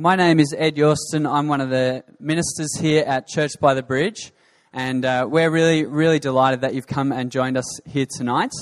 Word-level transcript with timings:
My 0.00 0.14
name 0.14 0.38
is 0.38 0.54
Ed 0.56 0.76
Yorston. 0.76 1.28
I'm 1.28 1.48
one 1.48 1.60
of 1.60 1.70
the 1.70 2.04
ministers 2.20 2.78
here 2.78 3.04
at 3.04 3.26
Church 3.26 3.50
by 3.60 3.74
the 3.74 3.82
Bridge, 3.82 4.32
and 4.72 5.04
uh, 5.04 5.26
we're 5.28 5.50
really, 5.50 5.86
really 5.86 6.20
delighted 6.20 6.60
that 6.60 6.72
you've 6.72 6.86
come 6.86 7.10
and 7.10 7.32
joined 7.32 7.56
us 7.56 7.80
here 7.84 8.06
tonight. 8.16 8.52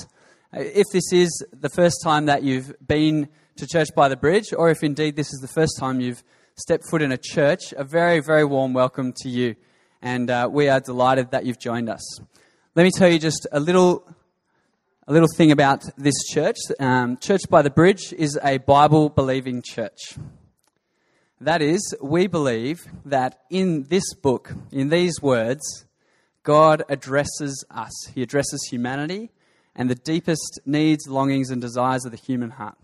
Uh, 0.51 0.61
if 0.61 0.85
this 0.91 1.13
is 1.13 1.45
the 1.53 1.69
first 1.69 1.97
time 2.03 2.25
that 2.25 2.41
you've 2.41 2.73
been 2.87 3.29
to 3.57 3.67
Church 3.67 3.89
by 3.95 4.09
the 4.09 4.15
Bridge, 4.15 4.51
or 4.51 4.71
if 4.71 4.83
indeed 4.83 5.15
this 5.15 5.31
is 5.31 5.39
the 5.39 5.47
first 5.47 5.77
time 5.79 6.01
you've 6.01 6.23
stepped 6.55 6.85
foot 6.89 7.03
in 7.03 7.11
a 7.11 7.19
church, 7.21 7.71
a 7.77 7.83
very, 7.83 8.19
very 8.19 8.43
warm 8.43 8.73
welcome 8.73 9.13
to 9.17 9.29
you, 9.29 9.55
and 10.01 10.31
uh, 10.31 10.49
we 10.51 10.69
are 10.69 10.79
delighted 10.79 11.29
that 11.29 11.45
you've 11.45 11.59
joined 11.59 11.87
us. 11.87 12.19
Let 12.73 12.81
me 12.81 12.89
tell 12.89 13.09
you 13.09 13.19
just 13.19 13.45
a 13.51 13.59
little 13.59 14.11
a 15.07 15.13
little 15.13 15.29
thing 15.37 15.51
about 15.51 15.83
this 15.97 16.15
church. 16.31 16.57
Um, 16.79 17.15
church 17.17 17.41
by 17.47 17.61
the 17.61 17.69
Bridge 17.69 18.11
is 18.11 18.39
a 18.43 18.57
Bible 18.57 19.09
believing 19.09 19.61
church. 19.63 20.15
That 21.39 21.61
is, 21.61 21.95
we 22.01 22.25
believe 22.25 22.87
that 23.05 23.41
in 23.51 23.83
this 23.83 24.15
book, 24.15 24.53
in 24.71 24.89
these 24.89 25.21
words, 25.21 25.85
God 26.41 26.81
addresses 26.89 27.63
us. 27.69 27.93
He 28.15 28.23
addresses 28.23 28.67
humanity 28.71 29.29
and 29.75 29.87
the 29.87 29.95
deepest 29.95 30.59
needs, 30.65 31.07
longings, 31.07 31.51
and 31.51 31.61
desires 31.61 32.05
of 32.05 32.11
the 32.11 32.17
human 32.17 32.49
heart. 32.49 32.77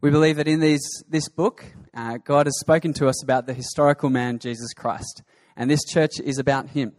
We 0.00 0.10
believe 0.10 0.36
that 0.36 0.48
in 0.48 0.58
these, 0.58 0.82
this 1.08 1.28
book, 1.28 1.64
uh, 1.94 2.18
God 2.24 2.46
has 2.46 2.58
spoken 2.58 2.92
to 2.94 3.06
us 3.06 3.22
about 3.22 3.46
the 3.46 3.54
historical 3.54 4.10
man, 4.10 4.40
Jesus 4.40 4.74
Christ. 4.74 5.22
And 5.56 5.70
this 5.70 5.84
church 5.84 6.18
is 6.18 6.38
about 6.38 6.70
him. 6.70 6.94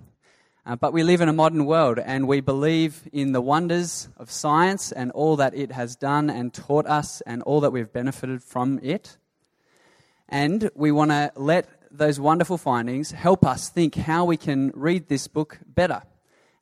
Uh, 0.66 0.77
but 0.77 0.94
we 0.94 1.04
live 1.04 1.20
in 1.20 1.30
a 1.30 1.34
modern 1.34 1.66
world 1.66 2.00
and 2.00 2.27
we 2.27 2.40
believe 2.40 3.08
in 3.12 3.34
the 3.34 3.41
wonders 3.41 4.08
of 4.18 4.32
science 4.32 4.94
and 4.94 5.12
all 5.12 5.36
that 5.36 5.54
it 5.55 5.74
has 5.74 5.96
done 5.96 6.30
and 6.30 6.54
taught 6.54 6.88
us 6.88 7.20
and 7.22 7.41
all 7.44 7.60
that 7.62 7.72
we've 7.72 7.91
benefited 7.91 8.41
from 8.44 8.80
it. 8.82 9.18
And 10.30 10.70
we 10.76 10.91
want 10.91 11.12
to 11.12 11.31
let 11.36 11.67
those 11.91 12.20
wonderful 12.20 12.58
findings 12.58 13.12
help 13.12 13.45
us 13.45 13.70
think 13.70 13.95
how 13.95 14.26
we 14.26 14.38
can 14.38 14.71
read 14.76 15.07
this 15.07 15.27
book 15.27 15.60
better 15.65 16.04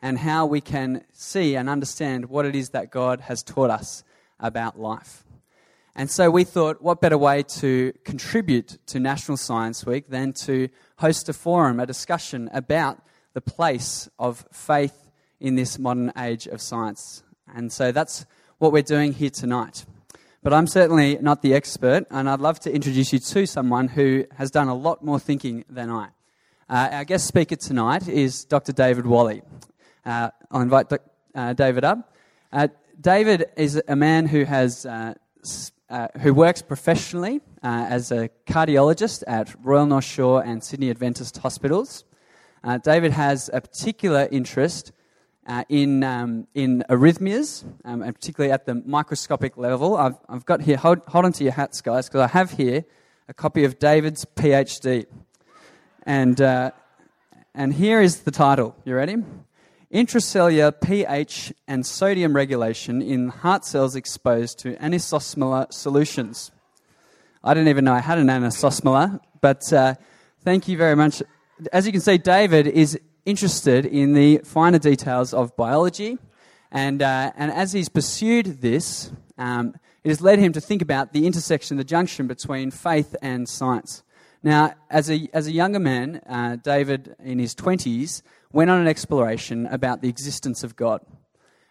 and 0.02 0.20
how 0.20 0.46
we 0.46 0.62
can 0.62 1.04
see 1.12 1.56
and 1.56 1.68
understand 1.68 2.26
what 2.30 2.46
it 2.46 2.56
is 2.56 2.70
that 2.70 2.92
God 2.92 3.22
has 3.22 3.42
taught 3.42 3.70
us 3.70 4.04
about 4.40 4.80
life. 4.80 5.24
And 5.96 6.12
so 6.12 6.30
we 6.30 6.44
thought, 6.44 6.82
what 6.82 7.00
better 7.00 7.18
way 7.18 7.44
to 7.44 7.94
contribute 8.04 8.78
to 8.88 9.00
National 9.00 9.38
Science 9.38 9.86
Week 9.86 10.10
than 10.10 10.34
to 10.34 10.68
host 10.98 11.30
a 11.30 11.34
forum, 11.34 11.80
a 11.80 11.86
discussion 11.86 12.50
about 12.54 13.00
the 13.34 13.42
place 13.42 14.10
of 14.20 14.46
faith 14.52 15.10
in 15.40 15.56
this 15.56 15.80
modern 15.80 16.12
age 16.18 16.48
of 16.48 16.62
science. 16.62 17.24
And 17.54 17.72
so 17.72 17.92
that's 17.92 18.26
what 18.58 18.74
we're 18.74 18.84
doing 18.84 19.14
here 19.14 19.30
tonight. 19.30 19.86
But 20.46 20.54
I'm 20.54 20.68
certainly 20.68 21.18
not 21.20 21.42
the 21.42 21.56
expert, 21.56 22.06
and 22.12 22.30
I'd 22.30 22.40
love 22.40 22.60
to 22.60 22.72
introduce 22.72 23.12
you 23.12 23.18
to 23.18 23.48
someone 23.48 23.88
who 23.88 24.26
has 24.36 24.52
done 24.52 24.68
a 24.68 24.76
lot 24.76 25.04
more 25.04 25.20
thinking 25.20 25.66
than 25.68 25.90
I. 25.90 26.10
Uh, 26.70 26.90
our 26.92 27.04
guest 27.04 27.26
speaker 27.26 27.56
tonight 27.56 28.08
is 28.08 28.46
Dr. 28.46 28.72
David 28.72 29.08
Walley. 29.08 29.42
Uh, 30.06 30.30
I'll 30.52 30.62
invite 30.62 30.86
uh, 31.34 31.54
David 31.54 31.84
up. 31.84 32.14
Uh, 32.54 32.68
David 33.02 33.46
is 33.58 33.82
a 33.88 33.96
man 33.96 34.28
who 34.28 34.44
has 34.44 34.86
uh, 34.86 35.16
uh, 35.90 36.10
who 36.22 36.32
works 36.32 36.62
professionally 36.62 37.42
as 37.64 38.12
a 38.12 38.30
cardiologist 38.46 39.24
at 39.26 39.52
Royal 39.64 39.88
North 39.88 40.04
Shore 40.04 40.44
and 40.44 40.64
Sydney 40.64 40.92
Adventist 40.92 41.40
Hospitals. 41.40 42.04
David 42.84 43.14
has 43.14 43.50
a 43.52 43.62
particular 43.62 44.28
interest 44.32 44.92
uh, 45.46 45.64
in, 45.70 46.04
um, 46.04 46.48
in 46.54 46.84
arrhythmias, 46.90 47.64
um, 47.84 48.02
and 48.02 48.14
particularly 48.14 48.52
at 48.52 48.66
the 48.66 48.76
microscopic 48.76 49.58
level. 49.58 49.96
I've, 49.98 50.16
I've 50.28 50.46
got 50.46 50.62
here, 50.62 50.78
hold, 50.78 51.00
hold 51.08 51.26
on 51.26 51.34
to 51.34 51.44
your 51.44 51.54
hats, 51.54 51.82
guys, 51.82 52.08
because 52.08 52.22
I 52.22 52.28
have 52.28 52.52
here 52.52 52.86
a 53.28 53.34
copy 53.34 53.64
of 53.64 53.80
David's 53.80 54.26
PhD. 54.26 55.06
And, 56.04 56.40
uh, 56.42 56.72
and 57.54 57.74
here 57.74 58.02
is 58.02 58.22
the 58.22 58.32
title. 58.32 58.76
You 58.86 58.96
ready? 58.96 59.18
Intracellular 59.94 60.80
pH 60.82 61.54
and 61.68 61.86
sodium 61.86 62.36
regulation 62.36 63.02
in 63.02 63.30
heart 63.30 63.66
cells 63.66 63.96
exposed 63.96 64.60
to 64.60 64.76
anisosmolar 64.76 65.72
solutions. 65.72 66.52
I 67.44 67.54
didn't 67.54 67.70
even 67.70 67.86
know 67.86 67.94
I 67.94 68.00
had 68.00 68.18
an 68.18 68.28
anisosmolar, 68.28 69.20
but 69.42 69.72
uh, 69.72 69.96
thank 70.44 70.68
you 70.68 70.78
very 70.78 70.96
much 70.96 71.22
as 71.72 71.86
you 71.86 71.92
can 71.92 72.02
see, 72.02 72.18
David 72.18 72.68
is 72.68 73.00
interested 73.26 73.86
in 73.86 74.14
the 74.14 74.40
finer 74.44 74.80
details 74.80 75.34
of 75.34 75.56
biology. 75.56 76.18
And, 76.72 77.02
uh, 77.02 77.32
and 77.36 77.52
as 77.52 77.74
he's 77.74 77.90
pursued 77.90 78.62
this, 78.62 79.12
um, 79.38 79.76
it 80.04 80.10
has 80.10 80.22
led 80.22 80.40
him 80.40 80.54
to 80.54 80.62
think 80.62 80.82
about 80.82 81.14
the 81.14 81.26
intersection, 81.26 81.78
the 81.78 81.84
junction 81.84 82.28
between 82.28 82.70
faith 82.70 83.16
and 83.22 83.50
science. 83.50 84.04
Now, 84.44 84.76
as 84.92 85.10
a, 85.10 85.28
as 85.34 85.48
a 85.48 85.52
younger 85.52 85.80
man, 85.80 86.22
uh, 86.28 86.58
David, 86.58 87.16
in 87.24 87.40
his 87.40 87.56
20s, 87.56 88.22
went 88.52 88.70
on 88.70 88.80
an 88.80 88.88
exploration 88.88 89.66
about 89.66 90.02
the 90.02 90.10
existence 90.10 90.64
of 90.64 90.76
God. 90.76 91.02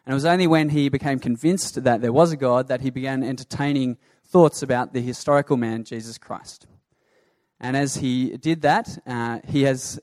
And 0.05 0.13
it 0.13 0.15
was 0.15 0.25
only 0.25 0.49
when 0.49 0.71
he 0.71 0.89
became 0.89 1.21
convinced 1.21 1.85
that 1.85 2.01
there 2.01 2.13
was 2.13 2.33
a 2.33 2.37
God 2.37 2.67
that 2.69 2.81
he 2.81 2.91
began 2.91 3.23
entertaining 3.23 3.97
thoughts 4.25 4.63
about 4.63 4.93
the 4.93 5.01
historical 5.01 5.57
man, 5.57 5.85
Jesus 5.85 6.19
Christ. 6.19 6.67
And 7.61 7.77
as 7.77 7.99
he 7.99 8.37
did 8.37 8.63
that, 8.63 8.99
uh, 9.07 9.39
he 9.47 9.63
has 9.63 10.01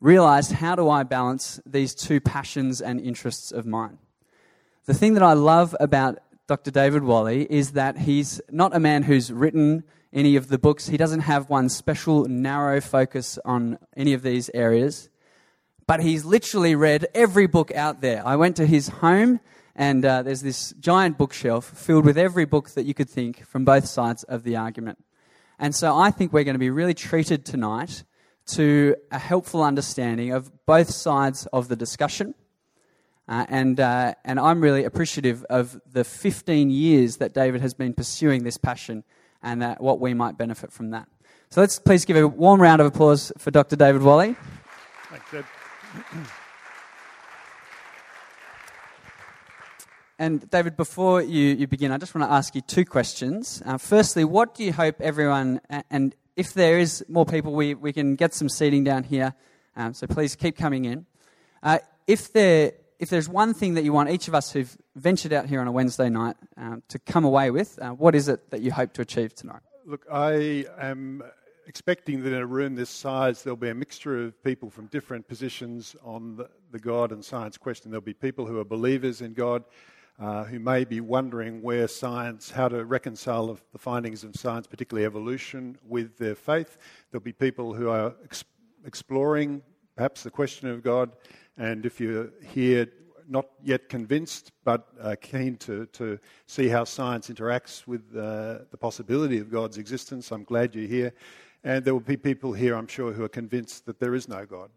realized 0.00 0.52
how 0.52 0.74
do 0.74 0.88
I 0.88 1.02
balance 1.02 1.60
these 1.66 1.94
two 1.94 2.20
passions 2.20 2.80
and 2.80 3.00
interests 3.00 3.52
of 3.52 3.66
mine? 3.66 3.98
The 4.86 4.94
thing 4.94 5.14
that 5.14 5.22
I 5.22 5.34
love 5.34 5.76
about 5.80 6.18
Dr. 6.46 6.70
David 6.70 7.02
Walley 7.02 7.46
is 7.50 7.72
that 7.72 7.98
he's 7.98 8.40
not 8.50 8.74
a 8.74 8.80
man 8.80 9.02
who's 9.02 9.32
written 9.32 9.84
any 10.12 10.36
of 10.36 10.48
the 10.48 10.58
books. 10.58 10.88
He 10.88 10.96
doesn't 10.96 11.20
have 11.20 11.50
one 11.50 11.68
special 11.68 12.24
narrow 12.24 12.80
focus 12.80 13.38
on 13.44 13.78
any 13.96 14.14
of 14.14 14.22
these 14.22 14.50
areas, 14.54 15.10
but 15.86 16.00
he's 16.00 16.24
literally 16.24 16.74
read 16.74 17.06
every 17.14 17.46
book 17.46 17.70
out 17.74 18.00
there. 18.00 18.26
I 18.26 18.36
went 18.36 18.56
to 18.56 18.66
his 18.66 18.88
home, 18.88 19.40
and 19.76 20.04
uh, 20.04 20.22
there's 20.22 20.40
this 20.40 20.72
giant 20.80 21.18
bookshelf 21.18 21.66
filled 21.66 22.06
with 22.06 22.16
every 22.16 22.46
book 22.46 22.70
that 22.70 22.86
you 22.86 22.94
could 22.94 23.10
think 23.10 23.44
from 23.44 23.64
both 23.64 23.86
sides 23.86 24.22
of 24.24 24.42
the 24.42 24.56
argument. 24.56 25.04
And 25.58 25.74
so 25.74 25.96
I 25.96 26.10
think 26.10 26.32
we're 26.32 26.44
going 26.44 26.54
to 26.54 26.58
be 26.58 26.70
really 26.70 26.94
treated 26.94 27.44
tonight 27.44 28.04
to 28.48 28.96
a 29.10 29.18
helpful 29.18 29.62
understanding 29.62 30.32
of 30.32 30.50
both 30.66 30.90
sides 30.90 31.46
of 31.52 31.68
the 31.68 31.76
discussion. 31.76 32.34
Uh, 33.28 33.44
and, 33.48 33.78
uh, 33.78 34.14
and 34.24 34.40
I'm 34.40 34.60
really 34.60 34.84
appreciative 34.84 35.44
of 35.50 35.80
the 35.90 36.02
15 36.02 36.70
years 36.70 37.18
that 37.18 37.34
David 37.34 37.60
has 37.60 37.74
been 37.74 37.92
pursuing 37.92 38.44
this 38.44 38.56
passion 38.56 39.04
and 39.42 39.60
that 39.62 39.82
what 39.82 40.00
we 40.00 40.14
might 40.14 40.38
benefit 40.38 40.72
from 40.72 40.90
that. 40.90 41.08
So 41.50 41.60
let's 41.60 41.78
please 41.78 42.04
give 42.04 42.16
a 42.16 42.26
warm 42.26 42.60
round 42.60 42.80
of 42.80 42.86
applause 42.86 43.32
for 43.38 43.50
Dr. 43.50 43.76
David 43.76 44.02
Walley. 44.02 44.36
Thanks, 45.10 45.34
Ed. 45.34 45.44
And 50.20 50.50
David, 50.50 50.76
before 50.76 51.22
you, 51.22 51.54
you 51.54 51.68
begin, 51.68 51.92
I 51.92 51.96
just 51.96 52.12
want 52.12 52.28
to 52.28 52.32
ask 52.32 52.56
you 52.56 52.60
two 52.60 52.84
questions. 52.84 53.62
Uh, 53.64 53.78
firstly, 53.78 54.24
what 54.24 54.52
do 54.52 54.64
you 54.64 54.72
hope 54.72 55.00
everyone, 55.00 55.60
and 55.90 56.12
if 56.38 56.54
there 56.54 56.78
is 56.78 57.04
more 57.08 57.26
people, 57.26 57.52
we, 57.52 57.74
we 57.74 57.92
can 57.92 58.14
get 58.14 58.32
some 58.32 58.48
seating 58.48 58.84
down 58.84 59.02
here, 59.02 59.34
um, 59.76 59.92
so 59.92 60.06
please 60.06 60.36
keep 60.36 60.56
coming 60.56 60.84
in. 60.84 61.04
Uh, 61.64 61.78
if, 62.06 62.32
there, 62.32 62.74
if 63.00 63.10
there's 63.10 63.28
one 63.28 63.52
thing 63.52 63.74
that 63.74 63.82
you 63.82 63.92
want 63.92 64.08
each 64.08 64.28
of 64.28 64.36
us 64.36 64.52
who've 64.52 64.78
ventured 64.94 65.32
out 65.32 65.46
here 65.46 65.60
on 65.60 65.66
a 65.66 65.72
Wednesday 65.72 66.08
night 66.08 66.36
um, 66.56 66.84
to 66.88 67.00
come 67.00 67.24
away 67.24 67.50
with, 67.50 67.76
uh, 67.82 67.90
what 67.90 68.14
is 68.14 68.28
it 68.28 68.50
that 68.50 68.60
you 68.60 68.70
hope 68.70 68.92
to 68.92 69.02
achieve 69.02 69.34
tonight? 69.34 69.62
Look, 69.84 70.06
I 70.12 70.64
am 70.78 71.24
expecting 71.66 72.22
that 72.22 72.32
in 72.32 72.38
a 72.38 72.46
room 72.46 72.76
this 72.76 72.88
size, 72.88 73.42
there'll 73.42 73.56
be 73.56 73.70
a 73.70 73.74
mixture 73.74 74.24
of 74.24 74.40
people 74.44 74.70
from 74.70 74.86
different 74.86 75.26
positions 75.26 75.96
on 76.04 76.36
the, 76.36 76.48
the 76.70 76.78
God 76.78 77.10
and 77.10 77.24
science 77.24 77.58
question. 77.58 77.90
There'll 77.90 78.00
be 78.00 78.14
people 78.14 78.46
who 78.46 78.60
are 78.60 78.64
believers 78.64 79.22
in 79.22 79.34
God 79.34 79.64
uh, 80.18 80.44
who 80.44 80.58
may 80.58 80.84
be 80.84 81.00
wondering 81.00 81.62
where 81.62 81.86
science, 81.86 82.50
how 82.50 82.68
to 82.68 82.84
reconcile 82.84 83.58
the 83.72 83.78
findings 83.78 84.24
of 84.24 84.34
science, 84.34 84.66
particularly 84.66 85.06
evolution, 85.06 85.78
with 85.86 86.18
their 86.18 86.34
faith. 86.34 86.78
There'll 87.10 87.22
be 87.22 87.32
people 87.32 87.72
who 87.74 87.88
are 87.88 88.14
ex- 88.24 88.44
exploring 88.84 89.62
perhaps 89.96 90.22
the 90.22 90.30
question 90.30 90.68
of 90.68 90.82
God, 90.82 91.12
and 91.56 91.86
if 91.86 92.00
you're 92.00 92.30
here 92.42 92.88
not 93.28 93.46
yet 93.62 93.88
convinced 93.88 94.52
but 94.64 94.88
uh, 95.00 95.14
keen 95.20 95.56
to, 95.56 95.86
to 95.86 96.18
see 96.46 96.68
how 96.68 96.84
science 96.84 97.28
interacts 97.28 97.86
with 97.86 98.02
uh, 98.16 98.60
the 98.70 98.78
possibility 98.78 99.38
of 99.38 99.50
God's 99.50 99.76
existence, 99.78 100.32
I'm 100.32 100.44
glad 100.44 100.74
you're 100.74 100.88
here. 100.88 101.12
And 101.64 101.84
there 101.84 101.92
will 101.92 102.00
be 102.00 102.16
people 102.16 102.52
here, 102.52 102.74
I'm 102.74 102.86
sure, 102.86 103.12
who 103.12 103.24
are 103.24 103.28
convinced 103.28 103.84
that 103.86 103.98
there 103.98 104.14
is 104.14 104.28
no 104.28 104.46
God. 104.46 104.70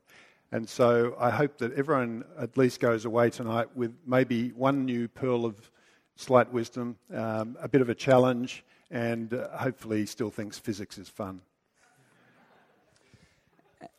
And 0.52 0.68
so 0.68 1.16
I 1.18 1.30
hope 1.30 1.60
that 1.60 1.74
everyone 1.74 2.26
at 2.38 2.58
least 2.58 2.82
goes 2.82 3.06
away 3.06 3.30
tonight 3.30 3.76
with 3.76 3.94
maybe 4.06 4.50
one 4.50 4.84
new 4.84 5.08
pearl 5.08 5.46
of 5.46 5.72
slight 6.18 6.52
wisdom, 6.52 6.98
um, 7.14 7.58
a 7.62 7.70
bit 7.70 7.82
of 7.82 7.88
a 7.88 7.96
challenge, 7.96 8.66
and 8.90 9.34
uh, 9.34 9.48
hopefully 9.58 10.06
still 10.06 10.30
thinks 10.30 10.60
physics 10.60 10.98
is 10.98 11.08
fun. 11.08 11.42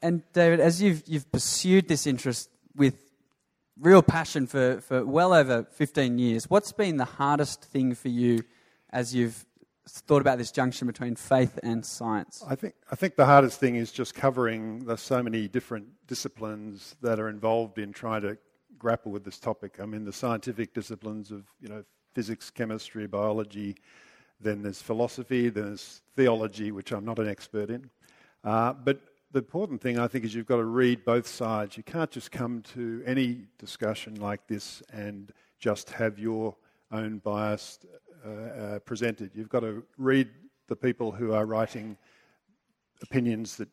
And 0.03 0.23
David, 0.35 0.61
as 0.61 0.83
you've, 0.83 1.03
you've 1.07 1.31
pursued 1.33 1.89
this 1.89 2.07
interest 2.07 2.51
with 2.77 2.97
real 3.81 4.03
passion 4.03 4.47
for, 4.47 4.81
for 4.83 5.07
well 5.07 5.33
over 5.33 5.65
15 5.65 6.19
years, 6.19 6.51
what's 6.51 6.73
been 6.73 6.99
the 6.99 7.07
hardest 7.07 7.63
thing 7.65 7.95
for 7.95 8.09
you 8.09 8.45
as 8.91 9.15
you've 9.15 9.47
thought 9.89 10.21
about 10.21 10.39
this 10.39 10.51
junction 10.51 10.87
between 10.87 11.17
faith 11.17 11.59
and 11.63 11.85
science? 11.85 12.45
I 12.49 12.55
think, 12.55 12.75
I 12.91 12.95
think 12.95 13.17
the 13.17 13.27
hardest 13.27 13.59
thing 13.59 13.77
is 13.77 13.91
just 13.93 14.15
covering 14.15 14.85
the 14.85 14.97
so 14.97 15.23
many 15.23 15.49
different 15.49 15.87
disciplines 16.07 16.97
that 17.03 17.19
are 17.19 17.29
involved 17.29 17.79
in 17.79 17.93
trying 17.93 18.23
to 18.23 18.39
grapple 18.79 19.13
with 19.13 19.25
this 19.25 19.39
topic. 19.39 19.79
I 19.81 19.87
mean, 19.87 20.05
the 20.05 20.13
scientific 20.13 20.75
disciplines 20.75 21.31
of 21.31 21.45
you 21.61 21.69
know 21.69 21.85
physics, 22.15 22.51
chemistry, 22.51 23.07
biology. 23.07 23.77
Then 24.41 24.63
there's 24.63 24.83
philosophy. 24.83 25.49
then 25.49 25.67
There's 25.67 26.03
theology, 26.17 26.73
which 26.73 26.93
I'm 26.93 27.05
not 27.05 27.19
an 27.19 27.29
expert 27.29 27.71
in. 27.71 27.91
Uh, 28.45 28.73
but 28.73 29.01
the 29.31 29.39
important 29.39 29.81
thing, 29.81 29.99
I 29.99 30.09
think, 30.09 30.25
is 30.25 30.35
you've 30.35 30.47
got 30.47 30.57
to 30.57 30.65
read 30.65 31.05
both 31.05 31.27
sides. 31.27 31.77
You 31.77 31.83
can't 31.83 32.11
just 32.11 32.31
come 32.31 32.63
to 32.75 33.03
any 33.07 33.47
discussion 33.59 34.17
like 34.17 34.47
this 34.47 34.83
and 34.93 35.33
just 35.59 35.91
have 35.91 36.19
your 36.19 36.57
own 36.91 37.19
bias 37.19 37.79
uh, 38.25 38.31
uh, 38.31 38.79
presented. 38.81 39.31
You've 39.35 39.49
got 39.49 39.61
to 39.61 39.83
read 39.99 40.29
the 40.69 40.77
people 40.77 41.13
who 41.13 41.33
are 41.33 41.47
writing 41.47 41.97
opinions 43.03 43.57
that 43.57 43.69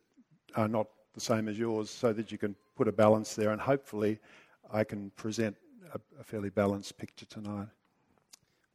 are 0.56 0.68
not 0.68 0.88
the 1.14 1.22
same 1.22 1.48
as 1.48 1.58
yours 1.58 1.90
so 1.90 2.14
that 2.14 2.32
you 2.32 2.38
can 2.38 2.56
put 2.76 2.88
a 2.88 2.92
balance 2.92 3.36
there 3.36 3.52
and 3.52 3.62
hopefully 3.62 4.20
I 4.72 4.84
can 4.84 5.12
present 5.12 5.56
a, 5.94 6.00
a 6.20 6.24
fairly 6.24 6.50
balanced 6.50 6.98
picture 6.98 7.26
tonight. 7.26 7.68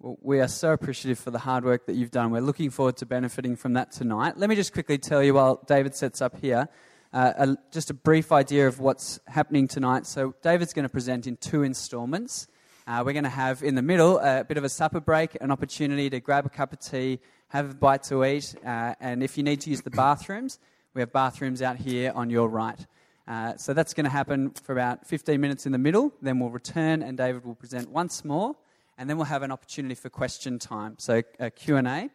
Well, 0.01 0.19
we 0.21 0.41
are 0.41 0.49
so 0.49 0.73
appreciative 0.73 1.19
for 1.19 1.31
the 1.31 1.39
hard 1.39 1.65
work 1.65 1.87
that 1.87 1.95
you've 1.95 2.11
done. 2.11 2.31
We're 2.31 2.41
looking 2.41 2.71
forward 2.71 2.97
to 2.99 3.07
benefiting 3.07 3.57
from 3.57 3.73
that 3.75 3.93
tonight. 3.93 4.37
Let 4.37 4.51
me 4.51 4.57
just 4.57 4.73
quickly 4.73 4.99
tell 4.99 5.23
you 5.23 5.35
while 5.35 5.63
David 5.67 5.95
sets 5.95 6.21
up 6.21 6.39
here, 6.41 6.69
uh, 7.13 7.33
a, 7.37 7.57
just 7.73 7.91
a 7.91 7.95
brief 7.95 8.33
idea 8.33 8.67
of 8.69 8.81
what's 8.81 9.21
happening 9.27 9.69
tonight. 9.69 10.05
So, 10.05 10.35
David's 10.43 10.73
going 10.73 10.83
to 10.83 10.91
present 10.91 11.27
in 11.27 11.37
two 11.37 11.63
installments. 11.63 12.49
Uh, 12.87 13.03
we're 13.05 13.15
going 13.15 13.25
to 13.25 13.31
have 13.31 13.63
in 13.63 13.75
the 13.75 13.83
middle 13.83 14.19
a 14.19 14.45
bit 14.45 14.59
of 14.59 14.65
a 14.65 14.69
supper 14.69 15.01
break, 15.01 15.39
an 15.41 15.51
opportunity 15.51 16.11
to 16.11 16.21
grab 16.21 16.45
a 16.45 16.51
cup 16.51 16.71
of 16.71 16.79
tea, 16.79 17.19
have 17.49 17.71
a 17.71 17.75
bite 17.75 18.03
to 18.03 18.23
eat, 18.27 18.55
uh, 18.63 18.95
and 19.01 19.23
if 19.23 19.39
you 19.39 19.43
need 19.43 19.59
to 19.59 19.71
use 19.71 19.81
the 19.81 19.91
bathrooms, 19.91 20.59
we 20.93 21.01
have 21.01 21.11
bathrooms 21.11 21.63
out 21.63 21.77
here 21.77 22.13
on 22.15 22.29
your 22.29 22.47
right. 22.47 22.79
Uh, 23.27 23.57
so 23.57 23.73
that's 23.73 23.95
going 23.95 24.05
to 24.05 24.11
happen 24.11 24.51
for 24.51 24.73
about 24.73 25.07
15 25.07 25.41
minutes 25.41 25.65
in 25.65 25.73
the 25.73 25.79
middle. 25.79 26.13
Then 26.21 26.39
we'll 26.39 26.51
return, 26.51 27.03
and 27.03 27.17
David 27.17 27.47
will 27.47 27.55
present 27.55 27.89
once 27.89 28.23
more, 28.23 28.55
and 28.99 29.09
then 29.09 29.17
we'll 29.17 29.25
have 29.25 29.43
an 29.43 29.51
opportunity 29.51 29.95
for 29.95 30.11
question 30.11 30.59
time, 30.59 30.97
so 30.99 31.23
Q&A. 31.57 32.11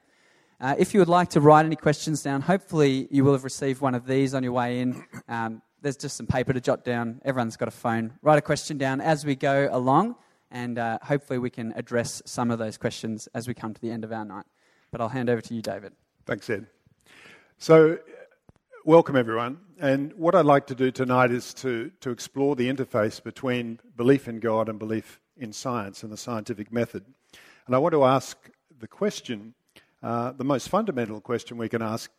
Uh, 0.61 0.75
if 0.77 0.93
you 0.93 0.99
would 0.99 1.09
like 1.09 1.29
to 1.29 1.41
write 1.41 1.65
any 1.65 1.77
questions 1.77 2.21
down, 2.21 2.41
hopefully 2.41 3.07
you 3.09 3.23
will 3.23 3.31
have 3.31 3.43
received 3.43 3.81
one 3.81 3.95
of 3.95 4.05
these 4.05 4.35
on 4.35 4.43
your 4.43 4.51
way 4.51 4.81
in. 4.81 5.03
Um, 5.27 5.63
there's 5.81 5.97
just 5.97 6.15
some 6.15 6.27
paper 6.27 6.53
to 6.53 6.61
jot 6.61 6.83
down. 6.83 7.21
Everyone's 7.25 7.57
got 7.57 7.69
a 7.69 7.71
phone. 7.71 8.13
Write 8.21 8.37
a 8.37 8.41
question 8.41 8.77
down 8.77 9.01
as 9.01 9.25
we 9.25 9.35
go 9.35 9.67
along, 9.71 10.15
and 10.51 10.77
uh, 10.77 10.99
hopefully 11.03 11.39
we 11.39 11.49
can 11.49 11.73
address 11.75 12.21
some 12.25 12.51
of 12.51 12.59
those 12.59 12.77
questions 12.77 13.27
as 13.33 13.47
we 13.47 13.53
come 13.53 13.73
to 13.73 13.81
the 13.81 13.91
end 13.91 14.03
of 14.03 14.11
our 14.11 14.25
night. 14.25 14.45
But 14.91 15.01
I'll 15.01 15.09
hand 15.09 15.29
over 15.29 15.41
to 15.41 15.53
you, 15.53 15.61
David. 15.61 15.93
Thanks, 16.25 16.49
Ed. 16.49 16.67
So, 17.57 17.99
welcome 18.85 19.15
everyone. 19.15 19.59
And 19.79 20.13
what 20.13 20.35
I'd 20.35 20.45
like 20.45 20.67
to 20.67 20.75
do 20.75 20.91
tonight 20.91 21.31
is 21.31 21.53
to, 21.55 21.91
to 22.01 22.09
explore 22.09 22.55
the 22.55 22.71
interface 22.71 23.21
between 23.21 23.79
belief 23.95 24.27
in 24.27 24.39
God 24.39 24.69
and 24.69 24.79
belief 24.79 25.19
in 25.37 25.53
science 25.53 26.03
and 26.03 26.11
the 26.11 26.17
scientific 26.17 26.71
method. 26.71 27.05
And 27.65 27.75
I 27.75 27.79
want 27.79 27.93
to 27.93 28.03
ask 28.03 28.37
the 28.79 28.87
question, 28.87 29.53
uh, 30.01 30.31
the 30.31 30.43
most 30.43 30.69
fundamental 30.69 31.21
question 31.21 31.57
we 31.57 31.69
can 31.69 31.81
ask 31.81 32.11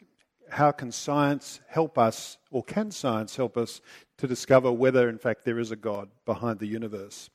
how 0.50 0.72
can 0.72 0.90
science 0.92 1.60
help 1.68 1.96
us, 1.96 2.38
or 2.50 2.62
can 2.62 2.90
science 2.90 3.36
help 3.36 3.56
us, 3.56 3.80
to 4.18 4.26
discover 4.26 4.70
whether, 4.70 5.08
in 5.08 5.18
fact, 5.18 5.44
there 5.44 5.58
is 5.58 5.70
a 5.70 5.76
God 5.76 6.08
behind 6.24 6.58
the 6.58 6.66
universe? 6.66 7.30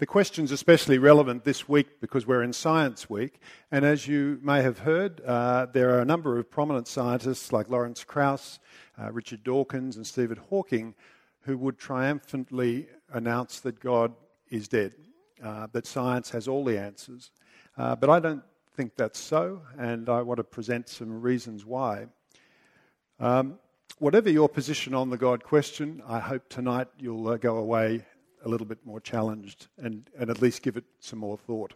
The 0.00 0.06
question's 0.06 0.50
especially 0.50 0.96
relevant 0.96 1.44
this 1.44 1.68
week 1.68 2.00
because 2.00 2.26
we're 2.26 2.42
in 2.42 2.54
Science 2.54 3.10
Week, 3.10 3.38
and 3.70 3.84
as 3.84 4.08
you 4.08 4.38
may 4.42 4.62
have 4.62 4.78
heard, 4.78 5.20
uh, 5.20 5.66
there 5.66 5.90
are 5.90 6.00
a 6.00 6.06
number 6.06 6.38
of 6.38 6.50
prominent 6.50 6.88
scientists 6.88 7.52
like 7.52 7.68
Lawrence 7.68 8.02
Krauss, 8.02 8.60
uh, 8.98 9.12
Richard 9.12 9.44
Dawkins, 9.44 9.96
and 9.96 10.06
Stephen 10.06 10.38
Hawking 10.48 10.94
who 11.40 11.58
would 11.58 11.76
triumphantly 11.76 12.86
announce 13.12 13.60
that 13.60 13.78
God 13.78 14.14
is 14.48 14.68
dead, 14.68 14.94
uh, 15.44 15.66
that 15.72 15.86
science 15.86 16.30
has 16.30 16.48
all 16.48 16.64
the 16.64 16.78
answers. 16.78 17.30
Uh, 17.76 17.94
but 17.94 18.08
I 18.08 18.20
don't 18.20 18.42
think 18.74 18.96
that's 18.96 19.18
so, 19.18 19.60
and 19.76 20.08
I 20.08 20.22
want 20.22 20.38
to 20.38 20.44
present 20.44 20.88
some 20.88 21.20
reasons 21.20 21.66
why. 21.66 22.06
Um, 23.18 23.58
whatever 23.98 24.30
your 24.30 24.48
position 24.48 24.94
on 24.94 25.10
the 25.10 25.18
God 25.18 25.44
question, 25.44 26.02
I 26.08 26.20
hope 26.20 26.48
tonight 26.48 26.88
you'll 26.98 27.28
uh, 27.28 27.36
go 27.36 27.58
away 27.58 28.06
a 28.44 28.48
little 28.48 28.66
bit 28.66 28.78
more 28.84 29.00
challenged 29.00 29.68
and, 29.78 30.08
and 30.18 30.30
at 30.30 30.40
least 30.40 30.62
give 30.62 30.76
it 30.76 30.84
some 30.98 31.18
more 31.18 31.36
thought. 31.36 31.74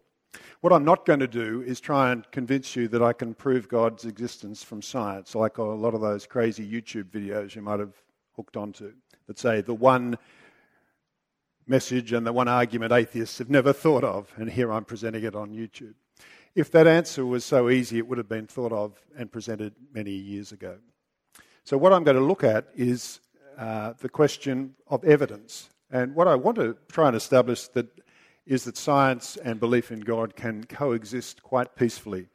What 0.61 0.73
I'm 0.73 0.85
not 0.85 1.07
going 1.07 1.21
to 1.21 1.29
do 1.29 1.63
is 1.63 1.81
try 1.81 2.11
and 2.11 2.29
convince 2.33 2.75
you 2.75 2.89
that 2.89 3.03
I 3.03 3.13
can 3.13 3.35
prove 3.35 3.69
God's 3.69 4.05
existence 4.05 4.65
from 4.65 4.83
science, 4.83 5.35
like 5.35 5.59
a 5.59 5.63
lot 5.63 5.95
of 5.95 6.01
those 6.01 6.27
crazy 6.27 6.69
YouTube 6.69 7.11
videos 7.11 7.55
you 7.55 7.63
might 7.63 7.81
have 7.81 7.95
hooked 8.35 8.57
onto 8.57 8.93
that 9.27 9.39
say 9.39 9.61
the 9.61 9.75
one 9.75 10.19
message 11.67 12.13
and 12.13 12.27
the 12.27 12.33
one 12.33 12.49
argument 12.49 12.93
atheists 12.93 13.39
have 13.39 13.51
never 13.51 13.73
thought 13.73 14.05
of, 14.05 14.33
and 14.37 14.51
here 14.51 14.73
I'm 14.73 14.85
presenting 14.85 15.25
it 15.25 15.35
on 15.35 15.51
YouTube. 15.51 15.95
If 16.55 16.71
that 16.73 16.87
answer 16.87 17.25
was 17.25 17.45
so 17.45 17.71
easy, 17.71 17.99
it 17.99 18.07
would 18.07 18.19
have 18.19 18.29
been 18.29 18.47
thought 18.47 18.73
of 18.73 19.01
and 19.17 19.33
presented 19.33 19.75
many 19.93 20.13
years 20.13 20.53
ago. 20.53 20.79
So, 21.65 21.79
what 21.79 21.93
I'm 21.93 22.05
going 22.05 22.17
to 22.17 22.23
look 22.23 22.45
at 22.45 22.69
is 22.77 23.21
uh, 23.59 23.95
the 23.99 24.09
question 24.09 24.75
of 24.87 25.03
evidence 25.05 25.71
and 25.95 26.17
what 26.17 26.27
I 26.27 26.35
want 26.35 26.57
to 26.57 26.77
try 26.91 27.07
and 27.07 27.17
establish 27.17 27.69
that 27.69 27.87
is 28.47 28.65
that 28.65 28.77
science 28.77 29.37
and 29.37 29.61
belief 29.61 29.93
in 29.93 30.01
God 30.01 30.35
can 30.35 30.65
coexist 30.65 31.45
quite 31.45 31.77
peacefully. 31.77 32.27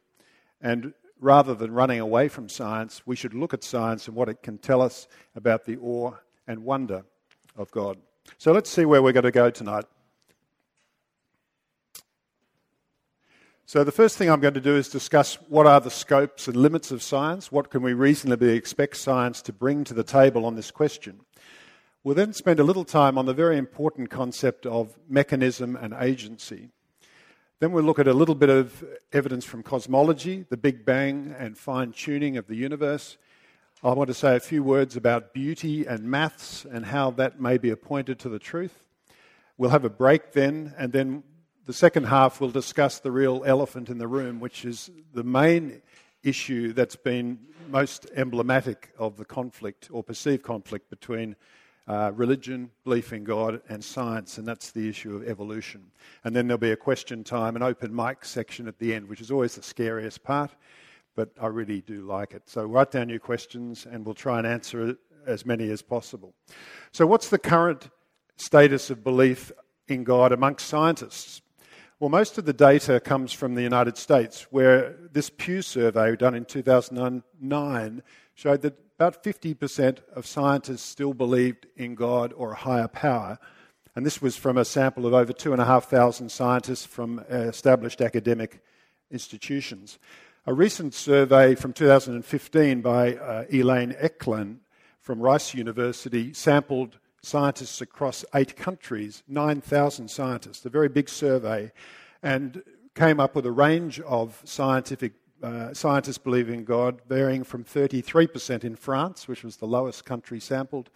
And 0.62 0.94
rather 1.20 1.54
than 1.54 1.70
running 1.70 2.00
away 2.00 2.28
from 2.28 2.48
science, 2.48 3.02
we 3.06 3.16
should 3.16 3.34
look 3.34 3.52
at 3.52 3.62
science 3.62 4.08
and 4.08 4.16
what 4.16 4.30
it 4.30 4.42
can 4.42 4.56
tell 4.56 4.80
us 4.80 5.08
about 5.36 5.66
the 5.66 5.76
awe 5.76 6.12
and 6.48 6.64
wonder 6.64 7.04
of 7.54 7.70
God. 7.70 7.98
So 8.38 8.52
let's 8.52 8.70
see 8.70 8.86
where 8.86 9.02
we're 9.02 9.12
going 9.12 9.24
to 9.24 9.30
go 9.30 9.50
tonight. 9.50 9.84
So, 13.66 13.84
the 13.84 13.92
first 13.92 14.16
thing 14.16 14.28
I'm 14.28 14.40
going 14.40 14.54
to 14.54 14.60
do 14.60 14.74
is 14.74 14.88
discuss 14.88 15.34
what 15.48 15.64
are 15.64 15.80
the 15.80 15.92
scopes 15.92 16.48
and 16.48 16.56
limits 16.56 16.90
of 16.90 17.04
science. 17.04 17.52
What 17.52 17.70
can 17.70 17.82
we 17.82 17.92
reasonably 17.92 18.56
expect 18.56 18.96
science 18.96 19.42
to 19.42 19.52
bring 19.52 19.84
to 19.84 19.94
the 19.94 20.02
table 20.02 20.44
on 20.44 20.56
this 20.56 20.72
question? 20.72 21.20
We'll 22.02 22.14
then 22.14 22.32
spend 22.32 22.58
a 22.58 22.64
little 22.64 22.86
time 22.86 23.18
on 23.18 23.26
the 23.26 23.34
very 23.34 23.58
important 23.58 24.08
concept 24.08 24.64
of 24.64 24.98
mechanism 25.06 25.76
and 25.76 25.92
agency. 25.92 26.70
Then 27.58 27.72
we'll 27.72 27.84
look 27.84 27.98
at 27.98 28.08
a 28.08 28.14
little 28.14 28.34
bit 28.34 28.48
of 28.48 28.82
evidence 29.12 29.44
from 29.44 29.62
cosmology, 29.62 30.46
the 30.48 30.56
Big 30.56 30.86
Bang, 30.86 31.34
and 31.38 31.58
fine 31.58 31.92
tuning 31.92 32.38
of 32.38 32.46
the 32.46 32.54
universe. 32.56 33.18
I 33.84 33.92
want 33.92 34.08
to 34.08 34.14
say 34.14 34.34
a 34.34 34.40
few 34.40 34.62
words 34.62 34.96
about 34.96 35.34
beauty 35.34 35.84
and 35.84 36.04
maths 36.04 36.64
and 36.64 36.86
how 36.86 37.10
that 37.10 37.38
may 37.38 37.58
be 37.58 37.68
appointed 37.68 38.18
to 38.20 38.30
the 38.30 38.38
truth. 38.38 38.82
We'll 39.58 39.68
have 39.68 39.84
a 39.84 39.90
break 39.90 40.32
then, 40.32 40.74
and 40.78 40.94
then 40.94 41.22
the 41.66 41.74
second 41.74 42.04
half 42.04 42.40
we'll 42.40 42.48
discuss 42.48 42.98
the 42.98 43.12
real 43.12 43.42
elephant 43.44 43.90
in 43.90 43.98
the 43.98 44.08
room, 44.08 44.40
which 44.40 44.64
is 44.64 44.90
the 45.12 45.22
main 45.22 45.82
issue 46.22 46.72
that's 46.72 46.96
been 46.96 47.40
most 47.68 48.06
emblematic 48.16 48.94
of 48.98 49.18
the 49.18 49.26
conflict 49.26 49.90
or 49.92 50.02
perceived 50.02 50.42
conflict 50.42 50.88
between 50.88 51.36
uh, 51.88 52.12
religion, 52.14 52.70
belief 52.84 53.12
in 53.12 53.24
God, 53.24 53.60
and 53.68 53.84
science, 53.84 54.38
and 54.38 54.46
that's 54.46 54.70
the 54.70 54.88
issue 54.88 55.16
of 55.16 55.26
evolution. 55.26 55.90
And 56.24 56.34
then 56.34 56.46
there'll 56.46 56.58
be 56.58 56.72
a 56.72 56.76
question 56.76 57.24
time, 57.24 57.56
an 57.56 57.62
open 57.62 57.94
mic 57.94 58.24
section 58.24 58.68
at 58.68 58.78
the 58.78 58.94
end, 58.94 59.08
which 59.08 59.20
is 59.20 59.30
always 59.30 59.56
the 59.56 59.62
scariest 59.62 60.22
part, 60.22 60.50
but 61.16 61.30
I 61.40 61.48
really 61.48 61.80
do 61.80 62.02
like 62.02 62.32
it. 62.32 62.42
So 62.46 62.64
write 62.64 62.90
down 62.90 63.08
your 63.08 63.18
questions, 63.18 63.86
and 63.90 64.04
we'll 64.04 64.14
try 64.14 64.38
and 64.38 64.46
answer 64.46 64.96
as 65.26 65.44
many 65.44 65.70
as 65.70 65.82
possible. 65.82 66.34
So, 66.92 67.06
what's 67.06 67.28
the 67.28 67.38
current 67.38 67.90
status 68.36 68.90
of 68.90 69.04
belief 69.04 69.52
in 69.88 70.04
God 70.04 70.32
amongst 70.32 70.66
scientists? 70.66 71.42
Well, 71.98 72.08
most 72.08 72.38
of 72.38 72.46
the 72.46 72.54
data 72.54 72.98
comes 72.98 73.32
from 73.32 73.54
the 73.54 73.62
United 73.62 73.98
States, 73.98 74.46
where 74.50 74.96
this 75.12 75.28
Pew 75.28 75.60
survey 75.60 76.16
done 76.16 76.34
in 76.34 76.46
2009 76.46 78.02
showed 78.34 78.62
that 78.62 78.89
about 79.00 79.24
50% 79.24 80.00
of 80.14 80.26
scientists 80.26 80.82
still 80.82 81.14
believed 81.14 81.66
in 81.74 81.94
God 81.94 82.34
or 82.36 82.52
a 82.52 82.54
higher 82.54 82.86
power. 82.86 83.38
And 83.96 84.04
this 84.04 84.20
was 84.20 84.36
from 84.36 84.58
a 84.58 84.64
sample 84.66 85.06
of 85.06 85.14
over 85.14 85.32
2,500 85.32 86.30
scientists 86.30 86.84
from 86.84 87.20
established 87.30 88.02
academic 88.02 88.62
institutions. 89.10 89.98
A 90.44 90.52
recent 90.52 90.92
survey 90.92 91.54
from 91.54 91.72
2015 91.72 92.82
by 92.82 93.14
uh, 93.14 93.44
Elaine 93.50 93.94
Ecklund 93.94 94.58
from 95.00 95.18
Rice 95.18 95.54
University 95.54 96.34
sampled 96.34 96.98
scientists 97.22 97.80
across 97.80 98.22
eight 98.34 98.54
countries, 98.54 99.22
9,000 99.26 100.10
scientists, 100.10 100.66
a 100.66 100.68
very 100.68 100.90
big 100.90 101.08
survey, 101.08 101.72
and 102.22 102.62
came 102.94 103.18
up 103.18 103.34
with 103.34 103.46
a 103.46 103.50
range 103.50 103.98
of 104.00 104.42
scientific 104.44 105.19
uh, 105.42 105.72
scientists 105.74 106.18
believe 106.18 106.48
in 106.48 106.64
God, 106.64 107.00
varying 107.08 107.44
from 107.44 107.64
33% 107.64 108.64
in 108.64 108.76
France, 108.76 109.26
which 109.26 109.42
was 109.42 109.56
the 109.56 109.66
lowest 109.66 110.04
country 110.04 110.40
sampled, 110.40 110.90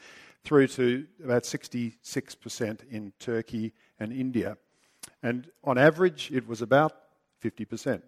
through 0.44 0.68
to 0.68 1.06
about 1.22 1.44
66% 1.44 2.90
in 2.90 3.12
Turkey 3.18 3.72
and 3.98 4.12
India. 4.12 4.58
And 5.22 5.50
on 5.62 5.78
average, 5.78 6.30
it 6.30 6.46
was 6.46 6.60
about 6.60 6.92
50%. 7.42 8.02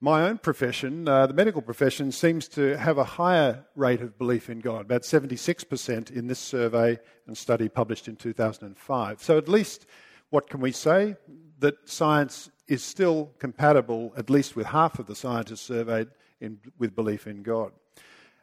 My 0.00 0.28
own 0.28 0.38
profession, 0.38 1.08
uh, 1.08 1.26
the 1.26 1.34
medical 1.34 1.60
profession, 1.60 2.12
seems 2.12 2.46
to 2.50 2.76
have 2.78 2.98
a 2.98 3.04
higher 3.04 3.64
rate 3.74 4.00
of 4.00 4.16
belief 4.16 4.48
in 4.48 4.60
God, 4.60 4.82
about 4.82 5.02
76% 5.02 6.12
in 6.12 6.28
this 6.28 6.38
survey 6.38 7.00
and 7.26 7.36
study 7.36 7.68
published 7.68 8.06
in 8.06 8.14
2005. 8.14 9.20
So, 9.20 9.36
at 9.36 9.48
least, 9.48 9.86
what 10.30 10.48
can 10.48 10.60
we 10.60 10.70
say? 10.70 11.16
That 11.58 11.88
science 11.88 12.48
is 12.68 12.84
still 12.84 13.32
compatible, 13.38 14.12
at 14.16 14.30
least 14.30 14.54
with 14.54 14.66
half 14.66 14.98
of 14.98 15.06
the 15.06 15.14
scientists 15.14 15.62
surveyed, 15.62 16.08
in, 16.40 16.58
with 16.78 16.94
belief 16.94 17.26
in 17.26 17.42
God. 17.42 17.72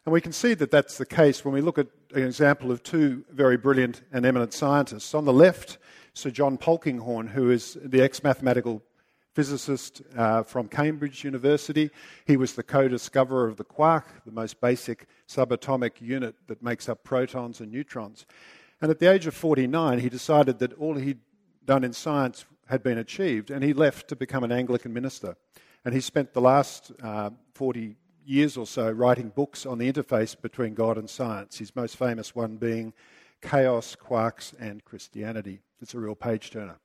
And 0.06 0.14
we 0.14 0.22
can 0.22 0.34
see 0.34 0.54
that 0.56 0.72
that's 0.72 0.98
the 0.98 1.06
case 1.06 1.46
when 1.46 1.54
we 1.54 1.62
look 1.62 1.78
at 1.78 1.88
an 2.14 2.24
example 2.24 2.72
of 2.72 2.84
two 2.84 3.24
very 3.32 3.58
brilliant 3.58 4.04
and 4.12 4.26
eminent 4.26 4.54
scientists. 4.54 5.14
On 5.14 5.26
the 5.26 5.34
left, 5.34 5.78
Sir 6.14 6.30
John 6.30 6.58
Polkinghorne, 6.58 7.30
who 7.30 7.50
is 7.50 7.78
the 7.84 8.02
ex 8.02 8.22
mathematical 8.24 8.84
physicist 9.36 10.02
uh, 10.16 10.44
from 10.44 10.68
Cambridge 10.68 11.24
University. 11.24 11.92
He 12.26 12.38
was 12.38 12.54
the 12.54 12.64
co 12.64 12.88
discoverer 12.88 13.48
of 13.48 13.58
the 13.58 13.66
quark, 13.66 14.06
the 14.26 14.32
most 14.32 14.62
basic 14.62 15.08
subatomic 15.28 16.00
unit 16.00 16.36
that 16.48 16.64
makes 16.64 16.88
up 16.88 17.04
protons 17.04 17.60
and 17.60 17.72
neutrons. 17.72 18.26
And 18.82 18.90
at 18.90 19.00
the 19.00 19.12
age 19.12 19.28
of 19.28 19.34
49, 19.34 20.00
he 20.00 20.10
decided 20.10 20.60
that 20.60 20.74
all 20.74 20.96
he'd 20.96 21.20
done 21.66 21.84
in 21.84 21.92
science 21.92 22.46
had 22.68 22.84
been 22.84 22.98
achieved, 22.98 23.52
and 23.52 23.64
he 23.64 23.74
left 23.74 24.08
to 24.10 24.16
become 24.16 24.44
an 24.44 24.52
Anglican 24.52 24.94
minister. 24.94 25.36
And 25.84 25.94
he 25.94 26.02
spent 26.02 26.34
the 26.34 26.42
last 26.42 26.92
uh, 27.02 27.30
40 27.54 27.96
years 28.26 28.58
or 28.58 28.66
so 28.66 28.90
writing 28.90 29.30
books 29.30 29.66
on 29.66 29.78
the 29.78 29.92
interface 29.92 30.40
between 30.40 30.74
God 30.74 30.98
and 30.98 31.10
science, 31.10 31.60
his 31.60 31.76
most 31.76 31.96
famous 31.96 32.36
one 32.36 32.58
being 32.58 32.94
Chaos, 33.42 33.96
Quarks, 33.96 34.54
and 34.60 34.84
Christianity. 34.84 35.62
It's 35.82 35.94
a 35.94 36.00
real 36.00 36.16
page 36.16 36.50
turner. 36.50 36.78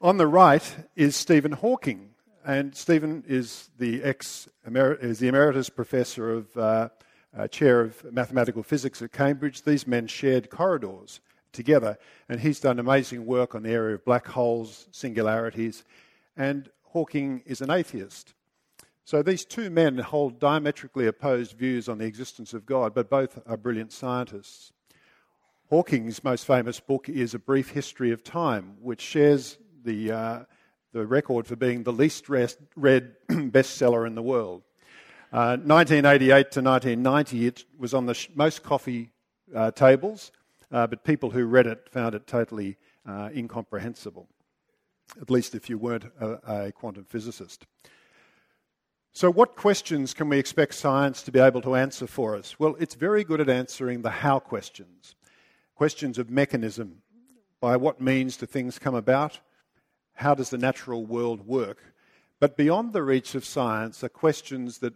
On 0.00 0.16
the 0.16 0.26
right 0.26 0.76
is 0.96 1.16
Stephen 1.16 1.52
Hawking, 1.52 2.10
and 2.46 2.74
Stephen 2.74 3.24
is 3.26 3.68
the 3.78 4.02
ex 4.02 4.48
is 4.66 5.18
the 5.18 5.28
emeritus 5.28 5.68
professor 5.68 6.32
of 6.32 6.56
uh, 6.56 6.88
uh, 7.36 7.48
chair 7.48 7.80
of 7.80 8.02
mathematical 8.12 8.62
physics 8.62 9.02
at 9.02 9.12
Cambridge. 9.12 9.62
These 9.62 9.86
men 9.86 10.06
shared 10.06 10.48
corridors 10.48 11.20
together, 11.58 11.98
and 12.28 12.40
he's 12.40 12.60
done 12.60 12.78
amazing 12.78 13.26
work 13.26 13.56
on 13.56 13.64
the 13.64 13.72
area 13.72 13.96
of 13.96 14.04
black 14.04 14.28
holes, 14.28 14.88
singularities, 14.92 15.84
and 16.36 16.70
Hawking 16.92 17.42
is 17.44 17.60
an 17.60 17.70
atheist. 17.70 18.32
So 19.04 19.22
these 19.22 19.44
two 19.44 19.70
men 19.70 19.98
hold 19.98 20.38
diametrically 20.38 21.06
opposed 21.06 21.58
views 21.58 21.88
on 21.88 21.98
the 21.98 22.06
existence 22.06 22.54
of 22.54 22.64
God, 22.64 22.94
but 22.94 23.10
both 23.10 23.40
are 23.46 23.56
brilliant 23.56 23.92
scientists. 23.92 24.72
Hawking's 25.68 26.22
most 26.22 26.46
famous 26.46 26.78
book 26.78 27.08
is 27.08 27.34
A 27.34 27.40
Brief 27.40 27.70
History 27.70 28.12
of 28.12 28.22
Time, 28.22 28.76
which 28.80 29.00
shares 29.00 29.58
the, 29.84 30.12
uh, 30.12 30.38
the 30.92 31.06
record 31.06 31.46
for 31.46 31.56
being 31.56 31.82
the 31.82 31.92
least 31.92 32.28
read 32.28 32.54
bestseller 33.28 34.06
in 34.06 34.14
the 34.14 34.22
world. 34.22 34.62
Uh, 35.32 35.58
1988 35.58 36.50
to 36.52 36.62
1990, 36.62 37.46
it 37.46 37.64
was 37.76 37.92
on 37.92 38.06
the 38.06 38.14
sh- 38.14 38.28
most 38.34 38.62
coffee 38.62 39.10
uh, 39.54 39.70
tables, 39.72 40.32
uh, 40.70 40.86
but 40.86 41.04
people 41.04 41.30
who 41.30 41.44
read 41.44 41.66
it 41.66 41.88
found 41.90 42.14
it 42.14 42.26
totally 42.26 42.76
uh, 43.06 43.30
incomprehensible, 43.34 44.28
at 45.20 45.30
least 45.30 45.54
if 45.54 45.68
you 45.70 45.78
weren't 45.78 46.04
a, 46.20 46.66
a 46.66 46.72
quantum 46.72 47.04
physicist. 47.04 47.66
So, 49.12 49.30
what 49.30 49.56
questions 49.56 50.14
can 50.14 50.28
we 50.28 50.38
expect 50.38 50.74
science 50.74 51.22
to 51.22 51.32
be 51.32 51.40
able 51.40 51.62
to 51.62 51.74
answer 51.74 52.06
for 52.06 52.36
us? 52.36 52.58
Well, 52.58 52.76
it's 52.78 52.94
very 52.94 53.24
good 53.24 53.40
at 53.40 53.48
answering 53.48 54.02
the 54.02 54.10
how 54.10 54.38
questions 54.38 55.14
questions 55.74 56.18
of 56.18 56.28
mechanism. 56.28 57.02
By 57.60 57.76
what 57.76 58.00
means 58.00 58.36
do 58.36 58.46
things 58.46 58.78
come 58.78 58.96
about? 58.96 59.40
how 60.18 60.34
does 60.34 60.50
the 60.50 60.58
natural 60.58 61.06
world 61.06 61.46
work? 61.46 61.94
But 62.40 62.56
beyond 62.56 62.92
the 62.92 63.04
reach 63.04 63.36
of 63.36 63.44
science 63.44 64.02
are 64.02 64.08
questions 64.08 64.78
that 64.78 64.94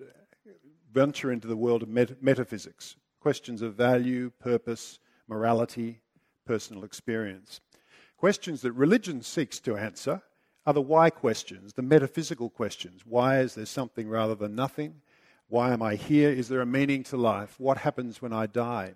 venture 0.93 1.31
into 1.31 1.47
the 1.47 1.57
world 1.57 1.85
of 1.85 1.89
met- 1.89 2.21
metaphysics, 2.23 2.97
questions 3.21 3.63
of 3.63 3.75
value, 3.75 4.31
purpose, 4.41 4.99
morality, 5.29 6.01
personal 6.45 6.85
experience. 6.85 7.61
Questions 8.17 8.63
that 8.63 8.73
religion 8.73 9.23
seeks 9.23 9.61
to 9.61 9.77
answer 9.77 10.23
are 10.65 10.73
the 10.73 10.81
why 10.81 11.11
questions, 11.11 11.73
the 11.73 11.83
metaphysical 11.83 12.49
questions. 12.49 13.03
Why 13.05 13.41
is 13.41 13.55
there 13.55 13.67
something 13.67 14.09
rather 14.09 14.35
than 14.35 14.55
nothing? 14.55 15.03
Why 15.49 15.73
am 15.73 15.83
I 15.83 15.97
here? 15.97 16.31
Is 16.31 16.49
there 16.49 16.61
a 16.61 16.67
meaning 16.67 17.03
to 17.05 17.17
life? 17.17 17.57
What 17.59 17.79
happens 17.79 18.23
when 18.23 18.33
I 18.33 18.47
die? 18.47 18.95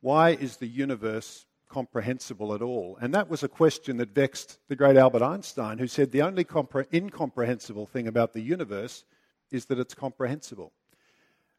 Why 0.00 0.30
is 0.30 0.56
the 0.56 0.68
universe 0.68 1.46
comprehensible 1.68 2.54
at 2.54 2.62
all? 2.62 2.96
And 3.00 3.12
that 3.14 3.28
was 3.28 3.42
a 3.42 3.48
question 3.48 3.96
that 3.96 4.14
vexed 4.14 4.58
the 4.68 4.76
great 4.76 4.96
Albert 4.96 5.22
Einstein, 5.22 5.78
who 5.78 5.88
said 5.88 6.12
the 6.12 6.22
only 6.22 6.44
compre- 6.44 6.86
incomprehensible 6.94 7.86
thing 7.86 8.06
about 8.06 8.32
the 8.32 8.40
universe 8.40 9.04
is 9.50 9.66
that 9.66 9.78
it's 9.78 9.94
comprehensible. 9.94 10.72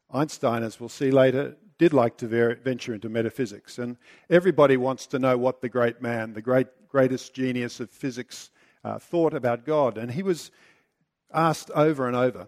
Einstein, 0.10 0.63
as 0.63 0.79
we'll 0.79 0.89
see 0.89 1.12
later, 1.12 1.58
did 1.78 1.94
like 1.94 2.18
to 2.18 2.28
ver- 2.28 2.56
venture 2.56 2.94
into 2.94 3.10
metaphysics, 3.10 3.78
and 3.80 3.98
everybody 4.30 4.78
wants 4.78 5.08
to 5.08 5.20
know 5.20 5.38
what 5.38 5.62
the 5.62 5.70
great 5.70 6.02
man, 6.02 6.34
the 6.34 6.42
great, 6.42 6.68
greatest 6.88 7.34
genius 7.34 7.80
of 7.80 7.90
physics, 7.90 8.50
uh, 8.84 8.98
thought 8.98 9.34
about 9.34 9.66
God. 9.66 9.98
And 9.98 10.12
he 10.12 10.24
was 10.24 10.52
asked 11.34 11.70
over 11.72 12.08
and 12.08 12.16
over 12.16 12.48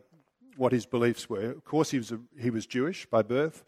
what 0.58 0.72
his 0.72 0.86
beliefs 0.86 1.30
were. 1.30 1.52
Of 1.52 1.64
course, 1.64 1.92
he 1.92 1.98
was, 1.98 2.12
a, 2.12 2.20
he 2.38 2.50
was 2.50 2.66
Jewish 2.66 3.06
by 3.06 3.22
birth. 3.22 3.64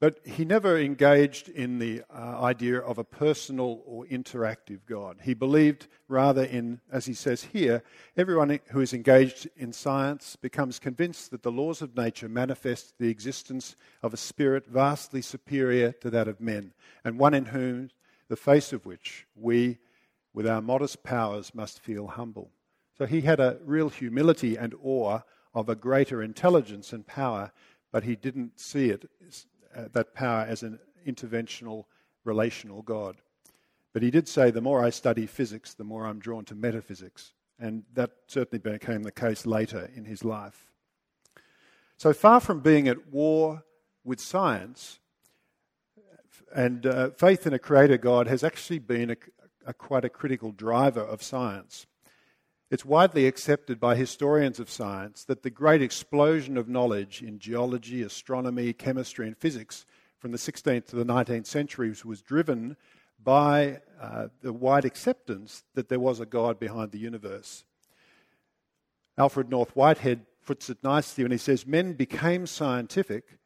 But 0.00 0.20
he 0.24 0.46
never 0.46 0.78
engaged 0.78 1.50
in 1.50 1.78
the 1.78 2.02
uh, 2.10 2.40
idea 2.40 2.78
of 2.78 2.96
a 2.96 3.04
personal 3.04 3.82
or 3.84 4.06
interactive 4.06 4.80
God. 4.86 5.18
He 5.22 5.34
believed 5.34 5.88
rather 6.08 6.42
in, 6.42 6.80
as 6.90 7.04
he 7.04 7.12
says 7.12 7.42
here, 7.42 7.82
everyone 8.16 8.60
who 8.70 8.80
is 8.80 8.94
engaged 8.94 9.46
in 9.58 9.74
science 9.74 10.36
becomes 10.36 10.78
convinced 10.78 11.30
that 11.30 11.42
the 11.42 11.52
laws 11.52 11.82
of 11.82 11.98
nature 11.98 12.30
manifest 12.30 12.94
the 12.98 13.10
existence 13.10 13.76
of 14.02 14.14
a 14.14 14.16
spirit 14.16 14.66
vastly 14.66 15.20
superior 15.20 15.92
to 15.92 16.08
that 16.08 16.28
of 16.28 16.40
men, 16.40 16.72
and 17.04 17.18
one 17.18 17.34
in 17.34 17.44
whom 17.44 17.90
the 18.28 18.36
face 18.36 18.72
of 18.72 18.86
which 18.86 19.26
we, 19.34 19.76
with 20.32 20.46
our 20.46 20.62
modest 20.62 21.02
powers, 21.02 21.54
must 21.54 21.78
feel 21.78 22.06
humble. 22.06 22.50
So 22.96 23.04
he 23.04 23.20
had 23.20 23.38
a 23.38 23.58
real 23.66 23.90
humility 23.90 24.56
and 24.56 24.74
awe 24.82 25.20
of 25.52 25.68
a 25.68 25.74
greater 25.74 26.22
intelligence 26.22 26.94
and 26.94 27.06
power, 27.06 27.52
but 27.92 28.04
he 28.04 28.16
didn't 28.16 28.58
see 28.58 28.88
it 28.88 29.10
uh, 29.76 29.84
that 29.92 30.14
power 30.14 30.46
as 30.48 30.62
an 30.62 30.78
interventional, 31.06 31.84
relational 32.24 32.82
God. 32.82 33.16
But 33.92 34.02
he 34.02 34.10
did 34.10 34.28
say, 34.28 34.50
the 34.50 34.60
more 34.60 34.84
I 34.84 34.90
study 34.90 35.26
physics, 35.26 35.74
the 35.74 35.84
more 35.84 36.06
I'm 36.06 36.18
drawn 36.18 36.44
to 36.46 36.54
metaphysics. 36.54 37.32
And 37.58 37.82
that 37.94 38.10
certainly 38.26 38.58
became 38.58 39.02
the 39.02 39.12
case 39.12 39.44
later 39.46 39.90
in 39.94 40.04
his 40.04 40.24
life. 40.24 40.68
So 41.96 42.12
far 42.12 42.40
from 42.40 42.60
being 42.60 42.88
at 42.88 43.08
war 43.12 43.64
with 44.04 44.20
science, 44.20 45.00
and 46.54 46.86
uh, 46.86 47.10
faith 47.10 47.46
in 47.46 47.52
a 47.52 47.58
creator 47.58 47.98
God 47.98 48.26
has 48.26 48.42
actually 48.42 48.78
been 48.78 49.10
a, 49.10 49.16
a, 49.66 49.74
quite 49.74 50.04
a 50.04 50.08
critical 50.08 50.50
driver 50.52 51.02
of 51.02 51.22
science. 51.22 51.86
It's 52.70 52.84
widely 52.84 53.26
accepted 53.26 53.80
by 53.80 53.96
historians 53.96 54.60
of 54.60 54.70
science 54.70 55.24
that 55.24 55.42
the 55.42 55.50
great 55.50 55.82
explosion 55.82 56.56
of 56.56 56.68
knowledge 56.68 57.20
in 57.20 57.40
geology, 57.40 58.02
astronomy, 58.02 58.72
chemistry, 58.72 59.26
and 59.26 59.36
physics 59.36 59.84
from 60.20 60.30
the 60.30 60.38
16th 60.38 60.86
to 60.86 60.96
the 60.96 61.04
19th 61.04 61.46
centuries 61.46 62.04
was 62.04 62.22
driven 62.22 62.76
by 63.20 63.80
uh, 64.00 64.28
the 64.40 64.52
wide 64.52 64.84
acceptance 64.84 65.64
that 65.74 65.88
there 65.88 65.98
was 65.98 66.20
a 66.20 66.26
God 66.26 66.60
behind 66.60 66.92
the 66.92 66.98
universe. 66.98 67.64
Alfred 69.18 69.50
North 69.50 69.74
Whitehead 69.74 70.24
puts 70.46 70.70
it 70.70 70.78
nicely 70.84 71.24
when 71.24 71.32
he 71.32 71.38
says, 71.38 71.66
Men 71.66 71.94
became 71.94 72.46
scientific 72.46 73.40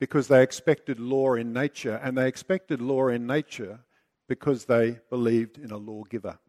because 0.00 0.26
they 0.26 0.42
expected 0.42 0.98
law 0.98 1.34
in 1.34 1.52
nature, 1.52 2.00
and 2.02 2.18
they 2.18 2.26
expected 2.26 2.82
law 2.82 3.06
in 3.06 3.24
nature 3.24 3.84
because 4.28 4.64
they 4.64 4.98
believed 5.10 5.58
in 5.58 5.70
a 5.70 5.76
lawgiver. 5.76 6.40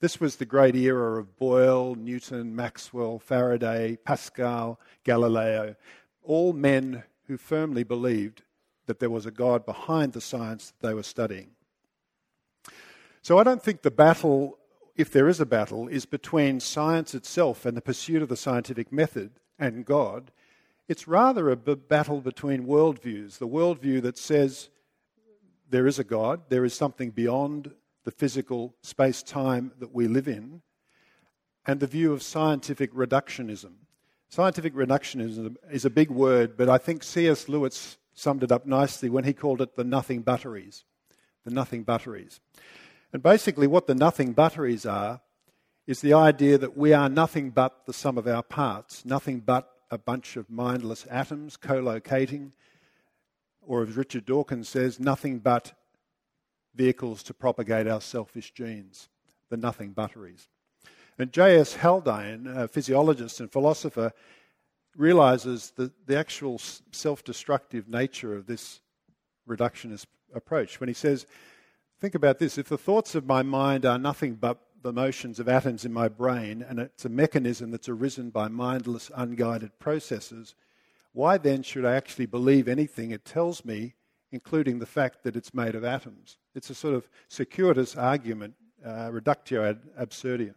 This 0.00 0.18
was 0.18 0.36
the 0.36 0.46
great 0.46 0.74
era 0.74 1.20
of 1.20 1.36
Boyle, 1.36 1.94
Newton, 1.94 2.56
Maxwell, 2.56 3.18
Faraday, 3.18 3.98
Pascal, 4.02 4.80
Galileo, 5.04 5.76
all 6.22 6.54
men 6.54 7.04
who 7.26 7.36
firmly 7.36 7.84
believed 7.84 8.42
that 8.86 8.98
there 8.98 9.10
was 9.10 9.26
a 9.26 9.30
God 9.30 9.66
behind 9.66 10.14
the 10.14 10.20
science 10.22 10.72
that 10.72 10.86
they 10.86 10.94
were 10.94 11.02
studying. 11.02 11.50
So 13.20 13.38
I 13.38 13.44
don't 13.44 13.62
think 13.62 13.82
the 13.82 13.90
battle, 13.90 14.58
if 14.96 15.12
there 15.12 15.28
is 15.28 15.38
a 15.38 15.46
battle, 15.46 15.86
is 15.86 16.06
between 16.06 16.60
science 16.60 17.14
itself 17.14 17.66
and 17.66 17.76
the 17.76 17.82
pursuit 17.82 18.22
of 18.22 18.30
the 18.30 18.36
scientific 18.36 18.90
method 18.90 19.32
and 19.58 19.84
God. 19.84 20.32
It's 20.88 21.06
rather 21.06 21.50
a 21.50 21.56
b- 21.56 21.74
battle 21.74 22.22
between 22.22 22.66
worldviews 22.66 23.36
the 23.36 23.46
worldview 23.46 24.00
that 24.02 24.16
says 24.16 24.70
there 25.68 25.86
is 25.86 25.98
a 25.98 26.04
God, 26.04 26.40
there 26.48 26.64
is 26.64 26.72
something 26.72 27.10
beyond 27.10 27.72
the 28.04 28.10
physical 28.10 28.74
space 28.82 29.22
time 29.22 29.72
that 29.78 29.94
we 29.94 30.08
live 30.08 30.28
in, 30.28 30.62
and 31.66 31.80
the 31.80 31.86
view 31.86 32.12
of 32.12 32.22
scientific 32.22 32.92
reductionism. 32.94 33.72
Scientific 34.28 34.74
reductionism 34.74 35.56
is 35.70 35.84
a 35.84 35.90
big 35.90 36.10
word, 36.10 36.56
but 36.56 36.68
I 36.68 36.78
think 36.78 37.02
C.S. 37.02 37.48
Lewis 37.48 37.98
summed 38.14 38.42
it 38.42 38.52
up 38.52 38.66
nicely 38.66 39.10
when 39.10 39.24
he 39.24 39.32
called 39.32 39.60
it 39.60 39.76
the 39.76 39.84
nothing 39.84 40.22
butteries. 40.22 40.84
The 41.44 41.50
nothing 41.50 41.82
butteries. 41.84 42.40
And 43.12 43.22
basically, 43.22 43.66
what 43.66 43.86
the 43.86 43.94
nothing 43.94 44.32
butteries 44.32 44.86
are 44.86 45.20
is 45.86 46.00
the 46.00 46.12
idea 46.12 46.58
that 46.58 46.76
we 46.76 46.92
are 46.92 47.08
nothing 47.08 47.50
but 47.50 47.86
the 47.86 47.92
sum 47.92 48.16
of 48.16 48.28
our 48.28 48.42
parts, 48.42 49.04
nothing 49.04 49.40
but 49.40 49.68
a 49.90 49.98
bunch 49.98 50.36
of 50.36 50.48
mindless 50.48 51.06
atoms 51.10 51.56
co 51.56 51.80
locating, 51.80 52.52
or 53.60 53.82
as 53.82 53.96
Richard 53.96 54.26
Dawkins 54.26 54.68
says, 54.68 55.00
nothing 55.00 55.38
but 55.38 55.72
vehicles 56.80 57.22
to 57.22 57.34
propagate 57.34 57.86
our 57.86 58.00
selfish 58.00 58.52
genes, 58.52 59.10
the 59.50 59.56
nothing 59.56 59.90
butteries. 59.90 60.48
And 61.18 61.30
J.S. 61.30 61.74
Haldane, 61.74 62.46
a 62.46 62.66
physiologist 62.66 63.38
and 63.40 63.52
philosopher, 63.52 64.12
realizes 64.96 65.72
the, 65.76 65.92
the 66.06 66.16
actual 66.16 66.58
self 66.92 67.22
destructive 67.22 67.86
nature 67.86 68.34
of 68.34 68.46
this 68.46 68.80
reductionist 69.46 70.06
approach 70.34 70.80
when 70.80 70.88
he 70.88 70.94
says, 70.94 71.26
Think 72.00 72.14
about 72.14 72.38
this 72.38 72.56
if 72.56 72.70
the 72.70 72.78
thoughts 72.78 73.14
of 73.14 73.26
my 73.26 73.42
mind 73.42 73.84
are 73.84 73.98
nothing 73.98 74.36
but 74.36 74.56
the 74.82 74.94
motions 74.94 75.38
of 75.38 75.50
atoms 75.50 75.84
in 75.84 75.92
my 75.92 76.08
brain 76.08 76.64
and 76.66 76.78
it's 76.78 77.04
a 77.04 77.10
mechanism 77.10 77.70
that's 77.70 77.90
arisen 77.90 78.30
by 78.30 78.48
mindless, 78.48 79.10
unguided 79.14 79.78
processes, 79.78 80.54
why 81.12 81.36
then 81.36 81.62
should 81.62 81.84
I 81.84 81.96
actually 81.96 82.24
believe 82.24 82.66
anything 82.66 83.10
it 83.10 83.26
tells 83.26 83.66
me, 83.66 83.96
including 84.32 84.78
the 84.78 84.86
fact 84.86 85.24
that 85.24 85.36
it's 85.36 85.52
made 85.52 85.74
of 85.74 85.84
atoms? 85.84 86.38
It's 86.54 86.70
a 86.70 86.74
sort 86.74 86.94
of 86.94 87.08
circuitous 87.28 87.96
argument, 87.96 88.54
uh, 88.84 89.10
reductio 89.12 89.64
ad 89.64 89.80
absurdum. 89.96 90.54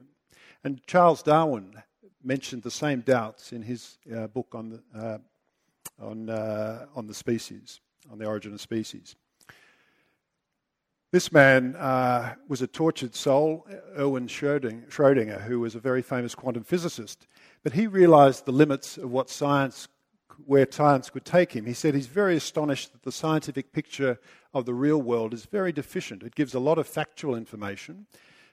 And 0.64 0.82
Charles 0.88 1.22
Darwin 1.22 1.76
mentioned 2.24 2.64
the 2.64 2.72
same 2.72 3.02
doubts 3.02 3.52
in 3.52 3.62
his 3.62 3.98
uh, 4.16 4.28
book 4.28 4.48
on 4.54 4.70
the, 4.70 5.00
uh, 5.00 5.18
on, 6.00 6.30
uh, 6.30 6.86
on 6.96 7.08
the 7.08 7.14
species, 7.14 7.82
on 8.12 8.18
the 8.18 8.26
origin 8.26 8.54
of 8.54 8.62
species. 8.62 9.16
This 11.12 11.32
man 11.32 11.76
uh, 11.76 12.34
was 12.48 12.64
a 12.64 12.68
tortured 12.68 13.14
soul, 13.14 13.68
Erwin 13.96 14.28
Schrödinger, 14.28 15.42
who 15.42 15.60
was 15.60 15.76
a 15.76 15.80
very 15.80 16.02
famous 16.02 16.34
quantum 16.34 16.64
physicist. 16.64 17.28
But 17.62 17.74
he 17.74 17.86
realized 17.86 18.46
the 18.46 18.52
limits 18.52 18.98
of 18.98 19.12
what 19.12 19.30
science, 19.30 19.88
where 20.48 20.66
science 20.72 21.12
could 21.12 21.24
take 21.24 21.52
him. 21.52 21.68
He 21.68 21.74
said 21.74 21.94
he's 21.94 22.08
very 22.08 22.36
astonished 22.36 22.94
that 22.94 23.04
the 23.04 23.12
scientific 23.12 23.72
picture 23.74 24.20
of 24.53 24.65
the 24.65 24.74
real 24.74 25.01
world 25.01 25.33
is 25.33 25.45
very 25.45 25.72
deficient. 25.72 26.24
It 26.24 26.36
gives 26.36 26.53
a 26.53 26.60
lot 26.60 26.77
of 26.77 26.88
factual 26.88 27.36
information, 27.36 28.05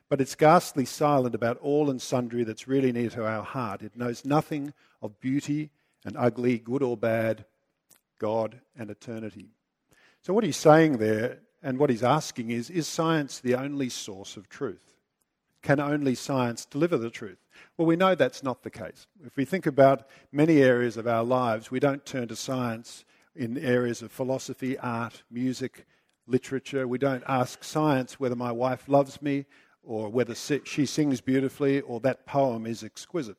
but 0.08 0.20
it's 0.20 0.34
ghastly 0.34 0.84
silent 0.84 1.34
about 1.34 1.58
all 1.58 1.90
and 1.90 2.00
sundry 2.00 2.44
that's 2.44 2.66
really 2.66 2.92
near 2.92 3.10
to 3.10 3.26
our 3.26 3.44
heart. 3.44 3.82
It 3.82 3.96
knows 3.96 4.24
nothing 4.24 4.72
of 5.02 5.20
beauty 5.20 5.70
and 6.04 6.16
ugly, 6.16 6.58
good 6.58 6.82
or 6.82 6.96
bad, 6.96 7.44
God 8.18 8.60
and 8.76 8.90
eternity. 8.90 9.50
So, 10.22 10.34
what 10.34 10.44
he's 10.44 10.56
saying 10.56 10.98
there 10.98 11.38
and 11.62 11.78
what 11.78 11.90
he's 11.90 12.02
asking 12.02 12.50
is 12.50 12.70
Is 12.70 12.86
science 12.86 13.40
the 13.40 13.54
only 13.54 13.88
source 13.88 14.36
of 14.36 14.48
truth? 14.48 14.96
Can 15.62 15.78
only 15.78 16.14
science 16.14 16.64
deliver 16.64 16.96
the 16.96 17.10
truth? 17.10 17.38
Well, 17.76 17.86
we 17.86 17.96
know 17.96 18.14
that's 18.14 18.42
not 18.42 18.62
the 18.62 18.70
case. 18.70 19.06
If 19.26 19.36
we 19.36 19.44
think 19.44 19.66
about 19.66 20.08
many 20.32 20.62
areas 20.62 20.96
of 20.96 21.06
our 21.06 21.22
lives, 21.22 21.70
we 21.70 21.80
don't 21.80 22.04
turn 22.06 22.28
to 22.28 22.36
science 22.36 23.04
in 23.36 23.58
areas 23.58 24.00
of 24.00 24.10
philosophy, 24.10 24.78
art, 24.78 25.22
music, 25.30 25.86
literature. 26.30 26.86
We 26.86 26.98
don't 26.98 27.24
ask 27.26 27.64
science 27.64 28.18
whether 28.18 28.36
my 28.36 28.52
wife 28.52 28.88
loves 28.88 29.20
me 29.20 29.46
or 29.82 30.08
whether 30.08 30.34
she 30.34 30.86
sings 30.86 31.20
beautifully 31.20 31.80
or 31.80 32.00
that 32.00 32.26
poem 32.26 32.66
is 32.66 32.84
exquisite. 32.84 33.36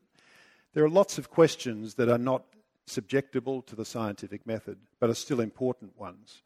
There 0.73 0.83
are 0.83 0.89
lots 0.89 1.17
of 1.17 1.29
questions 1.29 1.95
that 1.95 2.09
are 2.09 2.17
not 2.17 2.43
subjectable 2.87 3.65
to 3.67 3.75
the 3.75 3.85
scientific 3.85 4.45
method, 4.45 4.77
but 4.99 5.09
are 5.09 5.15
still 5.15 5.39
important 5.39 5.97
ones. 5.97 6.41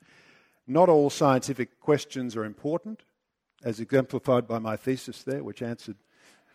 Not 0.68 0.90
all 0.90 1.10
scientific 1.10 1.80
questions 1.80 2.36
are 2.36 2.44
important, 2.44 3.02
as 3.64 3.80
exemplified 3.80 4.48
by 4.48 4.60
my 4.60 4.76
thesis 4.76 5.24
there, 5.24 5.44
which 5.44 5.62
answered 5.62 5.98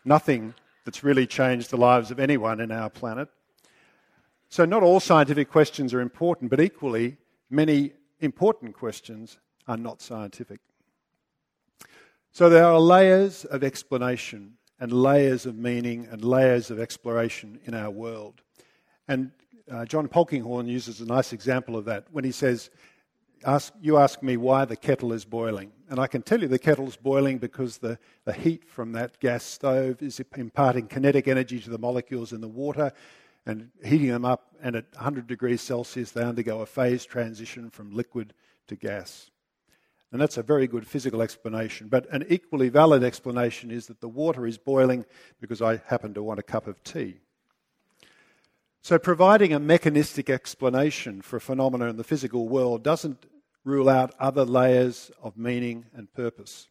nothing 0.04 0.54
that's 0.84 1.04
really 1.04 1.26
changed 1.26 1.70
the 1.70 1.76
lives 1.76 2.10
of 2.10 2.18
anyone 2.18 2.60
in 2.60 2.72
our 2.72 2.90
planet. 2.90 3.28
So, 4.48 4.64
not 4.64 4.82
all 4.82 4.98
scientific 4.98 5.48
questions 5.48 5.94
are 5.94 6.00
important, 6.00 6.50
but 6.50 6.60
equally, 6.60 7.16
many 7.48 7.92
important 8.20 8.74
questions 8.74 9.38
are 9.70 9.76
not 9.76 10.02
scientific. 10.02 10.58
So 12.32 12.48
there 12.48 12.64
are 12.64 12.80
layers 12.80 13.44
of 13.44 13.62
explanation 13.62 14.54
and 14.80 14.92
layers 14.92 15.46
of 15.46 15.56
meaning 15.56 16.08
and 16.10 16.24
layers 16.24 16.72
of 16.72 16.80
exploration 16.80 17.60
in 17.64 17.74
our 17.74 17.90
world. 17.90 18.42
And 19.06 19.30
uh, 19.70 19.84
John 19.84 20.08
Polkinghorne 20.08 20.66
uses 20.66 21.00
a 21.00 21.06
nice 21.06 21.32
example 21.32 21.76
of 21.76 21.84
that 21.84 22.06
when 22.10 22.24
he 22.24 22.32
says, 22.32 22.70
ask, 23.44 23.72
You 23.80 23.98
ask 23.98 24.24
me 24.24 24.36
why 24.36 24.64
the 24.64 24.76
kettle 24.76 25.12
is 25.12 25.24
boiling. 25.24 25.70
And 25.88 26.00
I 26.00 26.08
can 26.08 26.22
tell 26.22 26.40
you 26.40 26.48
the 26.48 26.58
kettle 26.58 26.88
is 26.88 26.96
boiling 26.96 27.38
because 27.38 27.78
the, 27.78 27.96
the 28.24 28.32
heat 28.32 28.64
from 28.64 28.90
that 28.92 29.20
gas 29.20 29.44
stove 29.44 30.02
is 30.02 30.20
imparting 30.36 30.88
kinetic 30.88 31.28
energy 31.28 31.60
to 31.60 31.70
the 31.70 31.78
molecules 31.78 32.32
in 32.32 32.40
the 32.40 32.48
water 32.48 32.90
and 33.46 33.70
heating 33.84 34.08
them 34.08 34.24
up. 34.24 34.56
And 34.60 34.74
at 34.74 34.86
100 34.94 35.28
degrees 35.28 35.60
Celsius, 35.60 36.10
they 36.10 36.24
undergo 36.24 36.60
a 36.60 36.66
phase 36.66 37.04
transition 37.04 37.70
from 37.70 37.92
liquid 37.92 38.34
to 38.66 38.74
gas. 38.74 39.29
And 40.12 40.20
that's 40.20 40.36
a 40.36 40.42
very 40.42 40.66
good 40.66 40.86
physical 40.86 41.22
explanation. 41.22 41.88
But 41.88 42.08
an 42.10 42.24
equally 42.28 42.68
valid 42.68 43.04
explanation 43.04 43.70
is 43.70 43.86
that 43.86 44.00
the 44.00 44.08
water 44.08 44.46
is 44.46 44.58
boiling 44.58 45.04
because 45.40 45.62
I 45.62 45.80
happen 45.86 46.14
to 46.14 46.22
want 46.22 46.40
a 46.40 46.44
cup 46.44 46.66
of 46.66 46.82
tea. 46.82 47.20
So, 48.82 48.98
providing 48.98 49.52
a 49.52 49.60
mechanistic 49.60 50.30
explanation 50.30 51.20
for 51.20 51.36
a 51.36 51.40
phenomenon 51.40 51.90
in 51.90 51.96
the 51.96 52.04
physical 52.04 52.48
world 52.48 52.82
doesn't 52.82 53.26
rule 53.62 53.90
out 53.90 54.14
other 54.18 54.44
layers 54.44 55.10
of 55.22 55.36
meaning 55.36 55.84
and 55.94 56.12
purpose. 56.12 56.68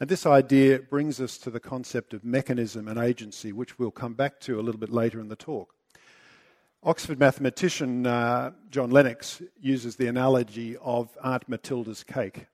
And 0.00 0.08
this 0.08 0.24
idea 0.24 0.78
brings 0.78 1.20
us 1.20 1.36
to 1.38 1.50
the 1.50 1.60
concept 1.60 2.14
of 2.14 2.24
mechanism 2.24 2.88
and 2.88 2.98
agency, 2.98 3.52
which 3.52 3.78
we'll 3.78 3.90
come 3.90 4.14
back 4.14 4.40
to 4.40 4.58
a 4.58 4.62
little 4.62 4.80
bit 4.80 4.90
later 4.90 5.20
in 5.20 5.28
the 5.28 5.36
talk. 5.36 5.74
Oxford 6.82 7.18
mathematician 7.18 8.06
uh, 8.06 8.52
John 8.70 8.90
Lennox 8.90 9.42
uses 9.60 9.96
the 9.96 10.06
analogy 10.06 10.78
of 10.78 11.10
Aunt 11.22 11.46
Matilda's 11.46 12.02
cake. 12.02 12.46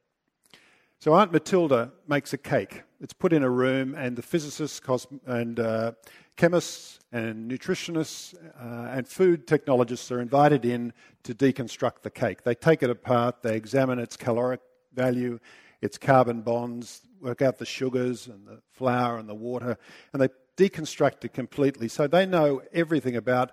So, 0.98 1.12
Aunt 1.14 1.30
Matilda 1.30 1.92
makes 2.08 2.32
a 2.32 2.38
cake. 2.38 2.82
It's 3.00 3.12
put 3.12 3.32
in 3.32 3.44
a 3.44 3.50
room, 3.50 3.94
and 3.94 4.16
the 4.16 4.22
physicists 4.22 4.80
and 5.26 5.60
uh, 5.60 5.92
chemists 6.34 6.98
and 7.12 7.48
nutritionists 7.48 8.34
uh, 8.60 8.90
and 8.90 9.06
food 9.06 9.46
technologists 9.46 10.10
are 10.10 10.20
invited 10.20 10.64
in 10.64 10.92
to 11.22 11.32
deconstruct 11.32 12.02
the 12.02 12.10
cake. 12.10 12.42
They 12.42 12.56
take 12.56 12.82
it 12.82 12.90
apart, 12.90 13.42
they 13.42 13.54
examine 13.54 14.00
its 14.00 14.16
caloric 14.16 14.60
value, 14.92 15.38
its 15.80 15.98
carbon 15.98 16.40
bonds, 16.40 17.02
work 17.20 17.42
out 17.42 17.58
the 17.58 17.64
sugars 17.64 18.26
and 18.26 18.44
the 18.44 18.60
flour 18.72 19.18
and 19.18 19.28
the 19.28 19.36
water, 19.36 19.78
and 20.12 20.20
they 20.20 20.30
deconstruct 20.56 21.24
it 21.24 21.32
completely. 21.32 21.86
So 21.86 22.08
they 22.08 22.26
know 22.26 22.62
everything 22.72 23.14
about 23.14 23.52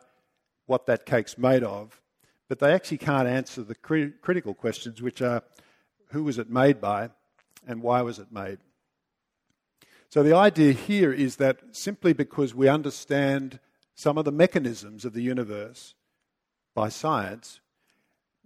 what 0.65 0.85
that 0.85 1.05
cake's 1.05 1.37
made 1.37 1.63
of, 1.63 2.01
but 2.49 2.59
they 2.59 2.73
actually 2.73 2.97
can't 2.97 3.27
answer 3.27 3.63
the 3.63 3.75
cri- 3.75 4.13
critical 4.21 4.53
questions, 4.53 5.01
which 5.01 5.21
are 5.21 5.43
who 6.11 6.23
was 6.23 6.37
it 6.37 6.49
made 6.49 6.79
by 6.79 7.09
and 7.67 7.81
why 7.81 8.01
was 8.01 8.19
it 8.19 8.31
made? 8.31 8.59
So 10.09 10.21
the 10.21 10.35
idea 10.35 10.73
here 10.73 11.11
is 11.11 11.37
that 11.37 11.59
simply 11.71 12.13
because 12.13 12.53
we 12.53 12.67
understand 12.67 13.59
some 13.95 14.17
of 14.17 14.25
the 14.25 14.31
mechanisms 14.31 15.05
of 15.05 15.13
the 15.13 15.23
universe 15.23 15.95
by 16.75 16.89
science, 16.89 17.59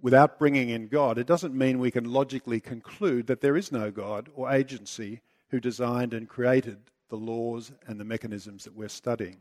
without 0.01 0.39
bringing 0.39 0.69
in 0.69 0.87
God, 0.87 1.17
it 1.17 1.27
doesn't 1.27 1.57
mean 1.57 1.79
we 1.79 1.91
can 1.91 2.05
logically 2.05 2.59
conclude 2.59 3.27
that 3.27 3.41
there 3.41 3.57
is 3.57 3.71
no 3.71 3.91
God 3.91 4.29
or 4.35 4.51
agency 4.51 5.21
who 5.49 5.59
designed 5.59 6.13
and 6.13 6.29
created 6.29 6.77
the 7.09 7.15
laws 7.15 7.71
and 7.87 7.99
the 7.99 8.05
mechanisms 8.05 8.63
that 8.65 8.75
we're 8.75 8.89
studying. 8.89 9.37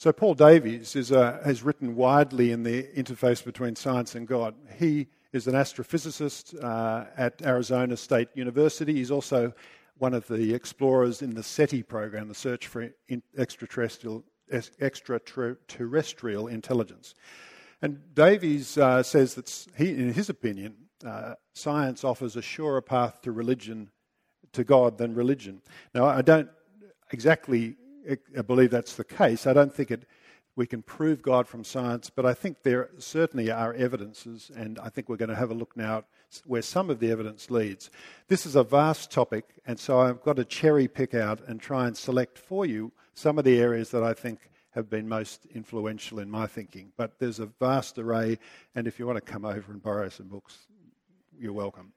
So, 0.00 0.12
Paul 0.12 0.34
Davies 0.34 0.94
a, 1.10 1.40
has 1.44 1.64
written 1.64 1.96
widely 1.96 2.52
in 2.52 2.62
the 2.62 2.84
interface 2.96 3.44
between 3.44 3.74
science 3.74 4.14
and 4.14 4.28
God. 4.28 4.54
He 4.78 5.08
is 5.32 5.48
an 5.48 5.54
astrophysicist 5.54 6.54
uh, 6.62 7.06
at 7.16 7.42
Arizona 7.42 7.96
State 7.96 8.28
University. 8.34 8.94
He's 8.94 9.10
also 9.10 9.52
one 9.96 10.14
of 10.14 10.28
the 10.28 10.54
explorers 10.54 11.20
in 11.20 11.34
the 11.34 11.42
SETI 11.42 11.82
program, 11.82 12.28
the 12.28 12.34
Search 12.36 12.68
for 12.68 12.88
Extraterrestrial, 13.36 14.22
extraterrestrial 14.80 16.46
Intelligence. 16.46 17.16
And 17.82 17.98
Davies 18.14 18.78
uh, 18.78 19.02
says 19.02 19.34
that, 19.34 19.66
he, 19.76 19.90
in 19.90 20.12
his 20.12 20.30
opinion, 20.30 20.76
uh, 21.04 21.34
science 21.54 22.04
offers 22.04 22.36
a 22.36 22.42
surer 22.42 22.82
path 22.82 23.20
to 23.22 23.32
religion, 23.32 23.90
to 24.52 24.62
God, 24.62 24.96
than 24.96 25.16
religion. 25.16 25.60
Now, 25.92 26.04
I 26.04 26.22
don't 26.22 26.48
exactly 27.10 27.74
believe 28.46 28.70
that's 28.70 28.96
the 28.96 29.04
case. 29.04 29.46
I 29.46 29.52
don't 29.52 29.74
think 29.74 29.90
it, 29.90 30.04
we 30.56 30.66
can 30.66 30.82
prove 30.82 31.22
God 31.22 31.46
from 31.46 31.64
science, 31.64 32.10
but 32.10 32.26
I 32.26 32.34
think 32.34 32.62
there 32.62 32.90
certainly 32.98 33.50
are 33.50 33.72
evidences, 33.74 34.50
and 34.56 34.78
I 34.78 34.88
think 34.88 35.08
we're 35.08 35.16
going 35.16 35.28
to 35.28 35.36
have 35.36 35.50
a 35.50 35.54
look 35.54 35.76
now 35.76 35.98
at 35.98 36.04
where 36.46 36.62
some 36.62 36.90
of 36.90 36.98
the 36.98 37.10
evidence 37.10 37.50
leads. 37.50 37.90
This 38.28 38.44
is 38.44 38.56
a 38.56 38.64
vast 38.64 39.10
topic, 39.10 39.54
and 39.66 39.78
so 39.78 40.00
I've 40.00 40.22
got 40.22 40.36
to 40.36 40.44
cherry 40.44 40.88
pick 40.88 41.14
out 41.14 41.40
and 41.46 41.60
try 41.60 41.86
and 41.86 41.96
select 41.96 42.38
for 42.38 42.66
you 42.66 42.92
some 43.14 43.38
of 43.38 43.44
the 43.44 43.58
areas 43.58 43.90
that 43.90 44.02
I 44.02 44.14
think 44.14 44.50
have 44.70 44.90
been 44.90 45.08
most 45.08 45.46
influential 45.54 46.18
in 46.18 46.30
my 46.30 46.46
thinking. 46.46 46.92
But 46.96 47.18
there's 47.18 47.40
a 47.40 47.46
vast 47.46 47.98
array, 47.98 48.38
and 48.74 48.86
if 48.86 48.98
you 48.98 49.06
want 49.06 49.16
to 49.24 49.32
come 49.32 49.44
over 49.44 49.72
and 49.72 49.82
borrow 49.82 50.08
some 50.08 50.28
books, 50.28 50.58
you're 51.38 51.52
welcome. 51.52 51.92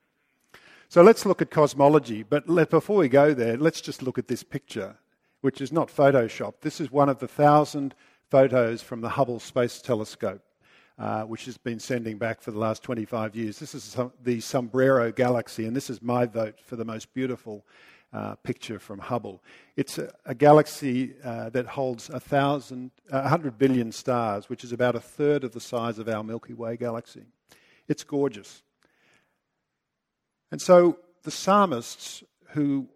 So 0.87 1.01
let's 1.01 1.25
look 1.25 1.41
at 1.41 1.51
cosmology. 1.51 2.23
But 2.23 2.49
let, 2.49 2.69
before 2.69 2.97
we 2.97 3.07
go 3.07 3.33
there, 3.33 3.55
let's 3.55 3.81
just 3.81 4.03
look 4.03 4.17
at 4.17 4.27
this 4.27 4.43
picture, 4.43 4.97
which 5.41 5.61
is 5.61 5.71
not 5.71 5.89
Photoshop. 5.89 6.55
This 6.61 6.79
is 6.79 6.91
one 6.91 7.09
of 7.09 7.19
the 7.19 7.27
thousand 7.27 7.93
photos 8.29 8.81
from 8.81 9.01
the 9.01 9.09
Hubble 9.09 9.39
Space 9.39 9.81
Telescope. 9.81 10.41
Uh, 10.99 11.23
which 11.23 11.45
has 11.45 11.57
been 11.57 11.79
sending 11.79 12.19
back 12.19 12.41
for 12.41 12.51
the 12.51 12.59
last 12.59 12.83
25 12.83 13.35
years. 13.35 13.57
This 13.57 13.73
is 13.73 13.97
the 14.23 14.39
Sombrero 14.39 15.11
Galaxy, 15.11 15.65
and 15.65 15.75
this 15.75 15.89
is 15.89 15.99
my 15.99 16.27
vote 16.27 16.59
for 16.63 16.75
the 16.75 16.85
most 16.85 17.11
beautiful 17.15 17.65
uh, 18.13 18.35
picture 18.35 18.77
from 18.77 18.99
Hubble. 18.99 19.41
It's 19.75 19.97
a, 19.97 20.13
a 20.25 20.35
galaxy 20.35 21.15
uh, 21.23 21.49
that 21.51 21.65
holds 21.65 22.09
a 22.09 22.19
thousand, 22.19 22.91
uh, 23.09 23.21
100 23.21 23.57
billion 23.57 23.91
stars, 23.91 24.47
which 24.47 24.63
is 24.63 24.73
about 24.73 24.95
a 24.95 24.99
third 24.99 25.43
of 25.43 25.53
the 25.53 25.59
size 25.59 25.97
of 25.97 26.07
our 26.07 26.23
Milky 26.23 26.53
Way 26.53 26.77
galaxy. 26.77 27.23
It's 27.87 28.03
gorgeous. 28.03 28.61
And 30.51 30.61
so 30.61 30.99
the 31.23 31.31
psalmists 31.31 32.23
who 32.49 32.89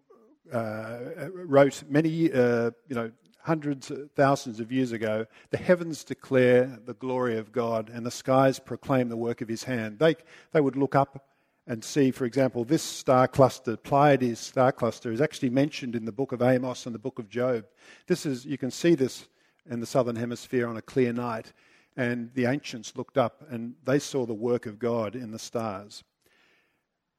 uh, 0.52 0.98
wrote 1.32 1.82
many, 1.88 2.32
uh, 2.32 2.70
you 2.88 2.94
know, 2.94 3.10
hundreds, 3.46 3.92
thousands 4.16 4.58
of 4.58 4.72
years 4.72 4.90
ago, 4.90 5.24
the 5.50 5.56
heavens 5.56 6.02
declare 6.02 6.78
the 6.84 6.94
glory 6.94 7.38
of 7.38 7.52
God 7.52 7.88
and 7.88 8.04
the 8.04 8.10
skies 8.10 8.58
proclaim 8.58 9.08
the 9.08 9.16
work 9.16 9.40
of 9.40 9.48
his 9.48 9.62
hand. 9.62 10.00
They, 10.00 10.16
they 10.52 10.60
would 10.60 10.76
look 10.76 10.96
up 10.96 11.24
and 11.68 11.82
see, 11.82 12.10
for 12.10 12.24
example, 12.24 12.64
this 12.64 12.82
star 12.82 13.28
cluster, 13.28 13.76
Pleiades 13.76 14.40
star 14.40 14.72
cluster, 14.72 15.12
is 15.12 15.20
actually 15.20 15.50
mentioned 15.50 15.94
in 15.94 16.04
the 16.04 16.12
book 16.12 16.32
of 16.32 16.42
Amos 16.42 16.86
and 16.86 16.94
the 16.94 16.98
book 16.98 17.18
of 17.18 17.28
Job. 17.28 17.64
This 18.06 18.26
is, 18.26 18.44
you 18.44 18.58
can 18.58 18.70
see 18.70 18.94
this 18.94 19.28
in 19.68 19.80
the 19.80 19.86
southern 19.86 20.16
hemisphere 20.16 20.68
on 20.68 20.76
a 20.76 20.82
clear 20.82 21.12
night. 21.12 21.52
And 21.96 22.30
the 22.34 22.46
ancients 22.46 22.94
looked 22.96 23.16
up 23.16 23.44
and 23.48 23.74
they 23.84 23.98
saw 23.98 24.26
the 24.26 24.34
work 24.34 24.66
of 24.66 24.78
God 24.78 25.16
in 25.16 25.30
the 25.30 25.38
stars. 25.38 26.04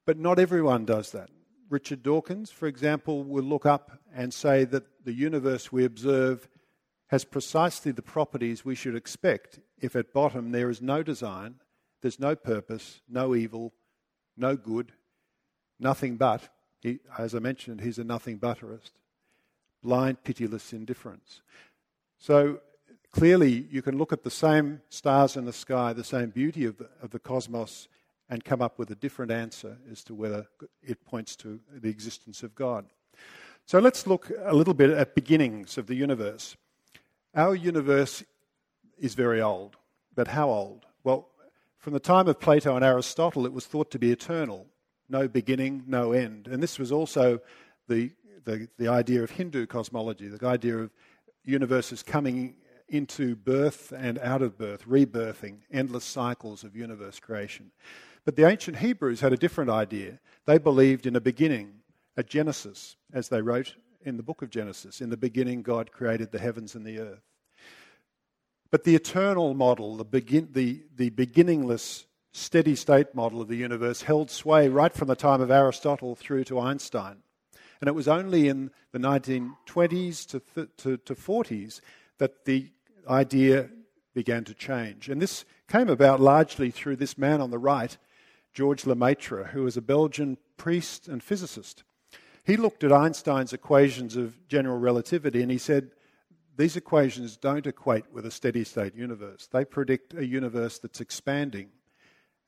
But 0.06 0.18
not 0.18 0.38
everyone 0.38 0.84
does 0.84 1.10
that. 1.12 1.30
Richard 1.70 2.02
Dawkins, 2.02 2.50
for 2.50 2.66
example, 2.66 3.24
will 3.24 3.44
look 3.44 3.66
up 3.66 3.98
and 4.14 4.32
say 4.32 4.64
that 4.64 5.04
the 5.04 5.12
universe 5.12 5.70
we 5.70 5.84
observe 5.84 6.48
has 7.08 7.24
precisely 7.24 7.92
the 7.92 8.02
properties 8.02 8.64
we 8.64 8.74
should 8.74 8.94
expect 8.94 9.60
if 9.80 9.94
at 9.96 10.12
bottom 10.12 10.52
there 10.52 10.70
is 10.70 10.80
no 10.80 11.02
design, 11.02 11.56
there's 12.00 12.20
no 12.20 12.34
purpose, 12.34 13.00
no 13.08 13.34
evil, 13.34 13.72
no 14.36 14.56
good, 14.56 14.92
nothing 15.78 16.16
but, 16.16 16.48
he, 16.80 17.00
as 17.18 17.34
I 17.34 17.38
mentioned, 17.38 17.80
he's 17.80 17.98
a 17.98 18.04
nothing 18.04 18.38
butterist, 18.38 18.92
blind, 19.82 20.22
pitiless 20.22 20.72
indifference. 20.72 21.42
So 22.18 22.60
clearly, 23.10 23.66
you 23.70 23.82
can 23.82 23.98
look 23.98 24.12
at 24.12 24.22
the 24.22 24.30
same 24.30 24.80
stars 24.88 25.36
in 25.36 25.44
the 25.44 25.52
sky, 25.52 25.92
the 25.92 26.04
same 26.04 26.30
beauty 26.30 26.64
of 26.64 26.78
the, 26.78 26.88
of 27.02 27.10
the 27.10 27.18
cosmos, 27.18 27.88
and 28.30 28.44
come 28.44 28.60
up 28.60 28.78
with 28.78 28.90
a 28.90 28.94
different 28.94 29.32
answer 29.32 29.78
as 29.90 30.04
to 30.04 30.14
whether 30.14 30.46
it 30.82 31.04
points 31.04 31.36
to 31.36 31.60
the 31.72 31.88
existence 31.88 32.42
of 32.42 32.54
God. 32.54 32.86
So 33.66 33.78
let's 33.78 34.06
look 34.06 34.30
a 34.42 34.54
little 34.54 34.74
bit 34.74 34.90
at 34.90 35.14
beginnings 35.14 35.78
of 35.78 35.86
the 35.86 35.94
universe. 35.94 36.56
Our 37.34 37.54
universe 37.54 38.24
is 38.98 39.14
very 39.14 39.40
old, 39.40 39.76
but 40.14 40.28
how 40.28 40.48
old? 40.50 40.86
Well, 41.04 41.28
from 41.78 41.92
the 41.92 42.00
time 42.00 42.28
of 42.28 42.40
Plato 42.40 42.74
and 42.74 42.84
Aristotle, 42.84 43.46
it 43.46 43.52
was 43.52 43.66
thought 43.66 43.90
to 43.92 43.98
be 43.98 44.10
eternal, 44.10 44.66
no 45.08 45.28
beginning, 45.28 45.84
no 45.86 46.12
end. 46.12 46.48
And 46.48 46.62
this 46.62 46.78
was 46.78 46.90
also 46.90 47.40
the, 47.88 48.10
the, 48.44 48.68
the 48.78 48.88
idea 48.88 49.22
of 49.22 49.30
Hindu 49.30 49.66
cosmology, 49.66 50.28
the 50.28 50.46
idea 50.46 50.78
of 50.78 50.90
universes 51.44 52.02
coming 52.02 52.56
into 52.88 53.36
birth 53.36 53.92
and 53.96 54.18
out 54.18 54.42
of 54.42 54.58
birth, 54.58 54.86
rebirthing, 54.86 55.58
endless 55.70 56.04
cycles 56.04 56.64
of 56.64 56.74
universe 56.74 57.20
creation. 57.20 57.70
But 58.28 58.36
the 58.36 58.46
ancient 58.46 58.76
Hebrews 58.76 59.20
had 59.20 59.32
a 59.32 59.38
different 59.38 59.70
idea. 59.70 60.18
They 60.44 60.58
believed 60.58 61.06
in 61.06 61.16
a 61.16 61.20
beginning, 61.20 61.72
a 62.14 62.22
Genesis, 62.22 62.96
as 63.10 63.30
they 63.30 63.40
wrote 63.40 63.76
in 64.02 64.18
the 64.18 64.22
book 64.22 64.42
of 64.42 64.50
Genesis. 64.50 65.00
In 65.00 65.08
the 65.08 65.16
beginning, 65.16 65.62
God 65.62 65.92
created 65.92 66.30
the 66.30 66.38
heavens 66.38 66.74
and 66.74 66.84
the 66.84 66.98
earth. 66.98 67.22
But 68.70 68.84
the 68.84 68.94
eternal 68.94 69.54
model, 69.54 69.96
the, 69.96 70.04
begin, 70.04 70.50
the, 70.52 70.82
the 70.94 71.08
beginningless, 71.08 72.04
steady 72.32 72.76
state 72.76 73.14
model 73.14 73.40
of 73.40 73.48
the 73.48 73.56
universe, 73.56 74.02
held 74.02 74.30
sway 74.30 74.68
right 74.68 74.92
from 74.92 75.08
the 75.08 75.16
time 75.16 75.40
of 75.40 75.50
Aristotle 75.50 76.14
through 76.14 76.44
to 76.44 76.60
Einstein. 76.60 77.22
And 77.80 77.88
it 77.88 77.94
was 77.94 78.08
only 78.08 78.48
in 78.48 78.72
the 78.92 78.98
1920s 78.98 80.26
to, 80.26 80.40
th- 80.54 80.68
to, 80.76 80.98
to 80.98 81.14
40s 81.14 81.80
that 82.18 82.44
the 82.44 82.72
idea 83.08 83.70
began 84.12 84.44
to 84.44 84.52
change. 84.52 85.08
And 85.08 85.22
this 85.22 85.46
came 85.66 85.88
about 85.88 86.20
largely 86.20 86.70
through 86.70 86.96
this 86.96 87.16
man 87.16 87.40
on 87.40 87.50
the 87.50 87.58
right 87.58 87.96
George 88.58 88.86
Lemaitre, 88.86 89.50
who 89.52 89.62
was 89.62 89.76
a 89.76 89.80
Belgian 89.80 90.36
priest 90.56 91.06
and 91.06 91.22
physicist. 91.22 91.84
He 92.42 92.56
looked 92.56 92.82
at 92.82 92.90
Einstein's 92.90 93.52
equations 93.52 94.16
of 94.16 94.48
general 94.48 94.78
relativity 94.78 95.42
and 95.42 95.50
he 95.52 95.58
said, 95.58 95.92
These 96.56 96.74
equations 96.74 97.36
don't 97.36 97.68
equate 97.68 98.12
with 98.12 98.26
a 98.26 98.32
steady 98.32 98.64
state 98.64 98.96
universe. 98.96 99.46
They 99.46 99.64
predict 99.64 100.12
a 100.12 100.26
universe 100.26 100.80
that's 100.80 101.00
expanding. 101.00 101.68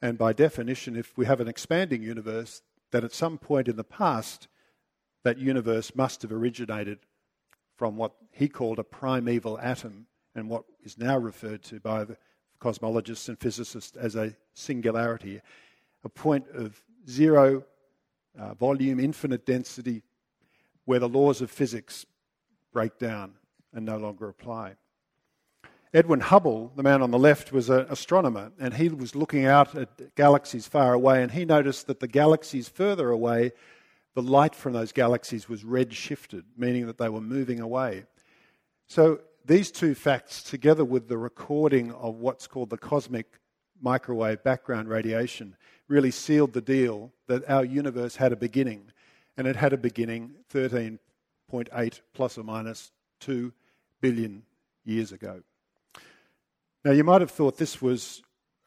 And 0.02 0.18
by 0.18 0.32
definition, 0.32 0.96
if 0.96 1.16
we 1.16 1.26
have 1.26 1.38
an 1.38 1.46
expanding 1.46 2.02
universe, 2.02 2.60
that 2.90 3.04
at 3.04 3.12
some 3.12 3.38
point 3.38 3.68
in 3.68 3.76
the 3.76 3.84
past, 3.84 4.48
that 5.22 5.38
universe 5.38 5.94
must 5.94 6.22
have 6.22 6.32
originated 6.32 6.98
from 7.76 7.96
what 7.96 8.14
he 8.32 8.48
called 8.48 8.80
a 8.80 8.82
primeval 8.82 9.60
atom 9.60 10.08
and 10.34 10.50
what 10.50 10.64
is 10.82 10.98
now 10.98 11.16
referred 11.16 11.62
to 11.62 11.78
by 11.78 12.02
the 12.02 12.16
cosmologists 12.60 13.28
and 13.28 13.38
physicists 13.38 13.96
as 13.96 14.16
a 14.16 14.34
singularity 14.54 15.40
a 16.04 16.08
point 16.08 16.46
of 16.54 16.82
zero 17.08 17.64
uh, 18.38 18.54
volume, 18.54 19.00
infinite 19.00 19.44
density, 19.44 20.02
where 20.84 20.98
the 20.98 21.08
laws 21.08 21.40
of 21.40 21.50
physics 21.50 22.06
break 22.72 22.98
down 22.98 23.34
and 23.72 23.84
no 23.84 23.96
longer 23.96 24.28
apply. 24.28 24.76
Edwin 25.92 26.20
Hubble, 26.20 26.72
the 26.76 26.84
man 26.84 27.02
on 27.02 27.10
the 27.10 27.18
left, 27.18 27.52
was 27.52 27.68
an 27.68 27.86
astronomer, 27.88 28.52
and 28.60 28.74
he 28.74 28.88
was 28.88 29.16
looking 29.16 29.44
out 29.44 29.74
at 29.74 30.14
galaxies 30.14 30.68
far 30.68 30.92
away, 30.92 31.22
and 31.22 31.32
he 31.32 31.44
noticed 31.44 31.88
that 31.88 31.98
the 31.98 32.06
galaxies 32.06 32.68
further 32.68 33.10
away, 33.10 33.50
the 34.14 34.22
light 34.22 34.54
from 34.54 34.72
those 34.72 34.92
galaxies 34.92 35.48
was 35.48 35.64
red 35.64 35.92
shifted, 35.92 36.44
meaning 36.56 36.86
that 36.86 36.98
they 36.98 37.08
were 37.08 37.20
moving 37.20 37.58
away. 37.58 38.04
So 38.86 39.20
these 39.44 39.72
two 39.72 39.96
facts, 39.96 40.44
together 40.44 40.84
with 40.84 41.08
the 41.08 41.18
recording 41.18 41.90
of 41.92 42.16
what's 42.16 42.46
called 42.46 42.70
the 42.70 42.78
cosmic 42.78 43.40
microwave 43.80 44.44
background 44.44 44.88
radiation, 44.88 45.56
really 45.90 46.12
sealed 46.12 46.52
the 46.52 46.60
deal 46.60 47.12
that 47.26 47.42
our 47.50 47.64
universe 47.64 48.16
had 48.16 48.32
a 48.32 48.36
beginning. 48.36 48.84
And 49.36 49.46
it 49.46 49.56
had 49.56 49.72
a 49.72 49.76
beginning 49.76 50.30
13.8 50.54 52.00
plus 52.14 52.38
or 52.38 52.44
minus 52.44 52.92
2 53.18 53.52
billion 54.00 54.44
years 54.84 55.12
ago. 55.12 55.42
Now, 56.84 56.92
you 56.92 57.04
might 57.04 57.20
have 57.20 57.30
thought 57.30 57.58
this 57.58 57.82
was 57.82 58.22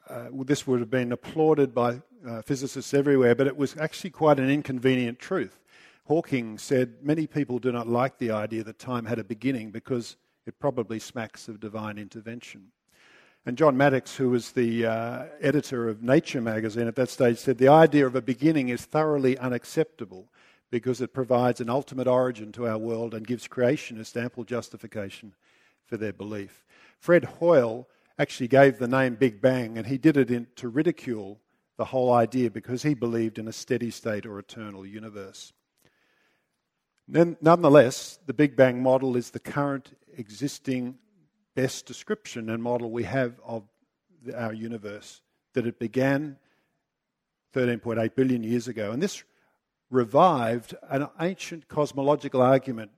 uh, 0.08 0.28
this 0.44 0.66
would 0.66 0.80
have 0.80 0.90
been 0.90 1.12
applauded 1.12 1.74
by 1.74 2.02
uh, 2.28 2.42
physicists 2.42 2.92
everywhere, 2.92 3.34
but 3.34 3.46
it 3.46 3.56
was 3.56 3.74
actually 3.78 4.10
quite 4.10 4.38
an 4.38 4.50
inconvenient 4.50 5.18
truth. 5.18 5.58
Hawking 6.06 6.58
said 6.58 6.96
many 7.02 7.26
people 7.26 7.58
do 7.58 7.72
not 7.72 7.88
like 7.88 8.18
the 8.18 8.30
idea 8.30 8.62
that 8.64 8.78
time 8.78 9.06
had 9.06 9.18
a 9.18 9.24
beginning 9.24 9.70
because 9.70 10.16
it 10.46 10.58
probably 10.58 10.98
smacks 10.98 11.48
of 11.48 11.58
divine 11.58 11.96
intervention. 11.96 12.66
And 13.46 13.58
John 13.58 13.76
Maddox, 13.76 14.16
who 14.16 14.30
was 14.30 14.52
the 14.52 14.86
uh, 14.86 15.24
editor 15.40 15.88
of 15.88 16.02
Nature 16.02 16.40
magazine 16.40 16.88
at 16.88 16.96
that 16.96 17.10
stage, 17.10 17.36
said 17.36 17.58
the 17.58 17.68
idea 17.68 18.06
of 18.06 18.16
a 18.16 18.22
beginning 18.22 18.70
is 18.70 18.86
thoroughly 18.86 19.36
unacceptable 19.36 20.30
because 20.70 21.02
it 21.02 21.12
provides 21.12 21.60
an 21.60 21.68
ultimate 21.68 22.06
origin 22.06 22.52
to 22.52 22.66
our 22.66 22.78
world 22.78 23.12
and 23.12 23.26
gives 23.26 23.46
creationists 23.46 24.20
ample 24.20 24.44
justification 24.44 25.34
for 25.84 25.98
their 25.98 26.12
belief. 26.12 26.64
Fred 26.98 27.24
Hoyle 27.24 27.86
actually 28.18 28.48
gave 28.48 28.78
the 28.78 28.88
name 28.88 29.14
Big 29.14 29.42
Bang, 29.42 29.76
and 29.76 29.86
he 29.86 29.98
did 29.98 30.16
it 30.16 30.30
in, 30.30 30.46
to 30.56 30.68
ridicule 30.68 31.38
the 31.76 31.84
whole 31.84 32.12
idea 32.14 32.50
because 32.50 32.82
he 32.82 32.94
believed 32.94 33.38
in 33.38 33.46
a 33.46 33.52
steady 33.52 33.90
state 33.90 34.24
or 34.24 34.38
eternal 34.38 34.86
universe. 34.86 35.52
Nonetheless, 37.06 38.18
the 38.24 38.32
Big 38.32 38.56
Bang 38.56 38.82
model 38.82 39.16
is 39.16 39.30
the 39.30 39.38
current 39.40 39.94
existing 40.16 40.96
best 41.54 41.86
description 41.86 42.50
and 42.50 42.62
model 42.62 42.90
we 42.90 43.04
have 43.04 43.40
of 43.44 43.64
our 44.34 44.52
universe, 44.52 45.20
that 45.52 45.66
it 45.66 45.78
began 45.78 46.36
13.8 47.54 48.14
billion 48.14 48.42
years 48.42 48.68
ago. 48.68 48.90
And 48.90 49.02
this 49.02 49.22
revived 49.90 50.74
an 50.90 51.08
ancient 51.20 51.68
cosmological 51.68 52.42
argument 52.42 52.90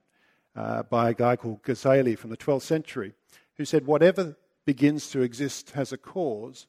uh, 0.55 0.83
by 0.83 1.11
a 1.11 1.13
guy 1.13 1.35
called 1.35 1.61
Ghazali 1.63 2.17
from 2.17 2.31
the 2.31 2.37
12th 2.37 2.63
century, 2.63 3.13
who 3.57 3.65
said, 3.65 3.85
Whatever 3.85 4.35
begins 4.65 5.09
to 5.11 5.21
exist 5.21 5.71
has 5.71 5.93
a 5.93 5.97
cause, 5.97 6.67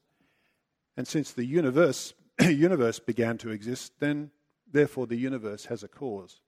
and 0.97 1.09
since 1.09 1.33
the 1.33 1.45
universe, 1.45 2.13
universe 2.41 2.99
began 2.99 3.39
to 3.39 3.51
exist, 3.51 3.93
then 3.99 4.31
therefore 4.71 5.07
the 5.07 5.17
universe 5.17 5.67
has 5.67 5.83
a 5.83 5.89
cause. 5.89 6.41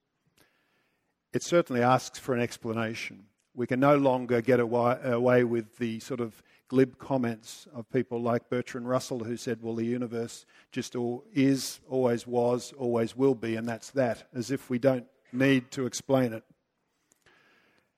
It 1.33 1.43
certainly 1.43 1.83
asks 1.83 2.19
for 2.19 2.35
an 2.35 2.41
explanation. 2.41 3.27
We 3.55 3.67
can 3.67 3.81
no 3.81 3.97
longer 3.97 4.41
get 4.41 4.61
away, 4.61 5.45
with 5.45 5.79
the 5.79 6.01
sort 6.01 6.21
of 6.21 6.43
glib 6.69 6.99
comments 6.99 7.67
of 7.75 7.91
people 7.91 8.23
like 8.23 8.49
Bertrand 8.49 8.89
Russell, 8.89 9.25
who 9.25 9.37
said, 9.37 9.63
Well, 9.63 9.75
the 9.75 9.85
universe 9.85 10.47
just 10.71 10.95
all 10.95 11.25
is, 11.35 11.81
always 11.89 12.27
was, 12.27 12.73
always 12.79 13.17
will 13.17 13.35
be, 13.35 13.57
and 13.57 13.69
that's 13.69 13.91
that, 13.91 14.29
as 14.35 14.51
if 14.51 14.71
we 14.71 14.79
don't 14.79 15.07
need 15.33 15.71
to 15.73 15.87
explain 15.87 16.33
it. 16.33 16.45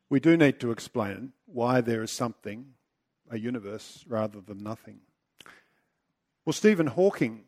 We 0.08 0.20
do 0.20 0.36
need 0.36 0.60
to 0.60 0.70
explain 0.70 1.32
why 1.46 1.80
there 1.80 2.02
is 2.02 2.10
something, 2.10 2.66
a 3.30 3.38
universe, 3.38 4.04
rather 4.08 4.40
than 4.40 4.62
nothing. 4.62 5.00
Well, 6.44 6.52
Stephen 6.52 6.88
Hawking 6.88 7.44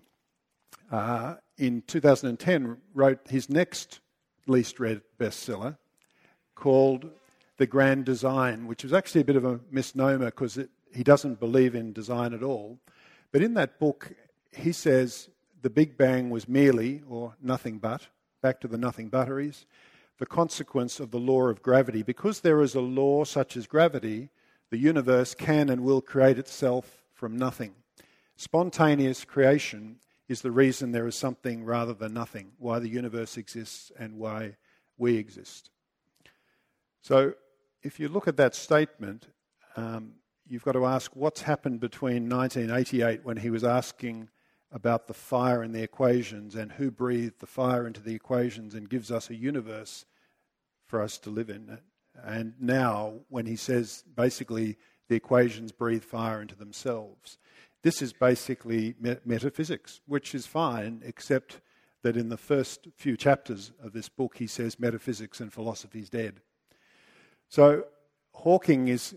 uh, 0.91 1.35
in 1.59 1.83
2010 1.87 2.77
wrote 2.95 3.21
his 3.29 3.49
next 3.49 4.01
least 4.47 4.79
read 4.79 5.03
bestseller 5.19 5.77
called 6.55 7.11
The 7.57 7.67
Grand 7.67 8.05
Design, 8.05 8.67
which 8.67 8.83
was 8.83 8.93
actually 8.93 9.21
a 9.21 9.25
bit 9.25 9.37
of 9.37 9.45
a 9.45 9.61
misnomer 9.71 10.27
because 10.27 10.59
he 10.93 11.05
doesn't 11.05 11.41
believe 11.41 11.75
in 11.75 11.93
design 11.93 12.35
at 12.35 12.43
all. 12.43 12.79
But 13.33 13.43
in 13.43 13.55
that 13.55 13.79
book, 13.79 14.13
he 14.53 14.73
says 14.73 15.29
the 15.63 15.71
Big 15.71 15.97
Bang 15.97 16.31
was 16.31 16.49
merely, 16.49 17.03
or 17.09 17.35
nothing 17.41 17.79
but, 17.79 18.09
back 18.43 18.61
to 18.61 18.69
the 18.69 18.79
nothing 18.79 19.09
butteries, 19.09 19.67
the 20.19 20.27
consequence 20.27 21.01
of 21.01 21.11
the 21.11 21.19
law 21.19 21.49
of 21.49 21.63
gravity. 21.63 22.03
Because 22.03 22.41
there 22.41 22.61
is 22.61 22.75
a 22.75 22.81
law 22.81 23.25
such 23.25 23.57
as 23.57 23.67
gravity, 23.67 24.31
the 24.71 24.79
universe 24.79 25.35
can 25.35 25.69
and 25.69 25.83
will 25.83 26.01
create 26.01 26.39
itself 26.39 27.05
from 27.13 27.37
nothing. 27.37 27.75
Spontaneous 28.37 29.25
creation 29.25 29.97
is 30.29 30.43
the 30.43 30.51
reason 30.51 30.93
there 30.93 31.07
is 31.07 31.17
something 31.17 31.65
rather 31.65 31.95
than 31.95 32.15
nothing, 32.15 32.53
why 32.59 32.79
the 32.79 32.89
universe 32.89 33.37
exists 33.37 33.93
and 33.99 34.19
why 34.19 34.57
we 34.99 35.17
exist. 35.17 35.71
So, 37.03 37.35
if 37.85 38.01
you 38.01 38.09
look 38.09 38.27
at 38.27 38.39
that 38.39 38.55
statement, 38.55 39.29
um, 39.77 40.15
you've 40.49 40.65
got 40.65 40.73
to 40.73 40.87
ask 40.87 41.15
what's 41.15 41.43
happened 41.43 41.81
between 41.81 42.29
1988 42.29 43.25
when 43.25 43.37
he 43.37 43.51
was 43.51 43.63
asking 43.63 44.31
about 44.73 45.07
the 45.07 45.15
fire 45.15 45.63
in 45.63 45.73
the 45.73 45.83
equations 45.83 46.55
and 46.55 46.73
who 46.73 46.91
breathed 46.91 47.39
the 47.41 47.47
fire 47.47 47.87
into 47.87 48.01
the 48.01 48.15
equations 48.15 48.75
and 48.75 48.89
gives 48.89 49.13
us 49.13 49.29
a 49.29 49.37
universe 49.37 50.07
for 50.87 51.01
us 51.01 51.19
to 51.19 51.31
live 51.31 51.51
in. 51.51 51.79
And 52.25 52.55
now, 52.59 53.21
when 53.29 53.47
he 53.47 53.57
says 53.57 54.03
basically 54.17 54.77
the 55.09 55.17
equations 55.17 55.71
breathe 55.71 56.03
fire 56.03 56.41
into 56.41 56.57
themselves, 56.57 57.37
this 57.83 58.01
is 58.01 58.15
basically 58.15 58.95
metaphysics, 59.27 60.01
which 60.07 60.35
is 60.35 60.47
fine, 60.47 61.03
except 61.05 61.61
that 62.03 62.17
in 62.17 62.31
the 62.31 62.39
first 62.39 62.89
few 62.97 63.17
chapters 63.17 63.73
of 63.83 63.93
this 63.93 64.09
book, 64.09 64.39
he 64.39 64.47
says 64.47 64.81
metaphysics 64.81 65.39
and 65.41 65.53
philosophy 65.53 66.01
is 66.01 66.09
dead. 66.09 66.41
So 67.49 67.85
Hawking 68.33 68.89
is 68.89 69.15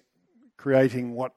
creating 0.57 1.13
what 1.13 1.33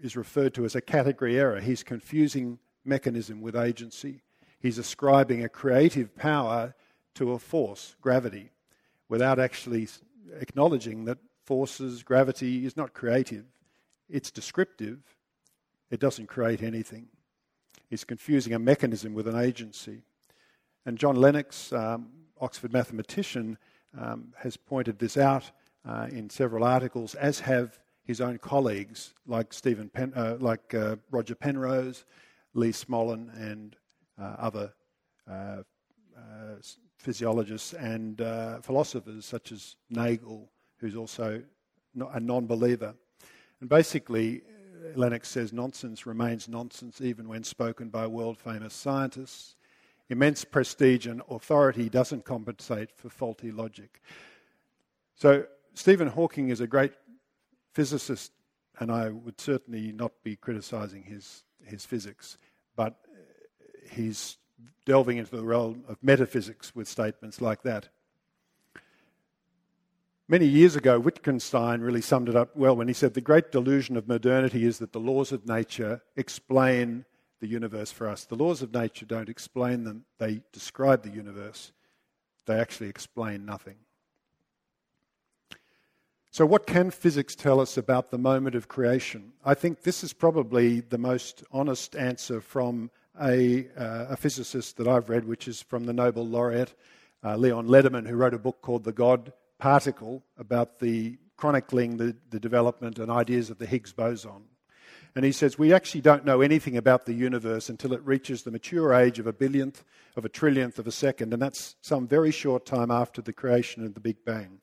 is 0.00 0.16
referred 0.16 0.54
to 0.54 0.64
as 0.64 0.74
a 0.74 0.80
category 0.80 1.38
error. 1.38 1.60
He's 1.60 1.82
confusing 1.82 2.58
mechanism 2.84 3.40
with 3.40 3.54
agency. 3.54 4.22
He's 4.58 4.78
ascribing 4.78 5.44
a 5.44 5.48
creative 5.48 6.14
power 6.16 6.74
to 7.14 7.32
a 7.32 7.38
force, 7.38 7.96
gravity, 8.00 8.50
without 9.08 9.38
actually 9.38 9.88
acknowledging 10.40 11.04
that 11.04 11.18
forces, 11.44 12.02
gravity 12.02 12.64
is 12.64 12.76
not 12.76 12.94
creative, 12.94 13.44
it's 14.08 14.30
descriptive 14.30 14.98
it 15.92 16.00
doesn't 16.00 16.26
create 16.26 16.62
anything. 16.62 17.08
He's 17.90 18.02
confusing 18.02 18.54
a 18.54 18.58
mechanism 18.58 19.12
with 19.12 19.28
an 19.28 19.36
agency. 19.36 20.00
And 20.86 20.96
John 20.96 21.16
Lennox, 21.16 21.70
um, 21.70 22.08
Oxford 22.40 22.72
mathematician, 22.72 23.58
um, 23.96 24.32
has 24.38 24.56
pointed 24.56 24.98
this 24.98 25.18
out 25.18 25.52
uh, 25.84 26.08
in 26.10 26.30
several 26.30 26.64
articles, 26.64 27.14
as 27.14 27.40
have 27.40 27.78
his 28.04 28.20
own 28.20 28.38
colleagues 28.38 29.14
like 29.26 29.52
Stephen 29.52 29.88
Pen, 29.88 30.12
uh, 30.14 30.36
like 30.40 30.74
uh, 30.74 30.96
Roger 31.10 31.34
Penrose, 31.34 32.04
Lee 32.54 32.72
Smolin, 32.72 33.34
and 33.36 33.76
uh, 34.20 34.36
other 34.38 34.72
uh, 35.30 35.62
uh, 36.16 36.56
physiologists 36.98 37.72
and 37.74 38.18
philosophers 38.62 39.24
such 39.24 39.52
as 39.52 39.76
Nagel, 39.90 40.48
who's 40.78 40.96
also 40.96 41.42
a 42.12 42.20
non-believer. 42.20 42.94
And 43.60 43.68
basically, 43.68 44.42
Lennox 44.94 45.28
says 45.28 45.52
nonsense 45.52 46.06
remains 46.06 46.48
nonsense 46.48 47.00
even 47.00 47.28
when 47.28 47.44
spoken 47.44 47.88
by 47.88 48.06
world 48.06 48.38
famous 48.38 48.74
scientists. 48.74 49.56
Immense 50.10 50.44
prestige 50.44 51.06
and 51.06 51.22
authority 51.30 51.88
doesn't 51.88 52.24
compensate 52.24 52.90
for 52.90 53.08
faulty 53.08 53.50
logic. 53.50 54.00
So, 55.16 55.46
Stephen 55.74 56.08
Hawking 56.08 56.50
is 56.50 56.60
a 56.60 56.66
great 56.66 56.92
physicist, 57.72 58.32
and 58.78 58.90
I 58.90 59.10
would 59.10 59.40
certainly 59.40 59.92
not 59.92 60.12
be 60.22 60.36
criticizing 60.36 61.04
his, 61.04 61.44
his 61.64 61.84
physics, 61.84 62.36
but 62.76 62.98
uh, 63.08 63.94
he's 63.94 64.36
delving 64.84 65.16
into 65.16 65.34
the 65.34 65.44
realm 65.44 65.84
of 65.88 65.96
metaphysics 66.02 66.74
with 66.74 66.88
statements 66.88 67.40
like 67.40 67.62
that. 67.62 67.88
Many 70.28 70.46
years 70.46 70.76
ago, 70.76 70.98
Wittgenstein 70.98 71.80
really 71.80 72.00
summed 72.00 72.28
it 72.28 72.36
up 72.36 72.56
well 72.56 72.76
when 72.76 72.88
he 72.88 72.94
said, 72.94 73.14
The 73.14 73.20
great 73.20 73.50
delusion 73.50 73.96
of 73.96 74.08
modernity 74.08 74.64
is 74.64 74.78
that 74.78 74.92
the 74.92 75.00
laws 75.00 75.32
of 75.32 75.46
nature 75.46 76.00
explain 76.16 77.04
the 77.40 77.48
universe 77.48 77.90
for 77.90 78.08
us. 78.08 78.24
The 78.24 78.36
laws 78.36 78.62
of 78.62 78.72
nature 78.72 79.04
don't 79.04 79.28
explain 79.28 79.84
them, 79.84 80.04
they 80.18 80.42
describe 80.52 81.02
the 81.02 81.10
universe. 81.10 81.72
They 82.46 82.58
actually 82.58 82.88
explain 82.88 83.44
nothing. 83.44 83.76
So, 86.34 86.46
what 86.46 86.66
can 86.66 86.90
physics 86.90 87.34
tell 87.34 87.60
us 87.60 87.76
about 87.76 88.10
the 88.10 88.16
moment 88.16 88.54
of 88.54 88.66
creation? 88.66 89.34
I 89.44 89.52
think 89.52 89.82
this 89.82 90.02
is 90.02 90.14
probably 90.14 90.80
the 90.80 90.96
most 90.96 91.44
honest 91.52 91.94
answer 91.94 92.40
from 92.40 92.90
a, 93.20 93.68
uh, 93.76 94.06
a 94.08 94.16
physicist 94.16 94.78
that 94.78 94.88
I've 94.88 95.10
read, 95.10 95.26
which 95.26 95.46
is 95.46 95.60
from 95.60 95.84
the 95.84 95.92
Nobel 95.92 96.26
laureate 96.26 96.72
uh, 97.22 97.36
Leon 97.36 97.68
Lederman, 97.68 98.08
who 98.08 98.16
wrote 98.16 98.32
a 98.32 98.38
book 98.38 98.62
called 98.62 98.84
The 98.84 98.92
God 98.92 99.34
particle 99.58 100.22
about 100.38 100.78
the 100.78 101.18
chronicling 101.36 101.98
the, 101.98 102.16
the 102.30 102.40
development 102.40 102.98
and 102.98 103.10
ideas 103.10 103.50
of 103.50 103.58
the 103.58 103.66
Higgs 103.66 103.92
boson. 103.92 104.44
And 105.14 105.26
he 105.26 105.32
says, 105.32 105.58
We 105.58 105.74
actually 105.74 106.00
don't 106.00 106.24
know 106.24 106.40
anything 106.40 106.78
about 106.78 107.04
the 107.04 107.12
universe 107.12 107.68
until 107.68 107.92
it 107.92 108.00
reaches 108.06 108.42
the 108.42 108.50
mature 108.50 108.94
age 108.94 109.18
of 109.18 109.26
a 109.26 109.34
billionth, 109.34 109.84
of 110.16 110.24
a 110.24 110.30
trillionth 110.30 110.78
of 110.78 110.86
a 110.86 110.92
second, 110.92 111.34
and 111.34 111.42
that's 111.42 111.76
some 111.82 112.08
very 112.08 112.30
short 112.30 112.64
time 112.64 112.90
after 112.90 113.20
the 113.20 113.34
creation 113.34 113.84
of 113.84 113.92
the 113.92 114.00
Big 114.00 114.24
Bang. 114.24 114.60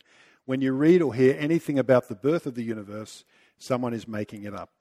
When 0.49 0.61
you 0.61 0.73
read 0.73 1.03
or 1.03 1.13
hear 1.13 1.37
anything 1.37 1.77
about 1.77 2.07
the 2.07 2.15
birth 2.15 2.47
of 2.47 2.55
the 2.55 2.63
universe, 2.63 3.23
someone 3.59 3.93
is 3.93 4.07
making 4.07 4.45
it 4.45 4.55
up. 4.55 4.71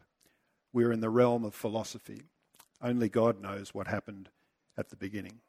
We're 0.73 0.93
in 0.93 1.01
the 1.01 1.11
realm 1.11 1.45
of 1.45 1.55
philosophy. 1.55 2.23
Only 2.81 3.11
God 3.11 3.43
knows 3.43 3.75
what 3.75 3.87
happened 3.87 4.31
at 4.79 4.89
the 4.89 4.97
beginning. 4.97 5.41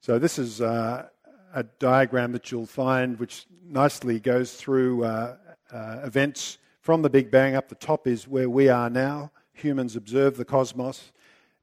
So, 0.00 0.18
this 0.18 0.40
is 0.40 0.60
uh, 0.60 1.06
a 1.54 1.62
diagram 1.62 2.32
that 2.32 2.50
you'll 2.50 2.66
find 2.66 3.16
which 3.20 3.46
nicely 3.64 4.18
goes 4.18 4.54
through 4.54 5.04
uh, 5.04 5.36
uh, 5.72 6.00
events 6.02 6.58
from 6.80 7.02
the 7.02 7.10
Big 7.10 7.30
Bang. 7.30 7.54
Up 7.54 7.68
the 7.68 7.76
top 7.76 8.08
is 8.08 8.26
where 8.26 8.50
we 8.50 8.68
are 8.68 8.90
now. 8.90 9.30
Humans 9.52 9.94
observe 9.94 10.36
the 10.36 10.44
cosmos 10.44 11.12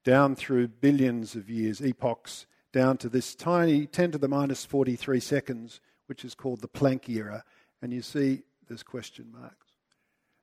down 0.05 0.33
through 0.33 0.69
billions 0.69 1.35
of 1.35 1.49
years, 1.49 1.81
epochs, 1.81 2.45
down 2.71 2.95
to 2.99 3.09
this 3.09 3.35
tiny 3.35 3.85
10 3.85 4.13
to 4.13 4.17
the 4.17 4.29
minus 4.29 4.63
43 4.63 5.19
seconds, 5.19 5.81
which 6.07 6.25
is 6.25 6.35
called 6.35 6.61
the 6.61 6.67
Planck 6.67 7.09
era. 7.09 7.43
And 7.81 7.93
you 7.93 8.01
see 8.01 8.43
there's 8.67 8.83
question 8.83 9.31
marks. 9.31 9.67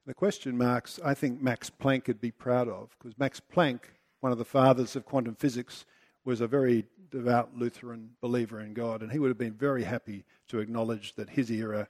The 0.06 0.14
question 0.14 0.56
marks, 0.56 0.98
I 1.04 1.14
think 1.14 1.42
Max 1.42 1.70
Planck 1.70 2.06
would 2.06 2.20
be 2.20 2.30
proud 2.30 2.68
of, 2.68 2.96
because 2.98 3.18
Max 3.18 3.40
Planck, 3.40 3.80
one 4.20 4.32
of 4.32 4.38
the 4.38 4.44
fathers 4.44 4.96
of 4.96 5.04
quantum 5.04 5.34
physics, 5.34 5.84
was 6.24 6.40
a 6.40 6.46
very 6.46 6.84
devout 7.10 7.50
Lutheran 7.56 8.10
believer 8.20 8.60
in 8.60 8.74
God, 8.74 9.02
and 9.02 9.10
he 9.10 9.18
would 9.18 9.28
have 9.28 9.38
been 9.38 9.54
very 9.54 9.84
happy 9.84 10.24
to 10.48 10.58
acknowledge 10.60 11.14
that 11.14 11.30
his 11.30 11.50
era 11.50 11.88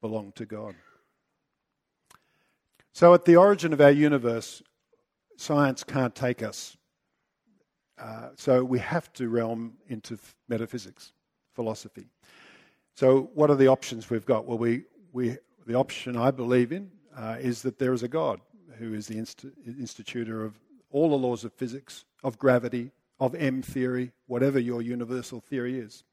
belonged 0.00 0.34
to 0.36 0.46
God. 0.46 0.74
So, 2.92 3.14
at 3.14 3.24
the 3.24 3.36
origin 3.36 3.72
of 3.72 3.80
our 3.80 3.90
universe, 3.90 4.62
science 5.36 5.82
can't 5.82 6.14
take 6.14 6.42
us. 6.42 6.76
Uh, 7.98 8.30
so, 8.36 8.62
we 8.64 8.78
have 8.78 9.12
to 9.14 9.28
realm 9.28 9.74
into 9.88 10.18
metaphysics, 10.48 11.12
philosophy. 11.54 12.06
So, 12.94 13.30
what 13.34 13.50
are 13.50 13.56
the 13.56 13.68
options 13.68 14.10
we've 14.10 14.26
got? 14.26 14.46
Well, 14.46 14.58
we, 14.58 14.84
we, 15.12 15.38
the 15.66 15.74
option 15.74 16.16
I 16.16 16.30
believe 16.30 16.72
in 16.72 16.90
uh, 17.16 17.36
is 17.40 17.62
that 17.62 17.78
there 17.78 17.94
is 17.94 18.02
a 18.02 18.08
God 18.08 18.40
who 18.78 18.92
is 18.92 19.06
the 19.06 19.16
inst- 19.16 19.46
institutor 19.66 20.44
of 20.44 20.58
all 20.90 21.08
the 21.08 21.16
laws 21.16 21.44
of 21.44 21.54
physics, 21.54 22.04
of 22.22 22.38
gravity, 22.38 22.90
of 23.18 23.34
M 23.34 23.62
theory, 23.62 24.12
whatever 24.26 24.58
your 24.58 24.82
universal 24.82 25.40
theory 25.40 25.78
is. 25.78 26.04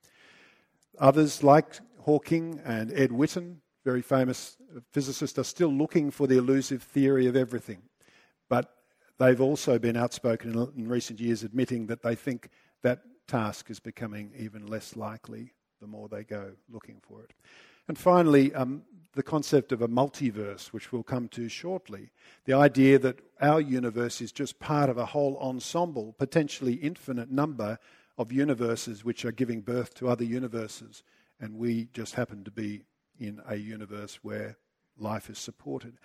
Others, 0.99 1.43
like 1.43 1.79
Hawking 1.99 2.61
and 2.63 2.93
Ed 2.93 3.09
Witten, 3.09 3.57
very 3.83 4.01
famous 4.01 4.55
physicists, 4.91 5.37
are 5.37 5.43
still 5.43 5.73
looking 5.73 6.11
for 6.11 6.27
the 6.27 6.37
elusive 6.37 6.81
theory 6.81 7.27
of 7.27 7.35
everything. 7.35 7.81
But 8.47 8.73
they've 9.17 9.41
also 9.41 9.79
been 9.79 9.97
outspoken 9.97 10.53
in, 10.53 10.83
in 10.83 10.87
recent 10.87 11.19
years 11.19 11.43
admitting 11.43 11.87
that 11.87 12.03
they 12.03 12.15
think 12.15 12.49
that 12.83 13.01
task 13.27 13.69
is 13.69 13.79
becoming 13.81 14.31
even 14.37 14.65
less 14.65 14.95
likely 14.95 15.53
the 15.79 15.87
more 15.87 16.07
they 16.07 16.23
go 16.23 16.51
looking 16.69 17.01
for 17.01 17.21
it. 17.23 17.31
And 17.87 17.97
finally, 17.97 18.53
um, 18.53 18.83
the 19.13 19.23
concept 19.23 19.71
of 19.71 19.81
a 19.81 19.87
multiverse, 19.87 20.67
which 20.67 20.91
we'll 20.91 21.03
come 21.03 21.27
to 21.29 21.49
shortly. 21.49 22.11
The 22.45 22.53
idea 22.53 22.99
that 22.99 23.19
our 23.41 23.59
universe 23.59 24.21
is 24.21 24.31
just 24.31 24.59
part 24.59 24.89
of 24.89 24.97
a 24.97 25.07
whole 25.07 25.37
ensemble, 25.37 26.13
potentially 26.17 26.73
infinite 26.73 27.31
number 27.31 27.79
of 28.17 28.31
universes 28.31 29.03
which 29.03 29.25
are 29.25 29.31
giving 29.31 29.61
birth 29.61 29.95
to 29.95 30.09
other 30.09 30.23
universes, 30.23 31.03
and 31.39 31.57
we 31.57 31.87
just 31.93 32.15
happen 32.15 32.43
to 32.43 32.51
be 32.51 32.83
in 33.19 33.41
a 33.47 33.55
universe 33.55 34.19
where 34.21 34.57
life 34.97 35.29
is 35.29 35.39
supported. 35.39 35.97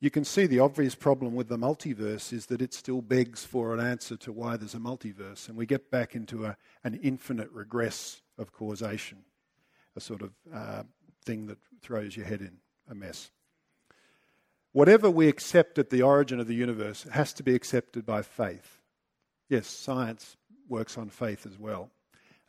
You 0.00 0.10
can 0.10 0.24
see 0.24 0.46
the 0.46 0.60
obvious 0.60 0.94
problem 0.94 1.34
with 1.34 1.48
the 1.48 1.56
multiverse 1.56 2.32
is 2.32 2.46
that 2.46 2.60
it 2.60 2.74
still 2.74 3.00
begs 3.00 3.44
for 3.44 3.72
an 3.72 3.80
answer 3.80 4.16
to 4.18 4.32
why 4.32 4.56
there's 4.56 4.74
a 4.74 4.78
multiverse, 4.78 5.48
and 5.48 5.56
we 5.56 5.66
get 5.66 5.90
back 5.90 6.14
into 6.14 6.44
a, 6.44 6.56
an 6.84 6.98
infinite 7.02 7.50
regress 7.52 8.20
of 8.38 8.52
causation, 8.52 9.18
a 9.96 10.00
sort 10.00 10.22
of 10.22 10.30
uh, 10.52 10.82
thing 11.24 11.46
that 11.46 11.58
throws 11.80 12.16
your 12.16 12.26
head 12.26 12.40
in 12.40 12.58
a 12.88 12.94
mess. 12.94 13.30
Whatever 14.72 15.10
we 15.10 15.28
accept 15.28 15.78
at 15.78 15.90
the 15.90 16.02
origin 16.02 16.38
of 16.38 16.46
the 16.46 16.54
universe 16.54 17.06
has 17.10 17.32
to 17.34 17.42
be 17.42 17.54
accepted 17.54 18.04
by 18.04 18.22
faith. 18.22 18.78
Yes, 19.48 19.66
science 19.66 20.36
works 20.68 20.98
on 20.98 21.08
faith 21.08 21.46
as 21.46 21.58
well, 21.58 21.90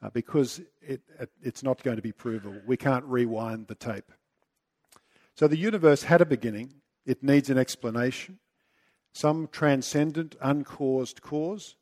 uh, 0.01 0.09
because 0.09 0.59
it, 0.81 1.01
it, 1.19 1.29
it's 1.41 1.63
not 1.63 1.83
going 1.83 1.95
to 1.95 2.01
be 2.01 2.11
provable. 2.11 2.59
We 2.65 2.77
can't 2.77 3.05
rewind 3.05 3.67
the 3.67 3.75
tape. 3.75 4.11
So 5.35 5.47
the 5.47 5.57
universe 5.57 6.03
had 6.03 6.19
a 6.19 6.25
beginning, 6.25 6.73
it 7.05 7.23
needs 7.23 7.49
an 7.49 7.57
explanation, 7.57 8.39
some 9.13 9.47
transcendent, 9.51 10.35
uncaused 10.41 11.21
cause, 11.21 11.75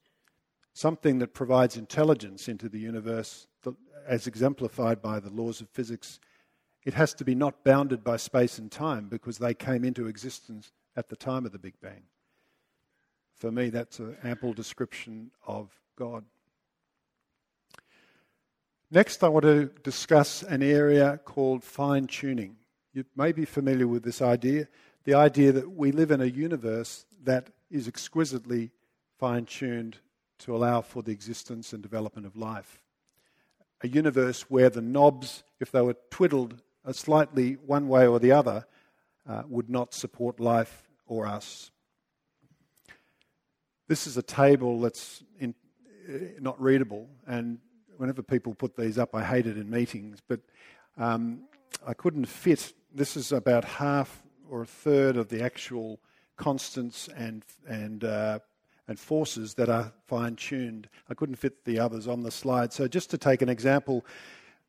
something 0.76 1.20
that 1.20 1.34
provides 1.34 1.78
intelligence 1.78 2.50
into 2.50 2.68
the 2.68 2.78
universe, 2.78 3.48
as 4.06 4.28
exemplified 4.28 5.02
by 5.02 5.20
the 5.20 5.32
laws 5.32 5.62
of 5.62 5.70
physics. 5.70 6.20
It 6.84 6.94
has 6.94 7.14
to 7.16 7.24
be 7.24 7.34
not 7.34 7.64
bounded 7.64 8.04
by 8.04 8.18
space 8.18 8.60
and 8.60 8.70
time 8.70 9.08
because 9.08 9.40
they 9.40 9.54
came 9.54 9.84
into 9.84 10.06
existence 10.06 10.74
at 10.96 11.10
the 11.10 11.16
time 11.16 11.46
of 11.46 11.54
the 11.54 11.58
Big 11.58 11.74
Bang. 11.82 12.04
For 13.36 13.52
me, 13.52 13.70
that's 13.70 14.00
an 14.00 14.18
ample 14.24 14.54
description 14.54 15.32
of 15.48 15.72
God. 15.98 16.26
Next, 18.92 19.24
I 19.24 19.30
want 19.30 19.44
to 19.44 19.72
discuss 19.82 20.44
an 20.44 20.62
area 20.62 21.20
called 21.24 21.64
fine 21.64 22.06
tuning. 22.06 22.58
You 22.94 23.06
may 23.16 23.32
be 23.32 23.46
familiar 23.46 23.88
with 23.88 24.04
this 24.04 24.22
idea 24.22 24.68
the 25.06 25.14
idea 25.14 25.52
that 25.52 25.70
we 25.70 25.92
live 25.92 26.10
in 26.10 26.20
a 26.20 26.26
universe 26.26 27.06
that 27.24 27.52
is 27.70 27.88
exquisitely 27.88 28.72
fine 29.20 29.46
tuned 29.46 30.00
to 30.40 30.56
allow 30.56 30.82
for 30.82 31.04
the 31.04 31.12
existence 31.12 31.74
and 31.74 31.82
development 31.82 32.28
of 32.28 32.36
life. 32.36 32.82
A 33.82 33.88
universe 33.88 34.44
where 34.50 34.70
the 34.70 34.82
knobs, 34.82 35.44
if 35.60 35.72
they 35.72 35.82
were 35.82 35.98
twiddled 36.10 36.62
slightly 36.92 37.54
one 37.54 37.88
way 37.88 38.08
or 38.08 38.20
the 38.20 38.32
other, 38.32 38.66
uh, 39.28 39.44
would 39.48 39.70
not 39.70 39.94
support 39.94 40.40
life 40.40 40.88
or 41.08 41.26
us. 41.26 41.72
This 43.88 44.08
is 44.08 44.18
a 44.18 44.24
table 44.24 44.82
that's 44.82 45.24
in, 45.40 45.54
uh, 46.10 46.40
not 46.40 46.62
readable, 46.62 47.08
and 47.28 47.60
whenever 47.98 48.22
people 48.22 48.54
put 48.54 48.76
these 48.76 48.98
up, 48.98 49.14
I 49.16 49.24
hate 49.24 49.48
it 49.48 49.58
in 49.58 49.70
meetings, 49.70 50.20
but 50.28 50.42
um, 50.98 51.42
I 51.86 51.94
couldn't 51.94 52.26
fit. 52.26 52.74
This 52.94 53.16
is 53.16 53.32
about 53.32 53.64
half 53.64 54.24
or 54.50 54.62
a 54.62 54.66
third 54.66 55.18
of 55.18 55.30
the 55.30 55.44
actual 55.44 56.00
constants 56.38 57.08
and 57.16 57.44
and 57.68 58.04
uh, 58.04 58.40
and 58.88 59.00
forces 59.00 59.54
that 59.56 59.70
are 59.70 59.92
fine 60.06 60.36
tuned. 60.36 60.90
I 61.10 61.14
couldn't 61.14 61.36
fit 61.36 61.66
the 61.66 61.80
others 61.80 62.08
on 62.08 62.24
the 62.24 62.32
slide. 62.32 62.72
So 62.72 62.88
just 62.88 63.10
to 63.12 63.18
take 63.18 63.42
an 63.42 63.50
example, 63.50 64.06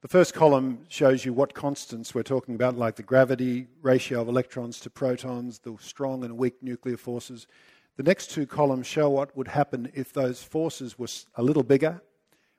the 0.03 0.09
first 0.09 0.35
column 0.35 0.81
shows 0.89 1.25
you 1.25 1.33
what 1.33 1.55
constants 1.55 2.15
we're 2.15 2.23
talking 2.23 2.55
about, 2.55 2.77
like 2.77 2.97
the 2.97 3.03
gravity, 3.03 3.67
ratio 3.83 4.21
of 4.21 4.29
electrons 4.29 4.79
to 4.81 4.91
protons, 4.91 5.59
the 5.59 5.77
strong 5.81 6.25
and 6.25 6.39
weak 6.39 6.63
nuclear 6.63 6.97
forces. 6.97 7.47
The 7.97 8.03
next 8.03 8.31
two 8.31 8.47
columns 8.47 8.87
show 8.87 9.09
what 9.11 9.37
would 9.37 9.49
happen 9.49 9.91
if 9.95 10.13
those 10.13 10.43
forces 10.43 10.99
were 10.99 11.09
a 11.35 11.43
little 11.43 11.63
bigger 11.63 12.03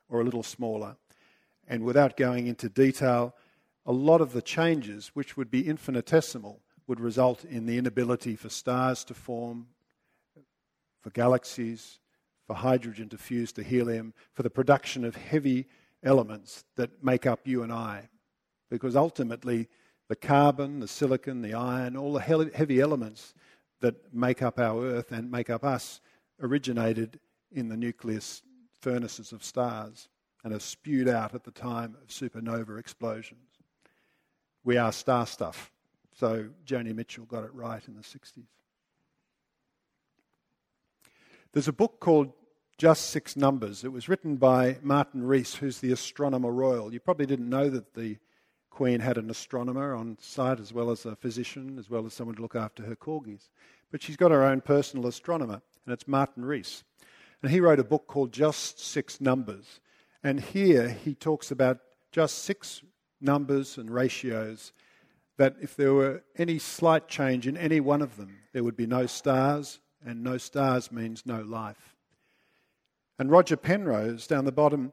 or 0.08 0.20
a 0.20 0.24
little 0.24 0.42
smaller. 0.42 0.96
And 1.68 1.84
without 1.84 2.16
going 2.16 2.46
into 2.48 2.68
detail, 2.68 3.34
a 3.86 3.92
lot 3.92 4.20
of 4.20 4.32
the 4.32 4.42
changes, 4.42 5.12
which 5.14 5.36
would 5.36 5.50
be 5.50 5.66
infinitesimal, 5.66 6.60
would 6.86 7.00
result 7.00 7.44
in 7.44 7.66
the 7.66 7.78
inability 7.78 8.34
for 8.34 8.48
stars 8.48 9.04
to 9.04 9.14
form, 9.14 9.68
for 11.00 11.10
galaxies, 11.10 11.98
for 12.46 12.54
hydrogen 12.54 13.08
to 13.10 13.18
fuse 13.18 13.52
to 13.52 13.62
helium, 13.62 14.14
for 14.32 14.42
the 14.42 14.50
production 14.50 15.04
of 15.04 15.16
heavy 15.16 15.66
elements 16.02 16.64
that 16.76 17.02
make 17.02 17.26
up 17.26 17.40
you 17.46 17.62
and 17.62 17.72
I. 17.72 18.08
Because 18.70 18.96
ultimately, 18.96 19.68
the 20.08 20.16
carbon, 20.16 20.80
the 20.80 20.88
silicon, 20.88 21.42
the 21.42 21.54
iron, 21.54 21.96
all 21.96 22.12
the 22.12 22.50
heavy 22.54 22.80
elements 22.80 23.34
that 23.80 24.12
make 24.12 24.42
up 24.42 24.58
our 24.58 24.84
Earth 24.84 25.12
and 25.12 25.30
make 25.30 25.50
up 25.50 25.64
us 25.64 26.00
originated 26.40 27.20
in 27.52 27.68
the 27.68 27.76
nucleus 27.76 28.42
furnaces 28.80 29.32
of 29.32 29.44
stars 29.44 30.08
and 30.44 30.54
are 30.54 30.60
spewed 30.60 31.08
out 31.08 31.34
at 31.34 31.44
the 31.44 31.50
time 31.50 31.96
of 32.02 32.08
supernova 32.08 32.78
explosions. 32.78 33.48
We 34.64 34.76
are 34.76 34.92
star 34.92 35.26
stuff. 35.26 35.72
So 36.12 36.48
Joni 36.66 36.94
Mitchell 36.94 37.24
got 37.26 37.44
it 37.44 37.54
right 37.54 37.86
in 37.86 37.94
the 37.94 38.02
60s. 38.02 38.46
There's 41.54 41.68
a 41.68 41.72
book 41.72 41.98
called 41.98 42.34
Just 42.76 43.08
Six 43.08 43.34
Numbers. 43.34 43.82
It 43.82 43.90
was 43.90 44.06
written 44.06 44.36
by 44.36 44.76
Martin 44.82 45.22
Rees, 45.22 45.54
who's 45.54 45.80
the 45.80 45.92
astronomer 45.92 46.52
royal. 46.52 46.92
You 46.92 47.00
probably 47.00 47.24
didn't 47.24 47.48
know 47.48 47.70
that 47.70 47.94
the 47.94 48.18
Queen 48.68 49.00
had 49.00 49.16
an 49.16 49.30
astronomer 49.30 49.94
on 49.94 50.18
site 50.20 50.60
as 50.60 50.74
well 50.74 50.90
as 50.90 51.06
a 51.06 51.16
physician, 51.16 51.78
as 51.78 51.88
well 51.88 52.04
as 52.04 52.12
someone 52.12 52.36
to 52.36 52.42
look 52.42 52.54
after 52.54 52.82
her 52.82 52.94
corgis. 52.94 53.48
But 53.90 54.02
she's 54.02 54.18
got 54.18 54.30
her 54.30 54.44
own 54.44 54.60
personal 54.60 55.06
astronomer, 55.06 55.62
and 55.86 55.92
it's 55.94 56.06
Martin 56.06 56.44
Rees. 56.44 56.84
And 57.42 57.50
he 57.50 57.60
wrote 57.60 57.80
a 57.80 57.84
book 57.84 58.06
called 58.06 58.30
Just 58.30 58.78
Six 58.78 59.18
Numbers. 59.18 59.80
And 60.22 60.40
here 60.40 60.90
he 60.90 61.14
talks 61.14 61.50
about 61.50 61.78
just 62.12 62.44
six 62.44 62.82
numbers 63.22 63.78
and 63.78 63.90
ratios 63.90 64.74
that 65.38 65.56
if 65.62 65.74
there 65.76 65.94
were 65.94 66.22
any 66.36 66.58
slight 66.58 67.08
change 67.08 67.46
in 67.46 67.56
any 67.56 67.80
one 67.80 68.02
of 68.02 68.18
them, 68.18 68.36
there 68.52 68.64
would 68.64 68.76
be 68.76 68.86
no 68.86 69.06
stars, 69.06 69.80
and 70.04 70.22
no 70.22 70.38
stars 70.38 70.92
means 70.92 71.26
no 71.26 71.40
life. 71.42 71.94
And 73.18 73.30
Roger 73.30 73.56
Penrose, 73.56 74.26
down 74.26 74.44
the 74.44 74.52
bottom, 74.52 74.92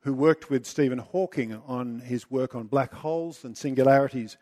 who 0.00 0.12
worked 0.12 0.50
with 0.50 0.66
Stephen 0.66 0.98
Hawking 0.98 1.60
on 1.66 2.00
his 2.00 2.30
work 2.30 2.54
on 2.54 2.66
black 2.66 2.92
holes 2.92 3.44
and 3.44 3.56
singularities, 3.56 4.36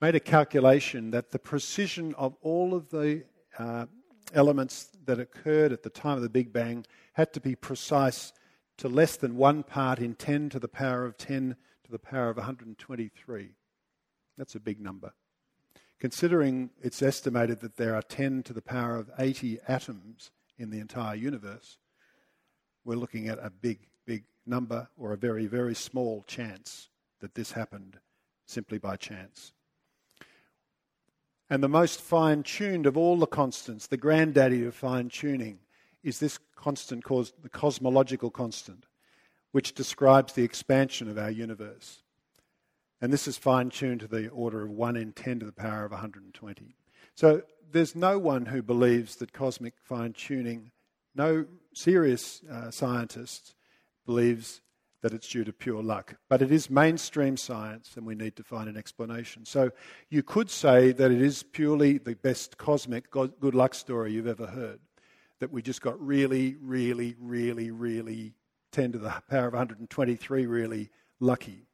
made 0.00 0.14
a 0.14 0.20
calculation 0.20 1.10
that 1.10 1.30
the 1.30 1.38
precision 1.38 2.14
of 2.14 2.36
all 2.42 2.74
of 2.74 2.90
the 2.90 3.24
uh, 3.58 3.86
elements 4.34 4.90
that 5.04 5.18
occurred 5.18 5.72
at 5.72 5.82
the 5.82 5.90
time 5.90 6.16
of 6.16 6.22
the 6.22 6.28
Big 6.28 6.52
Bang 6.52 6.84
had 7.14 7.32
to 7.32 7.40
be 7.40 7.54
precise 7.54 8.32
to 8.78 8.88
less 8.88 9.16
than 9.16 9.36
one 9.36 9.62
part 9.62 9.98
in 9.98 10.14
10 10.14 10.50
to 10.50 10.58
the 10.58 10.68
power 10.68 11.04
of 11.04 11.16
10 11.16 11.56
to 11.84 11.90
the 11.90 11.98
power 11.98 12.28
of 12.28 12.36
123. 12.36 13.50
That's 14.36 14.54
a 14.54 14.60
big 14.60 14.80
number. 14.80 15.12
Considering 15.98 16.70
it's 16.82 17.02
estimated 17.02 17.60
that 17.60 17.76
there 17.76 17.94
are 17.94 18.02
10 18.02 18.42
to 18.44 18.52
the 18.52 18.62
power 18.62 18.96
of 18.96 19.10
80 19.18 19.58
atoms 19.66 20.30
in 20.58 20.70
the 20.70 20.78
entire 20.78 21.14
universe, 21.14 21.78
we're 22.84 22.96
looking 22.96 23.28
at 23.28 23.38
a 23.38 23.50
big, 23.50 23.80
big 24.04 24.24
number 24.46 24.88
or 24.96 25.12
a 25.12 25.16
very, 25.16 25.46
very 25.46 25.74
small 25.74 26.22
chance 26.26 26.88
that 27.20 27.34
this 27.34 27.52
happened 27.52 27.98
simply 28.44 28.78
by 28.78 28.96
chance. 28.96 29.52
And 31.48 31.62
the 31.62 31.68
most 31.68 32.00
fine 32.00 32.42
tuned 32.42 32.86
of 32.86 32.96
all 32.96 33.16
the 33.16 33.26
constants, 33.26 33.86
the 33.86 33.96
granddaddy 33.96 34.64
of 34.64 34.74
fine 34.74 35.08
tuning, 35.08 35.60
is 36.02 36.18
this 36.18 36.38
constant 36.54 37.04
called 37.04 37.32
the 37.42 37.48
cosmological 37.48 38.30
constant, 38.30 38.86
which 39.52 39.74
describes 39.74 40.32
the 40.32 40.44
expansion 40.44 41.08
of 41.08 41.18
our 41.18 41.30
universe. 41.30 42.02
And 43.00 43.12
this 43.12 43.28
is 43.28 43.36
fine 43.36 43.70
tuned 43.70 44.00
to 44.00 44.08
the 44.08 44.28
order 44.28 44.62
of 44.62 44.70
1 44.70 44.96
in 44.96 45.12
10 45.12 45.40
to 45.40 45.46
the 45.46 45.52
power 45.52 45.84
of 45.84 45.92
120. 45.92 46.76
So 47.14 47.42
there's 47.70 47.94
no 47.94 48.18
one 48.18 48.46
who 48.46 48.62
believes 48.62 49.16
that 49.16 49.32
cosmic 49.32 49.74
fine 49.82 50.12
tuning, 50.12 50.70
no 51.14 51.46
serious 51.74 52.42
uh, 52.50 52.70
scientist 52.70 53.54
believes 54.06 54.62
that 55.02 55.12
it's 55.12 55.28
due 55.28 55.44
to 55.44 55.52
pure 55.52 55.82
luck. 55.82 56.16
But 56.28 56.42
it 56.42 56.50
is 56.50 56.70
mainstream 56.70 57.36
science, 57.36 57.92
and 57.96 58.06
we 58.06 58.14
need 58.14 58.34
to 58.36 58.42
find 58.42 58.68
an 58.68 58.76
explanation. 58.76 59.44
So 59.44 59.70
you 60.08 60.22
could 60.22 60.50
say 60.50 60.92
that 60.92 61.10
it 61.10 61.20
is 61.20 61.42
purely 61.42 61.98
the 61.98 62.14
best 62.14 62.58
cosmic 62.58 63.10
good 63.10 63.54
luck 63.54 63.74
story 63.74 64.12
you've 64.12 64.26
ever 64.26 64.46
heard. 64.46 64.80
That 65.38 65.52
we 65.52 65.60
just 65.60 65.82
got 65.82 66.00
really, 66.00 66.56
really, 66.60 67.14
really, 67.20 67.70
really 67.70 68.32
10 68.72 68.92
to 68.92 68.98
the 68.98 69.22
power 69.28 69.48
of 69.48 69.52
123 69.52 70.46
really 70.46 70.90
lucky. 71.20 71.65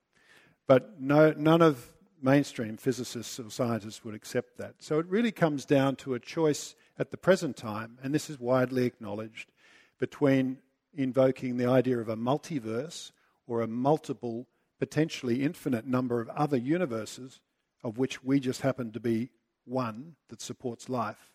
But 0.66 1.00
no, 1.00 1.32
none 1.36 1.62
of 1.62 1.90
mainstream 2.20 2.76
physicists 2.76 3.40
or 3.40 3.50
scientists 3.50 4.04
would 4.04 4.14
accept 4.14 4.56
that. 4.58 4.76
So 4.78 4.98
it 4.98 5.06
really 5.06 5.32
comes 5.32 5.64
down 5.64 5.96
to 5.96 6.14
a 6.14 6.20
choice 6.20 6.74
at 6.98 7.10
the 7.10 7.16
present 7.16 7.56
time, 7.56 7.98
and 8.02 8.14
this 8.14 8.30
is 8.30 8.38
widely 8.38 8.84
acknowledged, 8.84 9.50
between 9.98 10.58
invoking 10.94 11.56
the 11.56 11.66
idea 11.66 11.98
of 11.98 12.08
a 12.08 12.16
multiverse 12.16 13.12
or 13.46 13.60
a 13.60 13.66
multiple, 13.66 14.46
potentially 14.78 15.42
infinite 15.42 15.86
number 15.86 16.20
of 16.20 16.28
other 16.30 16.56
universes 16.56 17.40
of 17.82 17.98
which 17.98 18.22
we 18.22 18.38
just 18.38 18.60
happen 18.60 18.92
to 18.92 19.00
be 19.00 19.30
one 19.64 20.14
that 20.28 20.40
supports 20.40 20.88
life, 20.88 21.32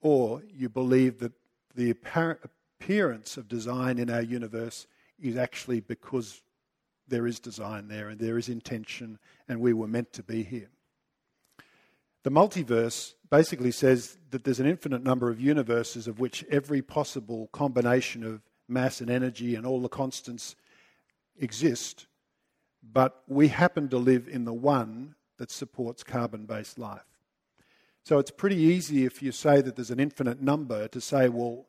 or 0.00 0.42
you 0.54 0.68
believe 0.68 1.18
that 1.18 1.32
the 1.74 1.90
apparent 1.90 2.40
appearance 2.44 3.36
of 3.36 3.48
design 3.48 3.98
in 3.98 4.10
our 4.10 4.22
universe 4.22 4.86
is 5.20 5.36
actually 5.36 5.80
because 5.80 6.42
there 7.12 7.26
is 7.26 7.38
design 7.38 7.88
there 7.88 8.08
and 8.08 8.18
there 8.18 8.38
is 8.38 8.48
intention 8.48 9.18
and 9.46 9.60
we 9.60 9.74
were 9.74 9.86
meant 9.86 10.12
to 10.14 10.22
be 10.22 10.42
here. 10.42 10.70
The 12.22 12.30
multiverse 12.30 13.12
basically 13.30 13.70
says 13.70 14.16
that 14.30 14.44
there's 14.44 14.60
an 14.60 14.66
infinite 14.66 15.02
number 15.02 15.28
of 15.28 15.40
universes 15.40 16.08
of 16.08 16.18
which 16.18 16.44
every 16.50 16.80
possible 16.80 17.50
combination 17.52 18.24
of 18.24 18.40
mass 18.66 19.02
and 19.02 19.10
energy 19.10 19.54
and 19.54 19.66
all 19.66 19.80
the 19.80 19.90
constants 19.90 20.56
exist, 21.38 22.06
but 22.82 23.22
we 23.28 23.48
happen 23.48 23.88
to 23.90 23.98
live 23.98 24.26
in 24.26 24.46
the 24.46 24.52
one 24.54 25.14
that 25.36 25.50
supports 25.50 26.02
carbon 26.02 26.46
based 26.46 26.78
life. 26.78 27.04
So 28.04 28.18
it's 28.18 28.30
pretty 28.30 28.56
easy 28.56 29.04
if 29.04 29.22
you 29.22 29.32
say 29.32 29.60
that 29.60 29.76
there's 29.76 29.90
an 29.90 30.00
infinite 30.00 30.40
number 30.40 30.88
to 30.88 31.00
say, 31.00 31.28
well, 31.28 31.66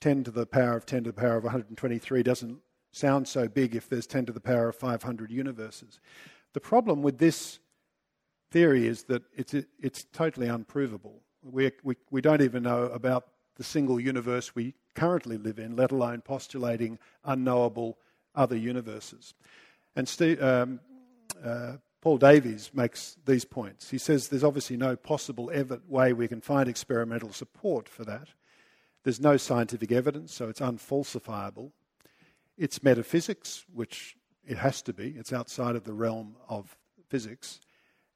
10 0.00 0.24
to 0.24 0.30
the 0.32 0.46
power 0.46 0.76
of 0.76 0.86
10 0.86 1.04
to 1.04 1.12
the 1.12 1.20
power 1.20 1.36
of 1.36 1.44
123 1.44 2.22
doesn't 2.24 2.58
sound 2.92 3.28
so 3.28 3.48
big 3.48 3.74
if 3.74 3.88
there's 3.88 4.06
10 4.06 4.26
to 4.26 4.32
the 4.32 4.40
power 4.40 4.68
of 4.68 4.76
500 4.76 5.30
universes. 5.30 6.00
The 6.52 6.60
problem 6.60 7.02
with 7.02 7.18
this 7.18 7.58
theory 8.50 8.86
is 8.86 9.04
that 9.04 9.22
it's, 9.36 9.54
it's 9.78 10.04
totally 10.12 10.48
unprovable. 10.48 11.22
We, 11.42 11.70
we, 11.82 11.96
we 12.10 12.20
don't 12.20 12.42
even 12.42 12.64
know 12.64 12.84
about 12.84 13.28
the 13.56 13.64
single 13.64 14.00
universe 14.00 14.54
we 14.54 14.74
currently 14.94 15.36
live 15.36 15.58
in, 15.58 15.76
let 15.76 15.92
alone 15.92 16.20
postulating 16.20 16.98
unknowable 17.24 17.98
other 18.34 18.56
universes. 18.56 19.34
And 19.94 20.08
Steve, 20.08 20.42
um, 20.42 20.80
uh, 21.44 21.74
Paul 22.00 22.18
Davies 22.18 22.70
makes 22.72 23.16
these 23.26 23.44
points. 23.44 23.90
He 23.90 23.98
says 23.98 24.28
there's 24.28 24.44
obviously 24.44 24.76
no 24.76 24.96
possible 24.96 25.50
ever 25.52 25.80
way 25.88 26.12
we 26.12 26.28
can 26.28 26.40
find 26.40 26.68
experimental 26.68 27.32
support 27.32 27.88
for 27.88 28.04
that. 28.04 28.28
There's 29.04 29.20
no 29.20 29.36
scientific 29.36 29.92
evidence, 29.92 30.34
so 30.34 30.48
it's 30.48 30.60
unfalsifiable. 30.60 31.72
It's 32.60 32.82
metaphysics, 32.82 33.64
which 33.72 34.18
it 34.46 34.58
has 34.58 34.82
to 34.82 34.92
be, 34.92 35.14
it's 35.16 35.32
outside 35.32 35.76
of 35.76 35.84
the 35.84 35.94
realm 35.94 36.36
of 36.46 36.76
physics. 37.08 37.58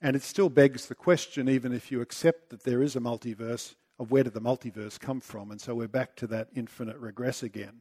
And 0.03 0.15
it 0.15 0.23
still 0.23 0.51
begs 0.51 0.85
the 0.85 0.95
question, 0.95 1.49
even 1.49 1.73
if 1.73 1.91
you 1.91 2.03
accept 2.03 2.51
that 2.51 2.63
there 2.63 2.83
is 2.83 2.95
a 2.95 3.01
multiverse, 3.01 3.75
of 3.99 4.11
where 4.11 4.23
did 4.23 4.35
the 4.35 4.43
multiverse 4.43 5.01
come 5.01 5.21
from? 5.21 5.51
And 5.51 5.59
so 5.59 5.75
we're 5.75 5.89
back 5.89 6.15
to 6.17 6.27
that 6.27 6.49
infinite 6.55 6.99
regress 6.99 7.43
again. 7.43 7.81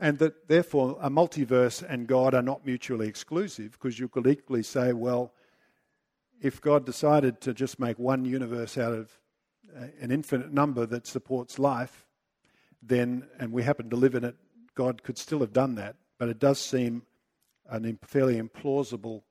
And 0.00 0.16
that 0.20 0.48
therefore 0.48 0.96
a 1.02 1.10
multiverse 1.10 1.84
and 1.86 2.06
God 2.06 2.32
are 2.32 2.40
not 2.40 2.64
mutually 2.64 3.06
exclusive, 3.06 3.72
because 3.72 3.98
you 3.98 4.08
could 4.08 4.26
equally 4.26 4.62
say, 4.62 4.94
well, 4.94 5.34
if 6.40 6.62
God 6.62 6.86
decided 6.86 7.42
to 7.42 7.52
just 7.52 7.78
make 7.78 7.98
one 7.98 8.24
universe 8.24 8.78
out 8.78 8.94
of 8.94 9.18
uh, 9.76 9.88
an 10.00 10.10
infinite 10.10 10.50
number 10.50 10.86
that 10.86 11.06
supports 11.06 11.58
life, 11.58 12.06
then, 12.82 13.28
and 13.38 13.52
we 13.52 13.64
happen 13.64 13.90
to 13.90 13.96
live 13.96 14.14
in 14.14 14.24
it, 14.24 14.36
God 14.76 15.02
could 15.02 15.18
still 15.18 15.40
have 15.40 15.52
done 15.52 15.74
that. 15.74 15.96
But 16.18 16.28
it 16.28 16.38
does 16.38 16.60
seem 16.60 17.02
a 17.68 17.80
fairly 18.04 18.40
implausible 18.40 19.22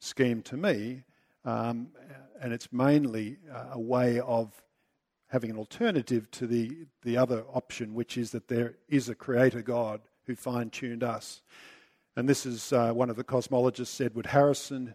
scheme 0.00 0.40
to 0.42 0.56
me, 0.56 1.04
um, 1.44 1.88
and 2.40 2.52
it's 2.52 2.72
mainly 2.72 3.36
a 3.72 3.78
way 3.78 4.18
of 4.20 4.62
having 5.28 5.50
an 5.50 5.56
alternative 5.56 6.30
to 6.30 6.46
the, 6.46 6.86
the 7.02 7.16
other 7.16 7.44
option, 7.52 7.94
which 7.94 8.18
is 8.18 8.30
that 8.32 8.48
there 8.48 8.74
is 8.88 9.08
a 9.08 9.14
creator 9.14 9.62
God 9.62 10.00
who 10.26 10.34
fine 10.34 10.70
tuned 10.70 11.02
us. 11.02 11.42
And 12.16 12.28
this 12.28 12.44
is 12.44 12.72
uh, 12.72 12.92
one 12.92 13.08
of 13.08 13.16
the 13.16 13.24
cosmologists, 13.24 14.04
Edward 14.04 14.26
Harrison, 14.26 14.94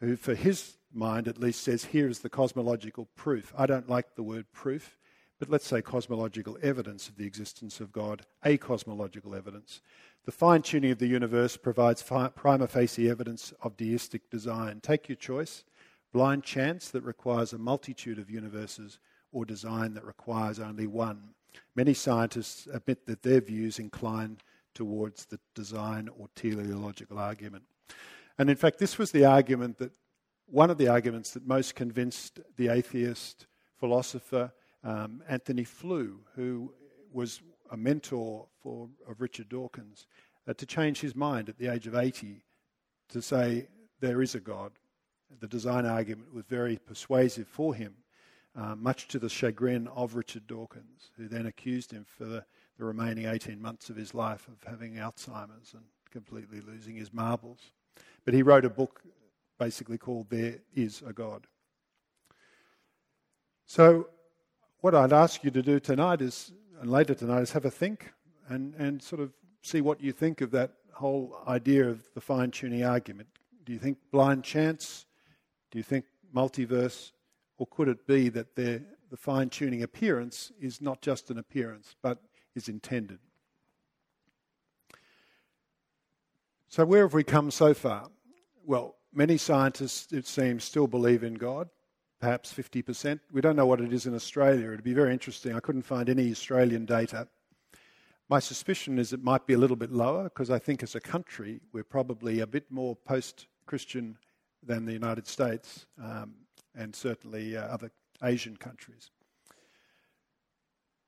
who, 0.00 0.16
for 0.16 0.34
his 0.34 0.78
mind 0.92 1.28
at 1.28 1.38
least, 1.38 1.62
says 1.62 1.84
here 1.84 2.08
is 2.08 2.20
the 2.20 2.30
cosmological 2.30 3.08
proof. 3.16 3.52
I 3.56 3.66
don't 3.66 3.88
like 3.88 4.14
the 4.14 4.22
word 4.22 4.46
proof, 4.52 4.96
but 5.38 5.50
let's 5.50 5.66
say 5.66 5.82
cosmological 5.82 6.58
evidence 6.62 7.08
of 7.08 7.16
the 7.16 7.26
existence 7.26 7.80
of 7.80 7.92
God, 7.92 8.24
a 8.44 8.56
cosmological 8.56 9.34
evidence. 9.34 9.80
The 10.24 10.32
fine 10.32 10.62
tuning 10.62 10.90
of 10.90 10.98
the 10.98 11.06
universe 11.06 11.56
provides 11.56 12.02
fi- 12.02 12.28
prima 12.28 12.66
facie 12.66 13.10
evidence 13.10 13.52
of 13.62 13.76
deistic 13.76 14.30
design. 14.30 14.80
Take 14.80 15.08
your 15.08 15.16
choice 15.16 15.64
blind 16.16 16.42
chance 16.42 16.88
that 16.88 17.02
requires 17.02 17.52
a 17.52 17.58
multitude 17.58 18.18
of 18.18 18.30
universes, 18.30 18.98
or 19.32 19.44
design 19.44 19.92
that 19.92 20.02
requires 20.02 20.58
only 20.58 20.86
one. 20.86 21.34
Many 21.74 21.92
scientists 21.92 22.66
admit 22.72 23.04
that 23.04 23.22
their 23.22 23.42
views 23.42 23.78
incline 23.78 24.38
towards 24.74 25.26
the 25.26 25.38
design 25.54 26.08
or 26.18 26.28
teleological 26.34 27.18
argument. 27.18 27.64
And 28.38 28.48
in 28.48 28.56
fact, 28.56 28.78
this 28.78 28.96
was 28.96 29.10
the 29.10 29.26
argument 29.26 29.76
that 29.76 29.92
one 30.46 30.70
of 30.70 30.78
the 30.78 30.88
arguments 30.88 31.32
that 31.32 31.46
most 31.46 31.74
convinced 31.74 32.40
the 32.56 32.68
atheist 32.68 33.46
philosopher 33.78 34.52
um, 34.86 35.20
Antony 35.28 35.64
Flew, 35.64 36.20
who 36.36 36.72
was 37.12 37.40
a 37.70 37.76
mentor 37.76 38.46
for, 38.62 38.88
of 39.08 39.20
Richard 39.20 39.48
Dawkins, 39.48 40.06
uh, 40.46 40.54
to 40.54 40.64
change 40.64 41.00
his 41.00 41.16
mind 41.16 41.48
at 41.48 41.58
the 41.58 41.66
age 41.66 41.88
of 41.88 41.96
80 41.96 42.44
to 43.08 43.20
say 43.20 43.66
there 44.00 44.22
is 44.22 44.36
a 44.36 44.40
God. 44.40 44.72
The 45.40 45.48
design 45.48 45.86
argument 45.86 46.32
was 46.32 46.44
very 46.48 46.76
persuasive 46.76 47.48
for 47.48 47.74
him, 47.74 47.94
uh, 48.54 48.76
much 48.76 49.08
to 49.08 49.18
the 49.18 49.28
chagrin 49.28 49.88
of 49.88 50.14
Richard 50.14 50.46
Dawkins, 50.46 51.10
who 51.16 51.26
then 51.26 51.46
accused 51.46 51.90
him 51.90 52.06
for 52.06 52.24
the, 52.24 52.44
the 52.78 52.84
remaining 52.84 53.26
18 53.26 53.60
months 53.60 53.90
of 53.90 53.96
his 53.96 54.14
life 54.14 54.46
of 54.46 54.62
having 54.70 54.94
Alzheimer's 54.94 55.74
and 55.74 55.82
completely 56.12 56.60
losing 56.60 56.94
his 56.94 57.12
marbles. 57.12 57.72
But 58.24 58.34
he 58.34 58.42
wrote 58.44 58.64
a 58.64 58.70
book 58.70 59.02
basically 59.58 59.98
called 59.98 60.30
There 60.30 60.58
Is 60.74 61.02
a 61.04 61.12
God. 61.12 61.48
So 63.66 64.10
what 64.80 64.94
I'd 64.94 65.12
ask 65.12 65.42
you 65.42 65.50
to 65.50 65.62
do 65.62 65.80
tonight 65.80 66.20
is, 66.20 66.52
and 66.80 66.90
later 66.90 67.14
tonight, 67.14 67.40
is 67.40 67.52
have 67.52 67.64
a 67.64 67.70
think 67.70 68.12
and, 68.48 68.74
and 68.74 69.02
sort 69.02 69.20
of 69.20 69.32
see 69.62 69.80
what 69.80 70.00
you 70.00 70.12
think 70.12 70.40
of 70.40 70.50
that 70.52 70.72
whole 70.92 71.38
idea 71.46 71.88
of 71.88 72.06
the 72.14 72.20
fine 72.20 72.50
tuning 72.50 72.84
argument. 72.84 73.28
Do 73.64 73.72
you 73.72 73.78
think 73.78 73.98
blind 74.12 74.44
chance? 74.44 75.06
Do 75.70 75.78
you 75.78 75.82
think 75.82 76.04
multiverse? 76.34 77.12
Or 77.58 77.66
could 77.66 77.88
it 77.88 78.06
be 78.06 78.28
that 78.30 78.54
the 78.54 78.82
fine 79.16 79.48
tuning 79.48 79.82
appearance 79.82 80.52
is 80.60 80.80
not 80.80 81.00
just 81.00 81.30
an 81.30 81.38
appearance, 81.38 81.96
but 82.02 82.18
is 82.54 82.68
intended? 82.68 83.18
So, 86.68 86.84
where 86.84 87.02
have 87.02 87.14
we 87.14 87.24
come 87.24 87.50
so 87.50 87.72
far? 87.72 88.10
Well, 88.64 88.96
many 89.12 89.38
scientists, 89.38 90.12
it 90.12 90.26
seems, 90.26 90.64
still 90.64 90.86
believe 90.86 91.22
in 91.24 91.34
God 91.34 91.70
perhaps 92.20 92.52
50%. 92.52 93.20
We 93.32 93.40
don't 93.40 93.56
know 93.56 93.66
what 93.66 93.80
it 93.80 93.92
is 93.92 94.06
in 94.06 94.14
Australia. 94.14 94.68
It'd 94.68 94.84
be 94.84 94.94
very 94.94 95.12
interesting. 95.12 95.54
I 95.54 95.60
couldn't 95.60 95.82
find 95.82 96.08
any 96.08 96.30
Australian 96.30 96.84
data. 96.84 97.28
My 98.28 98.40
suspicion 98.40 98.98
is 98.98 99.12
it 99.12 99.22
might 99.22 99.46
be 99.46 99.54
a 99.54 99.58
little 99.58 99.76
bit 99.76 99.92
lower 99.92 100.24
because 100.24 100.50
I 100.50 100.58
think 100.58 100.82
as 100.82 100.94
a 100.94 101.00
country 101.00 101.60
we're 101.72 101.84
probably 101.84 102.40
a 102.40 102.46
bit 102.46 102.70
more 102.70 102.96
post 102.96 103.46
Christian 103.66 104.18
than 104.62 104.84
the 104.84 104.92
United 104.92 105.26
States 105.28 105.86
um, 106.02 106.34
and 106.74 106.94
certainly 106.94 107.56
uh, 107.56 107.62
other 107.62 107.90
Asian 108.22 108.56
countries. 108.56 109.10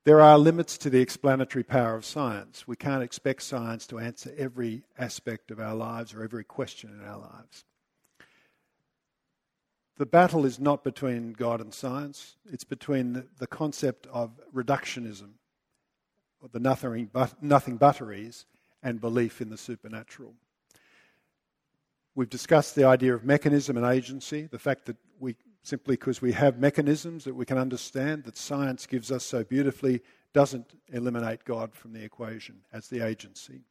There 0.05 0.21
are 0.21 0.37
limits 0.37 0.77
to 0.79 0.89
the 0.89 1.01
explanatory 1.01 1.63
power 1.63 1.95
of 1.95 2.05
science. 2.05 2.67
We 2.67 2.77
can't 2.77 3.03
expect 3.03 3.43
science 3.43 3.85
to 3.87 3.99
answer 3.99 4.33
every 4.37 4.83
aspect 4.97 5.51
of 5.51 5.59
our 5.59 5.75
lives 5.75 6.13
or 6.13 6.23
every 6.23 6.45
question 6.45 6.89
in 6.89 7.05
our 7.05 7.19
lives. 7.19 7.65
The 9.99 10.05
battle 10.05 10.45
is 10.45 10.61
not 10.61 10.85
between 10.85 11.33
God 11.33 11.59
and 11.59 11.73
science, 11.73 12.37
it's 12.49 12.63
between 12.63 13.25
the, 13.37 13.47
concept 13.47 14.07
of 14.07 14.31
reductionism, 14.55 15.31
the 16.53 16.59
nothing, 16.59 17.09
but, 17.11 17.43
nothing 17.43 17.75
butteries, 17.75 18.45
and 18.81 19.01
belief 19.01 19.41
in 19.41 19.49
the 19.49 19.57
supernatural. 19.57 20.35
We've 22.15 22.29
discussed 22.29 22.75
the 22.75 22.85
idea 22.85 23.13
of 23.13 23.25
mechanism 23.25 23.75
and 23.75 23.85
agency, 23.85 24.47
the 24.49 24.57
fact 24.57 24.85
that 24.85 24.95
we 25.19 25.35
simply 25.63 25.97
because 25.97 26.21
we 26.21 26.31
have 26.31 26.57
mechanisms 26.57 27.25
that 27.25 27.35
we 27.35 27.45
can 27.45 27.57
understand 27.57 28.23
that 28.23 28.37
science 28.37 28.85
gives 28.85 29.11
us 29.11 29.25
so 29.25 29.43
beautifully 29.43 30.01
doesn't 30.33 30.71
eliminate 30.87 31.43
God 31.43 31.75
from 31.75 31.91
the 31.91 32.05
equation 32.05 32.61
as 32.71 32.87
the 32.87 33.05
agency. 33.05 33.63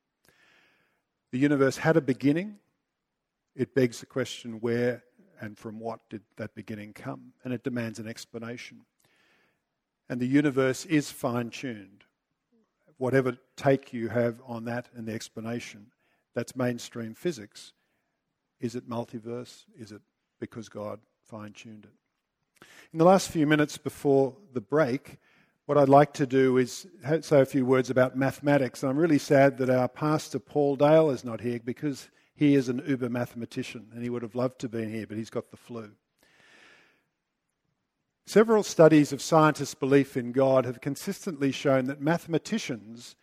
The 1.33 1.39
universe 1.39 1.79
had 1.79 1.97
a 1.97 2.03
beginning. 2.03 2.57
It 3.57 3.75
begs 3.75 4.01
the 4.01 4.07
question 4.07 4.61
where 4.61 5.03
and 5.41 5.57
from 5.57 5.79
what 5.79 6.01
did 6.09 6.23
that 6.37 6.55
beginning 6.55 6.93
come? 6.93 7.33
And 7.45 7.53
it 7.53 7.63
demands 7.63 7.99
an 7.99 8.09
explanation. 8.09 8.83
And 10.09 10.21
the 10.21 10.27
universe 10.27 10.85
is 10.87 11.11
fine 11.11 11.51
tuned. 11.51 12.05
Whatever 12.97 13.37
take 13.57 13.93
you 13.93 14.09
have 14.09 14.41
on 14.47 14.65
that 14.65 14.89
and 14.95 15.07
the 15.07 15.13
explanation, 15.13 15.87
that's 16.35 16.57
mainstream 16.57 17.15
physics. 17.15 17.73
Is 18.61 18.75
it 18.75 18.89
multiverse? 18.89 19.65
Is 19.79 19.93
it 19.93 20.03
because 20.41 20.69
God 20.69 20.99
fine 21.23 21.53
tuned 21.53 21.85
it? 21.85 22.67
In 22.93 22.99
the 22.99 23.05
last 23.05 23.31
few 23.31 23.47
minutes 23.47 23.79
before 23.79 24.35
the 24.53 24.61
break, 24.61 25.19
what 25.67 25.77
I'd 25.77 25.89
like 25.89 26.15
to 26.15 26.27
do 26.27 26.57
is 26.57 26.87
say 27.21 27.41
a 27.41 27.45
few 27.45 27.67
words 27.67 27.91
about 27.91 28.17
mathematics. 28.17 28.83
And 28.83 28.91
I'm 28.91 28.97
really 28.97 29.19
sad 29.19 29.59
that 29.59 29.71
our 29.71 29.87
pastor 29.87 30.39
Paul 30.39 30.77
Dale 30.77 31.11
is 31.11 31.25
not 31.25 31.41
here 31.41 31.61
because 31.63 32.09
He 32.39 32.55
is 32.55 32.69
an 32.69 32.81
uber 32.87 33.09
mathematician, 33.09 33.89
and 33.93 34.01
he 34.01 34.09
would 34.09 34.23
have 34.23 34.37
loved 34.37 34.61
to 34.61 34.69
be 34.69 34.89
here, 34.89 35.09
but 35.09 35.17
he's 35.17 35.29
got 35.29 35.51
the 35.51 35.57
flu. 35.57 35.91
Several 38.27 38.63
studies 38.63 39.13
of 39.13 39.21
scientists' 39.21 39.75
belief 39.75 40.17
in 40.17 40.31
God 40.31 40.65
have 40.65 40.81
consistently 40.81 41.51
shown 41.51 41.87
that 41.87 42.01
mathematicians 42.01 43.17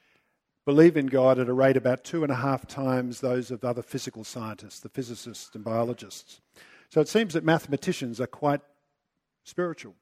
believe 0.66 0.98
in 0.98 1.06
God 1.06 1.40
at 1.40 1.48
a 1.48 1.54
rate 1.54 1.78
about 1.78 2.04
two 2.04 2.24
and 2.24 2.32
a 2.32 2.36
half 2.36 2.68
times 2.68 3.22
those 3.22 3.52
of 3.52 3.64
other 3.64 3.82
physical 3.82 4.26
scientists, 4.26 4.82
the 4.82 4.90
physicists 4.90 5.56
and 5.56 5.64
biologists. 5.64 6.42
So 6.90 7.00
it 7.00 7.08
seems 7.08 7.36
that 7.36 7.46
mathematicians 7.46 8.20
are 8.20 8.28
quite 8.28 8.60
spiritual. 9.46 9.94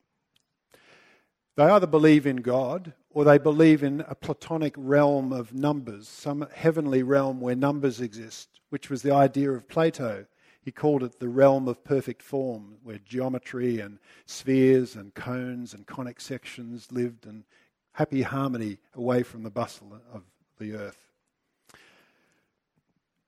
They 1.56 1.66
either 1.66 1.86
believe 1.86 2.26
in 2.26 2.38
God 2.38 2.94
or 3.12 3.26
they 3.26 3.38
believe 3.38 3.84
in 3.84 4.02
a 4.08 4.16
Platonic 4.16 4.74
realm 4.76 5.32
of 5.32 5.54
numbers, 5.54 6.08
some 6.08 6.48
heavenly 6.52 7.04
realm 7.04 7.42
where 7.42 7.56
numbers 7.56 8.02
exist, 8.02 8.53
which 8.74 8.90
was 8.90 9.04
the 9.04 9.14
idea 9.14 9.52
of 9.52 9.70
Plato. 9.70 10.26
He 10.64 10.72
called 10.72 11.04
it 11.04 11.20
the 11.20 11.28
realm 11.28 11.68
of 11.68 11.84
perfect 11.84 12.24
form, 12.24 12.78
where 12.82 12.98
geometry 12.98 13.80
and 13.80 14.00
spheres 14.26 14.96
and 14.96 15.14
cones 15.14 15.76
and 15.76 15.86
conic 15.86 16.20
sections 16.20 16.92
lived 16.92 17.28
in 17.28 17.44
happy 17.92 18.24
harmony 18.24 18.80
away 18.96 19.22
from 19.22 19.44
the 19.44 19.52
bustle 19.52 20.02
of 20.12 20.24
the 20.58 20.74
earth. 20.74 20.98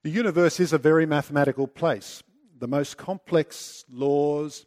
The 0.02 0.10
universe 0.10 0.58
is 0.58 0.72
a 0.72 0.78
very 0.78 1.06
mathematical 1.06 1.68
place. 1.68 2.24
The 2.58 2.66
most 2.66 2.96
complex 2.96 3.84
laws 3.88 4.66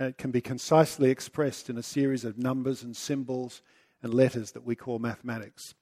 it 0.00 0.18
can 0.18 0.32
be 0.32 0.40
concisely 0.40 1.12
expressed 1.12 1.70
in 1.70 1.78
a 1.78 1.82
series 1.84 2.24
of 2.24 2.36
numbers 2.36 2.82
and 2.82 2.96
symbols 2.96 3.62
and 4.02 4.12
letters 4.12 4.50
that 4.50 4.66
we 4.66 4.74
call 4.74 4.98
mathematics. 4.98 5.76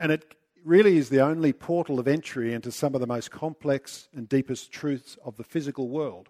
And 0.00 0.10
it 0.10 0.34
really 0.66 0.96
is 0.96 1.08
the 1.08 1.20
only 1.20 1.52
portal 1.52 2.00
of 2.00 2.08
entry 2.08 2.52
into 2.52 2.72
some 2.72 2.94
of 2.94 3.00
the 3.00 3.06
most 3.06 3.30
complex 3.30 4.08
and 4.12 4.28
deepest 4.28 4.72
truths 4.72 5.16
of 5.24 5.36
the 5.36 5.44
physical 5.44 5.88
world. 5.88 6.28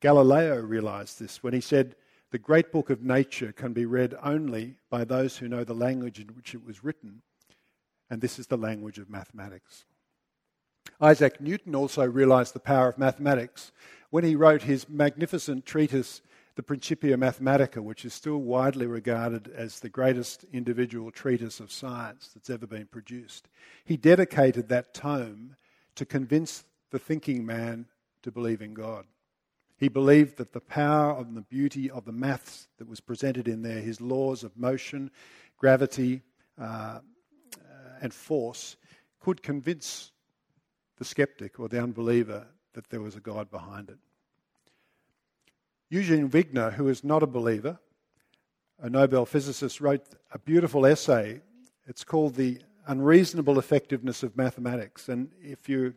Galileo 0.00 0.58
realized 0.58 1.20
this 1.20 1.42
when 1.42 1.52
he 1.52 1.60
said, 1.60 1.94
The 2.30 2.38
great 2.38 2.72
book 2.72 2.88
of 2.88 3.02
nature 3.02 3.52
can 3.52 3.74
be 3.74 3.84
read 3.84 4.14
only 4.22 4.76
by 4.88 5.04
those 5.04 5.36
who 5.36 5.48
know 5.48 5.64
the 5.64 5.74
language 5.74 6.18
in 6.18 6.28
which 6.28 6.54
it 6.54 6.64
was 6.64 6.82
written, 6.82 7.20
and 8.08 8.22
this 8.22 8.38
is 8.38 8.46
the 8.46 8.56
language 8.56 8.98
of 8.98 9.10
mathematics. 9.10 9.84
Isaac 10.98 11.38
Newton 11.38 11.74
also 11.74 12.06
realized 12.06 12.54
the 12.54 12.60
power 12.60 12.88
of 12.88 12.96
mathematics 12.96 13.70
when 14.08 14.24
he 14.24 14.34
wrote 14.34 14.62
his 14.62 14.88
magnificent 14.88 15.66
treatise, 15.66 16.22
the 16.58 16.62
Principia 16.64 17.16
Mathematica, 17.16 17.80
which 17.80 18.04
is 18.04 18.12
still 18.12 18.38
widely 18.38 18.84
regarded 18.84 19.46
as 19.54 19.78
the 19.78 19.88
greatest 19.88 20.44
individual 20.52 21.12
treatise 21.12 21.60
of 21.60 21.70
science 21.70 22.30
that's 22.34 22.50
ever 22.50 22.66
been 22.66 22.86
produced. 22.86 23.48
He 23.84 23.96
dedicated 23.96 24.68
that 24.68 24.92
tome 24.92 25.54
to 25.94 26.04
convince 26.04 26.64
the 26.90 26.98
thinking 26.98 27.46
man 27.46 27.86
to 28.22 28.32
believe 28.32 28.60
in 28.60 28.74
God. 28.74 29.04
He 29.76 29.86
believed 29.86 30.36
that 30.38 30.52
the 30.52 30.60
power 30.60 31.16
and 31.20 31.36
the 31.36 31.42
beauty 31.42 31.88
of 31.92 32.04
the 32.04 32.10
maths 32.10 32.66
that 32.78 32.88
was 32.88 32.98
presented 32.98 33.46
in 33.46 33.62
there, 33.62 33.80
his 33.80 34.00
laws 34.00 34.42
of 34.42 34.56
motion, 34.56 35.12
gravity, 35.58 36.22
uh, 36.60 36.98
and 38.02 38.12
force, 38.12 38.76
could 39.20 39.44
convince 39.44 40.10
the 40.96 41.04
skeptic 41.04 41.60
or 41.60 41.68
the 41.68 41.80
unbeliever 41.80 42.48
that 42.72 42.90
there 42.90 43.00
was 43.00 43.14
a 43.14 43.20
God 43.20 43.48
behind 43.48 43.90
it. 43.90 43.98
Eugene 45.90 46.28
Wigner, 46.28 46.74
who 46.74 46.88
is 46.88 47.02
not 47.02 47.22
a 47.22 47.26
believer, 47.26 47.78
a 48.78 48.90
Nobel 48.90 49.24
physicist, 49.24 49.80
wrote 49.80 50.02
a 50.32 50.38
beautiful 50.38 50.84
essay. 50.84 51.40
It's 51.86 52.04
called 52.04 52.34
The 52.34 52.60
Unreasonable 52.86 53.58
Effectiveness 53.58 54.22
of 54.22 54.36
Mathematics. 54.36 55.08
And 55.08 55.30
if 55.40 55.66
you 55.66 55.94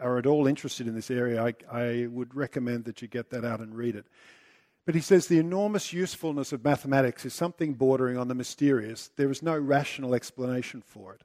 are 0.00 0.16
at 0.16 0.26
all 0.26 0.46
interested 0.46 0.86
in 0.86 0.94
this 0.94 1.10
area, 1.10 1.44
I, 1.44 1.54
I 1.70 2.06
would 2.06 2.36
recommend 2.36 2.84
that 2.84 3.02
you 3.02 3.08
get 3.08 3.30
that 3.30 3.44
out 3.44 3.58
and 3.58 3.74
read 3.76 3.96
it. 3.96 4.06
But 4.86 4.94
he 4.94 5.00
says 5.00 5.26
the 5.26 5.38
enormous 5.38 5.92
usefulness 5.92 6.52
of 6.52 6.64
mathematics 6.64 7.24
is 7.24 7.34
something 7.34 7.74
bordering 7.74 8.16
on 8.16 8.28
the 8.28 8.34
mysterious. 8.34 9.10
There 9.16 9.30
is 9.30 9.42
no 9.42 9.58
rational 9.58 10.14
explanation 10.14 10.82
for 10.86 11.14
it. 11.14 11.22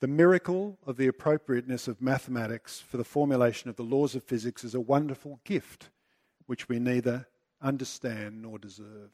The 0.00 0.06
miracle 0.08 0.78
of 0.86 0.98
the 0.98 1.06
appropriateness 1.06 1.88
of 1.88 2.02
mathematics 2.02 2.80
for 2.80 2.98
the 2.98 3.04
formulation 3.04 3.70
of 3.70 3.76
the 3.76 3.82
laws 3.82 4.14
of 4.14 4.22
physics 4.22 4.62
is 4.62 4.74
a 4.74 4.80
wonderful 4.80 5.40
gift 5.44 5.88
which 6.46 6.68
we 6.68 6.78
neither 6.78 7.26
understand 7.60 8.42
nor 8.42 8.58
deserve. 8.58 9.10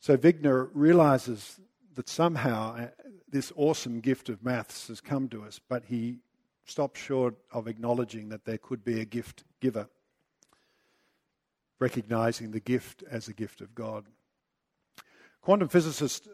So 0.00 0.16
Wigner 0.16 0.70
realizes 0.72 1.60
that 1.94 2.08
somehow 2.08 2.76
uh, 2.76 2.88
this 3.28 3.52
awesome 3.56 4.00
gift 4.00 4.28
of 4.28 4.44
maths 4.44 4.88
has 4.88 5.00
come 5.00 5.28
to 5.30 5.42
us, 5.44 5.60
but 5.68 5.84
he 5.86 6.18
stops 6.64 7.00
short 7.00 7.34
of 7.52 7.66
acknowledging 7.66 8.28
that 8.28 8.44
there 8.44 8.58
could 8.58 8.84
be 8.84 9.00
a 9.00 9.04
gift 9.04 9.44
giver, 9.60 9.88
recognizing 11.80 12.50
the 12.50 12.60
gift 12.60 13.02
as 13.10 13.26
a 13.26 13.32
gift 13.32 13.60
of 13.60 13.74
God. 13.74 14.04
Quantum 15.40 15.68
physicist 15.68 16.28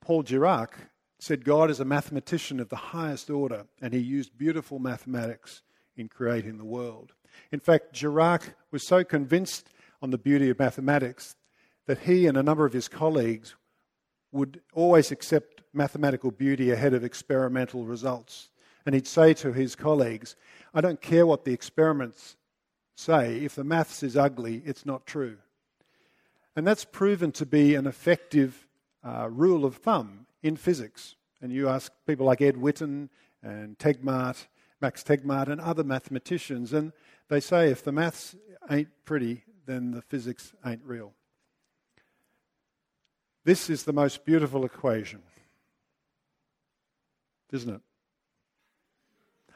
Paul 0.00 0.24
Dirac 0.24 0.70
said 1.18 1.44
God 1.44 1.70
is 1.70 1.80
a 1.80 1.84
mathematician 1.84 2.60
of 2.60 2.68
the 2.68 2.76
highest 2.76 3.30
order, 3.30 3.66
and 3.80 3.92
he 3.92 4.00
used 4.00 4.38
beautiful 4.38 4.78
mathematics 4.78 5.62
in 5.96 6.08
creating 6.08 6.58
the 6.58 6.64
world. 6.64 7.12
In 7.52 7.60
fact, 7.60 7.94
Dirac 7.94 8.54
was 8.70 8.86
so 8.86 9.04
convinced 9.04 9.68
on 10.02 10.10
the 10.10 10.18
beauty 10.18 10.50
of 10.50 10.58
mathematics 10.58 11.36
that 11.86 12.00
he 12.00 12.26
and 12.26 12.36
a 12.36 12.42
number 12.42 12.66
of 12.66 12.72
his 12.72 12.88
colleagues 12.88 13.54
would 14.32 14.60
always 14.74 15.10
accept 15.10 15.62
mathematical 15.72 16.30
beauty 16.30 16.70
ahead 16.70 16.94
of 16.94 17.04
experimental 17.04 17.84
results. 17.84 18.50
And 18.84 18.94
he'd 18.94 19.06
say 19.06 19.34
to 19.34 19.52
his 19.52 19.74
colleagues, 19.74 20.36
I 20.74 20.80
don't 20.80 21.00
care 21.00 21.26
what 21.26 21.44
the 21.44 21.52
experiments 21.52 22.36
say, 22.96 23.38
if 23.38 23.54
the 23.54 23.64
maths 23.64 24.02
is 24.02 24.16
ugly, 24.16 24.62
it's 24.64 24.86
not 24.86 25.06
true. 25.06 25.38
And 26.54 26.66
that's 26.66 26.84
proven 26.84 27.32
to 27.32 27.46
be 27.46 27.74
an 27.74 27.86
effective 27.86 28.66
uh, 29.04 29.28
rule 29.30 29.64
of 29.64 29.76
thumb 29.76 30.26
in 30.42 30.56
physics. 30.56 31.14
And 31.42 31.52
you 31.52 31.68
ask 31.68 31.92
people 32.06 32.26
like 32.26 32.40
Ed 32.40 32.56
Witten 32.56 33.10
and 33.42 33.78
Tegmark, 33.78 34.46
Max 34.80 35.02
Tegmark, 35.02 35.48
and 35.48 35.60
other 35.60 35.84
mathematicians, 35.84 36.72
and 36.72 36.92
they 37.28 37.40
say 37.40 37.70
if 37.70 37.82
the 37.82 37.92
maths 37.92 38.36
ain't 38.70 38.88
pretty, 39.04 39.44
then 39.66 39.90
the 39.90 40.02
physics 40.02 40.52
ain't 40.64 40.82
real. 40.84 41.12
This 43.44 43.70
is 43.70 43.84
the 43.84 43.92
most 43.92 44.24
beautiful 44.24 44.64
equation, 44.64 45.22
isn't 47.52 47.74
it? 47.74 47.80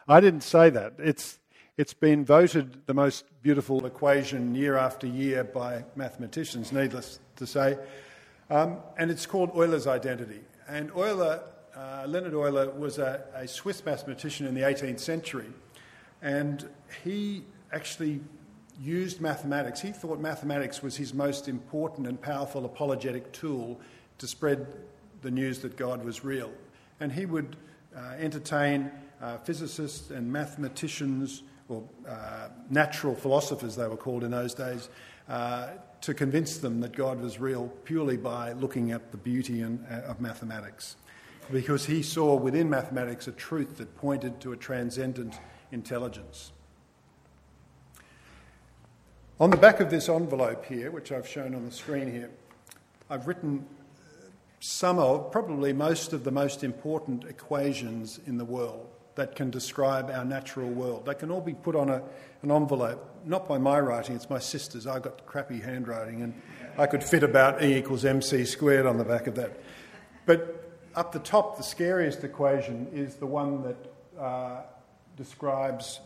I 0.07 0.21
didn't 0.21 0.43
say 0.43 0.71
that. 0.71 0.95
It's, 0.99 1.39
it's 1.77 1.95
been 1.95 2.25
voted 2.25 2.87
the 2.87 2.95
most 2.95 3.25
beautiful 3.43 3.87
equation 3.87 4.55
year 4.55 4.77
after 4.77 5.07
year 5.07 5.45
by 5.45 5.85
mathematicians, 5.97 6.73
needless 6.73 7.21
to 7.37 7.47
say. 7.47 7.79
Um, 8.49 8.79
and 8.97 9.11
it's 9.11 9.27
called 9.27 9.51
Euler's 9.57 9.87
identity. 9.87 10.41
And 10.68 10.91
Euler, 10.93 11.43
uh, 11.75 12.05
Leonhard 12.07 12.35
Euler, 12.35 12.71
was 12.71 12.99
a, 12.99 13.25
a 13.35 13.47
Swiss 13.47 13.85
mathematician 13.85 14.47
in 14.47 14.55
the 14.55 14.62
18th 14.62 15.01
century. 15.01 15.47
And 16.23 16.68
he 17.05 17.45
actually 17.73 18.21
used 18.81 19.21
mathematics. 19.21 19.81
He 19.81 19.93
thought 19.93 20.21
mathematics 20.21 20.83
was 20.83 20.97
his 20.97 21.12
most 21.12 21.49
important 21.49 22.07
and 22.07 22.21
powerful 22.21 22.64
apologetic 22.64 23.31
tool 23.33 23.81
to 24.18 24.27
spread 24.27 24.66
the 25.23 25.31
news 25.31 25.61
that 25.61 25.77
God 25.77 26.05
was 26.05 26.25
real. 26.25 26.51
And 26.99 27.12
he 27.12 27.27
would 27.27 27.57
uh, 27.95 28.14
entertain 28.18 28.91
uh, 29.21 29.39
physicists 29.39 30.11
and 30.11 30.33
mathematicians, 30.33 31.43
or 31.68 31.83
uh, 32.09 32.49
natural 32.71 33.14
philosophers 33.14 33.77
they 33.77 33.87
were 33.87 33.97
called 33.97 34.25
in 34.25 34.31
those 34.31 34.55
days, 34.55 34.89
uh, 35.29 35.68
to 36.01 36.14
convince 36.14 36.59
them 36.59 36.81
that 36.81 36.93
God 36.93 37.21
was 37.21 37.39
real 37.39 37.68
purely 37.85 38.16
by 38.16 38.53
looking 38.53 38.93
at 38.93 39.11
the 39.11 39.18
beauty 39.18 39.62
uh, 39.62 39.68
of 40.07 40.21
mathematics. 40.21 40.97
Because 41.53 41.85
he 41.85 42.03
saw 42.03 42.35
within 42.35 42.71
mathematics 42.71 43.29
a 43.29 43.33
truth 43.33 43.77
that 43.79 43.95
pointed 43.97 44.41
to 44.41 44.53
a 44.53 44.57
transcendent 44.57 45.39
intelligence. 45.73 46.53
On 49.41 49.49
the 49.49 49.57
back 49.57 49.80
of 49.80 49.88
this 49.88 50.11
envelope 50.11 50.66
here, 50.66 50.91
which 50.91 51.11
I've 51.11 51.26
shown 51.26 51.55
on 51.55 51.64
the 51.64 51.72
screen 51.72 52.12
here, 52.12 52.28
I've 53.09 53.26
written 53.26 53.64
some 54.61 54.99
of, 54.99 55.32
probably 55.32 55.72
most 55.72 56.12
of 56.12 56.24
the 56.24 56.30
most 56.30 56.62
important 56.62 57.24
equations 57.24 58.20
in 58.26 58.36
the 58.36 58.45
world 58.45 58.86
that 59.14 59.34
can 59.34 59.49
describe 59.49 60.11
our 60.11 60.26
natural 60.26 60.68
world. 60.68 61.07
They 61.07 61.14
can 61.14 61.30
all 61.30 61.41
be 61.41 61.55
put 61.55 61.74
on 61.74 61.88
a, 61.88 62.03
an 62.43 62.51
envelope, 62.51 63.03
not 63.24 63.49
by 63.49 63.57
my 63.57 63.80
writing, 63.80 64.14
it's 64.14 64.28
my 64.28 64.38
sister's. 64.38 64.86
I've 64.86 65.05
got 65.05 65.24
crappy 65.24 65.59
handwriting, 65.59 66.20
and 66.20 66.34
I 66.76 66.86
could 66.86 67.03
fit 67.03 67.22
about 67.22 67.62
E 67.62 67.76
equals 67.76 68.05
mc 68.05 68.45
squared 68.45 68.84
on 68.84 68.99
the 68.99 69.05
back 69.05 69.26
of 69.26 69.36
that. 69.36 69.59
But 70.26 70.70
up 70.95 71.12
the 71.12 71.18
top, 71.18 71.57
the 71.57 71.62
scariest 71.62 72.24
equation 72.24 72.88
is 72.93 73.14
the 73.14 73.26
one 73.26 73.62
that 73.62 74.22
uh, 74.22 74.62
describes 75.16 76.01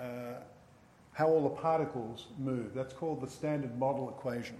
uh, 0.00 0.04
how 1.18 1.26
all 1.26 1.42
the 1.42 1.60
particles 1.60 2.28
move. 2.38 2.72
That's 2.74 2.94
called 2.94 3.20
the 3.20 3.28
standard 3.28 3.76
model 3.76 4.08
equation. 4.08 4.54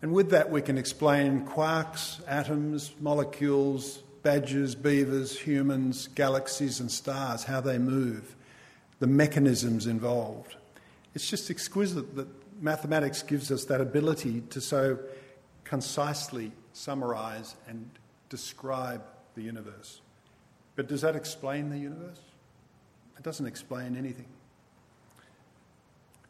And 0.00 0.14
with 0.14 0.30
that, 0.30 0.50
we 0.50 0.62
can 0.62 0.78
explain 0.78 1.46
quarks, 1.46 2.22
atoms, 2.26 2.92
molecules, 2.98 3.98
badgers, 4.22 4.74
beavers, 4.74 5.38
humans, 5.38 6.08
galaxies, 6.14 6.80
and 6.80 6.90
stars, 6.90 7.44
how 7.44 7.60
they 7.60 7.76
move. 7.76 8.34
the 9.02 9.06
mechanisms 9.08 9.88
involved. 9.88 10.54
It's 11.12 11.28
just 11.28 11.50
exquisite 11.50 12.14
that 12.14 12.28
mathematics 12.62 13.20
gives 13.24 13.50
us 13.50 13.64
that 13.64 13.80
ability 13.80 14.42
to 14.50 14.60
so 14.60 14.96
concisely 15.64 16.52
summarize 16.72 17.56
and 17.66 17.90
describe 18.28 19.02
the 19.34 19.42
universe. 19.42 20.02
But 20.76 20.86
does 20.86 21.00
that 21.00 21.16
explain 21.16 21.68
the 21.68 21.78
universe? 21.78 22.20
It 23.16 23.24
doesn't 23.24 23.46
explain 23.46 23.96
anything. 23.96 24.28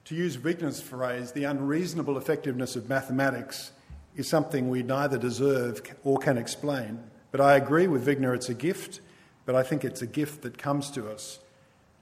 To 0.07 0.15
use 0.15 0.37
Wigner's 0.37 0.81
phrase, 0.81 1.33
the 1.33 1.45
unreasonable 1.45 2.19
effectiveness 2.19 2.75
of 2.75 2.89
mathematics 2.89 3.71
is 4.17 4.29
something 4.29 4.69
we 4.69 4.83
neither 4.83 5.17
deserve 5.17 5.81
or 6.03 6.19
can 6.19 6.37
explain. 6.37 7.03
But 7.31 7.41
I 7.41 7.57
agree 7.57 7.87
with 7.87 8.07
Wigner, 8.07 8.35
it's 8.35 8.49
a 8.49 8.55
gift, 8.55 9.01
but 9.47 9.55
I 9.55 9.63
think 9.63 9.85
it's 9.85 10.03
a 10.03 10.07
gift 10.07 10.43
that 10.43 10.59
comes 10.59 10.91
to 10.93 11.09
us 11.09 11.39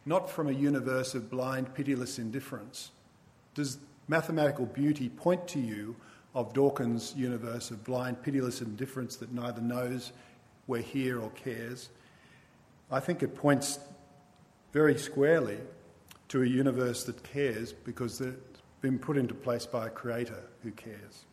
not 0.06 0.30
from 0.30 0.48
a 0.48 0.52
universe 0.52 1.14
of 1.14 1.30
blind, 1.30 1.74
pitiless 1.74 2.18
indifference. 2.18 2.90
Does 3.54 3.78
mathematical 4.08 4.66
beauty 4.66 5.08
point 5.08 5.46
to 5.48 5.60
you 5.60 5.94
of 6.34 6.52
Dawkins' 6.54 7.14
universe 7.16 7.70
of 7.70 7.84
blind, 7.84 8.22
pitiless 8.22 8.62
indifference 8.62 9.16
that 9.16 9.32
neither 9.32 9.60
knows 9.60 10.12
we're 10.66 10.80
here 10.80 11.20
or 11.20 11.30
cares? 11.30 11.90
I 12.90 13.00
think 13.00 13.22
it 13.22 13.36
points 13.36 13.78
very 14.72 14.98
squarely 14.98 15.58
to 16.30 16.42
a 16.42 16.46
universe 16.46 17.04
that 17.04 17.22
cares 17.24 17.72
because 17.72 18.20
it's 18.20 18.62
been 18.80 18.98
put 18.98 19.16
into 19.16 19.34
place 19.34 19.66
by 19.66 19.88
a 19.88 19.90
creator 19.90 20.42
who 20.62 20.70
cares. 20.70 21.26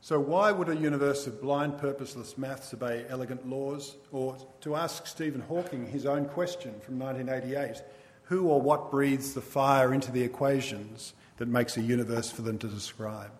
So, 0.00 0.18
why 0.18 0.50
would 0.50 0.68
a 0.68 0.74
universe 0.74 1.28
of 1.28 1.40
blind, 1.40 1.78
purposeless 1.78 2.36
maths 2.36 2.74
obey 2.74 3.06
elegant 3.08 3.48
laws? 3.48 3.96
Or 4.10 4.36
to 4.62 4.74
ask 4.74 5.06
Stephen 5.06 5.42
Hawking 5.42 5.86
his 5.86 6.06
own 6.06 6.24
question 6.26 6.74
from 6.80 6.98
1988 6.98 7.82
who 8.24 8.48
or 8.48 8.60
what 8.60 8.90
breathes 8.90 9.32
the 9.32 9.40
fire 9.40 9.94
into 9.94 10.10
the 10.10 10.22
equations 10.22 11.14
that 11.36 11.46
makes 11.46 11.76
a 11.76 11.82
universe 11.82 12.32
for 12.32 12.42
them 12.42 12.58
to 12.58 12.66
describe? 12.66 13.30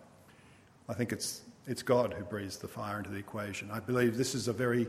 I 0.87 0.93
think 0.93 1.11
it's, 1.11 1.41
it's 1.67 1.83
God 1.83 2.13
who 2.13 2.23
breathes 2.23 2.57
the 2.57 2.69
fire 2.69 2.97
into 2.97 3.09
the 3.09 3.17
equation. 3.17 3.71
I 3.71 3.81
believe 3.81 4.15
this 4.15 4.35
is 4.35 4.47
a 4.47 4.53
very 4.53 4.87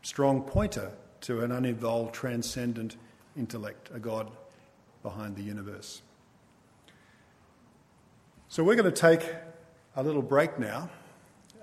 strong 0.00 0.42
pointer 0.42 0.90
to 1.22 1.42
an 1.42 1.52
unevolved, 1.52 2.14
transcendent 2.14 2.96
intellect, 3.36 3.90
a 3.94 3.98
God 3.98 4.30
behind 5.02 5.36
the 5.36 5.42
universe. 5.42 6.02
So 8.48 8.62
we're 8.62 8.76
going 8.76 8.92
to 8.92 9.00
take 9.00 9.28
a 9.96 10.02
little 10.02 10.22
break 10.22 10.58
now 10.58 10.90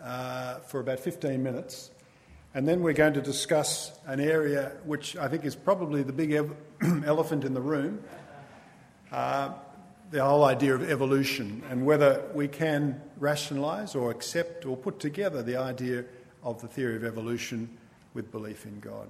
uh, 0.04 0.56
for 0.60 0.80
about 0.80 1.00
15 1.00 1.42
minutes, 1.42 1.92
and 2.54 2.68
then 2.68 2.82
we're 2.82 2.94
going 2.94 3.14
to 3.14 3.22
discuss 3.22 3.92
an 4.06 4.20
area 4.20 4.74
which 4.84 5.16
I 5.16 5.28
think 5.28 5.46
is 5.46 5.56
probably 5.56 6.04
the 6.04 6.14
big 6.14 6.32
ev- 6.32 6.56
elephant 7.06 7.46
in 7.46 7.54
the 7.54 7.62
room 7.62 8.04
uh, 9.12 9.52
the 10.12 10.24
whole 10.24 10.44
idea 10.44 10.76
of 10.76 10.90
evolution, 10.90 11.64
and 11.70 11.86
whether 11.86 12.30
we 12.34 12.48
can 12.48 13.02
rationalise 13.18 13.96
or 13.96 14.12
accept 14.12 14.66
or 14.66 14.76
put 14.76 15.00
together 15.00 15.42
the 15.42 15.56
idea 15.56 16.04
of 16.44 16.62
the 16.62 16.68
theory 16.68 16.98
of 16.98 17.04
evolution 17.04 17.78
with 18.14 18.32
belief 18.32 18.66
in 18.66 18.80
God. 18.80 19.08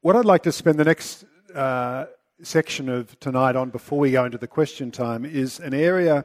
What 0.00 0.14
I'd 0.14 0.24
like 0.24 0.44
to 0.44 0.52
spend 0.52 0.78
the 0.78 0.84
next 0.84 1.24
uh, 1.52 2.04
section 2.40 2.88
of 2.88 3.18
tonight 3.18 3.56
on 3.56 3.70
before 3.70 3.98
we 3.98 4.12
go 4.12 4.24
into 4.24 4.38
the 4.38 4.46
question 4.46 4.92
time 4.92 5.24
is 5.24 5.58
an 5.58 5.74
area 5.74 6.24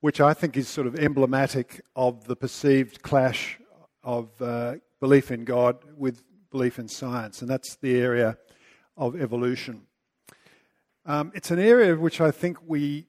which 0.00 0.20
I 0.20 0.34
think 0.34 0.56
is 0.56 0.66
sort 0.66 0.88
of 0.88 0.98
emblematic 0.98 1.82
of 1.94 2.26
the 2.26 2.34
perceived 2.34 3.02
clash 3.02 3.60
of 4.02 4.30
uh, 4.42 4.74
belief 4.98 5.30
in 5.30 5.44
God 5.44 5.76
with 5.96 6.24
belief 6.50 6.80
in 6.80 6.88
science, 6.88 7.42
and 7.42 7.48
that's 7.48 7.76
the 7.76 7.96
area 7.96 8.38
of 8.96 9.14
evolution. 9.14 9.82
Um, 11.04 11.30
it's 11.32 11.52
an 11.52 11.60
area 11.60 11.94
which 11.94 12.20
I 12.20 12.32
think 12.32 12.58
we, 12.66 13.06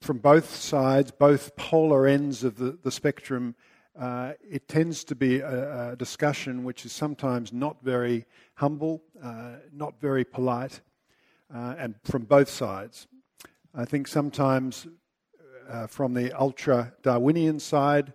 from 0.00 0.20
both 0.20 0.56
sides, 0.56 1.10
both 1.10 1.54
polar 1.54 2.06
ends 2.06 2.44
of 2.44 2.56
the, 2.56 2.78
the 2.82 2.90
spectrum, 2.90 3.56
uh, 3.98 4.32
it 4.48 4.68
tends 4.68 5.04
to 5.04 5.14
be 5.14 5.40
a, 5.40 5.92
a, 5.92 5.96
discussion 5.96 6.64
which 6.64 6.84
is 6.84 6.92
sometimes 6.92 7.52
not 7.52 7.82
very 7.82 8.24
humble, 8.54 9.02
uh, 9.22 9.56
not 9.72 10.00
very 10.00 10.24
polite, 10.24 10.80
uh, 11.54 11.74
and 11.76 11.94
from 12.04 12.22
both 12.22 12.48
sides. 12.48 13.08
I 13.74 13.84
think 13.84 14.06
sometimes 14.06 14.86
uh, 15.68 15.86
from 15.86 16.14
the 16.14 16.32
ultra 16.38 16.92
Darwinian 17.02 17.58
side, 17.58 18.12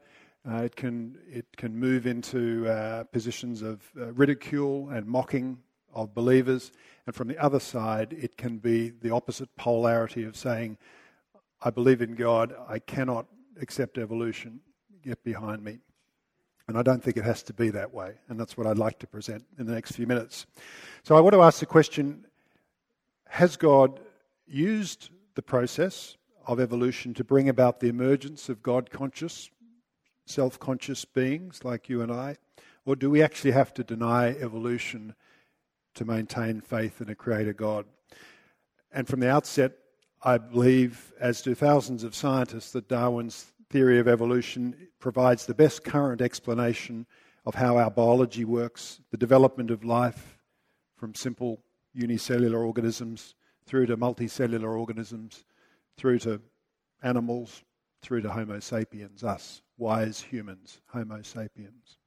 uh, 0.50 0.58
it 0.58 0.76
can 0.76 1.18
it 1.28 1.46
can 1.58 1.78
move 1.78 2.08
into 2.08 2.68
uh, 2.68 3.04
positions 3.06 3.62
of 3.62 3.82
ridicule 3.96 4.90
and 4.90 5.06
mocking 5.06 5.58
of 5.94 6.14
believers, 6.14 6.72
and 7.06 7.16
from 7.16 7.28
the 7.28 7.38
other 7.38 7.60
side, 7.60 8.14
it 8.14 8.38
can 8.38 8.60
be 8.60 8.90
the 8.90 9.10
opposite 9.10 9.54
polarity 9.56 10.24
of 10.24 10.38
saying, 10.38 10.78
"I 11.62 11.70
believe 11.70 12.02
in 12.02 12.16
God. 12.16 12.56
I 12.68 12.80
cannot 12.80 13.28
accept 13.60 13.98
evolution. 13.98 14.62
Get 15.06 15.24
behind 15.24 15.64
me." 15.64 15.80
And 16.68 16.78
I 16.78 16.82
don't 16.82 17.04
think 17.04 17.16
it 17.16 17.24
has 17.24 17.44
to 17.44 17.54
be 17.54 17.70
that 17.70 17.94
way, 17.94 18.16
and 18.28 18.40
that's 18.40 18.58
what 18.58 18.66
I'd 18.66 18.78
like 18.78 18.98
to 19.00 19.08
present 19.08 19.46
in 19.60 19.68
the 19.68 19.74
next 19.74 19.92
few 19.92 20.08
minutes. 20.08 20.48
So 21.04 21.16
I 21.16 21.22
want 21.22 21.34
to 21.34 21.42
ask 21.42 21.60
the 21.60 21.66
question 21.66 22.26
has 23.28 23.58
God 23.58 24.00
used 24.48 25.10
the 25.36 25.42
process 25.42 26.18
of 26.48 26.60
evolution 26.60 27.14
to 27.16 27.24
bring 27.24 27.50
about 27.50 27.80
the 27.80 27.88
emergence 27.88 28.50
of 28.50 28.64
God 28.64 28.90
conscious, 28.90 29.50
self 30.26 30.60
conscious 30.60 31.06
beings 31.06 31.64
like 31.64 31.90
you 31.90 32.02
and 32.02 32.12
I? 32.12 32.38
Or 32.86 32.96
do 32.96 33.10
we 33.10 33.22
actually 33.22 33.52
have 33.52 33.74
to 33.76 33.84
deny 33.84 34.30
evolution 34.30 35.16
to 35.96 36.06
maintain 36.06 36.62
faith 36.62 37.02
in 37.02 37.10
a 37.10 37.16
creator 37.16 37.54
God? 37.54 37.86
And 38.92 39.08
from 39.08 39.20
the 39.20 39.30
outset, 39.30 39.74
I 40.24 40.38
believe, 40.38 41.14
as 41.20 41.42
do 41.42 41.54
thousands 41.56 42.04
of 42.04 42.16
scientists, 42.16 42.72
that 42.72 42.88
Darwin's 42.88 43.52
theory 43.70 44.00
of 44.00 44.08
evolution 44.08 44.76
provides 45.00 45.46
the 45.46 45.54
best 45.54 45.84
current 45.84 46.22
explanation 46.22 47.06
of 47.46 47.56
how 47.56 47.78
our 47.78 47.92
biology 47.92 48.46
works, 48.46 49.02
the 49.12 49.18
development 49.18 49.72
of 49.72 49.84
life 49.84 50.38
from 50.96 51.14
simple 51.14 51.62
unicellular 51.94 52.64
organisms, 52.64 53.36
through 53.66 53.86
to 53.88 53.98
multicellular 53.98 54.78
organisms, 54.78 55.46
through 55.98 56.20
to 56.20 56.42
animals, 57.04 57.64
through 58.02 58.22
to 58.22 58.30
Homo 58.30 58.60
sapiens, 58.60 59.24
us, 59.24 59.62
wise 59.78 60.22
humans, 60.22 60.82
Homo 60.88 61.22
sapiens. 61.22 61.98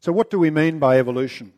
So, 0.00 0.12
what 0.12 0.30
do 0.30 0.38
we 0.38 0.50
mean 0.50 0.78
by 0.78 0.98
evolution? 0.98 1.52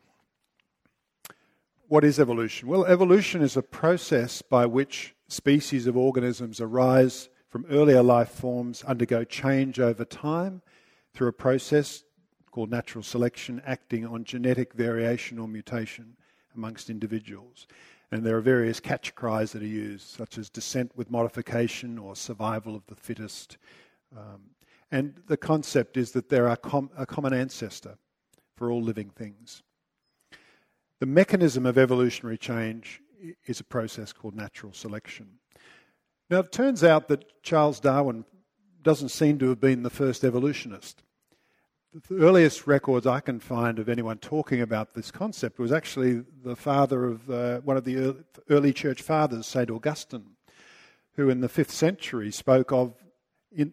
What 1.88 2.04
is 2.04 2.20
evolution? 2.20 2.68
Well, 2.68 2.84
evolution 2.84 3.42
is 3.42 3.56
a 3.56 3.62
process 3.62 4.42
by 4.42 4.66
which 4.66 5.14
species 5.26 5.86
of 5.86 5.96
organisms 5.96 6.60
arise 6.60 7.28
from 7.48 7.66
earlier 7.70 8.02
life 8.02 8.30
forms, 8.30 8.84
undergo 8.84 9.24
change 9.24 9.80
over 9.80 10.04
time 10.04 10.62
through 11.14 11.28
a 11.28 11.32
process 11.32 12.04
called 12.50 12.70
natural 12.70 13.02
selection, 13.02 13.62
acting 13.64 14.06
on 14.06 14.24
genetic 14.24 14.74
variation 14.74 15.38
or 15.38 15.48
mutation 15.48 16.16
amongst 16.54 16.90
individuals. 16.90 17.66
And 18.10 18.24
there 18.24 18.36
are 18.36 18.40
various 18.40 18.80
catch 18.80 19.14
cries 19.14 19.52
that 19.52 19.62
are 19.62 19.66
used, 19.66 20.06
such 20.06 20.38
as 20.38 20.48
descent 20.48 20.92
with 20.96 21.10
modification 21.10 21.98
or 21.98 22.16
survival 22.16 22.74
of 22.74 22.86
the 22.86 22.94
fittest. 22.94 23.58
Um, 24.16 24.40
and 24.90 25.20
the 25.26 25.36
concept 25.36 25.96
is 25.96 26.12
that 26.12 26.28
there 26.28 26.48
are 26.48 26.56
com- 26.56 26.90
a 26.96 27.04
common 27.04 27.34
ancestor 27.34 27.98
for 28.56 28.70
all 28.70 28.82
living 28.82 29.10
things. 29.10 29.62
The 31.00 31.06
mechanism 31.06 31.66
of 31.66 31.78
evolutionary 31.78 32.38
change 32.38 33.02
is 33.46 33.60
a 33.60 33.64
process 33.64 34.12
called 34.12 34.34
natural 34.34 34.72
selection. 34.72 35.28
Now, 36.30 36.40
it 36.40 36.52
turns 36.52 36.84
out 36.84 37.08
that 37.08 37.42
Charles 37.42 37.80
Darwin 37.80 38.24
doesn't 38.82 39.08
seem 39.10 39.38
to 39.38 39.48
have 39.48 39.60
been 39.60 39.82
the 39.82 39.90
first 39.90 40.24
evolutionist 40.24 41.02
the 42.08 42.16
earliest 42.16 42.66
records 42.66 43.06
I 43.06 43.20
can 43.20 43.40
find 43.40 43.78
of 43.78 43.88
anyone 43.88 44.18
talking 44.18 44.60
about 44.60 44.94
this 44.94 45.10
concept 45.10 45.58
was 45.58 45.72
actually 45.72 46.22
the 46.44 46.56
father 46.56 47.06
of 47.06 47.30
uh, 47.30 47.60
one 47.60 47.76
of 47.76 47.84
the 47.84 48.16
early 48.50 48.72
church 48.72 49.02
fathers, 49.02 49.46
St. 49.46 49.70
Augustine, 49.70 50.36
who 51.14 51.30
in 51.30 51.40
the 51.40 51.48
fifth 51.48 51.70
century 51.70 52.30
spoke 52.30 52.72
of 52.72 52.94
in, 53.50 53.72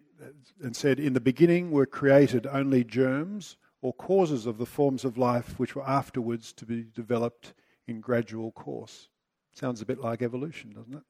and 0.62 0.74
said, 0.74 0.98
In 0.98 1.12
the 1.12 1.20
beginning 1.20 1.70
were 1.70 1.86
created 1.86 2.46
only 2.46 2.84
germs 2.84 3.58
or 3.82 3.92
causes 3.92 4.46
of 4.46 4.56
the 4.56 4.66
forms 4.66 5.04
of 5.04 5.18
life 5.18 5.58
which 5.58 5.76
were 5.76 5.86
afterwards 5.86 6.52
to 6.54 6.64
be 6.64 6.86
developed 6.94 7.52
in 7.86 8.00
gradual 8.00 8.50
course. 8.50 9.08
Sounds 9.52 9.82
a 9.82 9.86
bit 9.86 10.00
like 10.00 10.22
evolution, 10.22 10.70
doesn't 10.70 10.94
it? 10.94 11.02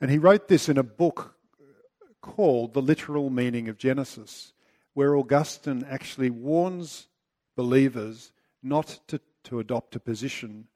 And 0.00 0.10
he 0.10 0.18
wrote 0.18 0.48
this 0.48 0.68
in 0.68 0.78
a 0.78 0.82
book 0.82 1.34
called 2.20 2.74
The 2.74 2.82
Literal 2.82 3.30
Meaning 3.30 3.68
of 3.68 3.78
Genesis 3.78 4.52
where 4.98 5.16
Augustine 5.16 5.86
actually 5.88 6.28
warns 6.28 7.06
believers 7.54 8.32
not 8.64 8.98
to, 9.06 9.20
to 9.44 9.60
adopt 9.60 9.94
a 9.94 10.00
position 10.00 10.66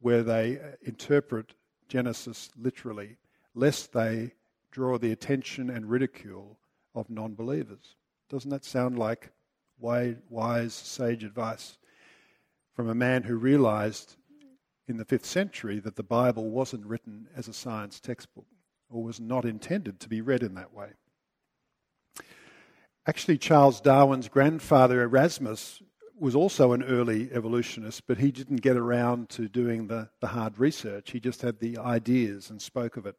where 0.00 0.22
they 0.22 0.58
uh, 0.58 0.72
interpret 0.82 1.54
Genesis 1.88 2.50
literally, 2.58 3.16
lest 3.54 3.94
they 3.94 4.32
draw 4.70 4.98
the 4.98 5.12
attention 5.12 5.70
and 5.70 5.88
ridicule 5.88 6.58
of 6.94 7.08
non 7.08 7.34
believers. 7.34 7.96
Doesn't 8.28 8.50
that 8.50 8.66
sound 8.66 8.98
like 8.98 9.30
wise, 9.78 10.74
sage 10.74 11.24
advice 11.24 11.78
from 12.74 12.90
a 12.90 12.94
man 12.94 13.22
who 13.22 13.36
realized 13.36 14.16
in 14.88 14.98
the 14.98 15.06
fifth 15.06 15.24
century 15.24 15.80
that 15.80 15.96
the 15.96 16.02
Bible 16.02 16.50
wasn't 16.50 16.84
written 16.84 17.28
as 17.34 17.48
a 17.48 17.54
science 17.54 17.98
textbook 17.98 18.44
or 18.90 19.02
was 19.02 19.20
not 19.20 19.44
intended 19.44 20.00
to 20.00 20.08
be 20.08 20.20
read 20.20 20.42
in 20.42 20.54
that 20.54 20.74
way. 20.74 20.88
Actually, 23.06 23.38
Charles 23.38 23.80
Darwin's 23.80 24.28
grandfather 24.28 25.02
Erasmus 25.02 25.82
was 26.18 26.34
also 26.34 26.72
an 26.72 26.82
early 26.82 27.30
evolutionist, 27.32 28.06
but 28.06 28.18
he 28.18 28.30
didn't 28.30 28.60
get 28.60 28.76
around 28.76 29.30
to 29.30 29.48
doing 29.48 29.86
the, 29.86 30.10
the 30.20 30.26
hard 30.28 30.58
research. 30.58 31.12
He 31.12 31.18
just 31.18 31.40
had 31.40 31.58
the 31.60 31.78
ideas 31.78 32.50
and 32.50 32.60
spoke 32.60 32.98
of 32.98 33.06
it. 33.06 33.16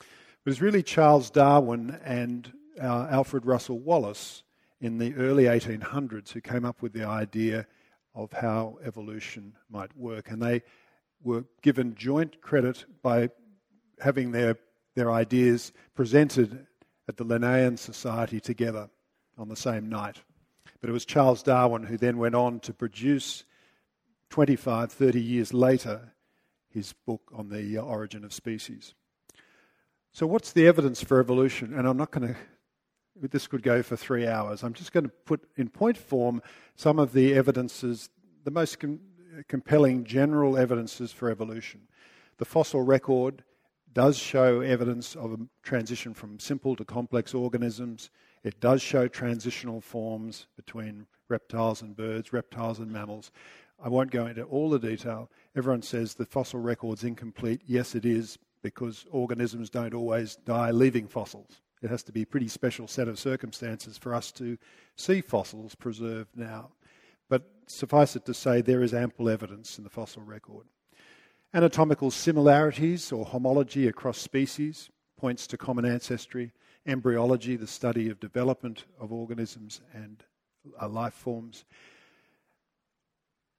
It 0.00 0.06
was 0.44 0.60
really 0.60 0.82
Charles 0.82 1.30
Darwin 1.30 1.98
and 2.04 2.52
uh, 2.80 3.08
Alfred 3.10 3.46
Russel 3.46 3.78
Wallace 3.78 4.42
in 4.80 4.98
the 4.98 5.14
early 5.14 5.44
1800s 5.44 6.30
who 6.32 6.40
came 6.40 6.64
up 6.64 6.82
with 6.82 6.92
the 6.92 7.04
idea 7.04 7.66
of 8.14 8.32
how 8.32 8.78
evolution 8.84 9.54
might 9.70 9.96
work. 9.96 10.30
And 10.30 10.42
they 10.42 10.62
were 11.22 11.44
given 11.62 11.94
joint 11.94 12.40
credit 12.40 12.84
by 13.02 13.30
having 14.00 14.32
their, 14.32 14.56
their 15.00 15.10
ideas 15.10 15.72
presented 15.94 16.66
at 17.08 17.16
the 17.16 17.24
Linnean 17.24 17.78
Society 17.78 18.38
together 18.38 18.90
on 19.38 19.48
the 19.48 19.56
same 19.56 19.88
night. 19.88 20.18
But 20.78 20.90
it 20.90 20.92
was 20.92 21.06
Charles 21.06 21.42
Darwin 21.42 21.84
who 21.84 21.96
then 21.96 22.18
went 22.18 22.34
on 22.34 22.60
to 22.60 22.74
produce, 22.74 23.44
25, 24.28 24.92
30 24.92 25.18
years 25.18 25.54
later, 25.54 26.12
his 26.68 26.92
book 26.92 27.32
on 27.34 27.48
the 27.48 27.78
uh, 27.78 27.80
origin 27.80 28.24
of 28.26 28.34
species. 28.34 28.92
So, 30.12 30.26
what's 30.26 30.52
the 30.52 30.66
evidence 30.66 31.02
for 31.02 31.18
evolution? 31.18 31.72
And 31.72 31.88
I'm 31.88 31.96
not 31.96 32.10
going 32.10 32.28
to, 32.28 32.36
this 33.28 33.46
could 33.46 33.62
go 33.62 33.82
for 33.82 33.96
three 33.96 34.26
hours. 34.26 34.62
I'm 34.62 34.74
just 34.74 34.92
going 34.92 35.04
to 35.04 35.12
put 35.24 35.40
in 35.56 35.70
point 35.70 35.96
form 35.96 36.42
some 36.76 36.98
of 36.98 37.14
the 37.14 37.32
evidences, 37.32 38.10
the 38.44 38.50
most 38.50 38.78
com- 38.78 39.00
compelling 39.48 40.04
general 40.04 40.58
evidences 40.58 41.10
for 41.10 41.30
evolution. 41.30 41.88
The 42.36 42.44
fossil 42.44 42.82
record 42.82 43.44
does 43.92 44.16
show 44.16 44.60
evidence 44.60 45.16
of 45.16 45.32
a 45.32 45.38
transition 45.62 46.14
from 46.14 46.38
simple 46.38 46.76
to 46.76 46.84
complex 46.84 47.34
organisms. 47.34 48.10
It 48.44 48.60
does 48.60 48.82
show 48.82 49.08
transitional 49.08 49.80
forms 49.80 50.46
between 50.56 51.06
reptiles 51.28 51.82
and 51.82 51.96
birds, 51.96 52.32
reptiles 52.32 52.78
and 52.78 52.90
mammals. 52.90 53.30
I 53.82 53.88
won't 53.88 54.10
go 54.10 54.26
into 54.26 54.42
all 54.44 54.70
the 54.70 54.78
detail. 54.78 55.30
Everyone 55.56 55.82
says 55.82 56.14
the 56.14 56.26
fossil 56.26 56.60
record's 56.60 57.04
incomplete. 57.04 57.62
Yes, 57.66 57.94
it 57.94 58.04
is, 58.04 58.38
because 58.62 59.06
organisms 59.10 59.70
don't 59.70 59.94
always 59.94 60.36
die 60.36 60.70
leaving 60.70 61.08
fossils. 61.08 61.62
It 61.82 61.90
has 61.90 62.02
to 62.04 62.12
be 62.12 62.22
a 62.22 62.26
pretty 62.26 62.48
special 62.48 62.86
set 62.86 63.08
of 63.08 63.18
circumstances 63.18 63.96
for 63.96 64.14
us 64.14 64.30
to 64.32 64.58
see 64.96 65.22
fossils 65.22 65.74
preserved 65.74 66.36
now. 66.36 66.72
But 67.30 67.48
suffice 67.66 68.16
it 68.16 68.26
to 68.26 68.34
say, 68.34 68.60
there 68.60 68.82
is 68.82 68.92
ample 68.92 69.30
evidence 69.30 69.78
in 69.78 69.84
the 69.84 69.90
fossil 69.90 70.22
record. 70.22 70.66
Anatomical 71.52 72.12
similarities 72.12 73.10
or 73.10 73.24
homology 73.24 73.88
across 73.88 74.18
species 74.18 74.88
points 75.18 75.48
to 75.48 75.56
common 75.56 75.84
ancestry 75.84 76.52
embryology, 76.86 77.56
the 77.56 77.66
study 77.66 78.08
of 78.08 78.20
development 78.20 78.84
of 79.00 79.12
organisms 79.12 79.80
and 79.92 80.22
uh, 80.80 80.88
life 80.88 81.14
forms. 81.14 81.64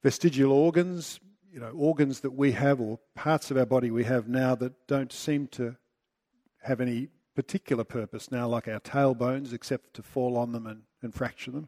Vestigial 0.03 0.53
organs, 0.53 1.19
you 1.51 1.59
know, 1.59 1.69
organs 1.71 2.21
that 2.21 2.31
we 2.31 2.53
have 2.53 2.79
or 2.79 2.97
parts 3.13 3.51
of 3.51 3.57
our 3.57 3.65
body 3.65 3.91
we 3.91 4.05
have 4.05 4.29
now 4.29 4.55
that 4.55 4.87
don't 4.87 5.11
seem 5.11 5.47
to 5.47 5.75
have 6.63 6.79
any 6.79 7.09
particular 7.35 7.83
purpose 7.83 8.31
now, 8.31 8.47
like 8.47 8.67
our 8.67 8.79
tailbones, 8.79 9.53
except 9.53 9.93
to 9.93 10.01
fall 10.01 10.37
on 10.37 10.53
them 10.53 10.65
and, 10.65 10.83
and 11.01 11.13
fracture 11.13 11.51
them. 11.51 11.67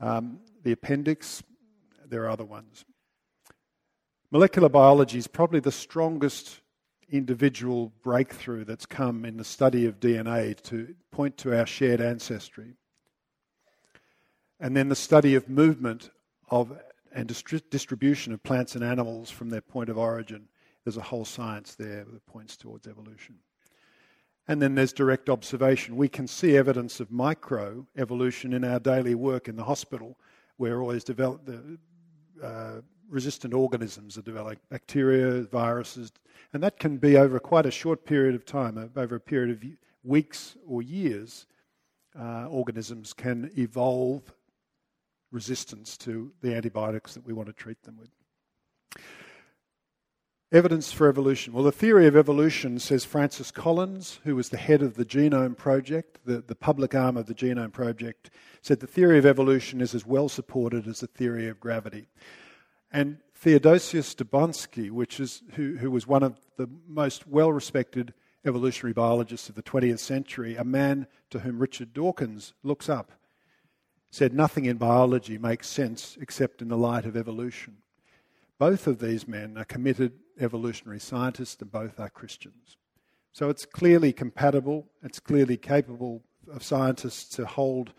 Um, 0.00 0.40
the 0.64 0.72
appendix, 0.72 1.44
there 2.08 2.24
are 2.24 2.30
other 2.30 2.44
ones. 2.44 2.84
Molecular 4.32 4.70
biology 4.70 5.18
is 5.18 5.26
probably 5.26 5.60
the 5.60 5.70
strongest 5.70 6.62
individual 7.10 7.92
breakthrough 8.02 8.64
that's 8.64 8.86
come 8.86 9.26
in 9.26 9.36
the 9.36 9.44
study 9.44 9.84
of 9.84 10.00
DNA 10.00 10.58
to 10.62 10.94
point 11.10 11.36
to 11.36 11.54
our 11.54 11.66
shared 11.66 12.00
ancestry. 12.00 12.72
And 14.58 14.74
then 14.74 14.88
the 14.88 14.96
study 14.96 15.34
of 15.34 15.50
movement 15.50 16.08
of 16.48 16.72
and 17.12 17.28
distri- 17.28 17.60
distribution 17.68 18.32
of 18.32 18.42
plants 18.42 18.74
and 18.74 18.82
animals 18.82 19.30
from 19.30 19.50
their 19.50 19.60
point 19.60 19.90
of 19.90 19.98
origin. 19.98 20.48
There's 20.82 20.96
a 20.96 21.02
whole 21.02 21.26
science 21.26 21.74
there 21.74 22.06
that 22.10 22.24
points 22.24 22.56
towards 22.56 22.86
evolution. 22.86 23.34
And 24.48 24.62
then 24.62 24.74
there's 24.74 24.94
direct 24.94 25.28
observation. 25.28 25.94
We 25.94 26.08
can 26.08 26.26
see 26.26 26.56
evidence 26.56 27.00
of 27.00 27.10
micro 27.10 27.86
evolution 27.98 28.54
in 28.54 28.64
our 28.64 28.80
daily 28.80 29.14
work 29.14 29.46
in 29.46 29.56
the 29.56 29.64
hospital. 29.64 30.16
We're 30.56 30.80
always 30.80 31.04
develop 31.04 31.44
the 31.44 31.78
uh, 32.42 32.80
resistant 33.12 33.52
organisms 33.52 34.16
are 34.16 34.22
developing, 34.22 34.58
bacteria, 34.70 35.42
viruses, 35.42 36.10
and 36.52 36.62
that 36.62 36.78
can 36.78 36.96
be 36.96 37.16
over 37.16 37.38
quite 37.38 37.66
a 37.66 37.70
short 37.70 38.04
period 38.04 38.34
of 38.34 38.44
time, 38.44 38.78
uh, 38.78 39.00
over 39.00 39.16
a 39.16 39.20
period 39.20 39.50
of 39.50 39.62
weeks 40.02 40.56
or 40.66 40.82
years. 40.82 41.46
Uh, 42.18 42.46
organisms 42.46 43.12
can 43.12 43.50
evolve 43.56 44.34
resistance 45.30 45.96
to 45.96 46.32
the 46.42 46.54
antibiotics 46.54 47.14
that 47.14 47.24
we 47.24 47.32
want 47.32 47.48
to 47.48 47.54
treat 47.54 47.82
them 47.82 47.96
with. 47.98 48.10
Evidence 50.50 50.92
for 50.92 51.08
evolution. 51.08 51.54
Well, 51.54 51.64
the 51.64 51.72
theory 51.72 52.06
of 52.06 52.14
evolution, 52.14 52.78
says 52.78 53.06
Francis 53.06 53.50
Collins, 53.50 54.20
who 54.24 54.36
was 54.36 54.50
the 54.50 54.58
head 54.58 54.82
of 54.82 54.96
the 54.96 55.04
Genome 55.06 55.56
Project, 55.56 56.18
the, 56.26 56.42
the 56.42 56.54
public 56.54 56.94
arm 56.94 57.16
of 57.16 57.24
the 57.24 57.34
Genome 57.34 57.72
Project, 57.72 58.30
said 58.60 58.80
the 58.80 58.86
theory 58.86 59.16
of 59.18 59.24
evolution 59.24 59.80
is 59.80 59.94
as 59.94 60.04
well 60.04 60.28
supported 60.28 60.86
as 60.86 61.00
the 61.00 61.06
theory 61.06 61.48
of 61.48 61.58
gravity. 61.58 62.08
And 62.92 63.18
Theodosius 63.34 64.14
Dobzhansky, 64.14 64.90
which 64.90 65.18
is, 65.18 65.42
who, 65.54 65.76
who 65.78 65.90
was 65.90 66.06
one 66.06 66.22
of 66.22 66.38
the 66.56 66.68
most 66.86 67.26
well 67.26 67.50
respected 67.50 68.12
evolutionary 68.44 68.92
biologists 68.92 69.48
of 69.48 69.54
the 69.54 69.62
20th 69.62 69.98
century, 69.98 70.56
a 70.56 70.64
man 70.64 71.06
to 71.30 71.40
whom 71.40 71.58
Richard 71.58 71.94
Dawkins 71.94 72.52
looks 72.62 72.88
up, 72.88 73.12
said 74.10 74.34
nothing 74.34 74.66
in 74.66 74.76
biology 74.76 75.38
makes 75.38 75.68
sense 75.68 76.18
except 76.20 76.60
in 76.60 76.68
the 76.68 76.76
light 76.76 77.06
of 77.06 77.16
evolution. 77.16 77.78
Both 78.58 78.86
of 78.86 79.00
these 79.00 79.26
men 79.26 79.56
are 79.56 79.64
committed 79.64 80.12
evolutionary 80.38 81.00
scientists 81.00 81.60
and 81.62 81.72
both 81.72 81.98
are 81.98 82.10
Christians. 82.10 82.76
So 83.32 83.48
it's 83.48 83.64
clearly 83.64 84.12
compatible, 84.12 84.86
it's 85.02 85.18
clearly 85.18 85.56
capable 85.56 86.22
of 86.52 86.62
scientists 86.62 87.34
to 87.36 87.46
hold 87.46 87.92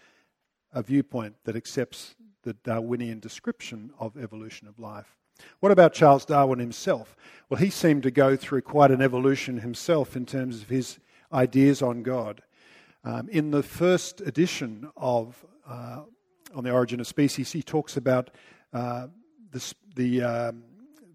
a 0.71 0.83
viewpoint 0.83 1.35
that 1.45 1.55
accepts 1.55 2.15
the 2.43 2.53
Darwinian 2.53 3.19
description 3.19 3.91
of 3.99 4.17
evolution 4.17 4.67
of 4.67 4.79
life. 4.79 5.15
What 5.59 5.71
about 5.71 5.93
Charles 5.93 6.25
Darwin 6.25 6.59
himself? 6.59 7.15
Well, 7.49 7.59
he 7.59 7.69
seemed 7.69 8.03
to 8.03 8.11
go 8.11 8.35
through 8.35 8.61
quite 8.61 8.91
an 8.91 9.01
evolution 9.01 9.59
himself 9.59 10.15
in 10.15 10.25
terms 10.25 10.61
of 10.61 10.69
his 10.69 10.99
ideas 11.31 11.81
on 11.81 12.03
God. 12.03 12.43
Um, 13.03 13.27
in 13.29 13.51
the 13.51 13.63
first 13.63 14.21
edition 14.21 14.89
of 14.95 15.43
uh, 15.67 16.01
On 16.53 16.63
the 16.63 16.71
Origin 16.71 16.99
of 16.99 17.07
Species, 17.07 17.51
he 17.51 17.63
talks 17.63 17.97
about 17.97 18.29
uh, 18.71 19.07
the, 19.51 19.73
the 19.95 20.21
um, 20.21 20.63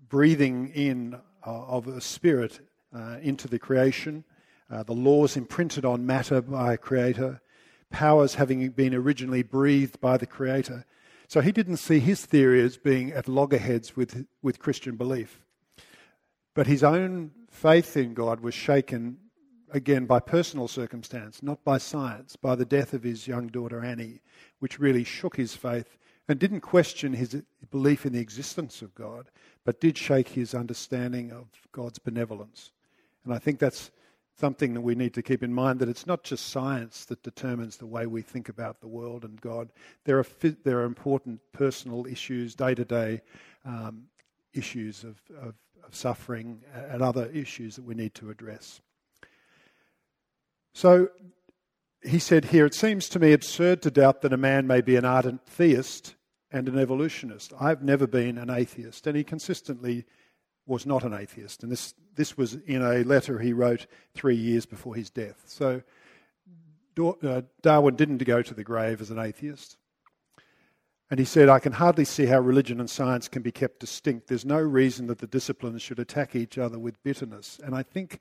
breathing 0.09 0.69
in 0.75 1.15
uh, 1.47 1.67
of 1.67 1.87
a 1.87 2.01
spirit 2.01 2.61
uh, 2.95 3.17
into 3.23 3.49
the 3.49 3.59
creation, 3.59 4.25
uh, 4.71 4.83
the 4.83 4.93
laws 4.93 5.37
imprinted 5.37 5.85
on 5.85 6.05
matter 6.05 6.41
by 6.43 6.75
a 6.75 6.77
creator, 6.77 7.41
powers 7.91 8.35
having 8.35 8.69
been 8.71 8.95
originally 8.95 9.43
breathed 9.43 10.01
by 10.01 10.17
the 10.17 10.27
creator, 10.27 10.85
so 11.29 11.43
he 11.43 11.53
didn't 11.53 11.77
see 11.77 12.01
his 12.01 12.25
theory 12.25 12.63
as 12.63 12.79
being 12.79 13.13
at 13.13 13.29
loggerheads 13.29 13.95
with, 13.95 14.27
with 14.43 14.59
Christian 14.59 14.97
belief. 14.97 15.41
But 16.55 16.67
his 16.67 16.83
own 16.83 17.33
faith 17.51 17.97
in 17.99 18.15
God 18.15 18.41
was 18.41 18.55
shaken, 18.55 19.19
again, 19.71 20.07
by 20.07 20.21
personal 20.21 20.69
circumstance, 20.69 21.43
not 21.43 21.63
by 21.65 21.77
science, 21.77 22.35
by 22.35 22.57
the 22.57 22.65
death 22.65 22.95
of 22.95 23.03
his 23.03 23.29
young 23.29 23.49
daughter 23.49 23.85
Annie, 23.85 24.23
which 24.59 24.81
really 24.81 25.05
shook 25.05 25.37
his 25.37 25.55
faith 25.55 25.99
and 26.29 26.39
didn't 26.39 26.63
question 26.63 27.13
his 27.13 27.37
belief 27.71 28.07
in 28.07 28.15
the 28.15 28.21
existence 28.21 28.81
of 28.81 28.95
God, 28.95 29.31
but 29.65 29.81
did 29.81 29.99
shake 29.99 30.31
his 30.31 30.55
understanding 30.55 31.31
of 31.31 31.47
God's 31.73 31.99
benevolence. 31.99 32.73
And 33.25 33.35
I 33.35 33.39
think 33.39 33.59
that's 33.59 33.91
something 34.39 34.75
that 34.75 34.81
we 34.81 34.95
need 34.95 35.15
to 35.15 35.23
keep 35.23 35.43
in 35.43 35.53
mind 35.53 35.81
that 35.81 35.89
it's 35.89 36.07
not 36.07 36.23
just 36.23 36.51
science 36.51 37.05
that 37.07 37.23
determines 37.23 37.77
the 37.77 37.87
way 37.87 38.07
we 38.07 38.23
think 38.23 38.49
about 38.49 38.81
the 38.81 38.89
world 38.89 39.25
and 39.25 39.41
God. 39.41 39.71
There 40.05 40.19
are, 40.19 40.27
there 40.65 40.81
are 40.81 40.85
important 40.85 41.41
personal 41.53 42.07
issues, 42.07 42.55
day 42.55 42.75
to 42.75 42.85
day 42.85 43.21
issues 44.55 45.05
of, 45.05 45.21
of, 45.41 45.55
of 45.85 45.95
suffering 45.95 46.63
and 46.73 47.03
other 47.03 47.27
issues 47.27 47.77
that 47.77 47.85
we 47.85 47.95
need 47.95 48.15
to 48.15 48.31
address. 48.31 48.81
So 50.73 51.09
he 52.03 52.19
said 52.19 52.47
here, 52.47 52.65
it 52.65 52.75
seems 52.75 53.09
to 53.11 53.19
me 53.19 53.33
absurd 53.33 53.83
to 53.83 53.91
doubt 53.91 54.23
that 54.23 54.33
a 54.33 54.37
man 54.37 54.67
may 54.67 54.81
be 54.81 54.97
an 54.97 55.05
ardent 55.05 55.45
theist 55.47 56.15
and 56.53 56.69
an 56.69 56.79
evolutionist. 56.79 57.53
I've 57.61 57.83
never 57.83 58.07
been 58.07 58.39
an 58.39 58.51
atheist. 58.51 59.07
And 59.07 59.17
he 59.17 59.25
consistently 59.25 60.07
was 60.69 60.87
not 60.87 61.03
an 61.03 61.15
atheist. 61.15 61.63
And 61.63 61.73
this, 61.73 61.95
this 62.15 62.37
was 62.37 62.55
in 62.67 62.83
a 62.83 63.03
letter 63.03 63.39
he 63.39 63.53
wrote 63.53 63.87
three 64.15 64.37
years 64.37 64.67
before 64.67 64.95
his 64.95 65.11
death. 65.11 65.43
So 65.47 65.83
uh, 67.23 67.43
Darwin 67.63 67.97
didn't 67.97 68.19
go 68.19 68.43
to 68.43 68.55
the 68.55 68.65
grave 68.65 69.01
as 69.01 69.11
an 69.11 69.19
atheist. 69.19 69.77
And 71.11 71.19
he 71.19 71.25
said, 71.25 71.49
I 71.49 71.59
can 71.59 71.73
hardly 71.73 72.05
see 72.05 72.27
how 72.27 72.39
religion 72.41 72.81
and 72.81 72.91
science 72.91 73.29
can 73.29 73.41
be 73.41 73.51
kept 73.51 73.81
distinct. 73.81 74.27
There's 74.27 74.45
no 74.45 74.61
reason 74.61 75.07
that 75.07 75.19
the 75.19 75.27
disciplines 75.27 75.81
should 75.81 75.99
attack 75.99 76.37
each 76.37 76.59
other 76.59 76.79
with 76.79 77.03
bitterness. 77.03 77.59
And 77.65 77.75
I 77.75 77.83
think 77.83 78.21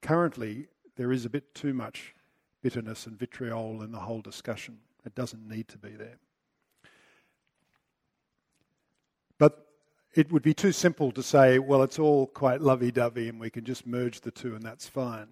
currently 0.00 0.66
there 0.96 1.12
is 1.12 1.24
a 1.24 1.30
bit 1.30 1.54
too 1.54 1.72
much 1.72 2.14
bitterness 2.60 3.06
and 3.06 3.16
vitriol 3.16 3.82
in 3.82 3.92
the 3.92 4.00
whole 4.00 4.20
discussion. 4.20 4.78
It 5.06 5.14
doesn't 5.14 5.48
need 5.48 5.68
to 5.68 5.78
be 5.78 5.90
there. 5.90 6.18
But 9.38 9.66
it 10.14 10.30
would 10.30 10.42
be 10.42 10.54
too 10.54 10.72
simple 10.72 11.10
to 11.12 11.22
say, 11.22 11.58
well, 11.58 11.82
it's 11.82 11.98
all 11.98 12.26
quite 12.26 12.60
lovey 12.60 12.90
dovey 12.90 13.28
and 13.28 13.40
we 13.40 13.50
can 13.50 13.64
just 13.64 13.86
merge 13.86 14.20
the 14.20 14.30
two 14.30 14.54
and 14.54 14.62
that's 14.62 14.86
fine. 14.86 15.28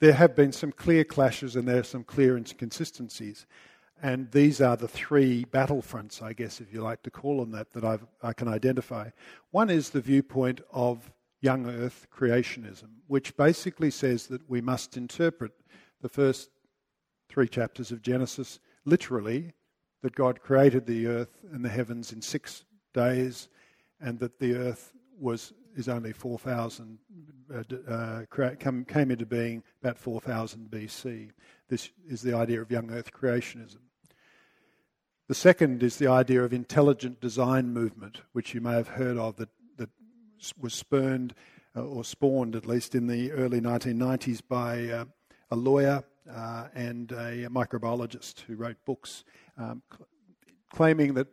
There 0.00 0.14
have 0.14 0.34
been 0.34 0.52
some 0.52 0.72
clear 0.72 1.04
clashes 1.04 1.56
and 1.56 1.68
there 1.68 1.80
are 1.80 1.84
some 1.84 2.04
clear 2.04 2.36
inconsistencies. 2.36 3.46
And 4.02 4.30
these 4.32 4.60
are 4.60 4.76
the 4.76 4.88
three 4.88 5.44
battlefronts, 5.44 6.20
I 6.20 6.32
guess, 6.32 6.60
if 6.60 6.72
you 6.72 6.82
like 6.82 7.02
to 7.04 7.10
call 7.10 7.38
them 7.38 7.52
that, 7.52 7.72
that 7.72 7.84
I've, 7.84 8.04
i 8.22 8.32
can 8.32 8.48
identify. 8.48 9.10
One 9.50 9.70
is 9.70 9.90
the 9.90 10.00
viewpoint 10.00 10.60
of 10.72 11.12
young 11.40 11.66
earth 11.66 12.06
creationism, 12.14 12.88
which 13.06 13.36
basically 13.36 13.90
says 13.90 14.26
that 14.26 14.48
we 14.48 14.60
must 14.60 14.96
interpret 14.96 15.52
the 16.00 16.08
first 16.08 16.50
three 17.28 17.48
chapters 17.48 17.92
of 17.92 18.02
Genesis 18.02 18.58
literally, 18.84 19.52
that 20.02 20.14
God 20.14 20.40
created 20.42 20.86
the 20.86 21.06
earth 21.06 21.44
and 21.52 21.64
the 21.64 21.70
heavens 21.70 22.12
in 22.12 22.20
six 22.20 22.64
days 22.92 23.48
and 24.04 24.18
that 24.20 24.38
the 24.38 24.54
earth 24.54 24.92
was 25.18 25.52
is 25.76 25.88
only 25.88 26.12
4,000 26.12 26.98
uh, 27.52 27.92
uh, 27.92 28.22
came 28.86 29.10
into 29.10 29.26
being 29.26 29.62
about 29.82 29.98
4,000 29.98 30.70
BC. 30.70 31.30
This 31.68 31.90
is 32.08 32.22
the 32.22 32.34
idea 32.34 32.62
of 32.62 32.70
young 32.70 32.92
Earth 32.92 33.12
creationism. 33.12 33.78
The 35.26 35.34
second 35.34 35.82
is 35.82 35.96
the 35.96 36.06
idea 36.06 36.44
of 36.44 36.52
intelligent 36.52 37.20
design 37.20 37.72
movement, 37.72 38.20
which 38.32 38.54
you 38.54 38.60
may 38.60 38.72
have 38.72 38.88
heard 38.88 39.16
of, 39.16 39.36
that, 39.36 39.48
that 39.78 39.90
was 40.60 40.74
spurned 40.74 41.34
uh, 41.74 41.82
or 41.82 42.04
spawned, 42.04 42.54
at 42.54 42.66
least 42.66 42.94
in 42.94 43.08
the 43.08 43.32
early 43.32 43.60
1990s, 43.60 44.42
by 44.48 44.88
uh, 44.88 45.04
a 45.50 45.56
lawyer 45.56 46.04
uh, 46.30 46.68
and 46.74 47.10
a 47.12 47.48
microbiologist 47.48 48.40
who 48.42 48.54
wrote 48.54 48.76
books 48.84 49.24
um, 49.58 49.82
cl- 49.90 50.06
claiming 50.70 51.14
that 51.14 51.28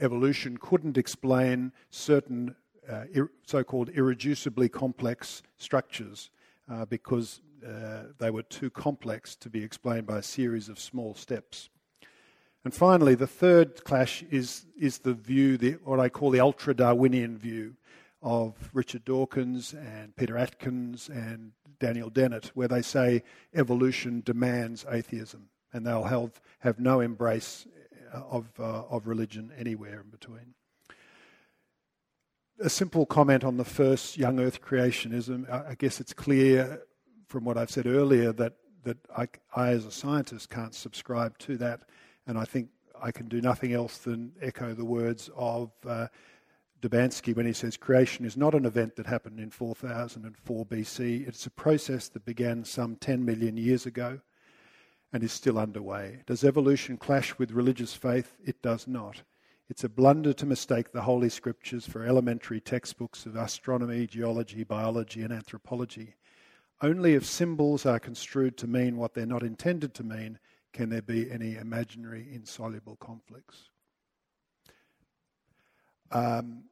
evolution 0.00 0.56
couldn't 0.56 0.98
explain 0.98 1.72
certain 1.90 2.54
uh, 2.90 3.04
ir- 3.12 3.30
so 3.46 3.64
called 3.64 3.90
irreducibly 3.92 4.70
complex 4.70 5.42
structures 5.56 6.30
uh, 6.70 6.84
because 6.84 7.40
uh, 7.66 8.04
they 8.18 8.30
were 8.30 8.42
too 8.42 8.70
complex 8.70 9.34
to 9.36 9.48
be 9.48 9.62
explained 9.62 10.06
by 10.06 10.18
a 10.18 10.22
series 10.22 10.68
of 10.68 10.78
small 10.78 11.14
steps. 11.14 11.70
And 12.64 12.74
finally, 12.74 13.14
the 13.14 13.26
third 13.26 13.84
clash 13.84 14.22
is, 14.30 14.66
is 14.78 14.98
the 14.98 15.14
view, 15.14 15.56
the, 15.56 15.72
what 15.84 16.00
I 16.00 16.08
call 16.08 16.30
the 16.30 16.40
ultra 16.40 16.74
Darwinian 16.74 17.36
view 17.36 17.76
of 18.22 18.54
Richard 18.72 19.04
Dawkins 19.04 19.74
and 19.74 20.16
Peter 20.16 20.38
Atkins 20.38 21.10
and 21.10 21.52
Daniel 21.78 22.08
Dennett, 22.08 22.46
where 22.54 22.68
they 22.68 22.80
say 22.80 23.22
evolution 23.54 24.22
demands 24.24 24.86
atheism 24.90 25.48
and 25.74 25.86
they'll 25.86 26.04
have, 26.04 26.40
have 26.60 26.80
no 26.80 27.00
embrace 27.00 27.66
of, 28.18 28.48
uh, 28.58 28.84
of 28.90 29.06
religion 29.06 29.52
anywhere 29.58 30.00
in 30.00 30.10
between. 30.10 30.54
A 32.60 32.70
simple 32.70 33.04
comment 33.04 33.44
on 33.44 33.56
the 33.56 33.64
first 33.64 34.16
young 34.16 34.38
earth 34.38 34.60
creationism. 34.62 35.50
I 35.50 35.74
guess 35.74 36.00
it's 36.00 36.12
clear 36.12 36.82
from 37.26 37.44
what 37.44 37.58
I've 37.58 37.70
said 37.70 37.86
earlier 37.86 38.32
that, 38.32 38.54
that 38.84 38.98
I, 39.16 39.28
I, 39.54 39.68
as 39.70 39.84
a 39.84 39.90
scientist, 39.90 40.50
can't 40.50 40.74
subscribe 40.74 41.36
to 41.38 41.56
that. 41.56 41.80
And 42.26 42.38
I 42.38 42.44
think 42.44 42.68
I 43.02 43.10
can 43.10 43.28
do 43.28 43.40
nothing 43.40 43.72
else 43.72 43.98
than 43.98 44.32
echo 44.40 44.72
the 44.72 44.84
words 44.84 45.30
of 45.36 45.72
uh, 45.86 46.06
when 47.34 47.46
he 47.46 47.52
says 47.54 47.78
creation 47.78 48.26
is 48.26 48.36
not 48.36 48.54
an 48.54 48.66
event 48.66 48.94
that 48.96 49.06
happened 49.06 49.40
in 49.40 49.50
4004 49.50 50.66
BC. 50.66 51.26
It's 51.26 51.46
a 51.46 51.50
process 51.50 52.08
that 52.08 52.26
began 52.26 52.62
some 52.62 52.96
10 52.96 53.24
million 53.24 53.56
years 53.56 53.86
ago 53.86 54.20
and 55.14 55.22
is 55.22 55.32
still 55.32 55.60
underway. 55.60 56.18
Does 56.26 56.42
evolution 56.42 56.96
clash 56.96 57.38
with 57.38 57.52
religious 57.52 57.94
faith? 57.94 58.36
It 58.44 58.60
does 58.62 58.88
not. 58.88 59.22
It's 59.68 59.84
a 59.84 59.88
blunder 59.88 60.32
to 60.32 60.44
mistake 60.44 60.90
the 60.90 61.02
Holy 61.02 61.28
Scriptures 61.28 61.86
for 61.86 62.04
elementary 62.04 62.60
textbooks 62.60 63.24
of 63.24 63.36
astronomy, 63.36 64.08
geology, 64.08 64.64
biology, 64.64 65.22
and 65.22 65.32
anthropology. 65.32 66.16
Only 66.82 67.14
if 67.14 67.24
symbols 67.24 67.86
are 67.86 68.00
construed 68.00 68.58
to 68.58 68.66
mean 68.66 68.96
what 68.96 69.14
they're 69.14 69.24
not 69.24 69.44
intended 69.44 69.94
to 69.94 70.02
mean 70.02 70.40
can 70.72 70.90
there 70.90 71.00
be 71.00 71.30
any 71.30 71.54
imaginary 71.54 72.26
insoluble 72.34 72.96
conflicts. 72.96 73.70
Um, 76.10 76.64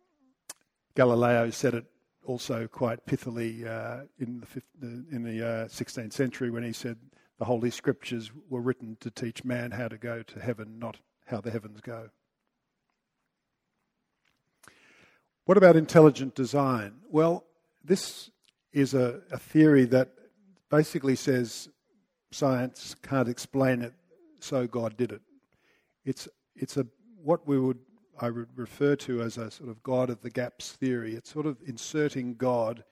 Galileo 0.96 1.50
said 1.50 1.74
it 1.74 1.84
also 2.24 2.66
quite 2.66 3.06
pithily 3.06 3.64
uh, 3.64 4.02
in 4.18 4.40
the, 4.80 4.86
in 5.12 5.22
the 5.22 5.46
uh, 5.46 5.68
16th 5.68 6.12
century 6.12 6.50
when 6.50 6.64
he 6.64 6.72
said, 6.72 6.98
the 7.42 7.46
Holy 7.46 7.72
Scriptures 7.72 8.30
were 8.48 8.60
written 8.60 8.96
to 9.00 9.10
teach 9.10 9.42
man 9.42 9.72
how 9.72 9.88
to 9.88 9.98
go 9.98 10.22
to 10.22 10.38
heaven, 10.38 10.78
not 10.78 10.98
how 11.26 11.40
the 11.40 11.50
heavens 11.50 11.80
go. 11.80 12.08
What 15.44 15.58
about 15.58 15.74
intelligent 15.74 16.36
design? 16.36 17.00
Well, 17.10 17.42
this 17.82 18.30
is 18.72 18.94
a, 18.94 19.22
a 19.32 19.38
theory 19.38 19.86
that 19.86 20.10
basically 20.70 21.16
says 21.16 21.68
science 22.30 22.94
can't 23.02 23.28
explain 23.28 23.82
it, 23.82 23.94
so 24.38 24.68
God 24.68 24.96
did 24.96 25.10
it. 25.10 25.22
It's, 26.04 26.28
it's 26.54 26.76
a, 26.76 26.86
what 27.24 27.44
we 27.44 27.58
would, 27.58 27.80
I 28.20 28.30
would 28.30 28.56
refer 28.56 28.94
to 28.94 29.20
as 29.20 29.36
a 29.36 29.50
sort 29.50 29.68
of 29.68 29.82
God 29.82 30.10
of 30.10 30.22
the 30.22 30.30
gaps 30.30 30.70
theory. 30.74 31.16
It's 31.16 31.32
sort 31.32 31.46
of 31.46 31.58
inserting 31.66 32.36
God 32.36 32.84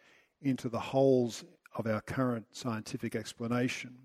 into 0.42 0.68
the 0.68 0.80
holes 0.80 1.44
of 1.76 1.86
our 1.86 2.01
current 2.01 2.46
scientific 2.51 3.14
explanation 3.14 3.96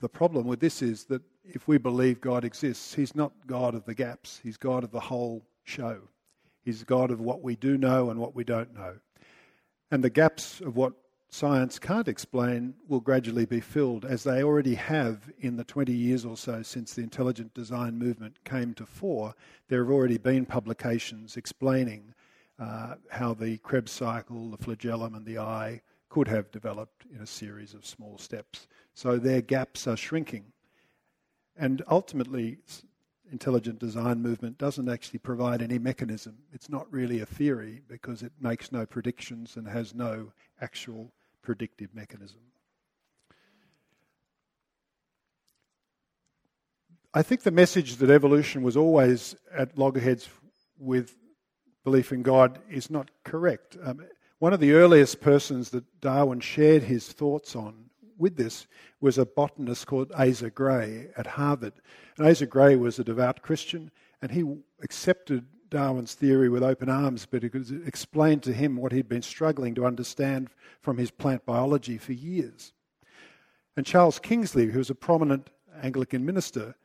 the 0.00 0.08
problem 0.08 0.46
with 0.46 0.60
this 0.60 0.82
is 0.82 1.04
that 1.04 1.22
if 1.44 1.68
we 1.68 1.78
believe 1.78 2.20
God 2.20 2.44
exists, 2.44 2.94
He's 2.94 3.14
not 3.14 3.32
God 3.46 3.74
of 3.74 3.84
the 3.84 3.94
gaps, 3.94 4.40
He's 4.42 4.56
God 4.56 4.84
of 4.84 4.90
the 4.90 5.00
whole 5.00 5.44
show. 5.64 6.00
He's 6.62 6.82
God 6.82 7.10
of 7.10 7.20
what 7.20 7.42
we 7.42 7.56
do 7.56 7.76
know 7.76 8.10
and 8.10 8.18
what 8.18 8.34
we 8.34 8.44
don't 8.44 8.74
know. 8.74 8.96
And 9.90 10.02
the 10.02 10.10
gaps 10.10 10.60
of 10.60 10.76
what 10.76 10.94
science 11.28 11.78
can't 11.78 12.08
explain 12.08 12.74
will 12.88 13.00
gradually 13.00 13.44
be 13.44 13.60
filled, 13.60 14.04
as 14.04 14.22
they 14.22 14.42
already 14.42 14.74
have 14.74 15.30
in 15.40 15.56
the 15.56 15.64
20 15.64 15.92
years 15.92 16.24
or 16.24 16.36
so 16.36 16.62
since 16.62 16.94
the 16.94 17.02
intelligent 17.02 17.52
design 17.54 17.98
movement 17.98 18.42
came 18.44 18.72
to 18.74 18.86
fore. 18.86 19.34
There 19.68 19.84
have 19.84 19.92
already 19.92 20.16
been 20.16 20.46
publications 20.46 21.36
explaining 21.36 22.14
uh, 22.58 22.94
how 23.10 23.34
the 23.34 23.58
Krebs 23.58 23.90
cycle, 23.90 24.50
the 24.50 24.62
flagellum, 24.62 25.14
and 25.14 25.26
the 25.26 25.38
eye 25.38 25.82
could 26.08 26.28
have 26.28 26.50
developed 26.52 27.04
in 27.12 27.20
a 27.20 27.26
series 27.26 27.74
of 27.74 27.84
small 27.84 28.16
steps. 28.16 28.68
So 28.94 29.18
their 29.18 29.40
gaps 29.40 29.86
are 29.86 29.96
shrinking. 29.96 30.44
And 31.56 31.82
ultimately, 31.88 32.58
intelligent 33.30 33.78
design 33.78 34.22
movement 34.22 34.58
doesn't 34.58 34.88
actually 34.88 35.18
provide 35.18 35.62
any 35.62 35.78
mechanism. 35.78 36.36
It's 36.52 36.68
not 36.68 36.90
really 36.92 37.20
a 37.20 37.26
theory 37.26 37.82
because 37.88 38.22
it 38.22 38.32
makes 38.40 38.72
no 38.72 38.86
predictions 38.86 39.56
and 39.56 39.68
has 39.68 39.94
no 39.94 40.32
actual 40.60 41.12
predictive 41.42 41.94
mechanism. 41.94 42.40
I 47.12 47.22
think 47.22 47.42
the 47.42 47.52
message 47.52 47.96
that 47.96 48.10
evolution 48.10 48.62
was 48.62 48.76
always 48.76 49.36
at 49.52 49.78
loggerheads 49.78 50.28
with 50.78 51.14
belief 51.84 52.12
in 52.12 52.22
God 52.22 52.58
is 52.68 52.90
not 52.90 53.10
correct. 53.22 53.76
Um, 53.84 54.04
one 54.40 54.52
of 54.52 54.58
the 54.58 54.72
earliest 54.72 55.20
persons 55.20 55.70
that 55.70 56.00
Darwin 56.00 56.40
shared 56.40 56.82
his 56.82 57.12
thoughts 57.12 57.54
on 57.54 57.83
with 58.18 58.36
this 58.36 58.66
was 59.00 59.18
a 59.18 59.26
botanist 59.26 59.86
called 59.86 60.12
Asa 60.12 60.50
Gray 60.50 61.08
at 61.16 61.26
Harvard. 61.26 61.74
And 62.16 62.26
Asa 62.26 62.46
Gray 62.46 62.76
was 62.76 62.98
a 62.98 63.04
devout 63.04 63.42
Christian, 63.42 63.90
and 64.22 64.30
he 64.30 64.44
accepted 64.82 65.46
Darwin's 65.70 66.14
theory 66.14 66.48
with 66.48 66.62
open 66.62 66.88
arms, 66.88 67.26
but 67.26 67.42
it 67.42 67.54
explained 67.86 68.42
to 68.44 68.52
him 68.52 68.76
what 68.76 68.92
he'd 68.92 69.08
been 69.08 69.22
struggling 69.22 69.74
to 69.74 69.86
understand 69.86 70.48
from 70.80 70.98
his 70.98 71.10
plant 71.10 71.44
biology 71.44 71.98
for 71.98 72.12
years. 72.12 72.72
And 73.76 73.84
Charles 73.84 74.18
Kingsley, 74.18 74.66
who 74.66 74.78
was 74.78 74.90
a 74.90 74.94
prominent 74.94 75.50
Anglican 75.82 76.24
minister, 76.24 76.76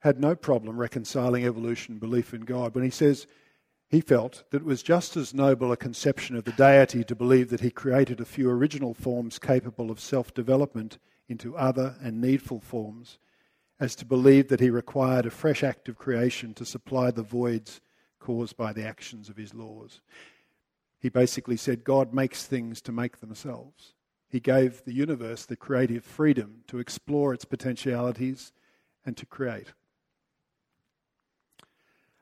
had 0.00 0.20
no 0.20 0.34
problem 0.36 0.78
reconciling 0.78 1.44
evolution 1.44 1.98
belief 1.98 2.34
in 2.34 2.42
God 2.42 2.74
when 2.74 2.84
he 2.84 2.90
says, 2.90 3.26
he 3.88 4.00
felt 4.02 4.44
that 4.50 4.58
it 4.58 4.66
was 4.66 4.82
just 4.82 5.16
as 5.16 5.32
noble 5.32 5.72
a 5.72 5.76
conception 5.76 6.36
of 6.36 6.44
the 6.44 6.52
deity 6.52 7.02
to 7.04 7.16
believe 7.16 7.48
that 7.48 7.60
he 7.60 7.70
created 7.70 8.20
a 8.20 8.26
few 8.26 8.50
original 8.50 8.92
forms 8.92 9.38
capable 9.38 9.90
of 9.90 9.98
self 9.98 10.34
development 10.34 10.98
into 11.28 11.56
other 11.56 11.96
and 12.02 12.20
needful 12.20 12.60
forms 12.60 13.18
as 13.80 13.94
to 13.94 14.04
believe 14.04 14.48
that 14.48 14.60
he 14.60 14.70
required 14.70 15.24
a 15.24 15.30
fresh 15.30 15.62
act 15.62 15.88
of 15.88 15.96
creation 15.96 16.52
to 16.52 16.64
supply 16.64 17.10
the 17.10 17.22
voids 17.22 17.80
caused 18.18 18.56
by 18.56 18.72
the 18.72 18.84
actions 18.84 19.28
of 19.28 19.36
his 19.36 19.54
laws. 19.54 20.00
He 21.00 21.08
basically 21.08 21.56
said 21.56 21.84
God 21.84 22.12
makes 22.12 22.44
things 22.44 22.80
to 22.82 22.92
make 22.92 23.20
themselves. 23.20 23.94
He 24.28 24.40
gave 24.40 24.84
the 24.84 24.92
universe 24.92 25.46
the 25.46 25.56
creative 25.56 26.04
freedom 26.04 26.64
to 26.66 26.78
explore 26.78 27.32
its 27.32 27.44
potentialities 27.44 28.52
and 29.06 29.16
to 29.16 29.24
create. 29.24 29.72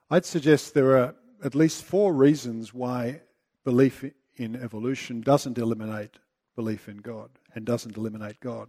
I'd 0.08 0.24
suggest 0.24 0.74
there 0.74 0.98
are 0.98 1.16
at 1.46 1.54
least 1.54 1.84
four 1.84 2.12
reasons 2.12 2.74
why 2.74 3.20
belief 3.64 4.04
in 4.36 4.56
evolution 4.56 5.20
doesn't 5.20 5.58
eliminate 5.58 6.18
belief 6.56 6.88
in 6.88 6.96
God 6.96 7.30
and 7.54 7.64
doesn't 7.64 7.96
eliminate 7.96 8.40
God, 8.40 8.68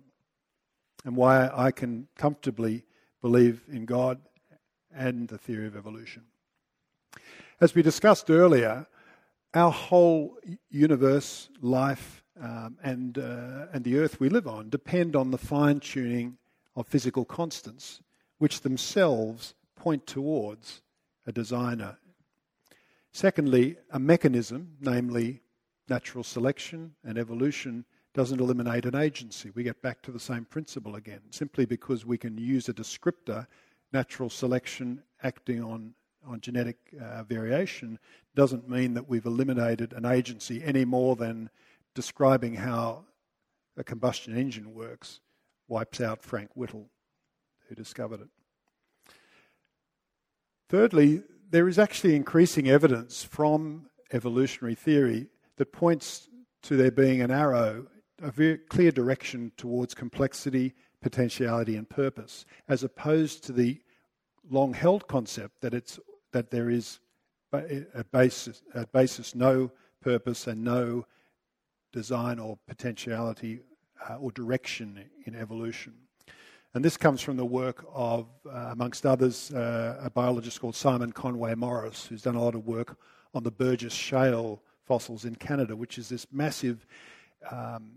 and 1.03 1.15
why 1.15 1.49
I 1.51 1.71
can 1.71 2.07
comfortably 2.15 2.85
believe 3.21 3.63
in 3.67 3.85
God 3.85 4.19
and 4.93 5.27
the 5.27 5.39
theory 5.39 5.65
of 5.65 5.75
evolution. 5.75 6.23
As 7.59 7.73
we 7.73 7.81
discussed 7.81 8.29
earlier, 8.29 8.85
our 9.55 9.71
whole 9.71 10.37
universe, 10.69 11.49
life, 11.61 12.23
um, 12.39 12.77
and, 12.83 13.17
uh, 13.17 13.65
and 13.73 13.83
the 13.83 13.97
earth 13.97 14.19
we 14.19 14.29
live 14.29 14.47
on 14.47 14.69
depend 14.69 15.15
on 15.15 15.31
the 15.31 15.37
fine 15.39 15.79
tuning 15.79 16.37
of 16.75 16.85
physical 16.85 17.25
constants, 17.25 18.01
which 18.37 18.61
themselves 18.61 19.55
point 19.75 20.05
towards 20.05 20.83
a 21.25 21.31
designer. 21.31 21.97
Secondly, 23.17 23.75
a 23.89 23.97
mechanism, 23.97 24.73
namely 24.79 25.41
natural 25.89 26.23
selection 26.23 26.93
and 27.03 27.17
evolution, 27.17 27.83
doesn't 28.13 28.39
eliminate 28.39 28.85
an 28.85 28.93
agency. 28.93 29.49
We 29.55 29.63
get 29.63 29.81
back 29.81 30.03
to 30.03 30.11
the 30.11 30.19
same 30.19 30.45
principle 30.45 30.97
again. 30.97 31.21
Simply 31.31 31.65
because 31.65 32.05
we 32.05 32.19
can 32.19 32.37
use 32.37 32.69
a 32.69 32.75
descriptor, 32.75 33.47
natural 33.91 34.29
selection 34.29 35.01
acting 35.23 35.63
on 35.63 35.95
on 36.27 36.41
genetic 36.41 36.77
uh, 37.01 37.23
variation 37.23 37.97
doesn't 38.35 38.69
mean 38.69 38.93
that 38.93 39.09
we've 39.09 39.25
eliminated 39.25 39.93
an 39.93 40.05
agency 40.05 40.63
any 40.63 40.85
more 40.85 41.15
than 41.15 41.49
describing 41.95 42.53
how 42.53 43.03
a 43.77 43.83
combustion 43.83 44.37
engine 44.37 44.75
works 44.75 45.21
wipes 45.67 46.01
out 46.01 46.21
Frank 46.21 46.51
Whittle, 46.53 46.87
who 47.67 47.73
discovered 47.73 48.21
it. 48.21 48.29
Thirdly, 50.69 51.23
there 51.49 51.67
is 51.67 51.79
actually 51.79 52.15
increasing 52.15 52.69
evidence 52.69 53.23
from 53.23 53.89
evolutionary 54.11 54.75
theory 54.75 55.27
that 55.57 55.71
points 55.71 56.29
to 56.63 56.75
there 56.75 56.91
being 56.91 57.21
an 57.21 57.31
arrow, 57.31 57.87
a 58.21 58.31
very 58.31 58.57
clear 58.57 58.91
direction 58.91 59.51
towards 59.57 59.93
complexity, 59.93 60.73
potentiality, 61.01 61.75
and 61.75 61.89
purpose, 61.89 62.45
as 62.67 62.83
opposed 62.83 63.43
to 63.43 63.53
the 63.53 63.79
long 64.49 64.73
held 64.73 65.07
concept 65.07 65.61
that 65.61 65.73
it's 65.73 65.99
that 66.31 66.51
there 66.51 66.69
is 66.69 66.99
at 67.53 68.11
basis, 68.11 68.61
basis 68.91 69.33
no 69.33 69.71
purpose 70.01 70.47
and 70.47 70.63
no 70.63 71.05
design 71.93 72.39
or 72.39 72.57
potentiality 72.67 73.61
uh, 74.09 74.15
or 74.15 74.31
direction 74.31 75.09
in 75.25 75.35
evolution. 75.35 75.93
And 76.77 76.85
this 76.85 76.95
comes 76.95 77.23
from 77.23 77.37
the 77.37 77.45
work 77.45 77.83
of, 77.91 78.27
uh, 78.45 78.69
amongst 78.71 79.03
others, 79.07 79.51
uh, 79.51 79.99
a 79.99 80.11
biologist 80.11 80.61
called 80.61 80.75
Simon 80.75 81.11
Conway 81.11 81.55
Morris, 81.55 82.05
who's 82.05 82.21
done 82.21 82.35
a 82.35 82.43
lot 82.43 82.53
of 82.53 82.67
work 82.67 82.99
on 83.33 83.41
the 83.41 83.49
Burgess 83.49 83.93
Shale 83.93 84.61
fossils 84.83 85.25
in 85.25 85.33
Canada, 85.33 85.75
which 85.75 85.97
is 85.97 86.07
this 86.07 86.27
massive 86.31 86.85
um, 87.49 87.93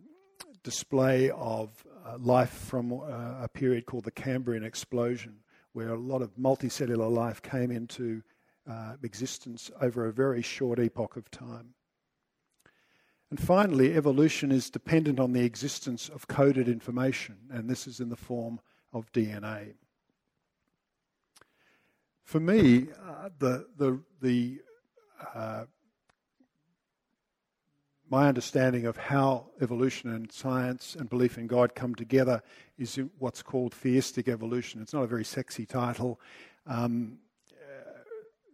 display 0.63 1.29
of 1.29 1.85
uh, 2.07 2.17
life 2.17 2.49
from 2.49 2.95
uh, 2.95 3.43
a 3.43 3.49
period 3.53 3.85
called 3.85 4.05
the 4.05 4.11
Cambrian 4.11 4.65
explosion, 4.65 5.41
where 5.75 5.91
a 5.91 5.99
lot 5.99 6.23
of 6.23 6.35
multicellular 6.37 7.13
life 7.13 7.43
came 7.43 7.71
into 7.71 8.23
uh, 8.67 8.95
existence 9.03 9.71
over 9.83 10.07
a 10.07 10.13
very 10.13 10.41
short 10.41 10.79
epoch 10.79 11.19
of 11.19 11.31
time. 11.31 11.75
And 13.29 13.39
finally, 13.39 13.95
evolution 13.95 14.51
is 14.51 14.71
dependent 14.71 15.21
on 15.21 15.35
the 15.35 15.45
existence 15.45 16.09
of 16.09 16.29
coded 16.29 16.67
information, 16.67 17.37
and 17.51 17.69
this 17.69 17.87
is 17.87 18.01
in 18.01 18.09
the 18.09 18.17
form 18.17 18.59
of 18.93 19.11
DNA. 19.13 19.75
For 22.25 22.41
me, 22.41 22.89
uh, 23.07 23.31
the, 23.39 23.67
the, 23.77 24.01
the, 24.21 24.61
uh, 25.35 25.65
my 28.09 28.29
understanding 28.29 28.87
of 28.87 28.97
how 28.97 29.47
evolution 29.61 30.13
and 30.15 30.31
science 30.31 30.97
and 30.97 31.09
belief 31.09 31.39
in 31.39 31.47
God 31.47 31.75
come 31.75 31.95
together 31.95 32.43
is 32.79 32.99
what's 33.19 33.43
called 33.43 33.75
theistic 33.75 34.29
evolution. 34.29 34.81
It's 34.81 34.93
not 34.93 35.03
a 35.03 35.09
very 35.09 35.25
sexy 35.25 35.67
title. 35.67 36.21
Um, 36.67 37.19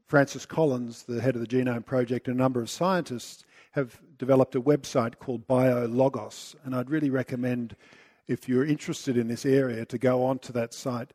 Francis 0.06 0.46
Collins, 0.46 1.02
the 1.02 1.20
head 1.20 1.34
of 1.34 1.40
the 1.40 1.48
Genome 1.48 1.84
Project, 1.84 2.28
and 2.28 2.36
a 2.36 2.42
number 2.42 2.60
of 2.60 2.70
scientists 2.70 3.44
have 3.72 4.00
developed 4.18 4.54
a 4.54 4.60
website 4.60 5.18
called 5.18 5.46
BioLogos. 5.48 6.54
And 6.64 6.76
I'd 6.76 6.90
really 6.90 7.10
recommend, 7.10 7.74
if 8.28 8.48
you're 8.48 8.64
interested 8.64 9.16
in 9.16 9.28
this 9.28 9.46
area, 9.46 9.84
to 9.86 9.98
go 9.98 10.24
onto 10.24 10.52
that 10.52 10.74
site. 10.74 11.12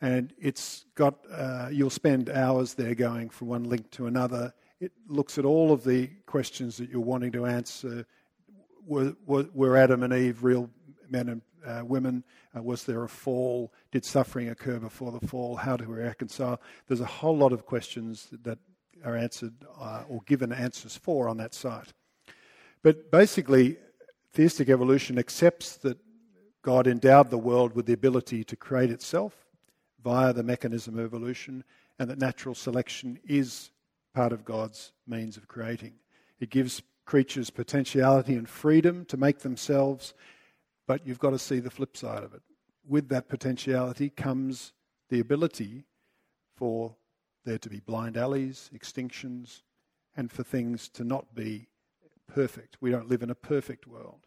And 0.00 0.32
it's 0.38 0.84
got, 0.94 1.14
uh, 1.32 1.68
you'll 1.70 1.90
spend 1.90 2.28
hours 2.30 2.74
there 2.74 2.94
going 2.94 3.30
from 3.30 3.48
one 3.48 3.64
link 3.64 3.90
to 3.92 4.06
another. 4.06 4.52
It 4.80 4.92
looks 5.08 5.38
at 5.38 5.44
all 5.44 5.72
of 5.72 5.84
the 5.84 6.08
questions 6.26 6.76
that 6.76 6.90
you're 6.90 7.00
wanting 7.00 7.32
to 7.32 7.46
answer. 7.46 8.06
Were, 8.86 9.14
were, 9.26 9.76
Adam 9.76 10.02
and 10.02 10.12
Eve 10.12 10.44
real 10.44 10.68
men 11.08 11.28
and 11.28 11.42
uh, 11.66 11.84
women? 11.84 12.24
Uh, 12.54 12.62
was 12.62 12.84
there 12.84 13.02
a 13.04 13.08
fall? 13.08 13.72
Did 13.92 14.04
suffering 14.04 14.48
occur 14.48 14.78
before 14.78 15.12
the 15.12 15.26
fall? 15.26 15.56
How 15.56 15.76
do 15.76 15.88
we 15.88 15.96
reconcile? 15.96 16.60
There's 16.86 17.00
a 17.00 17.06
whole 17.06 17.36
lot 17.36 17.52
of 17.52 17.64
questions 17.64 18.28
that 18.42 18.58
are 19.04 19.16
answered 19.16 19.54
uh, 19.80 20.02
or 20.08 20.20
given 20.26 20.52
answers 20.52 20.96
for 20.96 21.28
on 21.28 21.36
that 21.38 21.54
site. 21.54 21.92
But 22.82 23.10
basically, 23.10 23.78
theistic 24.32 24.68
evolution 24.68 25.18
accepts 25.18 25.76
that 25.78 25.98
God 26.64 26.86
endowed 26.88 27.30
the 27.30 27.38
world 27.38 27.76
with 27.76 27.86
the 27.86 27.92
ability 27.92 28.42
to 28.44 28.56
create 28.56 28.90
itself 28.90 29.46
via 30.02 30.32
the 30.32 30.42
mechanism 30.42 30.98
of 30.98 31.04
evolution, 31.04 31.62
and 31.98 32.10
that 32.10 32.18
natural 32.18 32.54
selection 32.54 33.20
is 33.24 33.70
part 34.14 34.32
of 34.32 34.44
God's 34.44 34.92
means 35.06 35.36
of 35.36 35.46
creating. 35.46 35.94
It 36.40 36.50
gives 36.50 36.82
creatures 37.04 37.50
potentiality 37.50 38.34
and 38.34 38.48
freedom 38.48 39.04
to 39.06 39.16
make 39.16 39.40
themselves 39.40 40.14
but 40.86 41.06
you've 41.06 41.18
got 41.18 41.30
to 41.30 41.38
see 41.38 41.60
the 41.60 41.70
flip 41.70 41.96
side 41.96 42.22
of 42.22 42.34
it. 42.34 42.42
With 42.86 43.08
that 43.08 43.28
potentiality 43.28 44.10
comes 44.10 44.72
the 45.08 45.20
ability 45.20 45.84
for 46.56 46.96
there 47.44 47.58
to 47.58 47.68
be 47.68 47.80
blind 47.80 48.16
alleys, 48.16 48.70
extinctions, 48.74 49.62
and 50.16 50.30
for 50.30 50.42
things 50.42 50.88
to 50.90 51.04
not 51.04 51.34
be 51.34 51.68
perfect. 52.26 52.76
We 52.80 52.90
don't 52.90 53.08
live 53.08 53.22
in 53.22 53.30
a 53.30 53.34
perfect 53.34 53.86
world. 53.86 54.23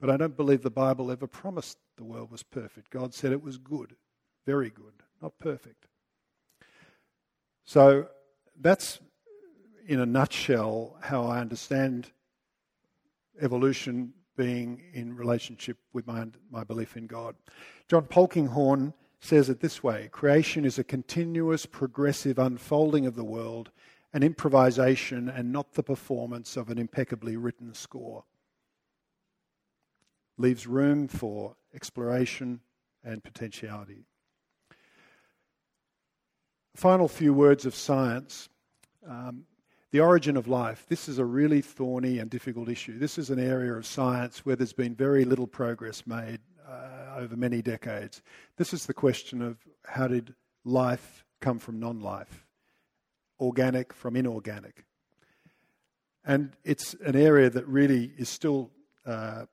But 0.00 0.10
I 0.10 0.16
don't 0.16 0.36
believe 0.36 0.62
the 0.62 0.70
Bible 0.70 1.10
ever 1.10 1.26
promised 1.26 1.78
the 1.96 2.04
world 2.04 2.30
was 2.30 2.42
perfect. 2.42 2.90
God 2.90 3.14
said 3.14 3.32
it 3.32 3.42
was 3.42 3.58
good, 3.58 3.96
very 4.46 4.70
good, 4.70 5.02
not 5.22 5.38
perfect. 5.38 5.86
So 7.64 8.08
that's, 8.60 9.00
in 9.86 10.00
a 10.00 10.06
nutshell, 10.06 10.96
how 11.00 11.24
I 11.24 11.40
understand 11.40 12.10
evolution 13.40 14.12
being 14.36 14.82
in 14.92 15.16
relationship 15.16 15.78
with 15.92 16.06
my, 16.06 16.26
my 16.50 16.64
belief 16.64 16.96
in 16.96 17.06
God. 17.06 17.36
John 17.88 18.04
Polkinghorne 18.04 18.92
says 19.20 19.48
it 19.48 19.60
this 19.60 19.82
way 19.82 20.08
creation 20.12 20.64
is 20.64 20.78
a 20.78 20.84
continuous, 20.84 21.66
progressive 21.66 22.38
unfolding 22.38 23.06
of 23.06 23.14
the 23.14 23.24
world, 23.24 23.70
an 24.12 24.22
improvisation, 24.22 25.28
and 25.28 25.52
not 25.52 25.72
the 25.72 25.82
performance 25.82 26.56
of 26.56 26.68
an 26.68 26.78
impeccably 26.78 27.36
written 27.36 27.72
score. 27.74 28.24
Leaves 30.36 30.66
room 30.66 31.08
for 31.08 31.56
exploration 31.74 32.60
and 33.04 33.22
potentiality. 33.22 34.04
Final 36.74 37.08
few 37.08 37.32
words 37.32 37.66
of 37.66 37.74
science. 37.74 38.48
Um, 39.08 39.44
the 39.94 40.00
origin 40.00 40.36
of 40.36 40.48
life. 40.48 40.86
This 40.88 41.08
is 41.08 41.18
a 41.18 41.24
really 41.24 41.60
thorny 41.60 42.18
and 42.18 42.28
difficult 42.28 42.68
issue. 42.68 42.98
This 42.98 43.16
is 43.16 43.30
an 43.30 43.38
area 43.38 43.72
of 43.74 43.86
science 43.86 44.44
where 44.44 44.56
there's 44.56 44.72
been 44.72 44.96
very 44.96 45.24
little 45.24 45.46
progress 45.46 46.04
made 46.04 46.40
uh, 46.68 47.14
over 47.16 47.36
many 47.36 47.62
decades. 47.62 48.20
This 48.56 48.74
is 48.74 48.86
the 48.86 48.92
question 48.92 49.40
of 49.40 49.58
how 49.86 50.08
did 50.08 50.34
life 50.64 51.24
come 51.40 51.60
from 51.60 51.78
non 51.78 52.00
life, 52.00 52.44
organic 53.38 53.92
from 53.92 54.16
inorganic. 54.16 54.84
And 56.24 56.56
it's 56.64 56.94
an 56.94 57.14
area 57.14 57.48
that 57.48 57.64
really 57.68 58.10
is 58.18 58.28
still 58.28 58.72
uh, 59.06 59.44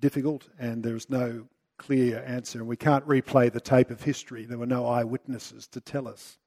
difficult, 0.00 0.48
and 0.58 0.82
there's 0.82 1.08
no 1.10 1.46
clear 1.78 2.22
answer. 2.26 2.58
And 2.58 2.68
we 2.68 2.76
can't 2.76 3.06
replay 3.06 3.50
the 3.50 3.60
tape 3.60 3.90
of 3.90 4.02
history. 4.02 4.44
There 4.44 4.58
were 4.58 4.66
no 4.66 4.86
eyewitnesses 4.86 5.66
to 5.68 5.80
tell 5.80 6.06
us. 6.08 6.38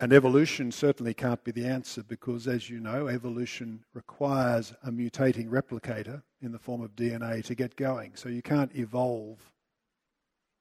And 0.00 0.12
evolution 0.12 0.72
certainly 0.72 1.14
can't 1.14 1.42
be 1.44 1.52
the 1.52 1.66
answer 1.66 2.02
because, 2.02 2.48
as 2.48 2.68
you 2.68 2.80
know, 2.80 3.06
evolution 3.06 3.84
requires 3.94 4.74
a 4.82 4.90
mutating 4.90 5.48
replicator 5.48 6.22
in 6.42 6.50
the 6.50 6.58
form 6.58 6.82
of 6.82 6.96
DNA 6.96 7.44
to 7.44 7.54
get 7.54 7.76
going. 7.76 8.12
So 8.16 8.28
you 8.28 8.42
can't 8.42 8.74
evolve 8.74 9.38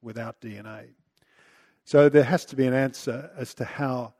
without 0.03 0.39
DNA. 0.39 0.89
So 1.83 2.09
there 2.09 2.23
has 2.23 2.45
to 2.45 2.55
be 2.55 2.67
an 2.67 2.73
answer 2.73 3.31
as 3.35 3.53
to 3.55 3.65
how 3.65 4.13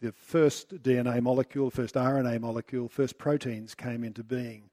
the 0.00 0.12
first 0.12 0.82
DNA 0.82 1.22
molecule, 1.22 1.70
first 1.70 1.94
RNA 1.94 2.40
molecule, 2.40 2.88
first 2.88 3.16
proteins 3.18 3.74
came 3.74 4.04
into 4.04 4.22
being. 4.22 4.68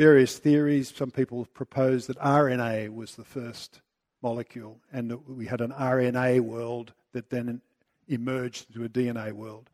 Various 0.00 0.38
theories, 0.38 0.94
some 0.96 1.10
people 1.10 1.44
propose 1.52 2.06
that 2.06 2.16
RNA 2.20 2.88
was 2.94 3.16
the 3.16 3.22
first 3.22 3.82
molecule 4.22 4.80
and 4.90 5.10
that 5.10 5.28
we 5.28 5.44
had 5.44 5.60
an 5.60 5.72
RNA 5.72 6.40
world 6.40 6.94
that 7.12 7.28
then 7.28 7.60
emerged 8.08 8.68
into 8.70 8.82
a 8.82 8.88
DNA 8.88 9.30
world. 9.32 9.68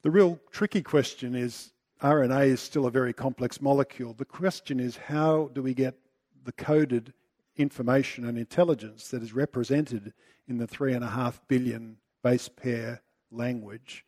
The 0.00 0.10
real 0.10 0.40
tricky 0.50 0.80
question 0.80 1.34
is 1.34 1.74
RNA 2.02 2.46
is 2.46 2.62
still 2.62 2.86
a 2.86 2.90
very 2.90 3.12
complex 3.12 3.60
molecule. 3.60 4.14
The 4.14 4.24
question 4.24 4.80
is 4.80 4.96
how 4.96 5.50
do 5.52 5.60
we 5.60 5.74
get 5.74 5.98
the 6.42 6.52
coded 6.52 7.12
information 7.58 8.26
and 8.26 8.38
intelligence 8.38 9.08
that 9.08 9.22
is 9.22 9.34
represented 9.34 10.14
in 10.48 10.56
the 10.56 10.66
three 10.66 10.94
and 10.94 11.04
a 11.04 11.08
half 11.08 11.46
billion 11.48 11.98
base 12.22 12.48
pair 12.48 13.02
language 13.30 14.06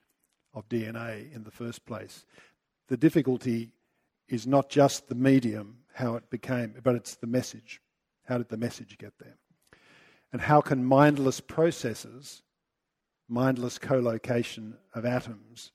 of 0.55 0.67
DNA 0.71 1.31
in 1.31 1.45
the 1.45 1.51
first 1.51 1.85
place? 1.85 2.25
The 2.89 2.97
difficulty 2.97 3.73
is 4.33 4.47
not 4.47 4.71
just 4.71 5.09
the 5.09 5.15
medium, 5.15 5.77
how 5.93 6.15
it 6.15 6.31
became, 6.31 6.75
but 6.83 6.95
it's 6.95 7.17
the 7.17 7.27
message. 7.27 7.83
How 8.25 8.39
did 8.39 8.49
the 8.49 8.57
message 8.57 8.97
get 8.97 9.13
there? 9.19 9.37
And 10.33 10.41
how 10.41 10.63
can 10.63 10.87
mindless 10.87 11.39
processes, 11.39 12.43
mindless 13.29 13.77
co-location 13.77 14.79
of 14.95 15.05
atoms, 15.05 15.73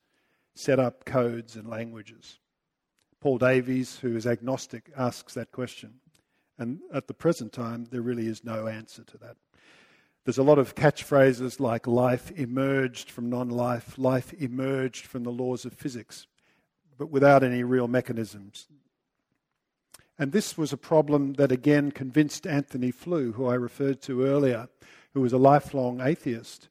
set 0.56 0.80
up 0.80 1.04
codes 1.04 1.54
and 1.54 1.68
languages? 1.68 2.40
Paul 3.20 3.38
Davies, 3.38 4.00
who 4.00 4.16
is 4.16 4.26
agnostic, 4.26 4.90
asks 4.96 5.34
that 5.34 5.52
question. 5.52 6.00
And 6.58 6.80
at 6.92 7.06
the 7.06 7.14
present 7.14 7.52
time, 7.52 7.86
there 7.92 8.02
really 8.02 8.26
is 8.26 8.42
no 8.42 8.66
answer 8.66 9.04
to 9.04 9.18
that. 9.18 9.36
There's 10.24 10.38
a 10.38 10.42
lot 10.42 10.58
of 10.58 10.74
catchphrases 10.74 11.60
like 11.60 11.86
life 11.86 12.32
emerged 12.32 13.08
from 13.08 13.30
non 13.30 13.50
life, 13.50 13.96
life 13.96 14.32
emerged 14.32 15.06
from 15.06 15.22
the 15.22 15.30
laws 15.30 15.64
of 15.64 15.74
physics, 15.74 16.26
but 16.98 17.10
without 17.10 17.42
any 17.42 17.62
real 17.62 17.88
mechanisms. 17.88 18.66
And 20.18 20.32
this 20.32 20.58
was 20.58 20.72
a 20.72 20.76
problem 20.76 21.34
that 21.34 21.52
again 21.52 21.92
convinced 21.92 22.46
Antony 22.46 22.90
Flew, 22.90 23.32
who 23.32 23.46
I 23.46 23.54
referred 23.54 24.02
to 24.02 24.26
earlier, 24.26 24.68
who 25.14 25.20
was 25.20 25.32
a 25.32 25.38
lifelong 25.38 26.00
atheist, 26.00 26.68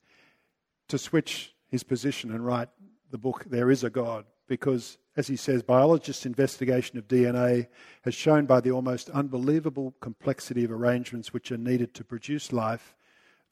to 0.90 0.98
switch 0.98 1.56
his 1.70 1.84
position 1.84 2.32
and 2.32 2.46
write 2.46 2.70
the 3.10 3.18
book 3.18 3.46
There 3.46 3.72
Is 3.72 3.86
a 3.86 3.90
God, 3.90 4.26
because, 4.48 4.98
as 5.16 5.28
he 5.28 5.38
says, 5.38 5.64
biologists' 5.64 6.26
investigation 6.26 6.98
of 6.98 7.08
DNA 7.08 7.68
has 8.04 8.14
shown 8.14 8.46
by 8.46 8.60
the 8.60 8.72
almost 8.72 9.10
unbelievable 9.12 9.96
complexity 10.02 10.66
of 10.66 10.72
arrangements 10.72 11.34
which 11.34 11.52
are 11.52 11.58
needed 11.58 11.94
to 11.94 12.04
produce 12.04 12.52
life 12.52 12.96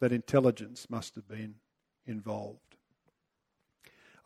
that 0.02 0.12
intelligence 0.12 0.90
must 0.90 1.16
have 1.16 1.28
been 1.28 1.56
involved. 2.06 2.76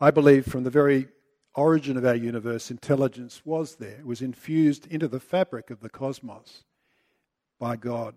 I 0.00 0.10
believe 0.10 0.46
from 0.46 0.64
the 0.64 0.70
very 0.70 1.08
origin 1.54 1.96
of 1.96 2.04
our 2.04 2.14
universe, 2.14 2.70
intelligence 2.70 3.42
was 3.44 3.76
there. 3.76 3.98
It 3.98 4.06
was 4.06 4.22
infused 4.22 4.86
into 4.86 5.08
the 5.08 5.20
fabric 5.20 5.70
of 5.70 5.80
the 5.80 5.90
cosmos 5.90 6.64
by 7.58 7.76
God. 7.76 8.14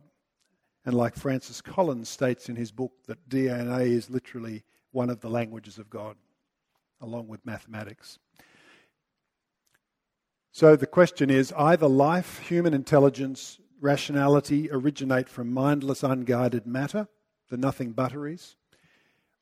And 0.86 0.96
like 0.96 1.16
Francis 1.16 1.62
Collins 1.62 2.10
states 2.10 2.50
in 2.50 2.56
his 2.56 2.72
book, 2.72 2.92
that 3.08 3.30
DNA 3.30 3.88
is 3.88 4.10
literally 4.10 4.64
one 4.92 5.10
of 5.10 5.22
the 5.22 5.30
languages 5.30 5.78
of 5.78 5.90
God, 5.90 6.16
along 7.02 7.28
with 7.28 7.46
mathematics. 7.46 8.20
So 10.52 10.76
the 10.76 10.86
question 10.86 11.30
is 11.30 11.52
either 11.58 11.88
life, 11.88 12.40
human 12.40 12.74
intelligence, 12.74 13.60
rationality 13.82 14.70
originate 14.72 15.28
from 15.28 15.52
mindless, 15.52 16.04
unguided 16.04 16.68
matter, 16.68 17.08
the 17.50 17.58
nothing 17.58 17.92
butteries, 17.92 18.56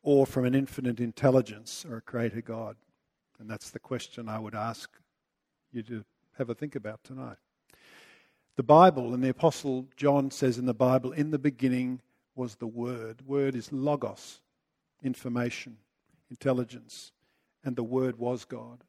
or 0.04 0.26
from 0.26 0.46
an 0.46 0.56
infinite 0.56 1.00
intelligence 1.00 1.86
or 1.88 1.98
a 1.98 2.02
creator 2.02 2.42
God. 2.42 2.78
And 3.42 3.50
that's 3.50 3.72
the 3.72 3.80
question 3.80 4.30
I 4.30 4.38
would 4.38 4.54
ask 4.54 4.88
you 5.72 5.82
to 5.82 6.06
have 6.38 6.52
a 6.52 6.54
think 6.54 6.76
about 6.76 7.04
tonight. 7.04 7.38
The 8.56 8.62
Bible, 8.62 9.16
and 9.16 9.24
the 9.24 9.30
Apostle 9.30 9.88
John 9.98 10.30
says 10.30 10.60
in 10.60 10.68
the 10.68 10.76
Bible, 10.76 11.12
in 11.12 11.32
the 11.32 11.40
beginning 11.40 12.02
was 12.36 12.54
the 12.54 12.68
Word. 12.68 13.26
Word 13.26 13.56
is 13.56 13.72
logos, 13.72 14.42
information, 15.02 15.78
intelligence, 16.30 17.14
and 17.64 17.76
the 17.76 17.84
Word 17.84 18.20
was 18.20 18.46
God. 18.46 18.84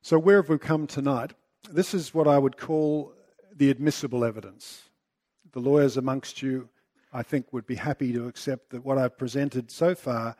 So, 0.00 0.18
where 0.18 0.36
have 0.36 0.48
we 0.48 0.56
come 0.56 0.86
tonight? 0.86 1.34
This 1.70 1.92
is 1.92 2.14
what 2.14 2.26
I 2.26 2.38
would 2.38 2.56
call 2.56 3.12
the 3.54 3.68
admissible 3.68 4.24
evidence. 4.24 4.84
The 5.52 5.60
lawyers 5.60 5.98
amongst 5.98 6.40
you 6.40 6.70
I 7.12 7.22
think, 7.22 7.52
would 7.52 7.66
be 7.66 7.74
happy 7.74 8.12
to 8.12 8.28
accept 8.28 8.70
that 8.70 8.84
what 8.84 8.98
I've 8.98 9.18
presented 9.18 9.70
so 9.70 9.94
far, 9.94 10.36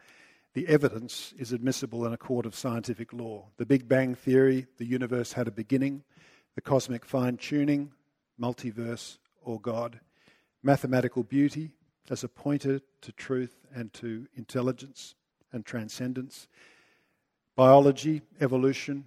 the 0.55 0.69
evidence 0.69 1.33
is 1.39 1.53
admissible 1.53 2.07
in 2.07 2.13
a 2.13 2.19
court 2.19 2.47
of 2.47 2.55
scientific 2.55 3.13
law. 3.13 3.49
The 3.57 3.67
Big 3.67 3.89
Bang 3.89 4.15
Theory, 4.15 4.67
the 4.79 4.87
universe 4.87 5.33
had 5.33 5.49
a 5.49 5.53
beginning, 5.53 6.05
the 6.55 6.61
cosmic 6.61 7.05
fine 7.05 7.37
tuning, 7.37 7.93
multiverse, 8.41 9.19
or 9.43 9.61
God, 9.61 10.01
mathematical 10.63 11.23
beauty 11.23 11.73
as 12.09 12.25
a 12.25 12.29
pointer 12.29 12.81
to 13.01 13.13
truth 13.13 13.67
and 13.75 13.93
to 13.95 14.27
intelligence 14.35 15.15
and 15.53 15.65
transcendence, 15.65 16.49
biology, 17.57 18.23
evolution, 18.41 19.07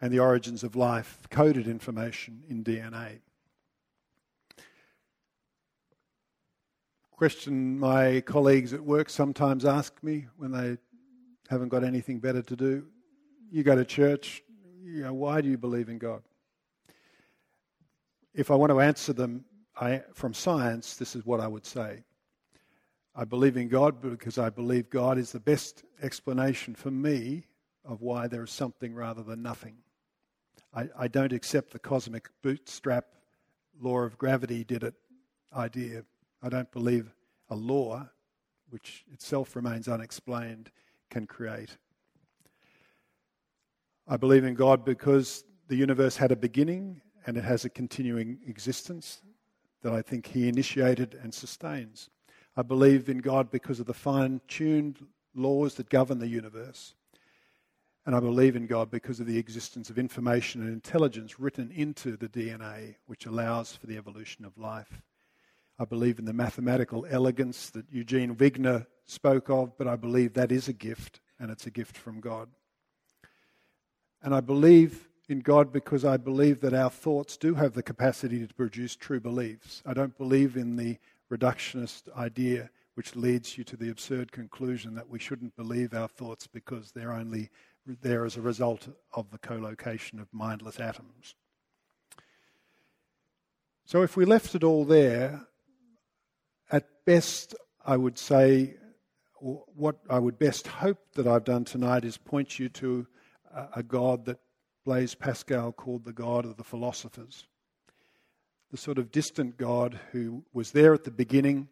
and 0.00 0.12
the 0.12 0.18
origins 0.18 0.62
of 0.62 0.76
life, 0.76 1.20
coded 1.30 1.66
information 1.66 2.42
in 2.48 2.62
DNA. 2.62 3.20
Question 7.16 7.78
my 7.78 8.20
colleagues 8.20 8.74
at 8.74 8.80
work 8.80 9.08
sometimes 9.08 9.64
ask 9.64 10.02
me 10.02 10.26
when 10.36 10.52
they 10.52 10.76
haven't 11.48 11.70
got 11.70 11.82
anything 11.82 12.18
better 12.18 12.42
to 12.42 12.54
do. 12.54 12.86
You 13.50 13.62
go 13.62 13.74
to 13.74 13.86
church, 13.86 14.42
you 14.84 15.02
know, 15.02 15.14
why 15.14 15.40
do 15.40 15.48
you 15.48 15.56
believe 15.56 15.88
in 15.88 15.96
God? 15.96 16.22
If 18.34 18.50
I 18.50 18.54
want 18.54 18.70
to 18.70 18.80
answer 18.80 19.14
them 19.14 19.46
I, 19.80 20.02
from 20.12 20.34
science, 20.34 20.96
this 20.96 21.16
is 21.16 21.24
what 21.24 21.40
I 21.40 21.48
would 21.48 21.64
say. 21.64 22.04
I 23.14 23.24
believe 23.24 23.56
in 23.56 23.68
God 23.68 24.02
because 24.02 24.36
I 24.36 24.50
believe 24.50 24.90
God 24.90 25.16
is 25.16 25.32
the 25.32 25.40
best 25.40 25.84
explanation 26.02 26.74
for 26.74 26.90
me 26.90 27.46
of 27.82 28.02
why 28.02 28.26
there 28.26 28.44
is 28.44 28.50
something 28.50 28.94
rather 28.94 29.22
than 29.22 29.40
nothing. 29.40 29.76
I, 30.74 30.90
I 30.98 31.08
don't 31.08 31.32
accept 31.32 31.70
the 31.70 31.78
cosmic 31.78 32.28
bootstrap 32.42 33.06
law 33.80 34.00
of 34.00 34.18
gravity 34.18 34.64
did 34.64 34.82
it 34.82 34.94
idea 35.54 36.04
I 36.46 36.48
don't 36.48 36.70
believe 36.70 37.12
a 37.50 37.56
law, 37.56 38.08
which 38.70 39.04
itself 39.12 39.56
remains 39.56 39.88
unexplained, 39.88 40.70
can 41.10 41.26
create. 41.26 41.76
I 44.06 44.16
believe 44.16 44.44
in 44.44 44.54
God 44.54 44.84
because 44.84 45.42
the 45.66 45.74
universe 45.74 46.16
had 46.16 46.30
a 46.30 46.36
beginning 46.36 47.00
and 47.26 47.36
it 47.36 47.42
has 47.42 47.64
a 47.64 47.68
continuing 47.68 48.38
existence 48.46 49.22
that 49.82 49.92
I 49.92 50.02
think 50.02 50.24
He 50.24 50.48
initiated 50.48 51.18
and 51.20 51.34
sustains. 51.34 52.10
I 52.56 52.62
believe 52.62 53.08
in 53.08 53.18
God 53.18 53.50
because 53.50 53.80
of 53.80 53.86
the 53.86 53.92
fine 53.92 54.40
tuned 54.46 55.04
laws 55.34 55.74
that 55.74 55.88
govern 55.88 56.20
the 56.20 56.28
universe. 56.28 56.94
And 58.06 58.14
I 58.14 58.20
believe 58.20 58.54
in 58.54 58.68
God 58.68 58.88
because 58.88 59.18
of 59.18 59.26
the 59.26 59.36
existence 59.38 59.90
of 59.90 59.98
information 59.98 60.60
and 60.60 60.72
intelligence 60.72 61.40
written 61.40 61.72
into 61.72 62.16
the 62.16 62.28
DNA, 62.28 62.94
which 63.06 63.26
allows 63.26 63.74
for 63.74 63.88
the 63.88 63.96
evolution 63.96 64.44
of 64.44 64.56
life. 64.56 65.02
I 65.78 65.84
believe 65.84 66.18
in 66.18 66.24
the 66.24 66.32
mathematical 66.32 67.06
elegance 67.08 67.70
that 67.70 67.84
Eugene 67.90 68.36
Wigner 68.36 68.86
spoke 69.04 69.50
of, 69.50 69.76
but 69.76 69.86
I 69.86 69.96
believe 69.96 70.34
that 70.34 70.50
is 70.50 70.68
a 70.68 70.72
gift, 70.72 71.20
and 71.38 71.50
it's 71.50 71.66
a 71.66 71.70
gift 71.70 71.96
from 71.96 72.20
God. 72.20 72.48
And 74.22 74.34
I 74.34 74.40
believe 74.40 75.08
in 75.28 75.40
God 75.40 75.72
because 75.72 76.04
I 76.04 76.16
believe 76.16 76.60
that 76.60 76.74
our 76.74 76.90
thoughts 76.90 77.36
do 77.36 77.54
have 77.54 77.74
the 77.74 77.82
capacity 77.82 78.46
to 78.46 78.54
produce 78.54 78.96
true 78.96 79.20
beliefs. 79.20 79.82
I 79.84 79.92
don't 79.92 80.16
believe 80.16 80.56
in 80.56 80.76
the 80.76 80.98
reductionist 81.30 82.04
idea 82.16 82.70
which 82.94 83.14
leads 83.14 83.58
you 83.58 83.64
to 83.64 83.76
the 83.76 83.90
absurd 83.90 84.32
conclusion 84.32 84.94
that 84.94 85.10
we 85.10 85.18
shouldn't 85.18 85.54
believe 85.54 85.92
our 85.92 86.08
thoughts 86.08 86.46
because 86.46 86.92
they're 86.92 87.12
only 87.12 87.50
there 88.00 88.24
as 88.24 88.36
a 88.36 88.40
result 88.40 88.88
of 89.12 89.30
the 89.30 89.38
co-location 89.38 90.18
of 90.18 90.32
mindless 90.32 90.80
atoms. 90.80 91.34
So 93.84 94.02
if 94.02 94.16
we 94.16 94.24
left 94.24 94.54
it 94.54 94.64
all 94.64 94.84
there, 94.84 95.46
at 96.70 96.86
best, 97.04 97.54
I 97.84 97.96
would 97.96 98.18
say, 98.18 98.76
what 99.40 99.96
I 100.08 100.18
would 100.18 100.38
best 100.38 100.66
hope 100.66 100.98
that 101.14 101.26
I've 101.26 101.44
done 101.44 101.64
tonight 101.64 102.04
is 102.04 102.16
point 102.16 102.58
you 102.58 102.68
to 102.70 103.06
a 103.74 103.82
God 103.82 104.24
that 104.26 104.38
Blaise 104.84 105.14
Pascal 105.14 105.72
called 105.72 106.04
the 106.04 106.12
God 106.12 106.44
of 106.44 106.56
the 106.56 106.64
philosophers. 106.64 107.46
The 108.70 108.76
sort 108.76 108.98
of 108.98 109.12
distant 109.12 109.56
God 109.56 109.98
who 110.12 110.44
was 110.52 110.72
there 110.72 110.94
at 110.94 111.04
the 111.04 111.10
beginning, 111.10 111.68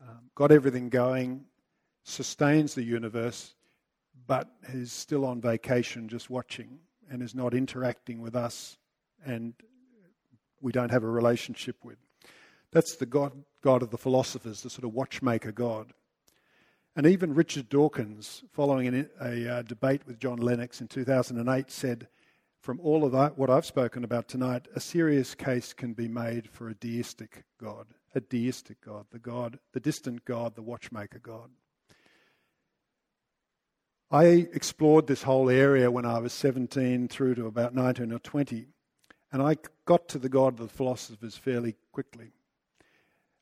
um, 0.00 0.30
got 0.34 0.50
everything 0.50 0.88
going, 0.88 1.44
sustains 2.04 2.74
the 2.74 2.84
universe, 2.84 3.54
but 4.26 4.48
is 4.68 4.92
still 4.92 5.24
on 5.24 5.40
vacation 5.40 6.08
just 6.08 6.30
watching 6.30 6.78
and 7.10 7.22
is 7.22 7.34
not 7.34 7.54
interacting 7.54 8.20
with 8.20 8.34
us 8.34 8.78
and 9.24 9.54
we 10.60 10.72
don't 10.72 10.90
have 10.90 11.04
a 11.04 11.10
relationship 11.10 11.76
with. 11.84 11.98
That's 12.72 12.96
the 12.96 13.06
God, 13.06 13.32
God 13.62 13.82
of 13.82 13.90
the 13.90 13.98
philosophers, 13.98 14.62
the 14.62 14.70
sort 14.70 14.84
of 14.84 14.92
watchmaker 14.92 15.52
God. 15.52 15.92
And 16.96 17.06
even 17.06 17.34
Richard 17.34 17.68
Dawkins, 17.68 18.42
following 18.52 18.88
a, 18.88 19.06
a 19.20 19.58
uh, 19.58 19.62
debate 19.62 20.02
with 20.06 20.18
John 20.18 20.38
Lennox 20.38 20.80
in 20.80 20.88
2008, 20.88 21.70
said, 21.70 22.08
from 22.60 22.80
all 22.80 23.04
of 23.04 23.12
that, 23.12 23.38
what 23.38 23.50
I've 23.50 23.64
spoken 23.64 24.04
about 24.04 24.28
tonight, 24.28 24.66
a 24.74 24.80
serious 24.80 25.34
case 25.34 25.72
can 25.72 25.92
be 25.92 26.08
made 26.08 26.50
for 26.50 26.68
a 26.68 26.74
deistic 26.74 27.44
God, 27.62 27.86
a 28.14 28.20
deistic 28.20 28.80
God, 28.80 29.06
the 29.12 29.18
God, 29.18 29.58
the 29.72 29.80
distant 29.80 30.24
God, 30.24 30.54
the 30.54 30.62
watchmaker 30.62 31.20
God. 31.20 31.50
I 34.10 34.48
explored 34.52 35.06
this 35.06 35.22
whole 35.22 35.50
area 35.50 35.90
when 35.90 36.04
I 36.04 36.18
was 36.18 36.32
17 36.32 37.08
through 37.08 37.36
to 37.36 37.46
about 37.46 37.74
19 37.74 38.12
or 38.12 38.18
20, 38.18 38.66
and 39.30 39.42
I 39.42 39.56
got 39.84 40.08
to 40.08 40.18
the 40.18 40.28
God 40.28 40.54
of 40.54 40.68
the 40.68 40.74
philosophers 40.74 41.36
fairly 41.36 41.76
quickly. 41.92 42.32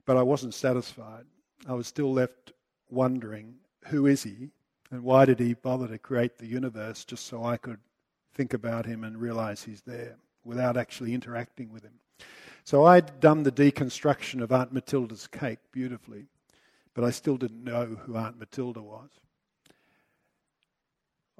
But 0.06 0.16
I 0.16 0.22
wasn't 0.22 0.54
satisfied. 0.54 1.26
I 1.68 1.74
was 1.74 1.86
still 1.86 2.12
left 2.12 2.52
wondering 2.88 3.56
who 3.86 4.06
is 4.06 4.22
he 4.22 4.50
and 4.90 5.02
why 5.02 5.24
did 5.24 5.40
he 5.40 5.54
bother 5.54 5.88
to 5.88 5.98
create 5.98 6.38
the 6.38 6.46
universe 6.46 7.04
just 7.04 7.26
so 7.26 7.44
I 7.44 7.56
could 7.56 7.80
think 8.34 8.54
about 8.54 8.86
him 8.86 9.04
and 9.04 9.20
realize 9.20 9.62
he's 9.62 9.82
there 9.82 10.16
without 10.44 10.76
actually 10.76 11.12
interacting 11.12 11.72
with 11.72 11.82
him? 11.82 11.98
So 12.64 12.84
I'd 12.84 13.20
done 13.20 13.42
the 13.42 13.52
deconstruction 13.52 14.42
of 14.42 14.52
Aunt 14.52 14.72
Matilda's 14.72 15.26
cake 15.26 15.58
beautifully, 15.72 16.26
but 16.94 17.04
I 17.04 17.10
still 17.10 17.36
didn't 17.36 17.64
know 17.64 17.86
who 17.86 18.16
Aunt 18.16 18.38
Matilda 18.38 18.82
was. 18.82 19.10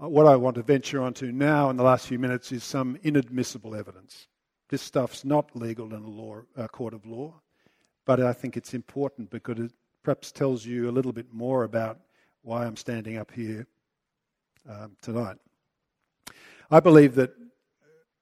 Uh, 0.01 0.09
what 0.09 0.27
I 0.27 0.37
want 0.37 0.57
to 0.57 0.63
venture 0.63 1.01
onto 1.01 1.33
now 1.33 1.71
in 1.71 1.77
the 1.77 1.83
last 1.83 2.07
few 2.07 2.19
minutes 2.19 2.53
is 2.53 2.63
some 2.63 2.99
inadmissible 3.03 3.75
evidence. 3.75 4.29
This 4.69 4.83
stuff's 4.83 5.25
not 5.25 5.57
legal 5.57 5.95
in 5.95 6.03
a 6.03 6.09
law, 6.09 6.43
a 6.57 6.69
court 6.69 6.93
of 6.93 7.07
law, 7.07 7.41
but 8.07 8.21
I 8.23 8.33
think 8.33 8.57
it's 8.57 8.73
important 8.73 9.29
because 9.29 9.59
it 9.59 9.73
perhaps 10.03 10.33
tells 10.33 10.65
you 10.65 10.89
a 10.89 10.93
little 10.93 11.13
bit 11.13 11.35
more 11.35 11.65
about 11.65 11.99
why 12.43 12.65
I'm 12.65 12.77
standing 12.77 13.19
up 13.19 13.33
here 13.33 13.67
um, 14.69 14.97
tonight. 15.03 15.37
I 16.71 16.81
believe 16.81 17.17
that 17.17 17.35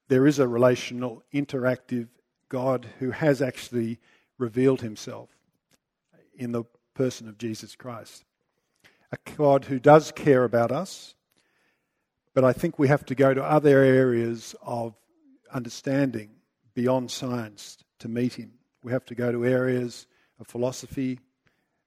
there 0.09 0.27
is 0.27 0.39
a 0.39 0.49
relational, 0.49 1.23
interactive 1.33 2.09
God 2.49 2.89
who 2.99 3.11
has 3.11 3.41
actually 3.41 4.01
revealed 4.39 4.81
himself 4.81 5.29
in 6.37 6.53
the 6.53 6.65
person 6.95 7.29
of 7.29 7.39
Jesus 7.39 7.77
Christ. 7.77 8.25
A 9.13 9.19
God 9.37 9.67
who 9.67 9.79
does 9.79 10.11
care 10.13 10.45
about 10.45 10.73
us, 10.73 11.15
but 12.33 12.45
I 12.45 12.53
think 12.53 12.79
we 12.79 12.89
have 12.89 13.05
to 13.07 13.15
go 13.15 13.33
to 13.33 13.45
other 13.45 13.79
areas 13.79 14.55
of 14.63 14.95
understanding 15.53 16.31
beyond 16.75 17.11
science 17.11 17.79
to 18.01 18.09
meet 18.09 18.35
him. 18.35 18.53
We 18.85 18.93
have 18.93 19.07
to 19.07 19.15
go 19.15 19.33
to 19.33 19.47
areas 19.47 20.07
of 20.39 20.47
philosophy, 20.47 21.19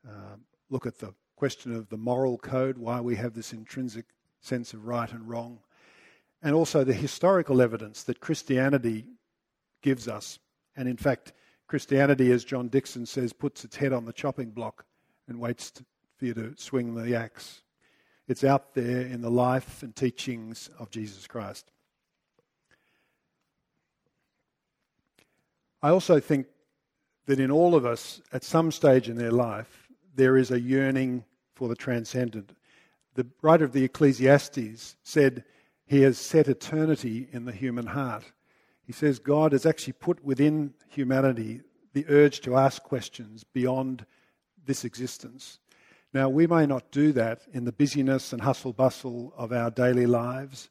uh, 0.05 0.37
look 0.71 0.87
at 0.87 0.97
the 0.97 1.13
question 1.35 1.75
of 1.75 1.89
the 1.89 1.97
moral 1.97 2.39
code, 2.39 2.75
why 2.79 2.99
we 3.01 3.15
have 3.17 3.35
this 3.35 3.53
intrinsic 3.53 4.05
sense 4.41 4.73
of 4.73 4.87
right 4.87 5.11
and 5.11 5.29
wrong, 5.29 5.59
and 6.41 6.55
also 6.55 6.83
the 6.83 6.93
historical 6.93 7.61
evidence 7.61 8.01
that 8.05 8.19
Christianity 8.19 9.05
gives 9.83 10.07
us. 10.07 10.39
And 10.75 10.89
in 10.89 10.97
fact, 10.97 11.33
Christianity, 11.67 12.31
as 12.31 12.43
John 12.43 12.67
Dickson 12.67 13.05
says, 13.05 13.31
puts 13.31 13.63
its 13.63 13.75
head 13.75 13.93
on 13.93 14.05
the 14.05 14.13
chopping 14.13 14.49
block 14.49 14.83
and 15.27 15.39
waits 15.39 15.69
to, 15.71 15.85
for 16.15 16.25
you 16.25 16.33
to 16.33 16.55
swing 16.57 16.95
the 16.95 17.15
axe. 17.15 17.61
It's 18.27 18.43
out 18.43 18.73
there 18.73 19.01
in 19.01 19.21
the 19.21 19.29
life 19.29 19.83
and 19.83 19.95
teachings 19.95 20.71
of 20.79 20.89
Jesus 20.89 21.27
Christ. 21.27 21.71
I 25.83 25.89
also 25.89 26.19
think 26.19 26.47
that 27.27 27.39
in 27.39 27.51
all 27.51 27.75
of 27.75 27.85
us, 27.85 28.19
at 28.33 28.43
some 28.43 28.71
stage 28.71 29.07
in 29.07 29.17
their 29.17 29.31
life, 29.31 29.87
there 30.15 30.37
is 30.37 30.49
a 30.49 30.59
yearning 30.59 31.23
for 31.53 31.67
the 31.67 31.75
transcendent. 31.75 32.53
The 33.13 33.27
writer 33.41 33.65
of 33.65 33.73
the 33.73 33.83
Ecclesiastes 33.83 34.95
said 35.03 35.43
he 35.85 36.01
has 36.01 36.17
set 36.17 36.47
eternity 36.47 37.27
in 37.31 37.45
the 37.45 37.51
human 37.51 37.87
heart. 37.87 38.23
He 38.83 38.93
says 38.93 39.19
God 39.19 39.51
has 39.51 39.65
actually 39.65 39.93
put 39.93 40.23
within 40.23 40.73
humanity 40.89 41.61
the 41.93 42.05
urge 42.09 42.41
to 42.41 42.57
ask 42.57 42.81
questions 42.83 43.43
beyond 43.43 44.05
this 44.65 44.85
existence. 44.85 45.59
Now, 46.13 46.29
we 46.29 46.47
may 46.47 46.65
not 46.65 46.91
do 46.91 47.11
that 47.13 47.41
in 47.53 47.65
the 47.65 47.71
busyness 47.71 48.31
and 48.31 48.41
hustle 48.41 48.73
bustle 48.73 49.33
of 49.35 49.51
our 49.51 49.69
daily 49.69 50.05
lives. 50.05 50.69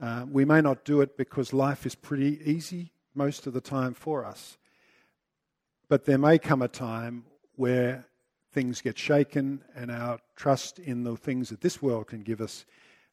Uh, 0.00 0.24
we 0.28 0.44
may 0.44 0.60
not 0.60 0.84
do 0.84 1.00
it 1.00 1.16
because 1.16 1.52
life 1.52 1.86
is 1.86 1.94
pretty 1.94 2.40
easy 2.44 2.92
most 3.14 3.46
of 3.46 3.52
the 3.52 3.60
time 3.60 3.94
for 3.94 4.24
us. 4.24 4.58
But 5.88 6.04
there 6.04 6.18
may 6.18 6.38
come 6.38 6.62
a 6.62 6.68
time 6.68 7.24
where 7.54 8.06
things 8.52 8.80
get 8.80 8.98
shaken 8.98 9.62
and 9.74 9.90
our 9.90 10.18
trust 10.34 10.78
in 10.78 11.04
the 11.04 11.16
things 11.16 11.48
that 11.50 11.60
this 11.60 11.80
world 11.80 12.08
can 12.08 12.22
give 12.22 12.40
us 12.40 12.64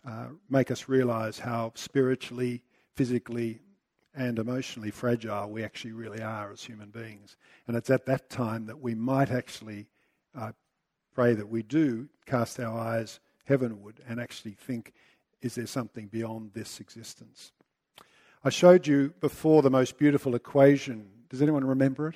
uh, 0.06 0.28
make 0.50 0.70
us 0.70 0.90
realize 0.90 1.40
how 1.40 1.72
spiritually, 1.76 2.62
physically, 2.94 3.62
and 4.16 4.38
emotionally 4.38 4.92
fragile 4.92 5.50
we 5.50 5.64
actually 5.64 5.94
really 5.94 6.22
are 6.22 6.52
as 6.52 6.62
human 6.62 6.90
beings. 6.90 7.38
And 7.68 7.78
it's 7.78 7.90
at 7.90 8.06
that 8.08 8.30
time 8.30 8.66
that 8.66 8.82
we 8.82 8.96
might 8.96 9.32
actually 9.32 9.88
uh, 10.38 10.52
pray 11.14 11.34
that 11.34 11.48
we 11.48 11.64
do 11.64 12.10
cast 12.26 12.60
our 12.60 12.78
eyes 12.78 13.20
heavenward 13.46 14.02
and 14.08 14.20
actually 14.20 14.54
think, 14.54 14.94
is 15.42 15.56
there 15.56 15.68
something 15.68 16.08
beyond 16.08 16.52
this 16.54 16.80
existence? 16.80 17.54
I 18.44 18.50
showed 18.50 18.86
you 18.86 19.14
before 19.22 19.62
the 19.62 19.70
most 19.70 19.98
beautiful 19.98 20.36
equation. 20.36 21.08
Does 21.30 21.42
anyone 21.42 21.64
remember 21.64 22.10
it? 22.10 22.16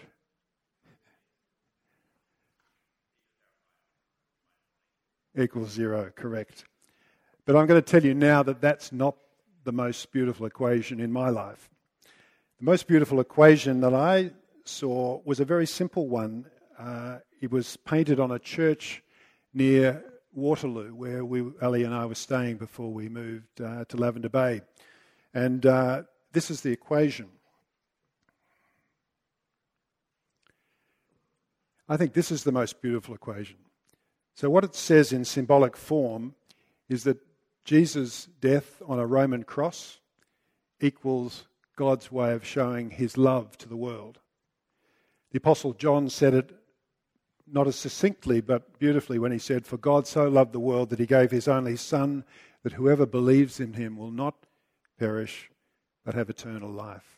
Equals 5.38 5.70
zero, 5.70 6.12
correct. 6.16 6.66
But 7.46 7.56
I'm 7.56 7.68
going 7.68 7.82
to 7.82 7.92
tell 7.92 8.04
you 8.04 8.16
now 8.16 8.42
that 8.44 8.60
that's 8.60 8.92
not 8.92 9.16
the 9.66 9.72
most 9.72 10.12
beautiful 10.12 10.48
equation 10.48 11.00
in 11.00 11.12
my 11.12 11.30
life. 11.30 11.70
The 12.58 12.66
most 12.66 12.88
beautiful 12.88 13.20
equation 13.20 13.82
that 13.82 13.94
I 13.94 14.32
saw 14.64 15.22
was 15.26 15.40
a 15.40 15.46
very 15.46 15.68
simple 15.68 16.08
one. 16.08 16.46
Uh, 16.80 17.20
it 17.40 17.52
was 17.52 17.78
painted 17.78 18.20
on 18.20 18.32
a 18.32 18.40
church 18.40 19.04
near 19.54 20.04
Waterloo, 20.34 20.96
where 20.96 21.24
we, 21.24 21.44
Ali 21.62 21.84
and 21.84 21.94
I 21.94 22.08
were 22.08 22.16
staying 22.16 22.58
before 22.58 22.92
we 22.92 23.08
moved 23.08 23.62
uh, 23.62 23.86
to 23.86 23.98
Lavender 23.98 24.30
Bay. 24.30 24.62
And 25.36 25.66
uh, 25.68 26.04
this 26.34 26.50
is 26.50 26.62
the 26.62 26.72
equation. 26.72 27.28
I 31.88 31.96
think 31.96 32.14
this 32.14 32.32
is 32.32 32.44
the 32.44 32.52
most 32.52 32.82
beautiful 32.82 33.14
equation. 33.14 33.58
So, 34.38 34.52
what 34.52 34.64
it 34.64 34.76
says 34.76 35.12
in 35.12 35.26
symbolic 35.26 35.76
form 35.76 36.36
is 36.90 37.06
that 37.06 37.18
Jesus' 37.66 38.30
death 38.40 38.84
on 38.88 39.00
a 39.00 39.06
Roman 39.08 39.44
cross 39.44 40.00
equals 40.80 41.48
God's 41.76 42.12
way 42.12 42.34
of 42.34 42.46
showing 42.46 42.92
his 42.92 43.18
love 43.18 43.58
to 43.58 43.68
the 43.68 43.76
world. 43.76 44.20
The 45.32 45.40
Apostle 45.40 45.74
John 45.74 46.08
said 46.12 46.36
it 46.36 46.52
not 47.52 47.66
as 47.66 47.78
succinctly 47.78 48.40
but 48.40 48.78
beautifully 48.78 49.18
when 49.18 49.32
he 49.32 49.40
said, 49.40 49.66
For 49.66 49.78
God 49.78 50.06
so 50.06 50.28
loved 50.28 50.54
the 50.54 50.60
world 50.60 50.92
that 50.92 51.00
he 51.00 51.08
gave 51.08 51.32
his 51.32 51.48
only 51.48 51.76
Son, 51.76 52.24
that 52.62 52.74
whoever 52.74 53.08
believes 53.08 53.60
in 53.60 53.74
him 53.74 53.98
will 53.98 54.12
not 54.12 54.46
perish 55.00 55.50
but 56.06 56.14
have 56.14 56.30
eternal 56.30 56.70
life. 56.70 57.18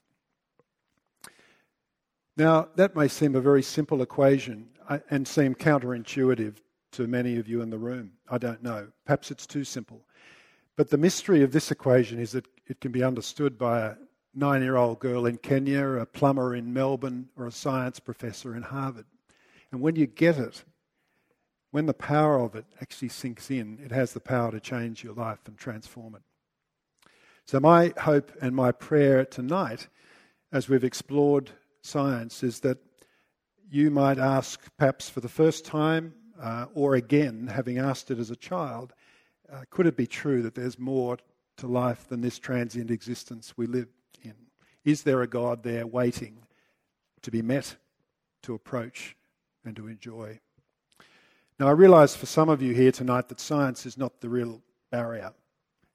Now, 2.37 2.69
that 2.75 2.95
may 2.95 3.09
seem 3.09 3.35
a 3.35 3.41
very 3.41 3.61
simple 3.61 4.01
equation 4.01 4.69
uh, 4.87 4.99
and 5.09 5.27
seem 5.27 5.53
counterintuitive 5.53 6.55
to 6.91 7.07
many 7.07 7.37
of 7.37 7.47
you 7.47 7.61
in 7.61 7.69
the 7.69 7.77
room. 7.77 8.11
I 8.29 8.37
don't 8.37 8.63
know. 8.63 8.87
Perhaps 9.05 9.31
it's 9.31 9.47
too 9.47 9.63
simple. 9.63 10.05
But 10.75 10.89
the 10.89 10.97
mystery 10.97 11.43
of 11.43 11.51
this 11.51 11.71
equation 11.71 12.19
is 12.19 12.31
that 12.31 12.47
it 12.67 12.79
can 12.81 12.91
be 12.91 13.03
understood 13.03 13.57
by 13.57 13.81
a 13.81 13.95
nine 14.33 14.61
year 14.61 14.77
old 14.77 14.99
girl 14.99 15.25
in 15.25 15.37
Kenya, 15.37 15.85
a 15.85 16.05
plumber 16.05 16.55
in 16.55 16.73
Melbourne, 16.73 17.29
or 17.35 17.47
a 17.47 17.51
science 17.51 17.99
professor 17.99 18.55
in 18.55 18.63
Harvard. 18.63 19.05
And 19.71 19.81
when 19.81 19.95
you 19.95 20.07
get 20.07 20.37
it, 20.37 20.63
when 21.71 21.85
the 21.85 21.93
power 21.93 22.39
of 22.39 22.55
it 22.55 22.65
actually 22.81 23.09
sinks 23.09 23.51
in, 23.51 23.79
it 23.83 23.91
has 23.91 24.13
the 24.13 24.19
power 24.19 24.51
to 24.51 24.59
change 24.59 25.03
your 25.03 25.13
life 25.13 25.39
and 25.45 25.57
transform 25.57 26.15
it. 26.15 26.21
So, 27.45 27.59
my 27.59 27.93
hope 27.99 28.31
and 28.41 28.55
my 28.55 28.71
prayer 28.71 29.25
tonight, 29.25 29.87
as 30.51 30.69
we've 30.69 30.83
explored 30.83 31.51
science, 31.81 32.43
is 32.43 32.61
that 32.61 32.77
you 33.69 33.91
might 33.91 34.17
ask, 34.17 34.61
perhaps 34.77 35.09
for 35.09 35.19
the 35.19 35.29
first 35.29 35.65
time 35.65 36.13
uh, 36.39 36.65
or 36.73 36.95
again, 36.95 37.47
having 37.47 37.77
asked 37.77 38.11
it 38.11 38.19
as 38.19 38.31
a 38.31 38.35
child, 38.35 38.93
uh, 39.51 39.63
could 39.69 39.87
it 39.87 39.97
be 39.97 40.07
true 40.07 40.41
that 40.41 40.55
there's 40.55 40.79
more 40.79 41.17
to 41.57 41.67
life 41.67 42.07
than 42.07 42.21
this 42.21 42.39
transient 42.39 42.91
existence 42.91 43.53
we 43.57 43.65
live 43.65 43.87
in? 44.23 44.33
Is 44.85 45.03
there 45.03 45.21
a 45.21 45.27
God 45.27 45.63
there 45.63 45.85
waiting 45.85 46.43
to 47.21 47.31
be 47.31 47.41
met, 47.41 47.75
to 48.43 48.53
approach, 48.53 49.15
and 49.65 49.75
to 49.75 49.87
enjoy. 49.87 50.39
Now, 51.59 51.67
I 51.67 51.71
realize 51.71 52.15
for 52.15 52.25
some 52.25 52.49
of 52.49 52.61
you 52.61 52.73
here 52.73 52.91
tonight 52.91 53.27
that 53.27 53.39
science 53.39 53.85
is 53.85 53.97
not 53.97 54.21
the 54.21 54.29
real 54.29 54.61
barrier. 54.91 55.33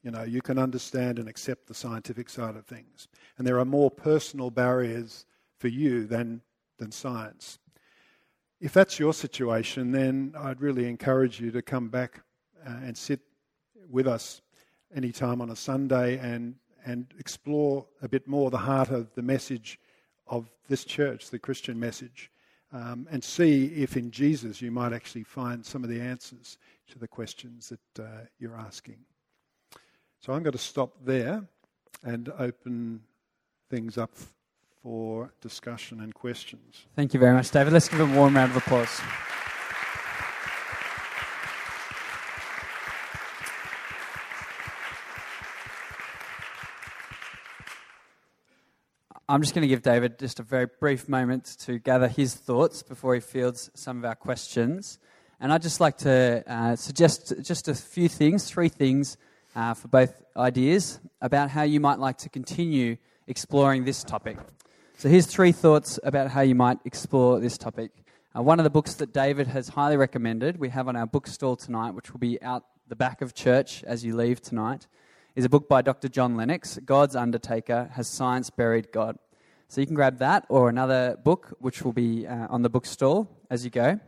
You 0.02 0.10
know, 0.10 0.22
you 0.22 0.42
can 0.42 0.58
understand 0.58 1.18
and 1.18 1.28
accept 1.28 1.66
the 1.66 1.74
scientific 1.74 2.28
side 2.28 2.56
of 2.56 2.66
things. 2.66 3.08
And 3.38 3.46
there 3.46 3.58
are 3.58 3.64
more 3.64 3.90
personal 3.90 4.50
barriers 4.50 5.24
for 5.58 5.68
you 5.68 6.06
than, 6.06 6.42
than 6.78 6.92
science. 6.92 7.58
If 8.65 8.73
that's 8.73 8.99
your 8.99 9.12
situation, 9.12 9.93
then 9.93 10.32
I'd 10.39 10.62
really 10.62 10.89
encourage 10.89 11.39
you 11.39 11.51
to 11.51 11.61
come 11.61 11.91
back 11.91 12.23
uh, 12.66 12.70
and 12.82 12.97
sit 12.97 13.20
with 13.91 14.07
us 14.07 14.41
anytime 14.97 15.43
on 15.43 15.51
a 15.51 15.55
Sunday 15.55 16.16
and, 16.16 16.55
and 16.86 17.07
explore 17.19 17.85
a 18.01 18.09
bit 18.09 18.27
more 18.27 18.51
the 18.51 18.57
heart 18.57 18.89
of 18.89 19.15
the 19.16 19.20
message 19.20 19.78
of 20.27 20.49
this 20.66 20.86
church, 20.86 21.28
the 21.28 21.39
Christian 21.39 21.78
message, 21.78 22.31
um, 22.73 23.07
and 23.11 23.23
see 23.23 23.66
if 23.66 23.99
in 23.99 24.11
Jesus 24.11 24.62
you 24.62 24.70
might 24.70 24.95
actually 24.95 25.24
find 25.24 25.62
some 25.62 25.85
of 25.85 25.91
the 25.91 26.01
answers 26.01 26.57
to 26.89 26.99
the 26.99 27.07
questions 27.07 27.69
that 27.69 28.03
uh, 28.03 28.24
you're 28.39 28.57
asking. 28.57 28.97
So 30.20 30.32
I'm 30.32 30.43
going 30.43 30.53
to 30.53 30.59
stop 30.59 31.05
there 31.05 31.45
and 32.03 32.32
open 32.39 33.03
things 33.69 33.99
up 33.99 34.16
for 34.85 35.32
discussion 35.40 35.98
and 36.01 36.15
questions. 36.15 36.85
Thank 36.94 37.15
you 37.15 37.20
very 37.20 37.32
much, 37.32 37.51
David. 37.51 37.73
Let's 37.73 37.89
give 37.89 38.01
a 38.01 38.05
warm 38.05 38.36
round 38.36 38.51
of 38.51 38.59
applause. 38.59 39.01
I'm 49.27 49.40
just 49.40 49.55
going 49.55 49.62
to 49.62 49.69
give 49.69 49.81
David 49.81 50.19
just 50.19 50.39
a 50.39 50.43
very 50.43 50.66
brief 50.66 51.09
moment 51.09 51.56
to 51.61 51.78
gather 51.78 52.06
his 52.06 52.35
thoughts 52.35 52.82
before 52.82 53.15
he 53.15 53.23
fields 53.23 53.70
some 53.73 53.97
of 53.97 54.05
our 54.05 54.15
questions. 54.15 54.98
And 55.40 55.51
I'd 55.51 55.62
just 55.62 55.81
like 55.81 55.97
to 55.98 56.44
uh, 56.47 56.77
suggest 56.77 57.32
just 57.43 57.69
a 57.69 57.74
few 57.74 58.11
things, 58.11 58.51
three 58.51 58.69
things 58.69 59.16
uh, 59.56 59.73
for 59.73 59.89
both 59.89 60.23
ideas 60.36 61.01
about 61.23 61.48
how 61.48 61.62
you 61.62 61.81
might 61.81 61.98
like 61.98 62.19
to 62.19 62.28
continue 62.28 62.98
exploring 63.27 63.86
this 63.86 64.05
topic. 64.05 64.36
So 64.96 65.08
here's 65.08 65.26
three 65.26 65.50
thoughts 65.50 65.98
about 66.04 66.30
how 66.30 66.42
you 66.42 66.54
might 66.54 66.78
explore 66.84 67.40
this 67.40 67.58
topic. 67.58 67.90
Uh, 68.34 68.42
one 68.42 68.60
of 68.60 68.64
the 68.64 68.70
books 68.70 68.94
that 68.94 69.12
David 69.12 69.48
has 69.48 69.68
highly 69.68 69.96
recommended, 69.96 70.56
we 70.56 70.68
have 70.68 70.86
on 70.86 70.94
our 70.94 71.04
bookstall 71.04 71.56
tonight, 71.56 71.90
which 71.90 72.12
will 72.12 72.20
be 72.20 72.40
out 72.40 72.64
the 72.86 72.94
back 72.94 73.20
of 73.20 73.34
church 73.34 73.82
as 73.84 74.04
you 74.04 74.14
leave 74.14 74.40
tonight, 74.40 74.86
is 75.34 75.44
a 75.44 75.48
book 75.48 75.68
by 75.68 75.82
Dr. 75.82 76.08
John 76.08 76.36
Lennox, 76.36 76.78
God's 76.84 77.16
Undertaker 77.16 77.90
Has 77.94 78.06
Science 78.06 78.50
Buried 78.50 78.92
God? 78.92 79.18
So 79.68 79.80
you 79.80 79.86
can 79.86 79.96
grab 79.96 80.18
that 80.18 80.46
or 80.48 80.68
another 80.68 81.18
book, 81.22 81.54
which 81.58 81.82
will 81.82 81.92
be 81.92 82.26
uh, 82.26 82.46
on 82.48 82.62
the 82.62 82.70
bookstall 82.70 83.28
as 83.50 83.64
you 83.64 83.72
go. 83.72 83.98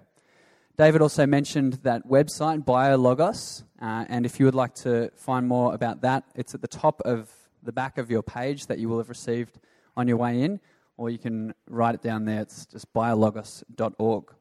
David 0.78 1.02
also 1.02 1.26
mentioned 1.26 1.74
that 1.82 2.06
website, 2.08 2.64
BioLogos, 2.64 3.64
uh, 3.82 4.04
and 4.08 4.24
if 4.24 4.38
you 4.38 4.46
would 4.46 4.54
like 4.54 4.74
to 4.76 5.10
find 5.16 5.48
more 5.48 5.74
about 5.74 6.02
that, 6.02 6.24
it's 6.36 6.54
at 6.54 6.62
the 6.62 6.68
top 6.68 7.02
of 7.04 7.28
the 7.64 7.72
back 7.72 7.98
of 7.98 8.08
your 8.08 8.22
page 8.22 8.66
that 8.66 8.78
you 8.78 8.88
will 8.88 8.98
have 8.98 9.08
received 9.08 9.58
on 9.96 10.06
your 10.06 10.16
way 10.16 10.42
in 10.42 10.60
or 10.96 11.10
you 11.10 11.18
can 11.18 11.54
write 11.68 11.94
it 11.94 12.02
down 12.02 12.24
there. 12.24 12.40
It's 12.40 12.66
just 12.66 12.92
biologos.org. 12.92 14.32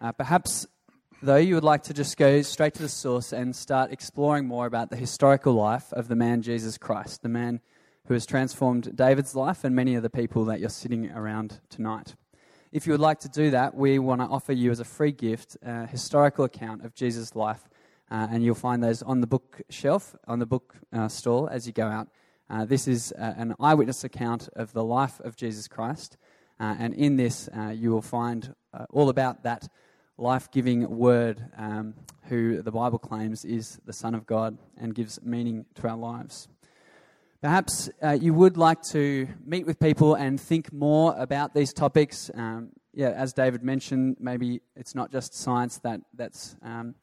Uh, 0.00 0.12
perhaps, 0.12 0.66
though, 1.22 1.36
you 1.36 1.54
would 1.54 1.64
like 1.64 1.82
to 1.84 1.94
just 1.94 2.16
go 2.16 2.42
straight 2.42 2.74
to 2.74 2.82
the 2.82 2.88
source 2.88 3.32
and 3.32 3.54
start 3.54 3.92
exploring 3.92 4.46
more 4.46 4.66
about 4.66 4.90
the 4.90 4.96
historical 4.96 5.54
life 5.54 5.92
of 5.92 6.08
the 6.08 6.16
man 6.16 6.42
Jesus 6.42 6.78
Christ, 6.78 7.22
the 7.22 7.28
man 7.28 7.60
who 8.06 8.14
has 8.14 8.26
transformed 8.26 8.94
David's 8.96 9.34
life 9.34 9.64
and 9.64 9.74
many 9.74 9.94
of 9.94 10.02
the 10.02 10.10
people 10.10 10.44
that 10.44 10.60
you're 10.60 10.68
sitting 10.68 11.10
around 11.10 11.60
tonight. 11.68 12.14
If 12.72 12.86
you 12.86 12.92
would 12.92 13.00
like 13.00 13.20
to 13.20 13.28
do 13.28 13.50
that, 13.50 13.74
we 13.74 13.98
want 13.98 14.20
to 14.20 14.26
offer 14.26 14.52
you 14.52 14.70
as 14.70 14.80
a 14.80 14.84
free 14.84 15.12
gift 15.12 15.56
a 15.62 15.86
historical 15.86 16.44
account 16.44 16.84
of 16.84 16.94
Jesus' 16.94 17.34
life, 17.34 17.68
uh, 18.10 18.28
and 18.30 18.44
you'll 18.44 18.54
find 18.54 18.82
those 18.82 19.02
on 19.02 19.20
the 19.20 19.26
bookshelf, 19.26 20.14
on 20.28 20.38
the 20.38 20.46
book 20.46 20.76
uh, 20.92 21.08
stall 21.08 21.48
as 21.48 21.66
you 21.66 21.72
go 21.72 21.86
out. 21.86 22.08
Uh, 22.48 22.64
this 22.64 22.86
is 22.86 23.12
uh, 23.18 23.34
an 23.36 23.54
eyewitness 23.58 24.04
account 24.04 24.48
of 24.54 24.72
the 24.72 24.84
life 24.84 25.18
of 25.20 25.34
Jesus 25.34 25.66
Christ, 25.66 26.16
uh, 26.60 26.76
and 26.78 26.94
in 26.94 27.16
this 27.16 27.48
uh, 27.56 27.70
you 27.70 27.90
will 27.90 28.02
find 28.02 28.54
uh, 28.72 28.86
all 28.90 29.08
about 29.08 29.42
that 29.42 29.68
life 30.16 30.48
giving 30.52 30.88
word 30.88 31.44
um, 31.56 31.94
who 32.28 32.62
the 32.62 32.70
Bible 32.70 33.00
claims 33.00 33.44
is 33.44 33.80
the 33.84 33.92
Son 33.92 34.14
of 34.14 34.26
God 34.26 34.58
and 34.78 34.94
gives 34.94 35.20
meaning 35.22 35.66
to 35.74 35.88
our 35.88 35.96
lives. 35.96 36.48
Perhaps 37.42 37.90
uh, 38.02 38.12
you 38.12 38.32
would 38.32 38.56
like 38.56 38.80
to 38.92 39.28
meet 39.44 39.66
with 39.66 39.80
people 39.80 40.14
and 40.14 40.40
think 40.40 40.72
more 40.72 41.14
about 41.18 41.52
these 41.52 41.72
topics. 41.72 42.30
Um, 42.32 42.70
yeah, 42.94 43.10
as 43.10 43.32
David 43.32 43.62
mentioned, 43.62 44.16
maybe 44.20 44.62
it's 44.74 44.94
not 44.94 45.10
just 45.10 45.34
science 45.34 45.78
that, 45.80 46.00
that's 46.14 46.56
um, 46.62 46.94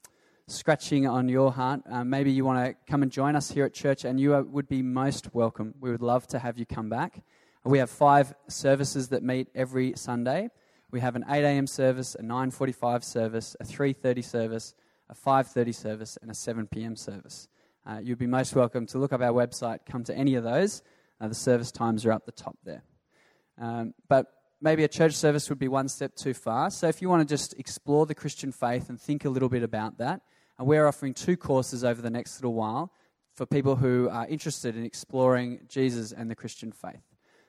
scratching 0.47 1.07
on 1.07 1.29
your 1.29 1.51
heart, 1.51 1.81
uh, 1.89 2.03
maybe 2.03 2.31
you 2.31 2.43
want 2.43 2.65
to 2.65 2.75
come 2.89 3.03
and 3.03 3.11
join 3.11 3.35
us 3.35 3.51
here 3.51 3.65
at 3.65 3.73
church, 3.73 4.03
and 4.03 4.19
you 4.19 4.33
are, 4.33 4.43
would 4.43 4.67
be 4.67 4.81
most 4.81 5.33
welcome. 5.33 5.73
We 5.79 5.91
would 5.91 6.01
love 6.01 6.27
to 6.27 6.39
have 6.39 6.57
you 6.57 6.65
come 6.65 6.89
back. 6.89 7.23
We 7.63 7.79
have 7.79 7.89
five 7.89 8.33
services 8.49 9.09
that 9.09 9.23
meet 9.23 9.47
every 9.55 9.93
Sunday. 9.95 10.49
We 10.91 10.99
have 10.99 11.15
an 11.15 11.23
8 11.29 11.43
a.m. 11.43 11.65
service, 11.65 12.15
a 12.15 12.21
9:45 12.21 13.03
service, 13.03 13.55
a 13.59 13.63
3:30 13.63 14.21
service, 14.23 14.75
a 15.09 15.15
5:30 15.15 15.73
service, 15.73 16.17
and 16.21 16.29
a 16.29 16.35
7 16.35 16.67
p.m. 16.67 16.95
service. 16.95 17.47
Uh, 17.85 17.99
you'd 18.03 18.17
be 18.17 18.27
most 18.27 18.55
welcome 18.55 18.85
to 18.87 18.97
look 18.97 19.13
up 19.13 19.21
our 19.21 19.31
website, 19.31 19.79
come 19.85 20.03
to 20.03 20.15
any 20.15 20.35
of 20.35 20.43
those. 20.43 20.81
Uh, 21.21 21.29
the 21.29 21.35
service 21.35 21.71
times 21.71 22.05
are 22.05 22.11
up 22.11 22.25
the 22.25 22.31
top 22.31 22.57
there. 22.63 22.83
Um, 23.57 23.93
but 24.09 24.27
maybe 24.61 24.83
a 24.83 24.87
church 24.87 25.13
service 25.13 25.49
would 25.49 25.59
be 25.59 25.67
one 25.67 25.87
step 25.87 26.15
too 26.15 26.33
far. 26.33 26.69
So 26.69 26.87
if 26.87 27.01
you 27.01 27.09
want 27.09 27.27
to 27.27 27.33
just 27.33 27.53
explore 27.57 28.05
the 28.05 28.15
Christian 28.15 28.51
faith 28.51 28.89
and 28.89 28.99
think 28.99 29.25
a 29.25 29.29
little 29.29 29.49
bit 29.49 29.63
about 29.63 29.97
that, 29.97 30.21
and 30.57 30.67
we're 30.67 30.87
offering 30.87 31.13
two 31.13 31.37
courses 31.37 31.83
over 31.83 32.01
the 32.01 32.09
next 32.09 32.39
little 32.39 32.53
while 32.53 32.91
for 33.33 33.45
people 33.45 33.75
who 33.75 34.09
are 34.11 34.27
interested 34.27 34.75
in 34.75 34.85
exploring 34.85 35.61
Jesus 35.67 36.11
and 36.11 36.29
the 36.29 36.35
Christian 36.35 36.71
faith. 36.71 37.01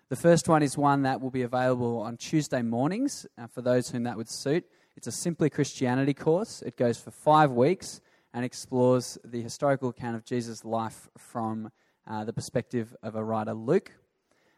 The 0.09 0.17
first 0.17 0.49
one 0.49 0.63
is 0.63 0.79
one 0.79 1.03
that 1.03 1.21
will 1.21 1.31
be 1.31 1.43
available 1.43 1.99
on 1.99 2.17
Tuesday 2.17 2.63
mornings 2.63 3.27
uh, 3.37 3.47
for 3.47 3.63
those 3.63 3.91
whom 3.91 4.05
that 4.05 4.17
would 4.17 4.29
suit. 4.29 4.65
It's 4.97 5.07
a 5.07 5.13
Simply 5.13 5.51
Christianity 5.51 6.15
course. 6.15 6.63
It 6.63 6.77
goes 6.77 6.99
for 6.99 7.11
five 7.11 7.51
weeks 7.51 8.01
and 8.33 8.45
explores 8.45 9.19
the 9.25 9.43
historical 9.43 9.89
account 9.89 10.17
of 10.17 10.25
Jesus' 10.25 10.65
life 10.65 11.09
from 11.19 11.71
uh, 12.07 12.25
the 12.25 12.33
perspective 12.33 12.95
of 13.03 13.15
a 13.15 13.25
writer, 13.25 13.55
Luke. 13.55 13.93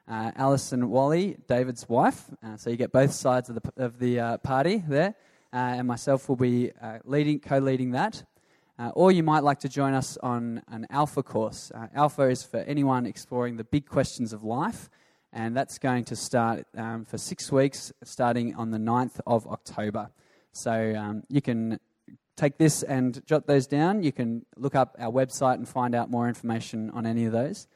Uh, 0.08 0.30
Alison 0.36 0.88
Wally, 0.88 1.36
David's 1.48 1.88
wife, 1.88 2.26
uh, 2.40 2.56
so 2.56 2.70
you 2.70 2.76
get 2.76 2.92
both 2.92 3.12
sides 3.12 3.48
of 3.48 3.56
the, 3.56 3.72
of 3.76 3.98
the 3.98 4.20
uh, 4.20 4.38
party 4.38 4.80
there, 4.86 5.16
uh, 5.52 5.56
and 5.56 5.88
myself 5.88 6.28
will 6.28 6.36
be 6.36 6.70
leading, 7.04 7.40
co-leading 7.40 7.90
that. 7.90 8.22
Uh, 8.78 8.90
or 8.94 9.10
you 9.10 9.22
might 9.22 9.42
like 9.42 9.60
to 9.60 9.68
join 9.68 9.94
us 9.94 10.18
on 10.18 10.62
an 10.68 10.86
Alpha 10.90 11.22
course. 11.22 11.72
Uh, 11.74 11.86
Alpha 11.94 12.24
is 12.24 12.42
for 12.42 12.58
anyone 12.58 13.06
exploring 13.06 13.56
the 13.56 13.64
big 13.64 13.86
questions 13.86 14.34
of 14.34 14.42
life, 14.42 14.90
and 15.32 15.56
that's 15.56 15.78
going 15.78 16.04
to 16.04 16.14
start 16.14 16.66
um, 16.76 17.04
for 17.06 17.16
six 17.16 17.50
weeks, 17.50 17.90
starting 18.04 18.54
on 18.54 18.70
the 18.70 18.78
9th 18.78 19.18
of 19.26 19.46
October. 19.46 20.10
So 20.52 20.94
um, 20.94 21.22
you 21.28 21.40
can 21.40 21.80
take 22.36 22.58
this 22.58 22.82
and 22.82 23.24
jot 23.26 23.46
those 23.46 23.66
down. 23.66 24.02
You 24.02 24.12
can 24.12 24.44
look 24.56 24.74
up 24.74 24.94
our 24.98 25.10
website 25.10 25.54
and 25.54 25.66
find 25.66 25.94
out 25.94 26.10
more 26.10 26.28
information 26.28 26.90
on 26.90 27.06
any 27.06 27.24
of 27.24 27.32
those. 27.32 27.66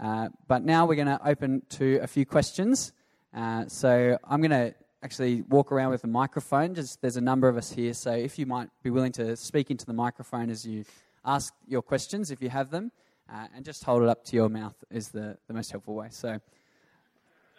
Uh, 0.00 0.30
but 0.48 0.64
now 0.64 0.84
we're 0.84 0.96
going 0.96 1.06
to 1.06 1.20
open 1.24 1.62
to 1.70 2.00
a 2.02 2.06
few 2.08 2.26
questions. 2.26 2.92
Uh, 3.32 3.66
so 3.68 4.18
I'm 4.24 4.40
going 4.40 4.50
to 4.50 4.74
actually 5.02 5.42
walk 5.42 5.72
around 5.72 5.90
with 5.90 6.04
a 6.04 6.08
microphone. 6.08 6.74
Just 6.74 7.00
there's 7.00 7.16
a 7.16 7.20
number 7.20 7.48
of 7.48 7.56
us 7.56 7.72
here, 7.72 7.94
so 7.94 8.12
if 8.12 8.38
you 8.38 8.46
might 8.46 8.68
be 8.82 8.90
willing 8.90 9.12
to 9.12 9.36
speak 9.36 9.70
into 9.70 9.86
the 9.86 9.92
microphone 9.92 10.50
as 10.50 10.66
you 10.66 10.84
ask 11.24 11.54
your 11.66 11.82
questions, 11.82 12.30
if 12.30 12.42
you 12.42 12.50
have 12.50 12.70
them, 12.70 12.92
uh, 13.32 13.46
and 13.54 13.64
just 13.64 13.84
hold 13.84 14.02
it 14.02 14.08
up 14.08 14.24
to 14.24 14.36
your 14.36 14.48
mouth 14.48 14.74
is 14.90 15.08
the, 15.08 15.36
the 15.46 15.54
most 15.54 15.70
helpful 15.70 15.94
way. 15.94 16.08
So 16.10 16.40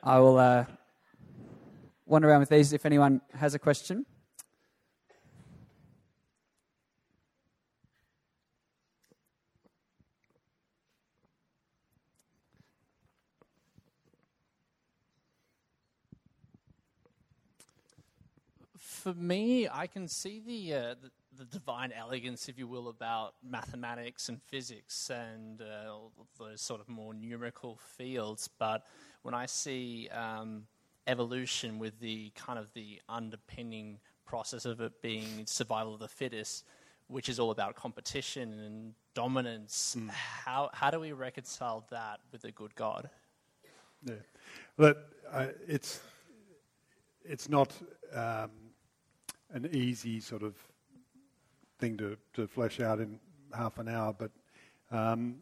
I 0.04 0.20
will 0.20 0.38
uh, 0.38 0.66
wander 2.06 2.30
around 2.30 2.42
with 2.42 2.50
these 2.50 2.74
if 2.74 2.86
anyone 2.86 3.22
has 3.34 3.54
a 3.54 3.60
question. 3.60 4.06
For 19.02 19.14
me, 19.16 19.68
I 19.68 19.88
can 19.88 20.08
see 20.08 20.42
the, 20.46 20.76
uh, 20.76 20.96
the, 21.02 21.12
the 21.40 21.46
divine 21.46 21.92
elegance, 21.92 22.48
if 22.48 22.60
you 22.60 22.68
will, 22.68 22.88
about 22.88 23.34
mathematics 23.44 24.30
and 24.30 24.40
physics 24.44 25.10
and 25.10 25.62
uh, 25.62 25.94
those 26.38 26.62
sort 26.62 26.82
of 26.82 26.88
more 26.88 27.14
numerical 27.14 27.80
fields. 27.98 28.48
But 28.60 28.86
when 29.24 29.34
I 29.34 29.48
see 29.48 30.08
um, 30.10 30.68
evolution 31.08 31.80
with 31.80 32.00
the 32.00 32.32
kind 32.36 32.60
of 32.60 32.72
the 32.74 33.02
underpinning 33.10 33.98
process 34.24 34.66
of 34.66 34.80
it 34.82 35.02
being 35.02 35.46
survival 35.46 35.96
of 35.96 36.00
the 36.00 36.08
fittest, 36.08 36.64
which 37.08 37.28
is 37.28 37.40
all 37.40 37.50
about 37.50 37.76
competition 37.76 38.54
and 38.60 38.94
dominance, 39.16 39.96
mm. 40.00 40.10
how 40.12 40.70
how 40.74 40.92
do 40.92 41.00
we 41.00 41.12
reconcile 41.12 41.86
that 41.90 42.20
with 42.32 42.44
a 42.46 42.52
good 42.52 42.76
God? 42.76 43.10
Yeah, 44.06 44.16
but 44.78 45.10
uh, 45.32 45.48
it's 45.68 46.02
it's 47.26 47.50
not. 47.50 47.74
Um, 48.14 48.61
an 49.54 49.70
easy 49.72 50.20
sort 50.20 50.44
of 50.44 50.56
thing 51.80 51.98
to, 51.98 52.18
to 52.34 52.48
flesh 52.48 52.80
out 52.80 53.00
in 53.00 53.20
half 53.56 53.78
an 53.80 53.88
hour, 53.88 54.14
but 54.18 54.32
um, 54.92 55.36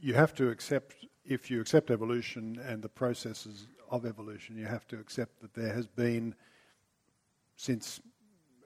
you 0.00 0.14
have 0.14 0.34
to 0.34 0.50
accept, 0.50 0.94
if 1.24 1.50
you 1.50 1.60
accept 1.60 1.90
evolution 1.90 2.60
and 2.66 2.82
the 2.82 2.88
processes 2.88 3.66
of 3.90 4.06
evolution, 4.06 4.56
you 4.56 4.66
have 4.66 4.86
to 4.88 4.98
accept 4.98 5.40
that 5.40 5.54
there 5.54 5.72
has 5.72 5.86
been, 5.86 6.34
since 7.56 8.00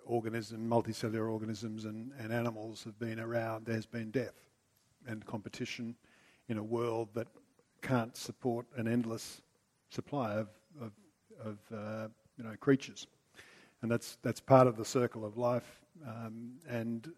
organism, 0.05 0.69
multicellular 0.69 1.31
organisms 1.31 1.85
and, 1.85 2.13
and 2.19 2.33
animals 2.33 2.83
have 2.85 2.99
been 2.99 3.21
around, 3.21 3.65
there's 3.65 3.87
been 3.87 4.11
death 4.11 4.35
and 5.07 5.25
competition 5.25 5.95
in 6.49 6.59
a 6.59 6.63
world 6.63 7.09
that 7.15 7.29
can't 7.81 8.17
support 8.17 8.67
an 8.77 8.87
endless 8.87 9.41
supply 9.91 10.33
of, 10.33 10.49
of, 10.81 10.93
of 11.45 11.59
uh, 11.73 12.09
you 12.37 12.45
know, 12.45 12.55
creatures. 12.61 13.07
And 13.83 13.91
that's, 13.91 14.19
that's 14.23 14.41
part 14.41 14.67
of 14.67 14.77
the 14.77 14.85
circle 14.85 15.25
of 15.25 15.37
life. 15.37 15.81
Um, 16.07 16.53
and 16.69 17.11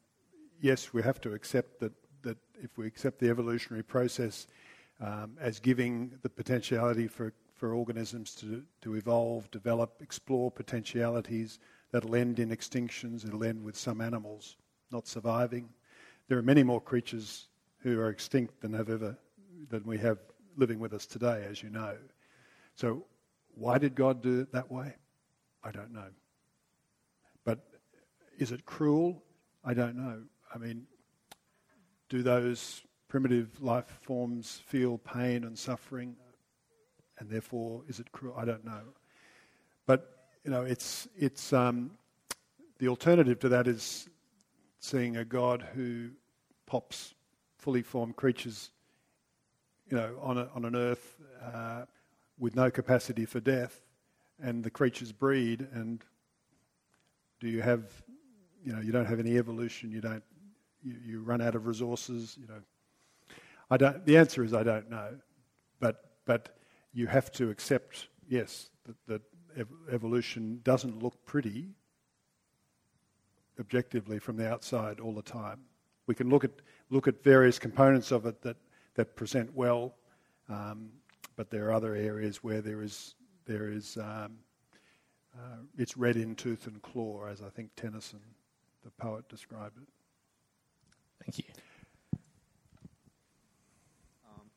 yes, 0.60 0.92
we 0.92 1.02
have 1.02 1.20
to 1.22 1.34
accept 1.34 1.80
that, 1.80 1.92
that 2.22 2.38
if 2.62 2.76
we 2.78 2.86
accept 2.86 3.18
the 3.18 3.30
evolutionary 3.30 3.82
process 3.82 4.46
um, 5.00 5.36
as 5.40 5.58
giving 5.58 6.12
the 6.22 6.28
potentiality 6.28 7.08
for, 7.08 7.32
for 7.54 7.74
organisms 7.74 8.34
to, 8.36 8.62
to 8.82 8.94
evolve, 8.94 9.50
develop, 9.50 10.00
explore 10.00 10.50
potentialities 10.50 11.58
that'll 11.90 12.14
end 12.14 12.38
in 12.38 12.50
extinctions, 12.50 13.26
it'll 13.26 13.44
end 13.44 13.62
with 13.62 13.76
some 13.76 14.00
animals 14.00 14.56
not 14.92 15.08
surviving. 15.08 15.68
There 16.28 16.38
are 16.38 16.42
many 16.42 16.62
more 16.62 16.80
creatures 16.80 17.48
who 17.78 17.98
are 17.98 18.10
extinct 18.10 18.60
than 18.60 18.72
have 18.74 18.90
ever 18.90 19.16
than 19.70 19.84
we 19.84 19.98
have 19.98 20.18
living 20.56 20.78
with 20.78 20.92
us 20.92 21.06
today, 21.06 21.44
as 21.48 21.62
you 21.62 21.70
know. 21.70 21.96
So, 22.76 23.04
why 23.54 23.78
did 23.78 23.94
God 23.94 24.22
do 24.22 24.40
it 24.40 24.52
that 24.52 24.70
way? 24.70 24.94
I 25.64 25.70
don't 25.70 25.92
know. 25.92 26.08
Is 28.42 28.50
it 28.50 28.66
cruel? 28.66 29.22
I 29.64 29.72
don't 29.72 29.94
know. 29.94 30.20
I 30.52 30.58
mean, 30.58 30.88
do 32.08 32.24
those 32.24 32.82
primitive 33.06 33.62
life 33.62 34.00
forms 34.02 34.60
feel 34.66 34.98
pain 34.98 35.44
and 35.44 35.56
suffering? 35.56 36.16
And 37.20 37.30
therefore, 37.30 37.84
is 37.86 38.00
it 38.00 38.10
cruel? 38.10 38.34
I 38.36 38.44
don't 38.44 38.64
know. 38.64 38.80
But, 39.86 40.26
you 40.42 40.50
know, 40.50 40.62
it's, 40.62 41.06
it's, 41.16 41.52
um, 41.52 41.92
the 42.80 42.88
alternative 42.88 43.38
to 43.38 43.48
that 43.50 43.68
is 43.68 44.08
seeing 44.80 45.18
a 45.18 45.24
God 45.24 45.64
who 45.76 46.08
pops 46.66 47.14
fully 47.58 47.82
formed 47.82 48.16
creatures, 48.16 48.72
you 49.88 49.96
know, 49.96 50.16
on, 50.20 50.36
a, 50.36 50.48
on 50.52 50.64
an 50.64 50.74
earth 50.74 51.14
uh, 51.54 51.84
with 52.40 52.56
no 52.56 52.72
capacity 52.72 53.24
for 53.24 53.38
death, 53.38 53.82
and 54.42 54.64
the 54.64 54.70
creatures 54.70 55.12
breed, 55.12 55.68
and 55.72 56.02
do 57.38 57.46
you 57.46 57.62
have, 57.62 58.02
you 58.64 58.72
know, 58.72 58.80
you 58.80 58.92
don't 58.92 59.06
have 59.06 59.20
any 59.20 59.38
evolution, 59.38 59.90
you 59.90 60.00
don't, 60.00 60.22
you, 60.82 60.94
you 61.04 61.22
run 61.22 61.40
out 61.40 61.54
of 61.54 61.66
resources, 61.66 62.36
you 62.40 62.46
know. 62.46 62.60
I 63.70 63.76
don't, 63.76 64.04
the 64.04 64.16
answer 64.16 64.44
is 64.44 64.52
I 64.52 64.62
don't 64.62 64.90
know, 64.90 65.16
but, 65.80 66.12
but 66.26 66.56
you 66.92 67.06
have 67.06 67.32
to 67.32 67.50
accept, 67.50 68.08
yes, 68.28 68.70
that, 68.84 68.96
that 69.06 69.22
ev- 69.56 69.68
evolution 69.90 70.60
doesn't 70.62 71.02
look 71.02 71.24
pretty 71.24 71.68
objectively 73.58 74.18
from 74.18 74.36
the 74.36 74.48
outside 74.50 75.00
all 75.00 75.12
the 75.12 75.22
time. 75.22 75.60
We 76.06 76.14
can 76.14 76.28
look 76.28 76.44
at, 76.44 76.50
look 76.90 77.08
at 77.08 77.22
various 77.22 77.58
components 77.58 78.10
of 78.10 78.26
it 78.26 78.42
that, 78.42 78.56
that 78.94 79.16
present 79.16 79.54
well, 79.54 79.94
um, 80.48 80.90
but 81.36 81.50
there 81.50 81.68
are 81.68 81.72
other 81.72 81.94
areas 81.94 82.42
where 82.44 82.60
there 82.60 82.82
is, 82.82 83.14
there 83.46 83.70
is 83.70 83.96
um, 83.96 84.38
uh, 85.34 85.56
it's 85.78 85.96
red 85.96 86.16
in 86.16 86.34
tooth 86.34 86.66
and 86.66 86.80
claw, 86.82 87.26
as 87.26 87.40
I 87.42 87.48
think 87.48 87.70
Tennyson, 87.74 88.20
the 88.82 88.90
poet, 88.90 89.28
described 89.28 89.78
it. 89.78 89.88
Thank 91.24 91.38
you. 91.38 91.44
Um, 94.24 94.50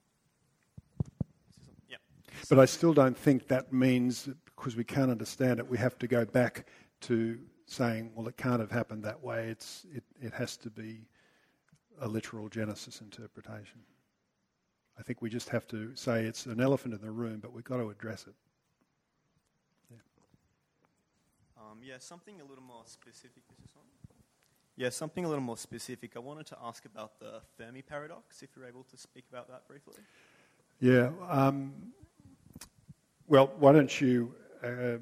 yeah. 1.87 1.97
But 2.49 2.59
I 2.59 2.65
still 2.65 2.93
don't 2.93 3.17
think 3.17 3.47
that 3.47 3.71
means, 3.71 4.25
that 4.25 4.37
because 4.45 4.75
we 4.75 4.83
can't 4.83 5.11
understand 5.11 5.59
it, 5.59 5.67
we 5.67 5.77
have 5.77 5.97
to 5.99 6.07
go 6.07 6.25
back 6.25 6.65
to 7.01 7.37
saying, 7.67 8.11
well, 8.15 8.27
it 8.27 8.37
can't 8.37 8.59
have 8.59 8.71
happened 8.71 9.03
that 9.03 9.21
way. 9.23 9.47
It's, 9.47 9.85
it, 9.93 10.03
it 10.21 10.33
has 10.33 10.57
to 10.57 10.69
be 10.69 11.07
a 12.01 12.07
literal 12.07 12.49
Genesis 12.49 13.01
interpretation. 13.01 13.79
I 14.97 15.03
think 15.03 15.21
we 15.21 15.29
just 15.29 15.49
have 15.49 15.67
to 15.67 15.95
say 15.95 16.23
it's 16.23 16.45
an 16.45 16.61
elephant 16.61 16.93
in 16.93 17.01
the 17.01 17.11
room, 17.11 17.39
but 17.41 17.53
we've 17.53 17.63
got 17.63 17.77
to 17.77 17.89
address 17.89 18.25
it. 18.27 18.33
Yeah, 19.91 19.97
um, 21.57 21.79
yeah 21.83 21.95
something 21.99 22.39
a 22.39 22.45
little 22.45 22.63
more 22.63 22.83
specific. 22.85 23.43
Is 23.51 23.57
this 23.59 23.73
on? 23.75 23.83
Yeah, 24.77 24.89
something 24.89 25.23
a 25.23 25.27
little 25.27 25.43
more 25.43 25.57
specific. 25.57 26.11
I 26.15 26.19
wanted 26.19 26.47
to 26.47 26.57
ask 26.63 26.85
about 26.85 27.19
the 27.19 27.41
Fermi 27.57 27.81
paradox, 27.81 28.43
if 28.43 28.49
you're 28.55 28.65
able 28.65 28.83
to 28.83 28.97
speak 28.97 29.23
about 29.31 29.47
that 29.47 29.67
briefly. 29.67 29.95
Yeah. 30.81 31.11
Um, 31.29 31.73
well, 33.27 33.51
why 33.57 33.71
don't 33.71 34.01
you 34.01 34.35
uh, 34.63 34.97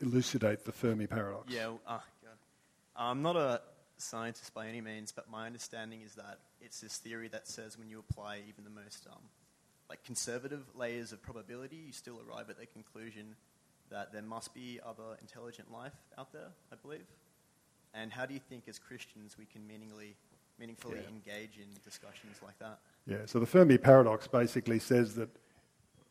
elucidate 0.00 0.64
the 0.64 0.72
Fermi 0.72 1.06
paradox? 1.06 1.52
Yeah, 1.52 1.72
uh, 1.86 1.98
I'm 2.96 3.22
not 3.22 3.36
a 3.36 3.60
scientist 3.98 4.52
by 4.54 4.66
any 4.68 4.80
means, 4.80 5.12
but 5.12 5.30
my 5.30 5.46
understanding 5.46 6.00
is 6.02 6.14
that 6.14 6.38
it's 6.60 6.80
this 6.80 6.96
theory 6.96 7.28
that 7.28 7.48
says 7.48 7.78
when 7.78 7.88
you 7.88 7.98
apply 7.98 8.40
even 8.48 8.64
the 8.64 8.70
most 8.70 9.06
um, 9.10 9.22
like 9.88 10.02
conservative 10.04 10.64
layers 10.74 11.12
of 11.12 11.22
probability, 11.22 11.76
you 11.76 11.92
still 11.92 12.20
arrive 12.26 12.50
at 12.50 12.58
the 12.58 12.66
conclusion 12.66 13.36
that 13.90 14.12
there 14.12 14.22
must 14.22 14.54
be 14.54 14.80
other 14.84 15.16
intelligent 15.20 15.70
life 15.70 15.92
out 16.18 16.32
there. 16.32 16.48
I 16.72 16.76
believe. 16.76 17.06
And 17.94 18.12
how 18.12 18.26
do 18.26 18.34
you 18.34 18.40
think, 18.40 18.64
as 18.68 18.78
Christians, 18.78 19.36
we 19.38 19.44
can 19.44 19.66
meaningfully, 19.66 20.16
meaningfully 20.58 21.00
yeah. 21.02 21.08
engage 21.08 21.58
in 21.58 21.66
discussions 21.84 22.36
like 22.42 22.58
that? 22.58 22.78
Yeah. 23.06 23.26
So 23.26 23.38
the 23.38 23.46
Fermi 23.46 23.78
paradox 23.78 24.26
basically 24.26 24.78
says 24.78 25.14
that 25.16 25.28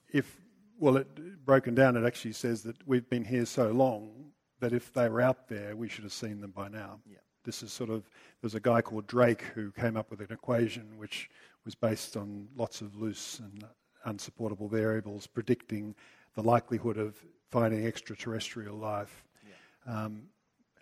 if 0.10 0.40
well, 0.82 0.98
it, 0.98 1.46
broken 1.46 1.76
down, 1.76 1.96
it 1.96 2.06
actually 2.06 2.34
says 2.34 2.64
that 2.64 2.76
we've 2.88 3.08
been 3.10 3.24
here 3.24 3.46
so 3.46 3.72
long 3.72 4.32
that 4.60 4.74
if 4.74 4.92
they 4.94 5.08
were 5.10 5.22
out 5.22 5.48
there, 5.48 5.76
we 5.76 5.88
should 5.88 6.04
have 6.04 6.14
seen 6.14 6.42
them 6.42 6.52
by 6.52 6.68
now. 6.68 7.00
Yeah. 7.06 7.18
This 7.44 7.64
is 7.64 7.72
sort 7.72 7.90
of, 7.90 8.10
there's 8.42 8.56
a 8.56 8.60
guy 8.60 8.82
called 8.82 9.08
Drake 9.08 9.44
who 9.54 9.72
came 9.72 9.96
up 9.96 10.10
with 10.10 10.22
an 10.22 10.28
equation 10.32 10.98
which 10.98 11.30
was 11.66 11.76
based 11.76 12.18
on 12.18 12.48
lots 12.56 12.82
of 12.82 12.96
loose 12.96 13.40
and 13.40 13.64
unsupportable 14.06 14.68
variables 14.68 15.28
predicting 15.28 15.96
the 16.36 16.42
likelihood 16.42 16.98
of 16.98 17.16
finding 17.50 17.86
extraterrestrial 17.86 18.76
life. 18.76 19.24
Yeah. 19.48 20.04
Um, 20.04 20.24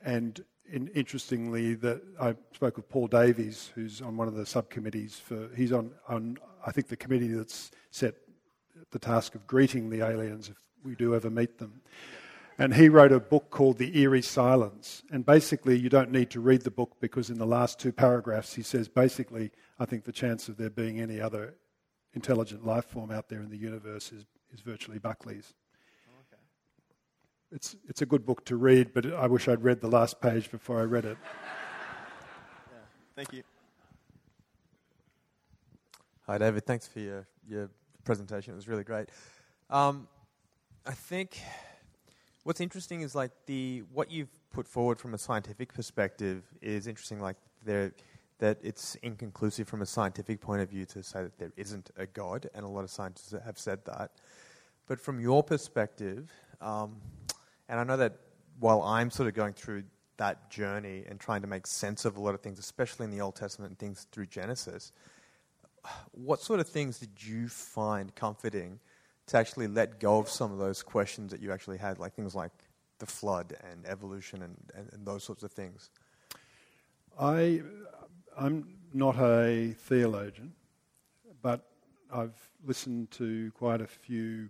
and 0.03 0.43
in, 0.71 0.87
interestingly, 0.89 1.73
that 1.75 2.01
I 2.19 2.35
spoke 2.53 2.77
with 2.77 2.89
Paul 2.89 3.07
Davies, 3.07 3.71
who's 3.75 4.01
on 4.01 4.17
one 4.17 4.27
of 4.27 4.35
the 4.35 4.45
subcommittees 4.45 5.19
for. 5.19 5.49
He's 5.55 5.71
on, 5.71 5.91
on 6.07 6.37
I 6.65 6.71
think 6.71 6.87
the 6.87 6.97
committee 6.97 7.27
that's 7.27 7.71
set 7.91 8.15
the 8.91 8.99
task 8.99 9.35
of 9.35 9.45
greeting 9.47 9.89
the 9.89 10.01
aliens 10.01 10.49
if 10.49 10.55
we 10.83 10.95
do 10.95 11.15
ever 11.15 11.29
meet 11.29 11.57
them. 11.57 11.81
And 12.57 12.73
he 12.73 12.89
wrote 12.89 13.13
a 13.13 13.21
book 13.21 13.51
called 13.51 13.77
The 13.77 13.97
Eerie 13.97 14.21
Silence. 14.21 15.01
And 15.11 15.25
basically, 15.25 15.77
you 15.79 15.87
don't 15.87 16.11
need 16.11 16.29
to 16.31 16.41
read 16.41 16.63
the 16.63 16.71
book 16.71 16.97
because 16.99 17.29
in 17.29 17.37
the 17.37 17.45
last 17.45 17.79
two 17.79 17.93
paragraphs, 17.93 18.53
he 18.53 18.63
says 18.63 18.89
basically, 18.89 19.51
I 19.79 19.85
think 19.85 20.03
the 20.03 20.11
chance 20.11 20.49
of 20.49 20.57
there 20.57 20.69
being 20.69 20.99
any 20.99 21.21
other 21.21 21.55
intelligent 22.13 22.65
life 22.65 22.85
form 22.85 23.11
out 23.11 23.29
there 23.29 23.39
in 23.39 23.49
the 23.49 23.57
universe 23.57 24.11
is, 24.11 24.25
is 24.53 24.59
virtually 24.59 24.99
Buckley's. 24.99 25.53
Okay. 27.51 27.55
It's, 27.55 27.75
it's 27.87 28.01
a 28.01 28.05
good 28.05 28.25
book 28.25 28.45
to 28.45 28.55
read, 28.55 28.93
but 28.93 29.05
I 29.13 29.27
wish 29.27 29.47
I'd 29.47 29.63
read 29.63 29.81
the 29.81 29.87
last 29.87 30.21
page 30.21 30.51
before 30.51 30.79
I 30.79 30.83
read 30.83 31.05
it. 31.05 31.17
yeah. 32.71 32.77
Thank 33.15 33.33
you. 33.33 33.43
Hi, 36.27 36.37
David. 36.37 36.65
Thanks 36.65 36.87
for 36.87 36.99
your, 36.99 37.27
your 37.47 37.69
presentation. 38.03 38.53
It 38.53 38.55
was 38.55 38.67
really 38.67 38.83
great. 38.83 39.09
Um, 39.69 40.07
I 40.85 40.91
think 40.91 41.39
what's 42.43 42.61
interesting 42.61 43.01
is 43.01 43.15
like 43.15 43.31
the 43.45 43.83
what 43.93 44.11
you've 44.11 44.29
put 44.51 44.67
forward 44.67 44.99
from 44.99 45.13
a 45.13 45.17
scientific 45.17 45.73
perspective 45.73 46.43
is 46.61 46.87
interesting. 46.87 47.19
Like 47.19 47.37
there, 47.65 47.93
that 48.37 48.59
it's 48.61 48.95
inconclusive 49.01 49.67
from 49.67 49.81
a 49.81 49.85
scientific 49.85 50.39
point 50.39 50.61
of 50.61 50.69
view 50.69 50.85
to 50.85 51.03
say 51.03 51.23
that 51.23 51.37
there 51.39 51.51
isn't 51.57 51.89
a 51.97 52.05
God, 52.05 52.47
and 52.53 52.63
a 52.63 52.69
lot 52.69 52.83
of 52.83 52.91
scientists 52.91 53.33
have 53.43 53.57
said 53.57 53.79
that. 53.85 54.11
But 54.87 54.99
from 54.99 55.19
your 55.19 55.43
perspective, 55.43 56.31
um, 56.61 56.97
and 57.69 57.79
I 57.79 57.83
know 57.83 57.97
that 57.97 58.17
while 58.59 58.81
I'm 58.81 59.11
sort 59.11 59.29
of 59.29 59.35
going 59.35 59.53
through 59.53 59.83
that 60.17 60.49
journey 60.49 61.05
and 61.07 61.19
trying 61.19 61.41
to 61.41 61.47
make 61.47 61.65
sense 61.65 62.03
of 62.03 62.17
a 62.17 62.19
lot 62.19 62.33
of 62.33 62.41
things, 62.41 62.59
especially 62.59 63.05
in 63.05 63.11
the 63.11 63.21
Old 63.21 63.35
Testament 63.35 63.69
and 63.69 63.79
things 63.79 64.07
through 64.11 64.25
Genesis, 64.25 64.91
what 66.11 66.41
sort 66.41 66.59
of 66.59 66.67
things 66.67 66.99
did 66.99 67.23
you 67.23 67.47
find 67.47 68.13
comforting 68.15 68.79
to 69.27 69.37
actually 69.37 69.67
let 69.67 69.99
go 69.99 70.17
of 70.17 70.27
some 70.27 70.51
of 70.51 70.57
those 70.57 70.83
questions 70.83 71.31
that 71.31 71.41
you 71.41 71.51
actually 71.51 71.77
had, 71.77 71.99
like 71.99 72.13
things 72.13 72.35
like 72.35 72.51
the 72.97 73.05
flood 73.05 73.55
and 73.71 73.85
evolution 73.85 74.41
and, 74.41 74.57
and, 74.75 74.89
and 74.91 75.05
those 75.05 75.23
sorts 75.23 75.43
of 75.43 75.51
things? 75.51 75.91
I, 77.17 77.61
I'm 78.37 78.67
not 78.93 79.15
a 79.17 79.75
theologian, 79.77 80.53
but 81.41 81.65
I've 82.11 82.37
listened 82.65 83.11
to 83.11 83.51
quite 83.51 83.81
a 83.81 83.87
few 83.87 84.49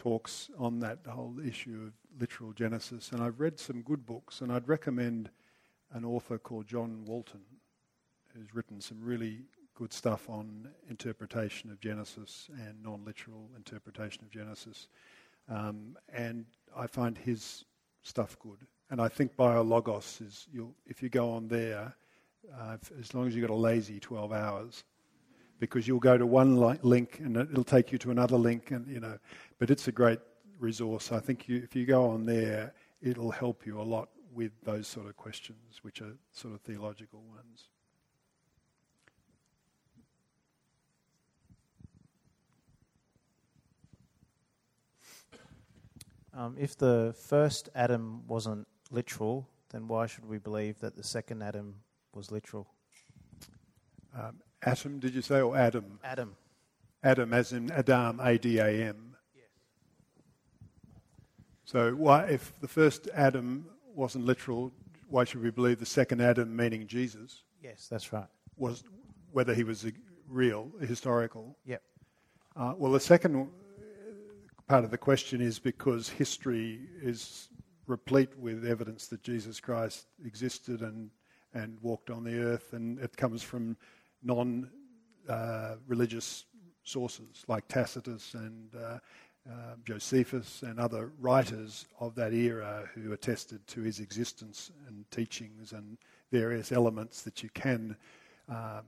talks 0.00 0.48
on 0.58 0.80
that 0.80 1.00
whole 1.06 1.36
issue 1.46 1.78
of 1.86 1.92
literal 2.18 2.54
Genesis, 2.54 3.12
and 3.12 3.22
I've 3.22 3.38
read 3.38 3.58
some 3.58 3.82
good 3.82 4.06
books, 4.06 4.40
and 4.40 4.50
I'd 4.50 4.66
recommend 4.66 5.28
an 5.92 6.06
author 6.06 6.38
called 6.38 6.66
John 6.66 7.04
Walton, 7.06 7.42
who's 8.34 8.54
written 8.54 8.80
some 8.80 8.96
really 9.02 9.40
good 9.74 9.92
stuff 9.92 10.30
on 10.30 10.70
interpretation 10.88 11.70
of 11.70 11.80
Genesis 11.80 12.48
and 12.66 12.82
non 12.82 13.04
literal 13.04 13.50
interpretation 13.54 14.24
of 14.24 14.30
Genesis. 14.30 14.88
Um, 15.50 15.98
and 16.10 16.46
I 16.74 16.86
find 16.86 17.18
his 17.18 17.66
stuff 18.02 18.38
good. 18.38 18.66
And 18.88 19.02
I 19.02 19.08
think 19.08 19.36
BioLogos 19.36 20.22
is, 20.26 20.48
if 20.86 21.02
you 21.02 21.10
go 21.10 21.30
on 21.30 21.46
there, 21.46 21.94
uh, 22.58 22.78
as 22.98 23.12
long 23.12 23.26
as 23.26 23.36
you've 23.36 23.46
got 23.46 23.52
a 23.52 23.66
lazy 23.70 24.00
12 24.00 24.32
hours, 24.32 24.82
because 25.60 25.86
you'll 25.86 26.00
go 26.00 26.18
to 26.18 26.26
one 26.26 26.58
li- 26.58 26.78
link 26.82 27.20
and 27.20 27.36
it'll 27.36 27.62
take 27.62 27.92
you 27.92 27.98
to 27.98 28.10
another 28.10 28.36
link, 28.36 28.72
and 28.72 28.88
you 28.88 28.98
know. 28.98 29.18
But 29.58 29.70
it's 29.70 29.86
a 29.86 29.92
great 29.92 30.18
resource. 30.58 31.12
I 31.12 31.20
think 31.20 31.48
you, 31.48 31.58
if 31.58 31.76
you 31.76 31.86
go 31.86 32.10
on 32.10 32.26
there, 32.26 32.72
it'll 33.00 33.30
help 33.30 33.64
you 33.66 33.80
a 33.80 33.84
lot 33.84 34.08
with 34.32 34.52
those 34.64 34.88
sort 34.88 35.06
of 35.06 35.16
questions, 35.16 35.80
which 35.82 36.00
are 36.00 36.16
sort 36.32 36.54
of 36.54 36.60
theological 36.62 37.20
ones. 37.20 37.68
Um, 46.32 46.56
if 46.58 46.76
the 46.76 47.14
first 47.18 47.68
Adam 47.74 48.26
wasn't 48.26 48.66
literal, 48.90 49.48
then 49.70 49.88
why 49.88 50.06
should 50.06 50.24
we 50.24 50.38
believe 50.38 50.78
that 50.80 50.96
the 50.96 51.02
second 51.02 51.42
Adam 51.42 51.74
was 52.14 52.30
literal? 52.30 52.68
Um, 54.16 54.40
atom, 54.62 54.98
did 54.98 55.14
you 55.14 55.22
say, 55.22 55.40
or 55.40 55.56
Adam? 55.56 55.98
Adam. 56.04 56.36
Adam, 57.02 57.32
as 57.32 57.52
in 57.52 57.70
Adam, 57.70 58.20
A 58.22 58.38
D 58.38 58.58
A 58.58 58.68
M. 58.68 59.16
Yes. 59.34 59.44
So, 61.64 61.92
why, 61.92 62.24
if 62.24 62.52
the 62.60 62.68
first 62.68 63.08
Adam 63.14 63.66
wasn't 63.94 64.26
literal, 64.26 64.72
why 65.08 65.24
should 65.24 65.42
we 65.42 65.50
believe 65.50 65.78
the 65.78 65.86
second 65.86 66.20
Adam, 66.20 66.54
meaning 66.54 66.86
Jesus? 66.86 67.44
Yes, 67.62 67.88
that's 67.90 68.12
right. 68.12 68.28
Was 68.56 68.84
whether 69.32 69.54
he 69.54 69.64
was 69.64 69.86
real, 70.28 70.70
historical? 70.80 71.56
Yep. 71.64 71.82
Uh, 72.56 72.74
well, 72.76 72.92
the 72.92 73.00
second 73.00 73.48
part 74.68 74.84
of 74.84 74.90
the 74.90 74.98
question 74.98 75.40
is 75.40 75.58
because 75.58 76.08
history 76.08 76.80
is 77.02 77.48
replete 77.86 78.38
with 78.38 78.64
evidence 78.64 79.08
that 79.08 79.22
Jesus 79.22 79.58
Christ 79.58 80.06
existed 80.24 80.80
and, 80.80 81.10
and 81.54 81.78
walked 81.82 82.10
on 82.10 82.24
the 82.24 82.38
earth, 82.38 82.72
and 82.72 82.98
it 83.00 83.16
comes 83.16 83.42
from 83.42 83.76
non 84.22 84.70
uh, 85.28 85.76
religious 85.86 86.44
sources 86.82 87.44
like 87.46 87.66
Tacitus 87.68 88.34
and 88.34 88.74
uh, 88.74 88.98
uh, 89.48 89.74
Josephus 89.84 90.62
and 90.62 90.78
other 90.78 91.12
writers 91.18 91.86
of 91.98 92.14
that 92.14 92.32
era 92.32 92.88
who 92.94 93.12
attested 93.12 93.66
to 93.68 93.80
his 93.80 94.00
existence 94.00 94.70
and 94.86 95.10
teachings 95.10 95.72
and 95.72 95.96
various 96.30 96.72
elements 96.72 97.22
that 97.22 97.42
you 97.42 97.48
can 97.54 97.96
um, 98.48 98.82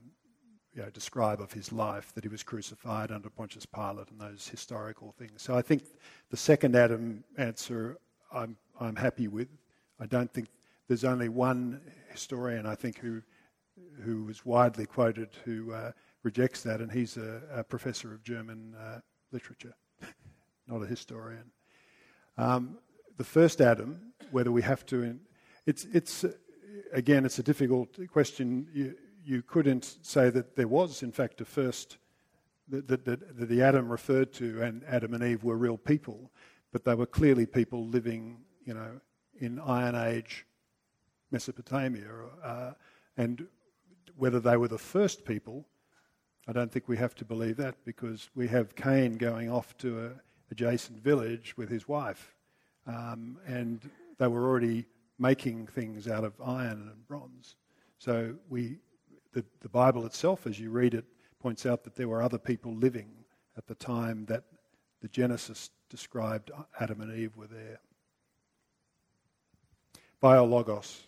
you 0.75 0.83
know, 0.83 0.91
describe 0.91 1.41
of 1.41 1.53
his 1.53 1.73
life, 1.73 2.13
that 2.15 2.25
he 2.25 2.29
was 2.29 2.43
crucified 2.43 3.11
under 3.11 3.29
Pontius 3.29 3.67
Pilate 3.67 4.11
and 4.11 4.21
those 4.21 4.49
historical 4.49 5.15
things. 5.19 5.43
So 5.43 5.57
I 5.57 5.63
think 5.63 5.85
the 6.31 6.37
second 6.37 6.77
Adam 6.77 7.25
answer 7.37 7.99
I'm, 8.33 8.57
I'm 8.81 8.97
happy 8.97 9.29
with. 9.29 9.49
I 10.01 10.07
don't 10.07 10.33
think 10.33 10.49
there's 10.89 11.05
only 11.05 11.29
one 11.29 11.81
historian, 12.11 12.67
I 12.67 12.75
think, 12.75 12.99
who, 12.99 13.23
who 14.02 14.24
was 14.24 14.44
widely 14.44 14.86
quoted 14.86 15.28
who 15.44 15.73
uh, 15.73 15.93
rejects 16.23 16.62
that, 16.62 16.81
and 16.81 16.90
he's 16.90 17.16
a, 17.16 17.43
a 17.55 17.64
professor 17.64 18.12
of 18.12 18.23
German 18.23 18.74
uh, 18.74 19.01
literature, 19.32 19.74
not 20.69 20.82
a 20.82 20.86
historian. 20.86 21.51
Um, 22.39 22.78
the 23.16 23.24
first 23.24 23.60
Adam, 23.60 24.12
whether 24.31 24.51
we 24.51 24.62
have 24.62 24.86
to, 24.86 25.02
in, 25.02 25.20
it's, 25.66 25.86
it's, 25.93 26.24
again, 26.93 27.24
it's 27.24 27.39
a 27.39 27.43
difficult 27.43 27.98
question. 28.10 28.66
You, 28.73 28.94
you 29.24 29.43
couldn't 29.43 29.98
say 30.02 30.31
that 30.31 30.56
there 30.56 30.69
was, 30.69 31.02
in 31.02 31.12
fact, 31.12 31.40
a 31.40 31.44
first, 31.44 31.98
that, 32.69 32.89
that, 32.89 33.05
that, 33.05 33.48
the 33.48 33.62
Adam 33.62 33.89
referred 33.89 34.32
to 34.35 34.62
and 34.62 34.82
Adam 34.89 35.14
and 35.14 35.23
Eve 35.23 35.44
were 35.44 35.56
real 35.56 35.77
people, 35.77 36.31
but 36.73 36.85
they 36.85 36.94
were 36.94 37.06
clearly 37.06 37.47
people 37.47 37.86
living, 37.86 38.39
you 38.64 38.74
know, 38.74 39.01
in 39.39 39.59
Iron 39.60 39.94
Age 39.94 40.47
Mesopotamia. 41.31 42.09
Uh, 42.43 42.73
and 43.16 43.47
whether 44.17 44.41
they 44.41 44.57
were 44.57 44.69
the 44.69 44.79
first 44.79 45.25
people, 45.25 45.67
I 46.49 46.53
don't 46.53 46.71
think 46.73 46.89
we 46.89 46.97
have 46.97 47.15
to 47.17 47.25
believe 47.25 47.57
that 47.59 47.77
because 47.85 48.31
we 48.35 48.49
have 48.49 48.75
Cain 48.75 49.17
going 49.17 49.51
off 49.51 49.77
to 49.79 49.99
an 50.07 50.21
adjacent 50.51 50.99
village 50.99 51.57
with 51.57 51.69
his 51.69 51.87
wife. 51.87 52.35
Um, 52.87 53.39
and 53.47 53.89
they 54.19 54.27
were 54.27 54.45
already 54.45 54.87
making 55.19 55.69
things 55.69 56.09
out 56.09 56.25
of 56.25 56.35
iron 56.45 56.91
and 56.93 57.07
bronze. 57.07 57.55
So 57.99 58.35
we, 58.49 58.79
the, 59.33 59.45
the 59.61 59.69
Bible 59.69 60.05
itself, 60.05 60.47
as 60.47 60.59
you 60.59 60.71
read 60.71 60.95
it, 60.95 61.05
points 61.39 61.65
out 61.65 61.85
that 61.85 61.95
there 61.95 62.09
were 62.09 62.23
other 62.23 62.39
people 62.39 62.75
living 62.75 63.11
at 63.57 63.67
the 63.67 63.75
time 63.75 64.25
that 64.27 64.45
the 65.01 65.09
Genesis 65.09 65.71
described 65.91 66.51
Adam 66.81 67.01
and 67.01 67.17
Eve 67.17 67.37
were 67.37 67.47
there. 67.47 67.79
Biologos. 70.21 71.01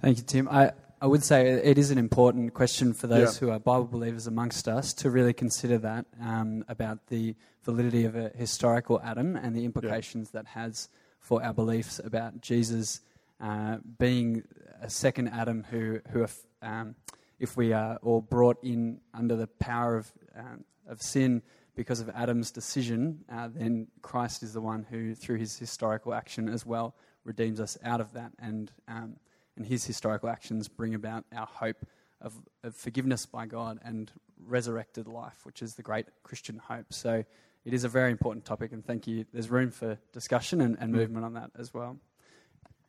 Thank 0.00 0.16
you, 0.16 0.24
Tim. 0.24 0.48
I, 0.48 0.72
I 1.00 1.06
would 1.06 1.22
say 1.22 1.48
it 1.48 1.76
is 1.76 1.90
an 1.90 1.98
important 1.98 2.54
question 2.54 2.94
for 2.94 3.06
those 3.06 3.34
Yeah. 3.34 3.40
who 3.40 3.50
are 3.50 3.58
Bible 3.58 3.84
believers 3.84 4.26
amongst 4.26 4.66
us 4.66 4.94
to 4.94 5.10
really 5.10 5.34
consider 5.34 5.76
that 5.78 6.06
um, 6.20 6.64
about 6.68 7.08
the 7.08 7.34
validity 7.64 8.06
of 8.06 8.16
a 8.16 8.30
historical 8.30 9.00
Adam 9.02 9.36
and 9.36 9.54
the 9.54 9.64
implications 9.66 10.30
that 10.30 10.46
has 10.46 10.88
for 11.18 11.44
our 11.44 11.52
beliefs 11.52 12.00
about 12.02 12.40
Jesus 12.40 13.00
uh, 13.40 13.76
being 13.98 14.42
a 14.80 14.88
second 14.88 15.28
Adam 15.28 15.64
who, 15.70 16.00
who 16.12 16.22
if, 16.22 16.38
um, 16.62 16.94
if 17.38 17.56
we 17.58 17.74
are 17.74 17.96
all 18.02 18.22
brought 18.22 18.56
in 18.62 19.00
under 19.12 19.36
the 19.36 19.46
power 19.46 19.96
of, 19.98 20.10
um, 20.34 20.64
of 20.88 21.02
sin 21.02 21.42
because 21.74 22.00
of 22.00 22.08
Adam's 22.10 22.50
decision, 22.50 23.22
uh, 23.30 23.48
then 23.54 23.86
Christ 24.00 24.42
is 24.42 24.54
the 24.54 24.62
one 24.62 24.86
who, 24.90 25.14
through 25.14 25.36
his 25.36 25.58
historical 25.58 26.14
action 26.14 26.48
as 26.48 26.64
well, 26.64 26.94
redeems 27.24 27.60
us 27.60 27.76
out 27.84 28.00
of 28.00 28.14
that. 28.14 28.32
And, 28.38 28.72
um, 28.88 29.16
and 29.60 29.68
his 29.68 29.84
historical 29.84 30.30
actions 30.30 30.68
bring 30.68 30.94
about 30.94 31.26
our 31.36 31.44
hope 31.44 31.84
of, 32.22 32.32
of 32.64 32.74
forgiveness 32.74 33.26
by 33.26 33.44
God 33.44 33.78
and 33.84 34.10
resurrected 34.42 35.06
life, 35.06 35.44
which 35.44 35.60
is 35.60 35.74
the 35.74 35.82
great 35.82 36.06
Christian 36.22 36.56
hope. 36.56 36.94
So 36.94 37.24
it 37.66 37.74
is 37.74 37.84
a 37.84 37.88
very 37.90 38.10
important 38.10 38.46
topic, 38.46 38.72
and 38.72 38.82
thank 38.82 39.06
you. 39.06 39.26
There's 39.34 39.50
room 39.50 39.70
for 39.70 39.98
discussion 40.12 40.62
and, 40.62 40.78
and 40.80 40.94
Mm. 40.94 40.96
movement 40.96 41.24
on 41.26 41.34
that 41.34 41.50
as 41.58 41.74
well. 41.74 41.98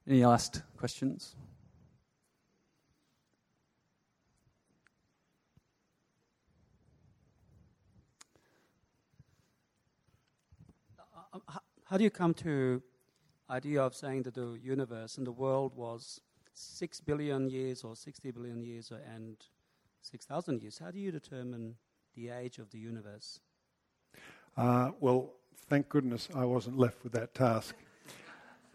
Any 0.07 0.26
last 0.26 0.61
questions? 0.77 1.35
Uh, 11.34 11.60
How 11.84 11.98
do 11.98 12.06
you 12.06 12.10
come 12.10 12.34
to 12.35 12.81
idea 13.49 13.81
of 13.84 13.93
saying 13.93 14.23
that 14.23 14.35
the 14.35 14.57
universe 14.64 15.18
and 15.18 15.27
the 15.27 15.34
world 15.34 15.76
was 15.76 16.22
six 16.53 16.99
billion 16.99 17.49
years 17.49 17.84
or 17.84 17.95
sixty 17.95 18.32
billion 18.32 18.61
years 18.61 18.91
and 19.14 19.38
six 20.02 20.26
thousand 20.26 20.61
years? 20.61 20.78
How 20.78 20.91
do 20.91 20.99
you 20.99 21.11
determine 21.11 21.76
the 22.15 22.30
age 22.30 22.57
of 22.60 22.69
the 22.72 22.78
universe? 22.78 23.40
Uh, 24.57 24.91
well, 24.99 25.34
thank 25.69 25.88
goodness 25.90 26.28
I 26.36 26.45
wasn't 26.45 26.78
left 26.78 27.03
with 27.03 27.14
that 27.14 27.34
task. 27.34 27.76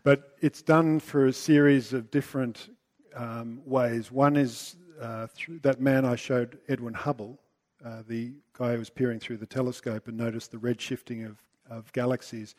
But 0.03 0.37
it's 0.41 0.63
done 0.63 1.01
for 1.01 1.27
a 1.27 1.33
series 1.33 1.93
of 1.93 2.11
different 2.11 2.71
um, 3.15 3.61
ways. 3.67 4.13
One 4.13 4.37
is 4.37 4.77
uh, 5.01 5.27
through 5.35 5.59
that 5.61 5.81
man 5.81 6.05
I 6.05 6.17
showed, 6.17 6.59
Edwin 6.69 6.95
Hubble, 6.95 7.39
uh, 7.85 8.03
the 8.09 8.33
guy 8.57 8.73
who 8.73 8.79
was 8.79 8.89
peering 8.89 9.21
through 9.21 9.39
the 9.39 9.47
telescope 9.47 10.09
and 10.09 10.17
noticed 10.17 10.53
the 10.53 10.59
red 10.59 10.81
shifting 10.81 11.25
of, 11.25 11.37
of 11.69 11.93
galaxies. 11.93 12.55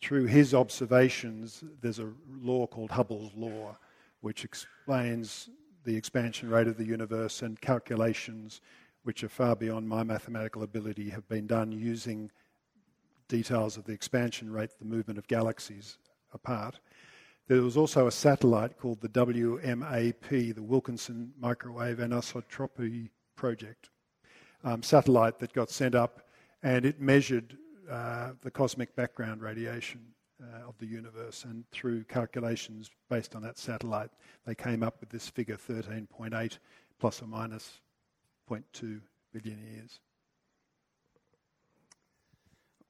Through 0.00 0.26
his 0.26 0.52
observations, 0.54 1.64
there's 1.80 2.00
a 2.00 2.10
law 2.40 2.66
called 2.66 2.90
Hubble's 2.90 3.32
law, 3.34 3.76
which 4.22 4.44
explains 4.44 5.50
the 5.84 5.96
expansion 5.96 6.48
rate 6.48 6.68
of 6.68 6.78
the 6.78 6.84
universe 6.84 7.42
and 7.42 7.60
calculations 7.60 8.60
which 9.02 9.24
are 9.24 9.28
far 9.28 9.56
beyond 9.56 9.88
my 9.88 10.04
mathematical 10.04 10.62
ability, 10.62 11.10
have 11.10 11.28
been 11.28 11.46
done 11.46 11.72
using 11.72 12.30
details 13.28 13.76
of 13.76 13.84
the 13.84 13.92
expansion 13.92 14.50
rate, 14.50 14.70
the 14.78 14.84
movement 14.84 15.18
of 15.18 15.26
galaxies 15.26 15.98
apart. 16.32 16.78
There 17.48 17.62
was 17.62 17.76
also 17.76 18.06
a 18.06 18.12
satellite 18.12 18.78
called 18.78 19.00
the 19.00 19.08
WMAP, 19.08 20.54
the 20.54 20.62
Wilkinson 20.62 21.32
Microwave 21.40 21.98
Anisotropy 21.98 23.10
Project, 23.34 23.90
um, 24.62 24.84
satellite 24.84 25.40
that 25.40 25.52
got 25.52 25.68
sent 25.68 25.96
up, 25.96 26.28
and 26.62 26.86
it 26.86 27.00
measured 27.00 27.56
uh, 27.90 28.30
the 28.42 28.50
cosmic 28.52 28.94
background 28.94 29.42
radiation 29.42 30.00
uh, 30.42 30.68
of 30.68 30.76
the 30.78 30.86
universe. 30.86 31.44
And 31.44 31.64
through 31.70 32.04
calculations 32.04 32.90
based 33.08 33.34
on 33.34 33.42
that 33.42 33.58
satellite, 33.58 34.10
they 34.46 34.54
came 34.54 34.82
up 34.82 34.96
with 35.00 35.10
this 35.10 35.28
figure 35.28 35.56
13.8 35.56 36.58
plus 36.98 37.22
or 37.22 37.26
minus 37.26 37.80
0.2 38.50 39.00
billion 39.32 39.58
years. 39.74 40.00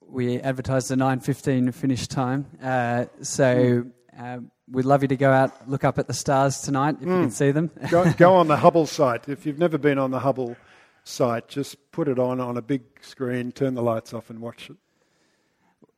We 0.01 0.41
advertised 0.41 0.91
a 0.91 0.97
9.15 0.97 1.73
finish 1.75 2.09
time. 2.09 2.47
Uh, 2.63 3.07
so 3.23 3.87
um, 4.19 4.51
we'd 4.71 4.85
love 4.85 5.03
you 5.03 5.09
to 5.09 5.17
go 5.17 5.31
out, 5.31 5.69
look 5.69 5.85
up 5.85 5.99
at 5.99 6.07
the 6.07 6.15
stars 6.15 6.61
tonight 6.61 6.97
if 7.01 7.07
you 7.07 7.07
can 7.07 7.31
see 7.31 7.51
them. 7.51 7.71
go, 7.89 8.13
go 8.15 8.35
on 8.37 8.49
the 8.49 8.57
Hubble 8.57 8.87
site. 8.87 9.29
If 9.29 9.47
you've 9.47 9.59
never 9.59 9.79
been 9.79 9.99
on 9.99 10.11
the 10.11 10.19
Hubble 10.21 10.57
site, 11.05 11.49
just 11.49 11.77
put 11.93 12.09
it 12.09 12.19
on 12.19 12.41
on 12.41 12.57
a 12.57 12.63
big 12.63 12.83
screen, 13.01 13.53
turn 13.53 13.75
the 13.75 13.83
lights 13.83 14.13
off, 14.13 14.31
and 14.31 14.41
watch 14.41 14.71
it. 14.71 14.77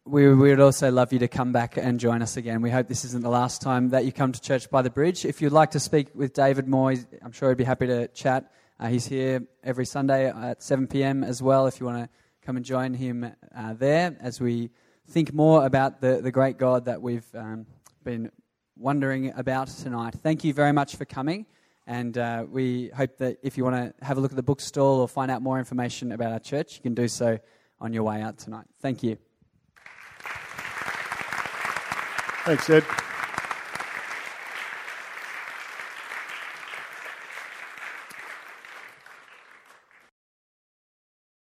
We 0.06 0.32
would 0.32 0.60
also 0.60 0.90
love 0.90 1.12
you 1.14 1.18
to 1.20 1.28
come 1.28 1.52
back 1.52 1.78
and 1.78 1.98
join 1.98 2.20
us 2.20 2.36
again. 2.36 2.60
We 2.60 2.70
hope 2.70 2.88
this 2.88 3.06
isn't 3.06 3.22
the 3.22 3.30
last 3.30 3.62
time 3.62 3.88
that 3.90 4.04
you 4.04 4.12
come 4.12 4.32
to 4.32 4.40
Church 4.40 4.68
by 4.68 4.82
the 4.82 4.90
Bridge. 4.90 5.24
If 5.24 5.40
you'd 5.40 5.52
like 5.52 5.70
to 5.70 5.80
speak 5.80 6.08
with 6.14 6.34
David 6.34 6.68
Moy, 6.68 6.98
I'm 7.22 7.32
sure 7.32 7.48
he'd 7.48 7.56
be 7.56 7.64
happy 7.64 7.86
to 7.86 8.08
chat. 8.08 8.52
Uh, 8.78 8.88
he's 8.88 9.06
here 9.06 9.46
every 9.62 9.86
Sunday 9.86 10.28
at 10.28 10.62
7 10.62 10.88
p.m. 10.88 11.24
as 11.24 11.42
well. 11.42 11.66
If 11.66 11.80
you 11.80 11.86
want 11.86 12.04
to 12.04 12.10
come 12.44 12.56
and 12.56 12.66
join 12.66 12.92
him 12.92 13.24
uh, 13.56 13.72
there 13.72 14.14
as 14.20 14.42
we 14.42 14.70
think 15.08 15.32
more 15.32 15.64
about 15.64 16.02
the, 16.02 16.20
the 16.20 16.30
great 16.30 16.58
God 16.58 16.84
that 16.84 17.00
we've 17.00 17.26
um, 17.34 17.64
been 18.02 18.30
wondering 18.76 19.32
about 19.34 19.68
tonight. 19.68 20.16
Thank 20.22 20.44
you 20.44 20.52
very 20.52 20.72
much 20.72 20.96
for 20.96 21.06
coming. 21.06 21.46
And 21.86 22.18
uh, 22.18 22.44
we 22.46 22.90
hope 22.94 23.16
that 23.18 23.38
if 23.42 23.56
you 23.56 23.64
want 23.64 23.76
to 23.76 24.04
have 24.04 24.18
a 24.18 24.20
look 24.20 24.32
at 24.32 24.36
the 24.36 24.42
bookstall 24.42 25.00
or 25.00 25.08
find 25.08 25.30
out 25.30 25.40
more 25.40 25.58
information 25.58 26.12
about 26.12 26.32
our 26.32 26.40
church, 26.40 26.76
you 26.76 26.82
can 26.82 26.94
do 26.94 27.08
so 27.08 27.38
on 27.80 27.94
your 27.94 28.02
way 28.02 28.20
out 28.20 28.36
tonight. 28.36 28.66
Thank 28.82 29.02
you. 29.02 29.16
Thanks, 32.44 32.68
Ed. 32.68 32.84